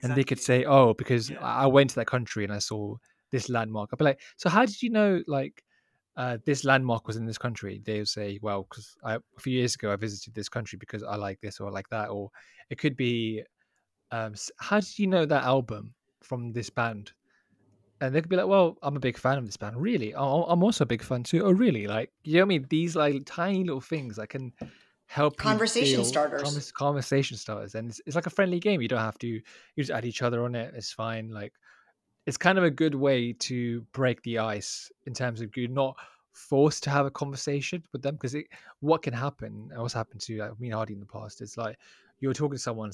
And 0.03 0.14
they 0.14 0.24
could 0.24 0.41
say, 0.41 0.64
oh, 0.64 0.95
because 0.95 1.31
Yeah. 1.31 1.39
I 1.41 1.62
I 1.62 1.66
went 1.66 1.91
to 1.91 1.97
that 1.97 2.07
country 2.07 2.45
and 2.45 2.53
I 2.53 2.59
saw 2.59 2.97
this 3.31 3.49
landmark. 3.49 3.91
I'd 3.93 3.99
be 3.99 4.05
like, 4.05 4.20
so 4.37 4.51
how 4.51 4.64
did 4.66 4.83
you 4.83 4.91
know 4.91 5.22
like 5.26 5.62
uh, 6.18 6.38
this 6.44 6.64
landmark 6.64 7.06
was 7.08 7.16
in 7.16 7.26
this 7.26 7.38
country? 7.38 7.80
they'll 7.84 8.06
say, 8.06 8.38
well, 8.42 8.64
because 8.64 8.96
a 9.04 9.22
few 9.40 9.54
years 9.54 9.76
ago 9.76 9.92
I 9.92 9.96
visited 9.96 10.34
this 10.34 10.50
country 10.50 10.78
because 10.78 11.02
I 11.04 11.16
like 11.16 11.40
this 11.40 11.60
or 11.60 11.68
I 11.68 11.72
like 11.72 11.88
that, 11.90 12.10
or 12.10 12.30
it 12.70 12.78
could 12.78 12.96
be, 12.96 13.44
um, 14.12 14.34
how 14.58 14.80
did 14.80 14.98
you 14.98 15.08
know 15.08 15.26
that 15.26 15.44
album 15.44 15.94
from 16.22 16.52
this 16.52 16.70
band? 16.70 17.12
and 18.00 18.14
they 18.14 18.20
could 18.20 18.30
be 18.30 18.36
like, 18.36 18.46
"Well, 18.46 18.78
I'm 18.82 18.96
a 18.96 19.00
big 19.00 19.18
fan 19.18 19.38
of 19.38 19.46
this 19.46 19.56
band. 19.56 19.80
Really, 19.80 20.14
Oh, 20.14 20.44
I'm 20.44 20.62
also 20.62 20.84
a 20.84 20.86
big 20.86 21.02
fan 21.02 21.24
too. 21.24 21.44
Oh, 21.44 21.50
really? 21.50 21.86
Like, 21.86 22.12
you 22.24 22.34
know 22.34 22.40
what 22.40 22.44
I 22.46 22.48
mean? 22.48 22.66
These 22.70 22.94
like 22.96 23.22
tiny 23.26 23.64
little 23.64 23.80
things 23.80 24.16
that 24.16 24.28
can 24.28 24.52
help 25.06 25.36
Conversation 25.38 26.04
starters. 26.04 26.42
convers- 26.42 26.72
conversation 26.72 27.36
starters, 27.36 27.74
and 27.74 27.88
it's, 27.90 28.00
it's 28.06 28.14
like 28.16 28.26
a 28.26 28.30
friendly 28.30 28.60
game. 28.60 28.80
You 28.80 28.88
don't 28.88 29.00
have 29.00 29.18
to 29.18 29.26
you 29.28 29.42
just 29.76 29.90
add 29.90 30.04
each 30.04 30.22
other 30.22 30.44
on 30.44 30.54
it. 30.54 30.74
It's 30.74 30.92
fine. 30.92 31.30
Like, 31.30 31.54
it's 32.29 32.37
kind 32.37 32.59
of 32.59 32.64
a 32.64 32.70
good 32.70 32.95
way 32.95 33.33
to 33.33 33.81
break 33.93 34.22
the 34.22 34.39
ice 34.39 34.93
in 35.07 35.14
terms 35.14 35.41
of 35.41 35.57
you're 35.57 35.70
not 35.70 35.97
forced 36.33 36.83
to 36.83 36.91
have 36.91 37.07
a 37.07 37.11
conversation 37.11 37.83
with 37.91 38.03
them 38.03 38.16
because 38.16 38.37
what 38.81 39.01
can 39.01 39.14
happen. 39.14 39.70
and 39.72 39.81
What's 39.81 39.95
happened 39.95 40.20
to 40.20 40.37
like, 40.37 40.61
me 40.61 40.68
and 40.68 40.74
Hardy 40.74 40.93
in 40.93 41.01
the 41.01 41.07
past 41.07 41.41
is 41.41 41.57
like 41.57 41.79
you're 42.20 42.35
talking 42.35 42.57
to 42.57 42.62
someone. 42.62 42.93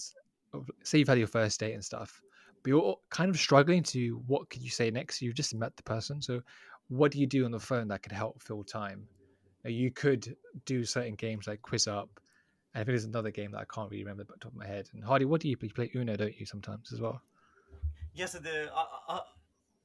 Say 0.85 0.99
you've 0.99 1.09
had 1.09 1.19
your 1.19 1.27
first 1.27 1.59
date 1.59 1.73
and 1.73 1.85
stuff 1.85 2.23
but 2.63 2.71
you're 2.71 2.97
kind 3.11 3.29
of 3.29 3.37
struggling 3.37 3.83
to 3.83 4.23
what 4.29 4.49
could 4.51 4.63
you 4.63 4.71
say 4.71 4.89
next 4.89 5.21
you've 5.21 5.35
just 5.35 5.53
met 5.53 5.77
the 5.77 5.83
person 5.83 6.23
so 6.23 6.41
what 6.89 7.11
do 7.11 7.19
you 7.19 7.27
do 7.27 7.45
on 7.45 7.51
the 7.51 7.59
phone 7.59 7.89
that 7.89 8.03
could 8.03 8.13
help 8.13 8.41
fill 8.41 8.63
time 8.63 9.07
you 9.65 9.91
could 9.91 10.37
do 10.65 10.85
certain 10.85 11.15
games 11.15 11.47
like 11.47 11.61
QuizUp 11.63 12.09
and 12.75 12.83
if 12.83 12.87
there's 12.87 13.05
another 13.05 13.31
game 13.31 13.51
that 13.51 13.59
i 13.59 13.65
can't 13.65 13.91
really 13.91 14.05
remember 14.05 14.25
the 14.25 14.33
top 14.41 14.53
of 14.53 14.59
my 14.59 14.67
head 14.67 14.89
and 14.95 15.05
hardy 15.05 15.25
what 15.25 15.41
do 15.41 15.49
you 15.49 15.57
play 15.57 15.69
you 15.69 15.75
play 15.75 15.91
uno 15.95 16.17
don't 16.17 16.39
you 16.39 16.47
sometimes 16.47 16.93
as 16.93 17.01
well 17.01 17.21
Yes, 18.15 18.33
so 18.33 18.39
the 18.39 18.71
I, 18.75 18.87
I 19.09 19.21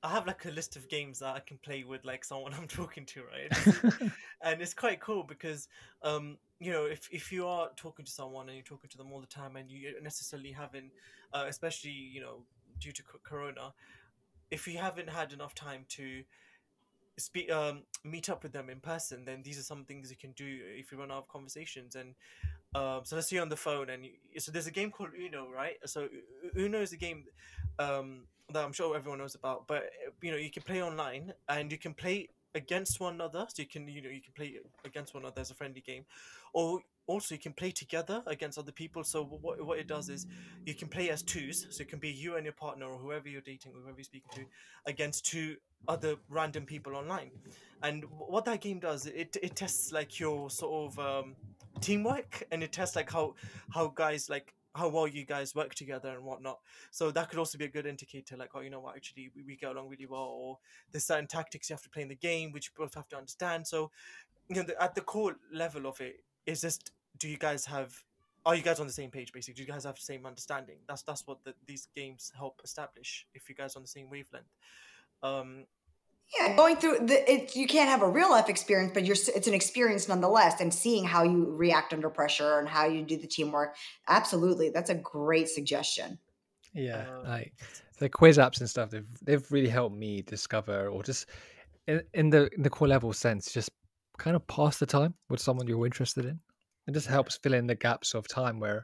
I 0.04 0.10
have 0.12 0.28
like 0.28 0.46
a 0.46 0.52
list 0.52 0.76
of 0.78 0.88
games 0.88 1.20
that 1.20 1.36
I 1.36 1.40
can 1.40 1.58
play 1.58 1.84
with 1.84 2.06
like 2.06 2.24
someone 2.24 2.54
I'm 2.58 2.68
talking 2.68 3.06
to, 3.08 3.24
right? 3.24 4.12
and 4.42 4.62
it's 4.62 4.74
quite 4.74 5.00
cool 5.02 5.24
because 5.24 5.68
um 6.04 6.38
you 6.60 6.72
know 6.72 6.86
if 6.86 7.10
if 7.12 7.32
you 7.32 7.48
are 7.48 7.70
talking 7.76 8.06
to 8.06 8.12
someone 8.12 8.48
and 8.48 8.56
you're 8.56 8.64
talking 8.64 8.90
to 8.92 8.98
them 8.98 9.12
all 9.12 9.22
the 9.22 9.28
time 9.28 9.56
and 9.56 9.70
you 9.70 9.94
necessarily 10.02 10.52
haven't 10.52 10.92
uh, 11.34 11.46
especially 11.48 11.92
you 11.92 12.22
know 12.22 12.44
due 12.80 12.92
to 12.92 13.04
corona 13.24 13.74
if 14.52 14.68
you 14.68 14.78
haven't 14.78 15.10
had 15.10 15.34
enough 15.34 15.56
time 15.56 15.86
to 15.90 16.24
speak 17.18 17.52
um 17.52 17.84
meet 18.04 18.30
up 18.30 18.44
with 18.44 18.54
them 18.54 18.70
in 18.70 18.80
person 18.80 19.26
then 19.26 19.42
these 19.44 19.60
are 19.60 19.64
some 19.64 19.84
things 19.86 20.10
you 20.10 20.18
can 20.18 20.32
do 20.34 20.60
if 20.78 20.92
you 20.92 20.98
run 20.98 21.12
out 21.12 21.18
of 21.20 21.28
conversations 21.28 21.96
and 21.96 22.16
um 22.76 23.02
so 23.04 23.16
let's 23.16 23.32
you're 23.32 23.42
on 23.42 23.50
the 23.50 23.56
phone 23.56 23.90
and 23.90 24.06
you, 24.06 24.12
so 24.40 24.52
there's 24.52 24.68
a 24.68 24.72
game 24.72 24.92
called 24.92 25.10
uno 25.20 25.48
right? 25.50 25.78
So 25.86 26.08
uno 26.58 26.82
is 26.82 26.94
a 26.94 26.98
game 26.98 27.26
um 27.80 28.24
that 28.52 28.66
i'm 28.66 28.74
sure 28.74 28.96
everyone 28.96 29.20
knows 29.20 29.36
about 29.36 29.68
but 29.68 29.84
you 30.22 30.32
know 30.32 30.38
you 30.38 30.50
can 30.50 30.64
play 30.64 30.82
online 30.82 31.34
and 31.50 31.72
you 31.72 31.78
can 31.78 31.94
play 31.94 32.30
against 32.56 33.00
one 33.00 33.14
another, 33.14 33.46
so 33.48 33.62
you 33.62 33.68
can 33.68 33.88
you 33.88 34.02
know 34.02 34.10
you 34.10 34.22
can 34.22 34.34
play 34.34 34.58
against 34.84 35.14
one 35.14 35.24
another 35.24 35.42
as 35.42 35.52
a 35.52 35.54
friendly 35.54 35.82
game, 35.82 36.04
or 36.54 36.80
also 37.12 37.36
you 37.36 37.42
can 37.48 37.54
play 37.54 37.72
together 37.72 38.18
against 38.26 38.58
other 38.58 38.76
people. 38.82 39.04
So 39.04 39.18
what 39.46 39.56
what 39.68 39.80
it 39.80 39.88
does 39.96 40.10
is 40.10 40.28
you 40.66 40.76
can 40.82 40.88
play 40.88 41.10
as 41.10 41.22
twos, 41.24 41.68
so 41.70 41.82
it 41.82 41.90
can 41.90 42.00
be 42.00 42.12
you 42.24 42.36
and 42.36 42.46
your 42.46 42.58
partner 42.66 42.86
or 42.86 42.98
whoever 43.04 43.28
you're 43.28 43.50
dating 43.54 43.72
or 43.74 43.82
whoever 43.82 43.98
you're 43.98 44.12
speaking 44.14 44.32
to, 44.36 44.46
against 44.86 45.26
two 45.32 45.58
other 45.88 46.14
random 46.30 46.66
people 46.66 46.94
online. 46.96 47.32
And 47.82 48.04
what 48.34 48.46
that 48.46 48.62
game 48.62 48.80
does, 48.80 49.06
it 49.06 49.38
it 49.42 49.56
tests 49.56 49.92
like 49.92 50.20
your 50.20 50.50
sort 50.50 50.74
of 50.84 51.00
um, 51.00 51.36
teamwork, 51.82 52.44
and 52.52 52.64
it 52.64 52.72
tests 52.72 52.96
like 52.96 53.12
how 53.12 53.36
how 53.76 53.88
guys 53.88 54.30
like 54.30 54.54
how 54.76 54.88
well 54.88 55.08
you 55.08 55.26
guys 55.26 55.56
work 55.56 55.74
together 55.74 56.10
and 56.16 56.24
whatnot. 56.24 56.60
So 56.92 57.12
that 57.12 57.30
could 57.30 57.40
also 57.40 57.58
be 57.58 57.66
a 57.66 57.74
good 57.78 57.88
indicator, 57.88 58.38
like, 58.38 58.52
oh, 58.54 58.62
you 58.62 58.70
know 58.70 58.80
what, 58.80 58.96
actually 58.96 59.32
we, 59.36 59.42
we 59.44 59.56
get 59.56 59.72
along 59.72 59.90
really 59.90 60.06
well, 60.06 60.30
or 60.42 60.60
there's 60.92 61.06
certain 61.06 61.28
tactics 61.28 61.70
you 61.70 61.74
have 61.74 61.82
to 61.84 61.90
play 61.90 62.04
in 62.04 62.08
the 62.08 62.16
game 62.30 62.52
which 62.52 62.68
you 62.68 62.74
both 62.78 62.94
have 62.94 63.10
to 63.10 63.18
understand. 63.18 63.66
So, 63.66 63.90
you 64.48 64.56
know, 64.58 64.64
the, 64.70 64.82
at 64.82 64.94
the 64.94 65.02
core 65.02 65.38
level 65.52 65.88
of 65.88 66.00
it 66.00 66.24
is 66.46 66.62
just, 66.62 66.92
do 67.18 67.28
you 67.28 67.38
guys 67.38 67.66
have, 67.66 67.96
are 68.46 68.56
you 68.56 68.62
guys 68.62 68.80
on 68.80 68.88
the 68.88 68.94
same 68.94 69.12
page? 69.12 69.34
Basically, 69.34 69.56
do 69.56 69.62
you 69.64 69.68
guys 69.68 69.84
have 69.84 69.96
the 69.96 70.02
same 70.02 70.26
understanding? 70.26 70.78
That's 70.88 71.02
that's 71.02 71.28
what 71.28 71.44
the, 71.44 71.54
these 71.68 71.88
games 71.96 72.32
help 72.36 72.62
establish. 72.64 73.28
If 73.34 73.50
you 73.50 73.56
guys 73.56 73.76
on 73.76 73.82
the 73.82 73.88
same 73.88 74.10
wavelength. 74.10 74.46
Um, 75.22 75.66
yeah, 76.38 76.56
going 76.56 76.76
through 76.76 77.00
the 77.08 77.32
it, 77.32 77.56
you 77.56 77.66
can't 77.66 77.90
have 77.90 78.02
a 78.02 78.08
real 78.08 78.30
life 78.30 78.50
experience, 78.50 78.92
but 78.94 79.04
you're 79.04 79.16
it's 79.36 79.48
an 79.48 79.54
experience 79.54 80.08
nonetheless. 80.08 80.62
And 80.62 80.74
seeing 80.74 81.04
how 81.04 81.24
you 81.24 81.52
react 81.56 81.92
under 81.92 82.10
pressure 82.10 82.60
and 82.60 82.68
how 82.68 82.86
you 82.86 83.04
do 83.04 83.18
the 83.18 83.28
teamwork, 83.28 83.76
absolutely, 84.08 84.70
that's 84.70 84.92
a 84.92 84.96
great 84.96 85.50
suggestion. 85.50 86.20
Yeah, 86.74 87.06
uh, 87.10 87.28
like 87.28 87.54
the 87.98 88.10
quiz 88.10 88.38
apps 88.38 88.60
and 88.60 88.70
stuff, 88.70 88.92
they've 88.92 89.08
they've 89.24 89.52
really 89.52 89.70
helped 89.70 89.96
me 89.96 90.22
discover 90.22 90.90
or 90.90 91.02
just 91.02 91.26
in, 91.88 92.02
in 92.14 92.30
the 92.30 92.48
in 92.56 92.62
the 92.62 92.70
core 92.70 92.88
level 92.88 93.12
sense, 93.12 93.52
just 93.52 93.72
kind 94.20 94.36
of 94.36 94.46
pass 94.48 94.78
the 94.78 94.86
time 94.86 95.16
with 95.30 95.40
someone 95.40 95.68
you're 95.68 95.86
interested 95.86 96.26
in. 96.26 96.40
It 96.90 96.94
just 96.94 97.08
helps 97.08 97.38
fill 97.38 97.54
in 97.54 97.68
the 97.68 97.76
gaps 97.76 98.16
of 98.16 98.28
time 98.28 98.60
where 98.60 98.84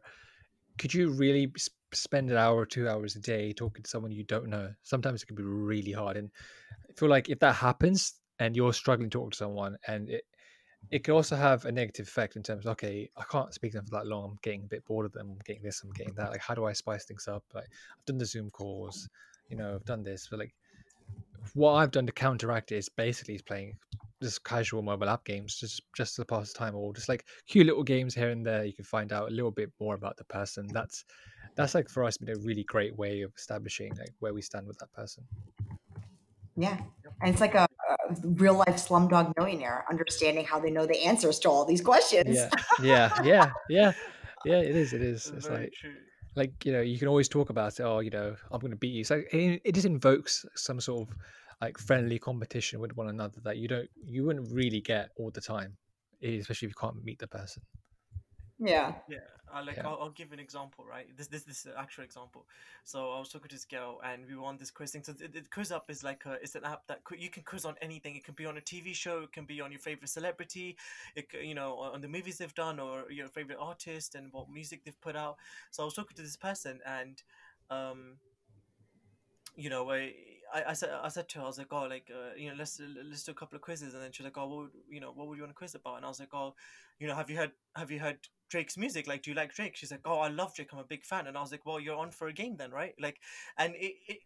could 0.78 0.94
you 0.94 1.10
really 1.10 1.52
spend 1.92 2.30
an 2.30 2.38
hour 2.38 2.56
or 2.56 2.66
two 2.66 2.88
hours 2.88 3.16
a 3.16 3.20
day 3.20 3.52
talking 3.52 3.82
to 3.82 3.90
someone 3.90 4.12
you 4.12 4.24
don't 4.24 4.48
know? 4.48 4.72
Sometimes 4.84 5.24
it 5.24 5.26
can 5.26 5.36
be 5.36 5.44
really 5.44 5.92
hard, 5.92 6.16
and 6.16 6.30
I 6.88 6.94
feel 6.94 7.10
like 7.10 7.30
if 7.30 7.40
that 7.40 7.56
happens 7.56 8.14
and 8.38 8.56
you're 8.56 8.74
struggling 8.74 9.10
to 9.10 9.18
talk 9.18 9.32
to 9.32 9.38
someone 9.38 9.78
and 9.88 10.10
it 10.10 10.24
it 10.92 11.04
could 11.04 11.16
also 11.16 11.36
have 11.36 11.66
a 11.66 11.72
negative 11.72 12.06
effect 12.08 12.36
in 12.36 12.44
terms 12.44 12.66
of 12.66 12.74
okay 12.74 13.10
i 13.18 13.24
can't 13.32 13.54
speak 13.54 13.72
to 13.72 13.78
them 13.80 13.86
for 13.86 13.96
that 13.96 14.06
long. 14.06 14.32
I'm 14.32 14.40
getting 14.44 14.66
a 14.66 14.68
bit 14.68 14.86
bored 14.86 15.08
of 15.08 15.14
them. 15.14 15.32
I'm 15.32 15.40
getting 15.46 15.64
this 15.64 15.82
i'm 15.84 15.92
getting 15.92 16.14
that. 16.16 16.30
Like 16.30 16.42
how 16.42 16.54
do 16.54 16.66
i 16.66 16.74
spice 16.74 17.06
things 17.06 17.28
up? 17.28 17.44
Like 17.56 17.64
i've 17.64 18.06
done 18.06 18.20
the 18.20 18.26
zoom 18.26 18.52
calls 18.52 19.10
you 19.50 19.58
know 19.58 19.74
i've 19.74 19.86
done 19.86 20.04
this 20.04 20.28
but 20.30 20.40
like 20.40 20.54
what 21.54 21.74
i've 21.74 21.92
done 21.92 22.06
to 22.06 22.12
counteract 22.12 22.72
it 22.72 22.78
is 22.78 22.90
basically 22.90 23.40
playing 23.48 23.78
just 24.22 24.44
casual 24.44 24.82
mobile 24.82 25.10
app 25.10 25.24
games 25.26 25.56
just 25.56 25.82
just 25.96 26.16
to 26.16 26.26
pass 26.26 26.52
the 26.52 26.58
time 26.58 26.76
or 26.76 26.94
just 26.94 27.10
like 27.10 27.26
cute 27.48 27.66
little 27.66 27.84
games 27.84 28.16
here 28.16 28.30
and 28.30 28.46
there 28.46 28.64
you 28.64 28.74
can 28.74 28.86
find 28.86 29.12
out 29.12 29.30
a 29.30 29.34
little 29.34 29.52
bit 29.52 29.72
more 29.80 29.96
about 29.96 30.16
the 30.18 30.24
person 30.26 30.66
mm-hmm. 30.66 30.74
that's 30.74 31.06
that's 31.56 31.76
like 31.76 31.90
for 31.90 32.04
us 32.04 32.18
been 32.18 32.36
a 32.36 32.40
really 32.40 32.64
great 32.64 32.96
way 32.98 33.22
of 33.22 33.32
establishing 33.38 33.94
like 33.98 34.14
where 34.20 34.34
we 34.34 34.42
stand 34.42 34.68
with 34.68 34.78
that 34.80 34.92
person 34.94 35.24
yeah. 36.58 36.78
And 37.22 37.32
it's 37.32 37.42
like 37.42 37.56
a, 37.56 37.68
a 37.90 38.16
real 38.24 38.56
life 38.56 38.78
slumdog 38.78 39.34
millionaire, 39.38 39.86
understanding 39.90 40.46
how 40.46 40.60
they 40.60 40.72
know 40.72 40.86
the 40.86 41.04
answers 41.04 41.40
to 41.40 41.50
all 41.50 41.66
these 41.66 41.82
questions. 41.82 42.36
Yeah. 42.36 42.50
Yeah. 42.82 43.24
Yeah. 43.24 43.52
Yeah. 43.70 43.92
Yeah. 44.46 44.58
It 44.58 44.76
is. 44.76 44.94
It 44.94 45.02
is. 45.14 45.32
It's 45.36 45.48
Very 45.48 45.66
like, 45.66 45.74
true. 45.74 45.94
like, 46.36 46.66
you 46.66 46.72
know, 46.72 46.82
you 46.82 46.98
can 46.98 47.08
always 47.08 47.28
talk 47.28 47.50
about 47.50 47.80
it. 47.80 47.84
Oh, 47.84 48.00
you 48.00 48.10
know, 48.10 48.36
I'm 48.52 48.60
going 48.60 48.72
to 48.72 48.78
beat 48.78 48.94
you. 48.94 49.04
So 49.04 49.22
it, 49.32 49.62
it 49.64 49.76
just 49.76 49.86
invokes 49.86 50.46
some 50.56 50.80
sort 50.80 51.10
of 51.10 51.16
like 51.62 51.78
friendly 51.78 52.20
competition 52.20 52.80
with 52.80 52.96
one 52.96 53.10
another 53.10 53.40
that 53.44 53.58
you 53.58 53.68
don't, 53.68 53.90
you 54.04 54.24
wouldn't 54.26 54.52
really 54.52 54.82
get 54.82 55.10
all 55.18 55.32
the 55.32 55.42
time, 55.42 55.78
especially 56.22 56.68
if 56.68 56.72
you 56.72 56.80
can't 56.80 57.04
meet 57.04 57.20
the 57.20 57.28
person. 57.28 57.62
Yeah. 58.60 58.94
Yeah. 59.10 59.20
I 59.54 59.62
like 59.62 59.78
yeah. 59.78 59.88
I'll, 59.88 59.98
I'll, 60.02 60.10
give 60.10 60.34
an 60.34 60.40
example, 60.40 60.86
right? 60.90 61.06
This 61.16 61.28
this 61.28 61.44
this 61.44 61.60
is 61.60 61.66
an 61.68 61.74
actual 61.78 62.04
example. 62.04 62.46
So 62.84 63.12
I 63.12 63.20
was 63.20 63.30
talking 63.30 63.48
to 63.50 63.56
this 63.56 63.64
girl, 63.64 64.02
and 64.04 64.26
we 64.28 64.36
were 64.36 64.44
on 64.44 64.58
this 64.58 64.72
quiz 64.72 64.92
thing. 64.92 65.04
So 65.04 65.14
the, 65.14 65.28
the 65.28 65.42
QuizUp 65.42 65.90
is 65.90 66.04
like 66.04 66.26
a, 66.26 66.34
it's 66.34 66.56
an 66.56 66.66
app 66.66 66.86
that 66.88 67.00
you 67.18 67.30
can 67.30 67.44
quiz 67.44 67.64
on 67.64 67.76
anything. 67.82 68.16
It 68.16 68.24
can 68.26 68.34
be 68.34 68.46
on 68.46 68.58
a 68.58 68.62
TV 68.62 68.94
show, 68.94 69.20
it 69.20 69.32
can 69.32 69.46
be 69.46 69.62
on 69.62 69.72
your 69.72 69.80
favorite 69.80 70.10
celebrity, 70.10 70.78
it 71.16 71.28
you 71.42 71.54
know 71.54 71.76
on 71.78 72.02
the 72.02 72.08
movies 72.08 72.40
they've 72.40 72.54
done 72.54 72.80
or 72.80 73.10
your 73.12 73.28
favorite 73.28 73.60
artist 73.60 74.16
and 74.16 74.32
what 74.34 74.50
music 74.50 74.84
they've 74.84 75.02
put 75.02 75.16
out. 75.16 75.38
So 75.72 75.84
I 75.84 75.86
was 75.86 75.94
talking 75.94 76.18
to 76.18 76.24
this 76.24 76.38
person, 76.38 76.80
and 76.86 77.22
um, 77.70 78.18
you 79.56 79.70
know, 79.70 79.90
I, 79.92 80.14
I, 80.56 80.70
I 80.70 80.74
said 80.74 80.90
I 81.04 81.10
said 81.10 81.28
to 81.30 81.40
her, 81.40 81.44
I 81.44 81.48
was 81.48 81.58
like, 81.58 81.72
oh, 81.72 81.84
like 81.84 82.10
uh, 82.10 82.36
you 82.38 82.50
know, 82.50 82.56
let's 82.58 82.80
let's 83.10 83.24
do 83.24 83.32
a 83.32 83.36
couple 83.36 83.58
of 83.58 83.62
quizzes, 83.62 83.94
and 83.94 84.02
then 84.02 84.12
she's 84.12 84.24
like, 84.24 84.38
oh, 84.38 84.48
what 84.48 84.58
would, 84.58 84.72
you 84.90 85.02
know, 85.02 85.12
what 85.12 85.28
would 85.28 85.36
you 85.36 85.44
want 85.44 85.52
to 85.52 85.58
quiz 85.58 85.76
about? 85.76 85.98
And 85.98 86.06
I 86.06 86.08
was 86.08 86.20
like, 86.20 86.34
oh, 86.34 86.56
you 87.00 87.08
know, 87.08 87.16
have 87.16 87.30
you 87.30 87.38
heard 87.38 87.52
have 87.76 87.92
you 87.92 88.00
heard 88.00 88.20
Drake's 88.50 88.78
music? 88.78 89.08
Like, 89.08 89.24
do 89.24 89.32
you 89.32 89.36
like 89.36 89.54
Drake? 89.54 89.76
She's 89.76 89.92
like, 89.92 90.02
oh, 90.06 90.20
I 90.20 90.30
love 90.30 90.56
Drake. 90.56 90.70
I'm 90.72 90.80
a 90.80 90.84
big 90.86 91.04
fan. 91.04 91.28
And 91.28 91.38
I 91.38 91.42
was 91.42 91.52
like, 91.52 91.66
well, 91.66 91.80
you're 91.80 91.98
on 91.98 92.12
for 92.12 92.28
a 92.28 92.34
game 92.34 92.56
then, 92.58 92.72
right? 92.72 92.94
Like, 93.00 93.20
and 93.58 93.76
it, 93.76 93.96
it 94.08 94.20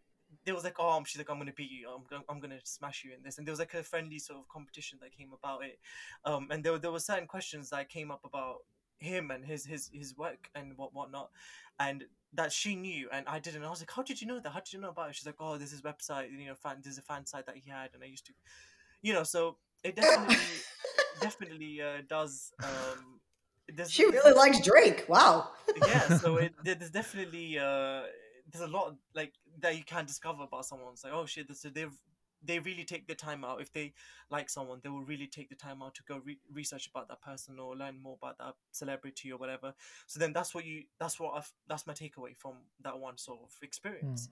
there 0.45 0.53
was 0.53 0.63
like, 0.63 0.75
oh, 0.79 1.03
she's 1.05 1.17
like, 1.17 1.29
I'm 1.31 1.39
gonna 1.39 1.51
beat 1.55 1.71
you. 1.71 1.89
I'm, 1.89 2.03
gonna, 2.07 2.23
I'm 2.29 2.39
gonna 2.39 2.59
smash 2.63 3.03
you 3.03 3.11
in 3.15 3.23
this. 3.23 3.39
And 3.39 3.47
there 3.47 3.51
was 3.51 3.59
like 3.59 3.73
a 3.73 3.81
friendly 3.81 4.19
sort 4.19 4.39
of 4.39 4.47
competition 4.49 4.99
that 5.01 5.17
came 5.17 5.31
about 5.33 5.63
it. 5.63 5.79
Um, 6.25 6.47
and 6.51 6.63
there 6.63 6.77
there 6.77 6.91
were 6.91 6.99
certain 6.99 7.27
questions 7.27 7.71
that 7.71 7.89
came 7.89 8.11
up 8.11 8.21
about 8.23 8.57
him 8.99 9.31
and 9.31 9.43
his 9.45 9.65
his 9.65 9.89
his 9.93 10.15
work 10.15 10.49
and 10.53 10.77
what 10.77 10.93
whatnot, 10.93 11.31
and 11.79 12.03
that 12.33 12.51
she 12.51 12.75
knew 12.75 13.09
and 13.11 13.27
I 13.27 13.39
didn't. 13.39 13.63
I 13.63 13.69
was 13.69 13.81
like, 13.81 13.91
how 13.91 14.03
did 14.03 14.21
you 14.21 14.27
know 14.27 14.39
that? 14.39 14.49
How 14.49 14.59
did 14.59 14.73
you 14.73 14.79
know 14.79 14.89
about 14.89 15.09
it? 15.09 15.15
She's 15.15 15.25
like, 15.25 15.35
oh, 15.39 15.57
this 15.57 15.73
is 15.73 15.81
website. 15.81 16.31
You 16.31 16.47
know, 16.47 16.55
fan. 16.55 16.77
There's 16.83 16.97
a 16.97 17.01
fan 17.01 17.25
site 17.25 17.45
that 17.45 17.57
he 17.57 17.69
had, 17.69 17.89
and 17.93 18.03
I 18.03 18.07
used 18.07 18.25
to, 18.27 18.33
you 19.01 19.13
know. 19.13 19.23
So 19.23 19.57
it 19.83 19.95
definitely 19.95 20.37
definitely 21.21 21.81
uh, 21.81 22.01
does 22.07 22.51
um 22.63 23.19
there's, 23.75 23.91
she 23.91 24.05
really 24.05 24.33
likes 24.33 24.61
Drake. 24.61 25.05
Wow. 25.07 25.49
yeah, 25.87 26.17
so 26.17 26.37
it, 26.37 26.53
there's 26.63 26.89
definitely 26.89 27.57
uh, 27.59 28.03
there's 28.51 28.63
a 28.63 28.67
lot 28.67 28.95
like 29.15 29.33
that 29.59 29.77
you 29.77 29.83
can 29.83 30.05
discover 30.05 30.43
about 30.43 30.65
someone. 30.65 30.93
It's 30.93 31.03
like, 31.03 31.13
oh 31.13 31.25
shit, 31.25 31.55
so 31.55 31.69
they've 31.69 31.95
they 32.43 32.59
really 32.59 32.83
take 32.83 33.07
the 33.07 33.15
time 33.15 33.43
out. 33.43 33.61
If 33.61 33.73
they 33.73 33.93
like 34.29 34.49
someone, 34.49 34.79
they 34.83 34.89
will 34.89 35.03
really 35.03 35.27
take 35.27 35.49
the 35.49 35.55
time 35.55 35.81
out 35.81 35.95
to 35.95 36.03
go 36.07 36.21
re- 36.23 36.39
research 36.51 36.87
about 36.87 37.07
that 37.09 37.21
person 37.21 37.59
or 37.59 37.75
learn 37.75 38.01
more 38.01 38.17
about 38.21 38.37
that 38.37 38.55
celebrity 38.71 39.31
or 39.31 39.37
whatever. 39.37 39.73
So 40.07 40.19
then 40.19 40.33
that's 40.33 40.53
what 40.55 40.65
you 40.65 40.83
that's 40.99 41.19
what 41.19 41.35
I've, 41.35 41.51
that's 41.67 41.87
my 41.87 41.93
takeaway 41.93 42.35
from 42.37 42.53
that 42.81 42.97
one 42.99 43.17
sort 43.17 43.39
of 43.43 43.51
experience. 43.61 44.29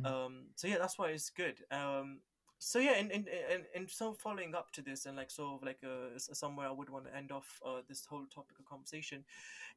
Mm. 0.00 0.06
Um, 0.06 0.44
so 0.54 0.68
yeah, 0.68 0.78
that's 0.78 0.98
why 0.98 1.08
it's 1.08 1.30
good. 1.30 1.62
Um, 1.70 2.20
so 2.58 2.80
yeah 2.80 2.94
and, 2.96 3.12
and 3.12 3.28
and 3.52 3.62
and 3.74 3.88
so 3.88 4.12
following 4.12 4.54
up 4.54 4.72
to 4.72 4.82
this 4.82 5.06
and 5.06 5.16
like 5.16 5.30
sort 5.30 5.54
of 5.54 5.64
like 5.64 5.78
uh, 5.84 6.18
somewhere 6.18 6.66
i 6.66 6.72
would 6.72 6.90
want 6.90 7.04
to 7.04 7.16
end 7.16 7.30
off 7.30 7.60
uh, 7.64 7.80
this 7.88 8.04
whole 8.04 8.26
topic 8.34 8.58
of 8.58 8.64
conversation 8.66 9.24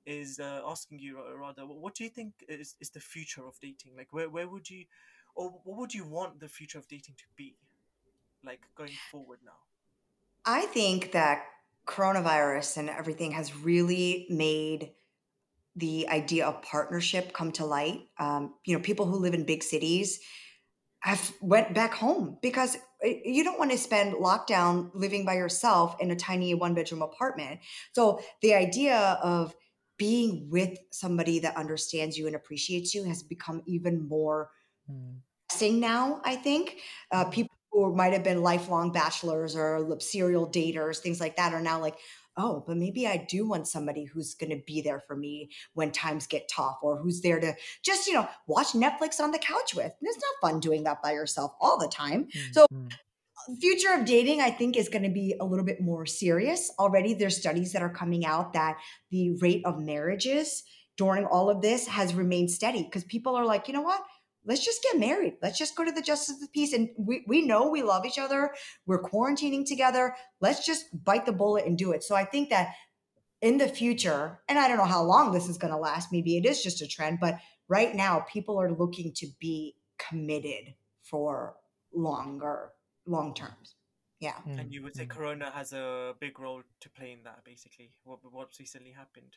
is 0.05 0.39
uh, 0.39 0.61
asking 0.67 0.97
you 0.97 1.19
rather 1.39 1.61
what 1.63 1.93
do 1.93 2.03
you 2.03 2.09
think 2.09 2.33
is, 2.49 2.75
is 2.79 2.89
the 2.89 2.99
future 2.99 3.45
of 3.45 3.59
dating 3.61 3.95
like 3.95 4.11
where, 4.11 4.29
where 4.29 4.47
would 4.47 4.67
you 4.69 4.83
or 5.35 5.51
what 5.63 5.77
would 5.77 5.93
you 5.93 6.05
want 6.05 6.39
the 6.39 6.47
future 6.47 6.79
of 6.79 6.87
dating 6.87 7.15
to 7.15 7.25
be 7.35 7.55
like 8.45 8.61
going 8.75 8.91
forward 9.11 9.39
now 9.45 9.51
i 10.45 10.61
think 10.67 11.11
that 11.11 11.43
coronavirus 11.87 12.77
and 12.77 12.89
everything 12.89 13.31
has 13.31 13.55
really 13.55 14.27
made 14.29 14.91
the 15.75 16.07
idea 16.09 16.45
of 16.45 16.61
partnership 16.61 17.33
come 17.33 17.51
to 17.51 17.65
light 17.65 18.01
um, 18.19 18.53
you 18.65 18.75
know 18.75 18.81
people 18.81 19.05
who 19.05 19.17
live 19.17 19.33
in 19.33 19.45
big 19.45 19.63
cities 19.63 20.19
have 21.01 21.33
went 21.41 21.73
back 21.73 21.93
home 21.93 22.37
because 22.41 22.77
eh, 23.03 23.19
you 23.25 23.43
don't 23.43 23.59
want 23.59 23.71
to 23.71 23.77
spend 23.77 24.13
lockdown 24.13 24.89
living 24.93 25.25
by 25.25 25.33
yourself 25.33 25.95
in 25.99 26.11
a 26.11 26.15
tiny 26.15 26.53
one 26.53 26.73
bedroom 26.73 27.01
apartment. 27.01 27.59
So 27.93 28.21
the 28.41 28.53
idea 28.53 29.19
of 29.21 29.55
being 29.97 30.47
with 30.49 30.77
somebody 30.91 31.39
that 31.39 31.57
understands 31.57 32.17
you 32.17 32.27
and 32.27 32.35
appreciates 32.35 32.93
you 32.93 33.03
has 33.03 33.23
become 33.23 33.61
even 33.65 34.07
more 34.07 34.49
mm. 34.89 35.79
now. 35.79 36.21
I 36.23 36.35
think 36.35 36.77
uh, 37.11 37.25
people 37.25 37.55
who 37.71 37.95
might 37.95 38.13
have 38.13 38.23
been 38.23 38.41
lifelong 38.41 38.91
bachelors 38.91 39.55
or 39.55 39.97
serial 39.99 40.49
daters, 40.49 40.97
things 40.97 41.19
like 41.19 41.37
that, 41.37 41.53
are 41.53 41.61
now 41.61 41.79
like, 41.79 41.97
oh, 42.37 42.63
but 42.65 42.77
maybe 42.77 43.07
I 43.07 43.25
do 43.29 43.47
want 43.47 43.67
somebody 43.67 44.05
who's 44.05 44.33
going 44.35 44.51
to 44.51 44.61
be 44.65 44.81
there 44.81 44.99
for 44.99 45.15
me 45.15 45.49
when 45.73 45.91
times 45.91 46.27
get 46.27 46.49
tough 46.49 46.77
or 46.81 46.97
who's 46.97 47.21
there 47.21 47.39
to 47.39 47.53
just, 47.83 48.07
you 48.07 48.13
know, 48.13 48.27
watch 48.47 48.67
Netflix 48.67 49.19
on 49.19 49.31
the 49.31 49.39
couch 49.39 49.75
with. 49.75 49.85
And 49.85 50.01
it's 50.01 50.17
not 50.17 50.49
fun 50.49 50.59
doing 50.59 50.83
that 50.83 51.01
by 51.01 51.11
yourself 51.11 51.53
all 51.59 51.77
the 51.77 51.87
time. 51.87 52.25
Mm-hmm. 52.25 52.53
So, 52.53 52.65
future 53.59 53.93
of 53.93 54.05
dating 54.05 54.39
i 54.39 54.51
think 54.51 54.77
is 54.77 54.87
going 54.87 55.01
to 55.01 55.09
be 55.09 55.35
a 55.41 55.43
little 55.43 55.65
bit 55.65 55.81
more 55.81 56.05
serious 56.05 56.71
already 56.77 57.15
there's 57.15 57.37
studies 57.37 57.73
that 57.73 57.81
are 57.81 57.89
coming 57.89 58.23
out 58.23 58.53
that 58.53 58.77
the 59.09 59.31
rate 59.41 59.63
of 59.65 59.79
marriages 59.79 60.61
during 60.95 61.25
all 61.25 61.49
of 61.49 61.59
this 61.59 61.87
has 61.87 62.13
remained 62.13 62.51
steady 62.51 62.83
because 62.83 63.03
people 63.03 63.35
are 63.35 63.45
like 63.45 63.67
you 63.67 63.73
know 63.73 63.81
what 63.81 63.99
let's 64.45 64.63
just 64.63 64.83
get 64.83 64.99
married. 64.99 65.37
Let's 65.41 65.57
just 65.57 65.75
go 65.75 65.85
to 65.85 65.91
the 65.91 66.01
justice 66.01 66.35
of 66.35 66.41
the 66.41 66.47
peace. 66.47 66.73
And 66.73 66.89
we, 66.97 67.23
we 67.27 67.45
know 67.45 67.69
we 67.69 67.83
love 67.83 68.05
each 68.05 68.19
other. 68.19 68.53
We're 68.85 69.01
quarantining 69.01 69.65
together. 69.65 70.15
Let's 70.39 70.65
just 70.65 70.85
bite 71.03 71.25
the 71.25 71.31
bullet 71.31 71.65
and 71.65 71.77
do 71.77 71.91
it. 71.91 72.03
So 72.03 72.15
I 72.15 72.25
think 72.25 72.49
that 72.49 72.73
in 73.41 73.57
the 73.57 73.67
future, 73.67 74.39
and 74.47 74.59
I 74.59 74.67
don't 74.67 74.77
know 74.77 74.85
how 74.85 75.03
long 75.03 75.31
this 75.31 75.49
is 75.49 75.57
going 75.57 75.73
to 75.73 75.79
last, 75.79 76.11
maybe 76.11 76.37
it 76.37 76.45
is 76.45 76.63
just 76.63 76.81
a 76.81 76.87
trend, 76.87 77.19
but 77.19 77.37
right 77.67 77.95
now 77.95 78.25
people 78.31 78.59
are 78.59 78.71
looking 78.71 79.13
to 79.15 79.27
be 79.39 79.75
committed 79.97 80.75
for 81.03 81.55
longer, 81.93 82.71
long 83.05 83.33
terms. 83.33 83.75
Yeah. 84.19 84.35
And 84.45 84.59
Mm, 84.59 84.71
you 84.71 84.83
would 84.83 84.95
say 84.95 85.05
mm. 85.05 85.09
Corona 85.09 85.49
has 85.51 85.73
a 85.73 86.13
big 86.19 86.39
role 86.39 86.61
to 86.79 86.89
play 86.91 87.11
in 87.11 87.23
that, 87.23 87.43
basically. 87.43 87.91
What 88.03 88.19
what's 88.31 88.59
recently 88.59 88.91
happened? 88.91 89.35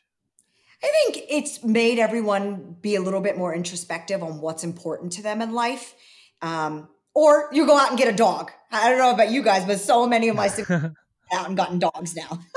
I 0.83 0.91
think 0.91 1.25
it's 1.29 1.63
made 1.63 1.99
everyone 1.99 2.75
be 2.81 2.95
a 2.95 3.01
little 3.01 3.21
bit 3.21 3.37
more 3.37 3.53
introspective 3.55 4.21
on 4.21 4.41
what's 4.41 4.63
important 4.63 5.13
to 5.13 5.23
them 5.23 5.41
in 5.41 5.53
life. 5.53 5.95
Um, 6.41 6.89
or 7.13 7.49
you 7.53 7.65
go 7.65 7.77
out 7.77 7.89
and 7.89 7.97
get 7.97 8.13
a 8.13 8.15
dog. 8.15 8.51
I 8.71 8.89
don't 8.89 8.99
know 8.99 9.11
about 9.11 9.31
you 9.31 9.41
guys, 9.41 9.65
but 9.65 9.79
so 9.79 10.05
many 10.05 10.27
of 10.27 10.35
my 10.35 10.47
siblings 10.47 10.83
have 11.31 11.41
out 11.41 11.47
and 11.47 11.57
gotten 11.57 11.79
dogs 11.79 12.15
now. 12.15 12.39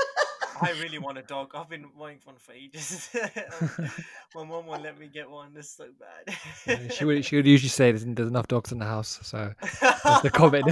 I 0.61 0.71
really 0.81 0.99
want 0.99 1.17
a 1.17 1.21
dog. 1.21 1.51
I've 1.55 1.69
been 1.69 1.85
wanting 1.97 2.19
one 2.25 2.35
for 2.37 2.51
ages. 2.51 3.09
My 4.35 4.43
mom 4.43 4.65
won't 4.65 4.83
let 4.83 4.99
me 4.99 5.07
get 5.07 5.29
one. 5.29 5.53
It's 5.55 5.77
so 5.77 5.85
bad. 5.97 6.35
Yeah, 6.67 6.89
she 6.89 7.05
would 7.05 7.23
she 7.23 7.37
would 7.37 7.47
usually 7.47 7.69
say 7.69 7.91
there's, 7.91 8.03
there's 8.05 8.27
enough 8.27 8.47
dogs 8.47 8.73
in 8.73 8.79
the 8.79 8.85
house, 8.85 9.19
so 9.23 9.53
that's 9.81 10.21
the 10.21 10.29
common 10.29 10.63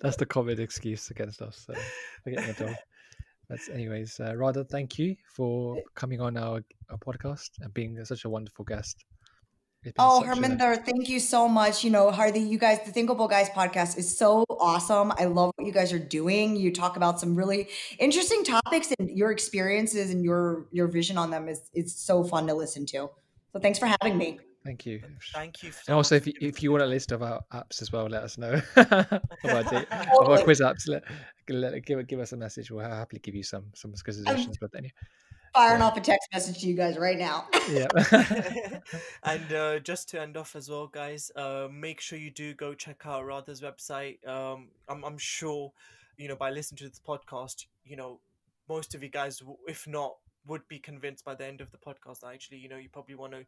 that's 0.00 0.16
the 0.16 0.26
common 0.26 0.58
excuse 0.58 1.10
against 1.10 1.42
us 1.42 1.64
so, 1.66 1.74
for 2.24 2.30
getting 2.30 2.48
a 2.48 2.52
dog. 2.54 2.76
But 3.48 3.60
anyways, 3.72 4.18
uh, 4.20 4.36
Radha, 4.36 4.64
thank 4.64 4.98
you 4.98 5.16
for 5.34 5.76
coming 5.94 6.20
on 6.20 6.36
our, 6.36 6.62
our 6.90 6.98
podcast 6.98 7.50
and 7.60 7.72
being 7.72 8.04
such 8.04 8.24
a 8.24 8.28
wonderful 8.28 8.64
guest. 8.64 9.04
Oh, 9.98 10.24
such 10.24 10.38
a- 10.38 10.76
thank 10.84 11.08
you 11.08 11.20
so 11.20 11.46
much. 11.48 11.84
You 11.84 11.90
know, 11.90 12.10
Hardy, 12.10 12.40
you 12.40 12.58
guys, 12.58 12.80
the 12.84 12.90
Thinkable 12.90 13.28
Guys 13.28 13.48
podcast 13.50 13.96
is 13.96 14.18
so 14.18 14.44
awesome. 14.50 15.12
I 15.16 15.26
love 15.26 15.52
what 15.54 15.66
you 15.66 15.72
guys 15.72 15.92
are 15.92 15.98
doing. 15.98 16.56
You 16.56 16.72
talk 16.72 16.96
about 16.96 17.20
some 17.20 17.36
really 17.36 17.68
interesting 18.00 18.42
topics 18.42 18.92
and 18.98 19.08
your 19.10 19.30
experiences 19.30 20.10
and 20.10 20.24
your 20.24 20.66
your 20.72 20.88
vision 20.88 21.16
on 21.16 21.30
them 21.30 21.48
is 21.48 21.70
it's 21.72 21.94
so 21.94 22.24
fun 22.24 22.48
to 22.48 22.54
listen 22.54 22.84
to. 22.86 23.10
So 23.52 23.60
thanks 23.60 23.78
for 23.78 23.86
having 23.86 24.18
me. 24.18 24.40
Thank 24.64 24.84
you. 24.84 25.00
Thank 25.32 25.62
you. 25.62 25.70
so 25.70 25.78
And 25.86 25.94
also, 25.94 26.16
if 26.16 26.26
you, 26.26 26.32
if 26.40 26.60
you 26.60 26.72
want 26.72 26.82
a 26.82 26.86
list 26.86 27.12
of 27.12 27.22
our 27.22 27.40
apps 27.52 27.80
as 27.80 27.92
well, 27.92 28.08
let 28.08 28.24
us 28.24 28.36
know 28.36 28.60
about 28.74 29.72
it. 29.72 29.86
Of 29.92 30.28
our 30.28 30.38
quiz 30.42 30.60
apps, 30.60 30.88
let, 30.88 31.04
let 31.08 31.12
give 31.46 32.06
give 32.06 32.20
us 32.20 32.32
a 32.32 32.36
message. 32.36 32.70
We'll 32.70 32.84
happily 32.84 33.20
give 33.20 33.34
you 33.34 33.42
some 33.42 33.66
some 33.74 33.94
suggestions. 33.94 34.58
But 34.60 34.74
anyway, 34.74 34.92
Firing 35.54 35.80
Yeah. 35.80 35.86
off 35.86 35.96
a 35.96 36.00
text 36.00 36.28
message 36.34 36.60
to 36.60 36.66
you 36.68 36.74
guys 36.74 36.98
right 36.98 37.18
now. 37.18 37.48
yeah. 37.70 37.86
and 39.22 39.52
uh, 39.52 39.78
just 39.78 40.08
to 40.10 40.20
end 40.20 40.36
off 40.36 40.54
as 40.54 40.68
well, 40.68 40.86
guys, 40.86 41.30
uh, 41.34 41.68
make 41.72 42.00
sure 42.00 42.18
you 42.18 42.30
do 42.30 42.52
go 42.52 42.74
check 42.74 43.02
out 43.06 43.24
Radha's 43.24 43.62
website. 43.62 44.26
Um, 44.28 44.68
I'm, 44.86 45.02
I'm 45.02 45.16
sure, 45.18 45.72
you 46.18 46.28
know, 46.28 46.36
by 46.36 46.50
listening 46.50 46.78
to 46.78 46.88
this 46.90 47.00
podcast, 47.00 47.64
you 47.84 47.96
know, 47.96 48.20
most 48.68 48.94
of 48.94 49.02
you 49.02 49.08
guys, 49.08 49.42
if 49.66 49.86
not, 49.86 50.16
would 50.46 50.68
be 50.68 50.78
convinced 50.78 51.24
by 51.24 51.34
the 51.34 51.46
end 51.46 51.60
of 51.62 51.70
the 51.72 51.78
podcast 51.78 52.20
that 52.20 52.34
actually, 52.34 52.58
you 52.58 52.68
know, 52.68 52.76
you 52.76 52.88
probably 52.90 53.14
want 53.14 53.32
to, 53.32 53.46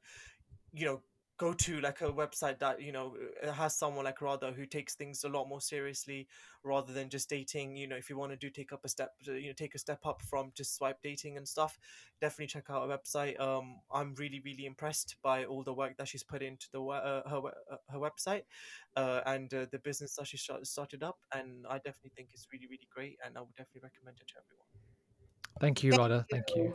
you 0.72 0.86
know, 0.86 1.02
go 1.38 1.52
to 1.52 1.80
like 1.80 2.00
a 2.00 2.12
website 2.12 2.58
that 2.58 2.82
you 2.82 2.92
know 2.92 3.14
uh, 3.46 3.52
has 3.52 3.76
someone 3.76 4.04
like 4.04 4.20
Radha 4.20 4.52
who 4.52 4.66
takes 4.66 4.94
things 4.94 5.24
a 5.24 5.28
lot 5.28 5.48
more 5.48 5.60
seriously 5.60 6.28
rather 6.62 6.92
than 6.92 7.08
just 7.08 7.30
dating. 7.30 7.76
You 7.76 7.86
know, 7.86 7.96
if 7.96 8.10
you 8.10 8.18
want 8.18 8.32
to 8.32 8.36
do 8.36 8.50
take 8.50 8.72
up 8.72 8.84
a 8.84 8.88
step, 8.88 9.12
uh, 9.26 9.32
you 9.32 9.48
know, 9.48 9.54
take 9.54 9.74
a 9.74 9.78
step 9.78 10.04
up 10.04 10.22
from 10.22 10.52
just 10.54 10.76
swipe 10.76 10.98
dating 11.02 11.36
and 11.36 11.48
stuff 11.48 11.78
definitely 12.20 12.46
check 12.46 12.64
out 12.70 12.88
her 12.88 12.96
website. 12.96 13.38
Um, 13.40 13.80
I'm 13.92 14.14
really, 14.16 14.40
really 14.44 14.66
impressed 14.66 15.16
by 15.22 15.44
all 15.44 15.62
the 15.62 15.72
work 15.72 15.96
that 15.98 16.08
she's 16.08 16.22
put 16.22 16.42
into 16.42 16.66
the 16.72 16.82
uh, 16.82 17.28
her 17.28 17.38
uh, 17.70 17.76
her 17.90 17.98
website 17.98 18.42
uh, 18.96 19.20
and 19.26 19.52
uh, 19.54 19.66
the 19.70 19.78
business 19.78 20.16
that 20.16 20.26
she 20.26 20.36
started 20.36 21.02
up. 21.02 21.18
And 21.32 21.66
I 21.68 21.76
definitely 21.76 22.12
think 22.16 22.30
it's 22.32 22.46
really, 22.52 22.66
really 22.66 22.88
great, 22.94 23.18
and 23.24 23.36
I 23.36 23.40
would 23.40 23.54
definitely 23.56 23.82
recommend 23.84 24.18
it 24.20 24.28
to 24.28 24.34
everyone. 24.44 24.66
Thank 25.60 25.82
you, 25.82 25.92
Thank 25.92 26.02
Radha. 26.02 26.26
Thank 26.30 26.44
you. 26.54 26.74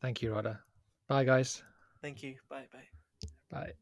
Thank 0.00 0.22
you, 0.22 0.34
Radha. 0.34 0.60
Bye, 1.08 1.24
guys. 1.24 1.62
Thank 2.02 2.22
you. 2.22 2.36
Bye, 2.48 2.66
bye. 2.72 2.88
Bye. 3.50 3.72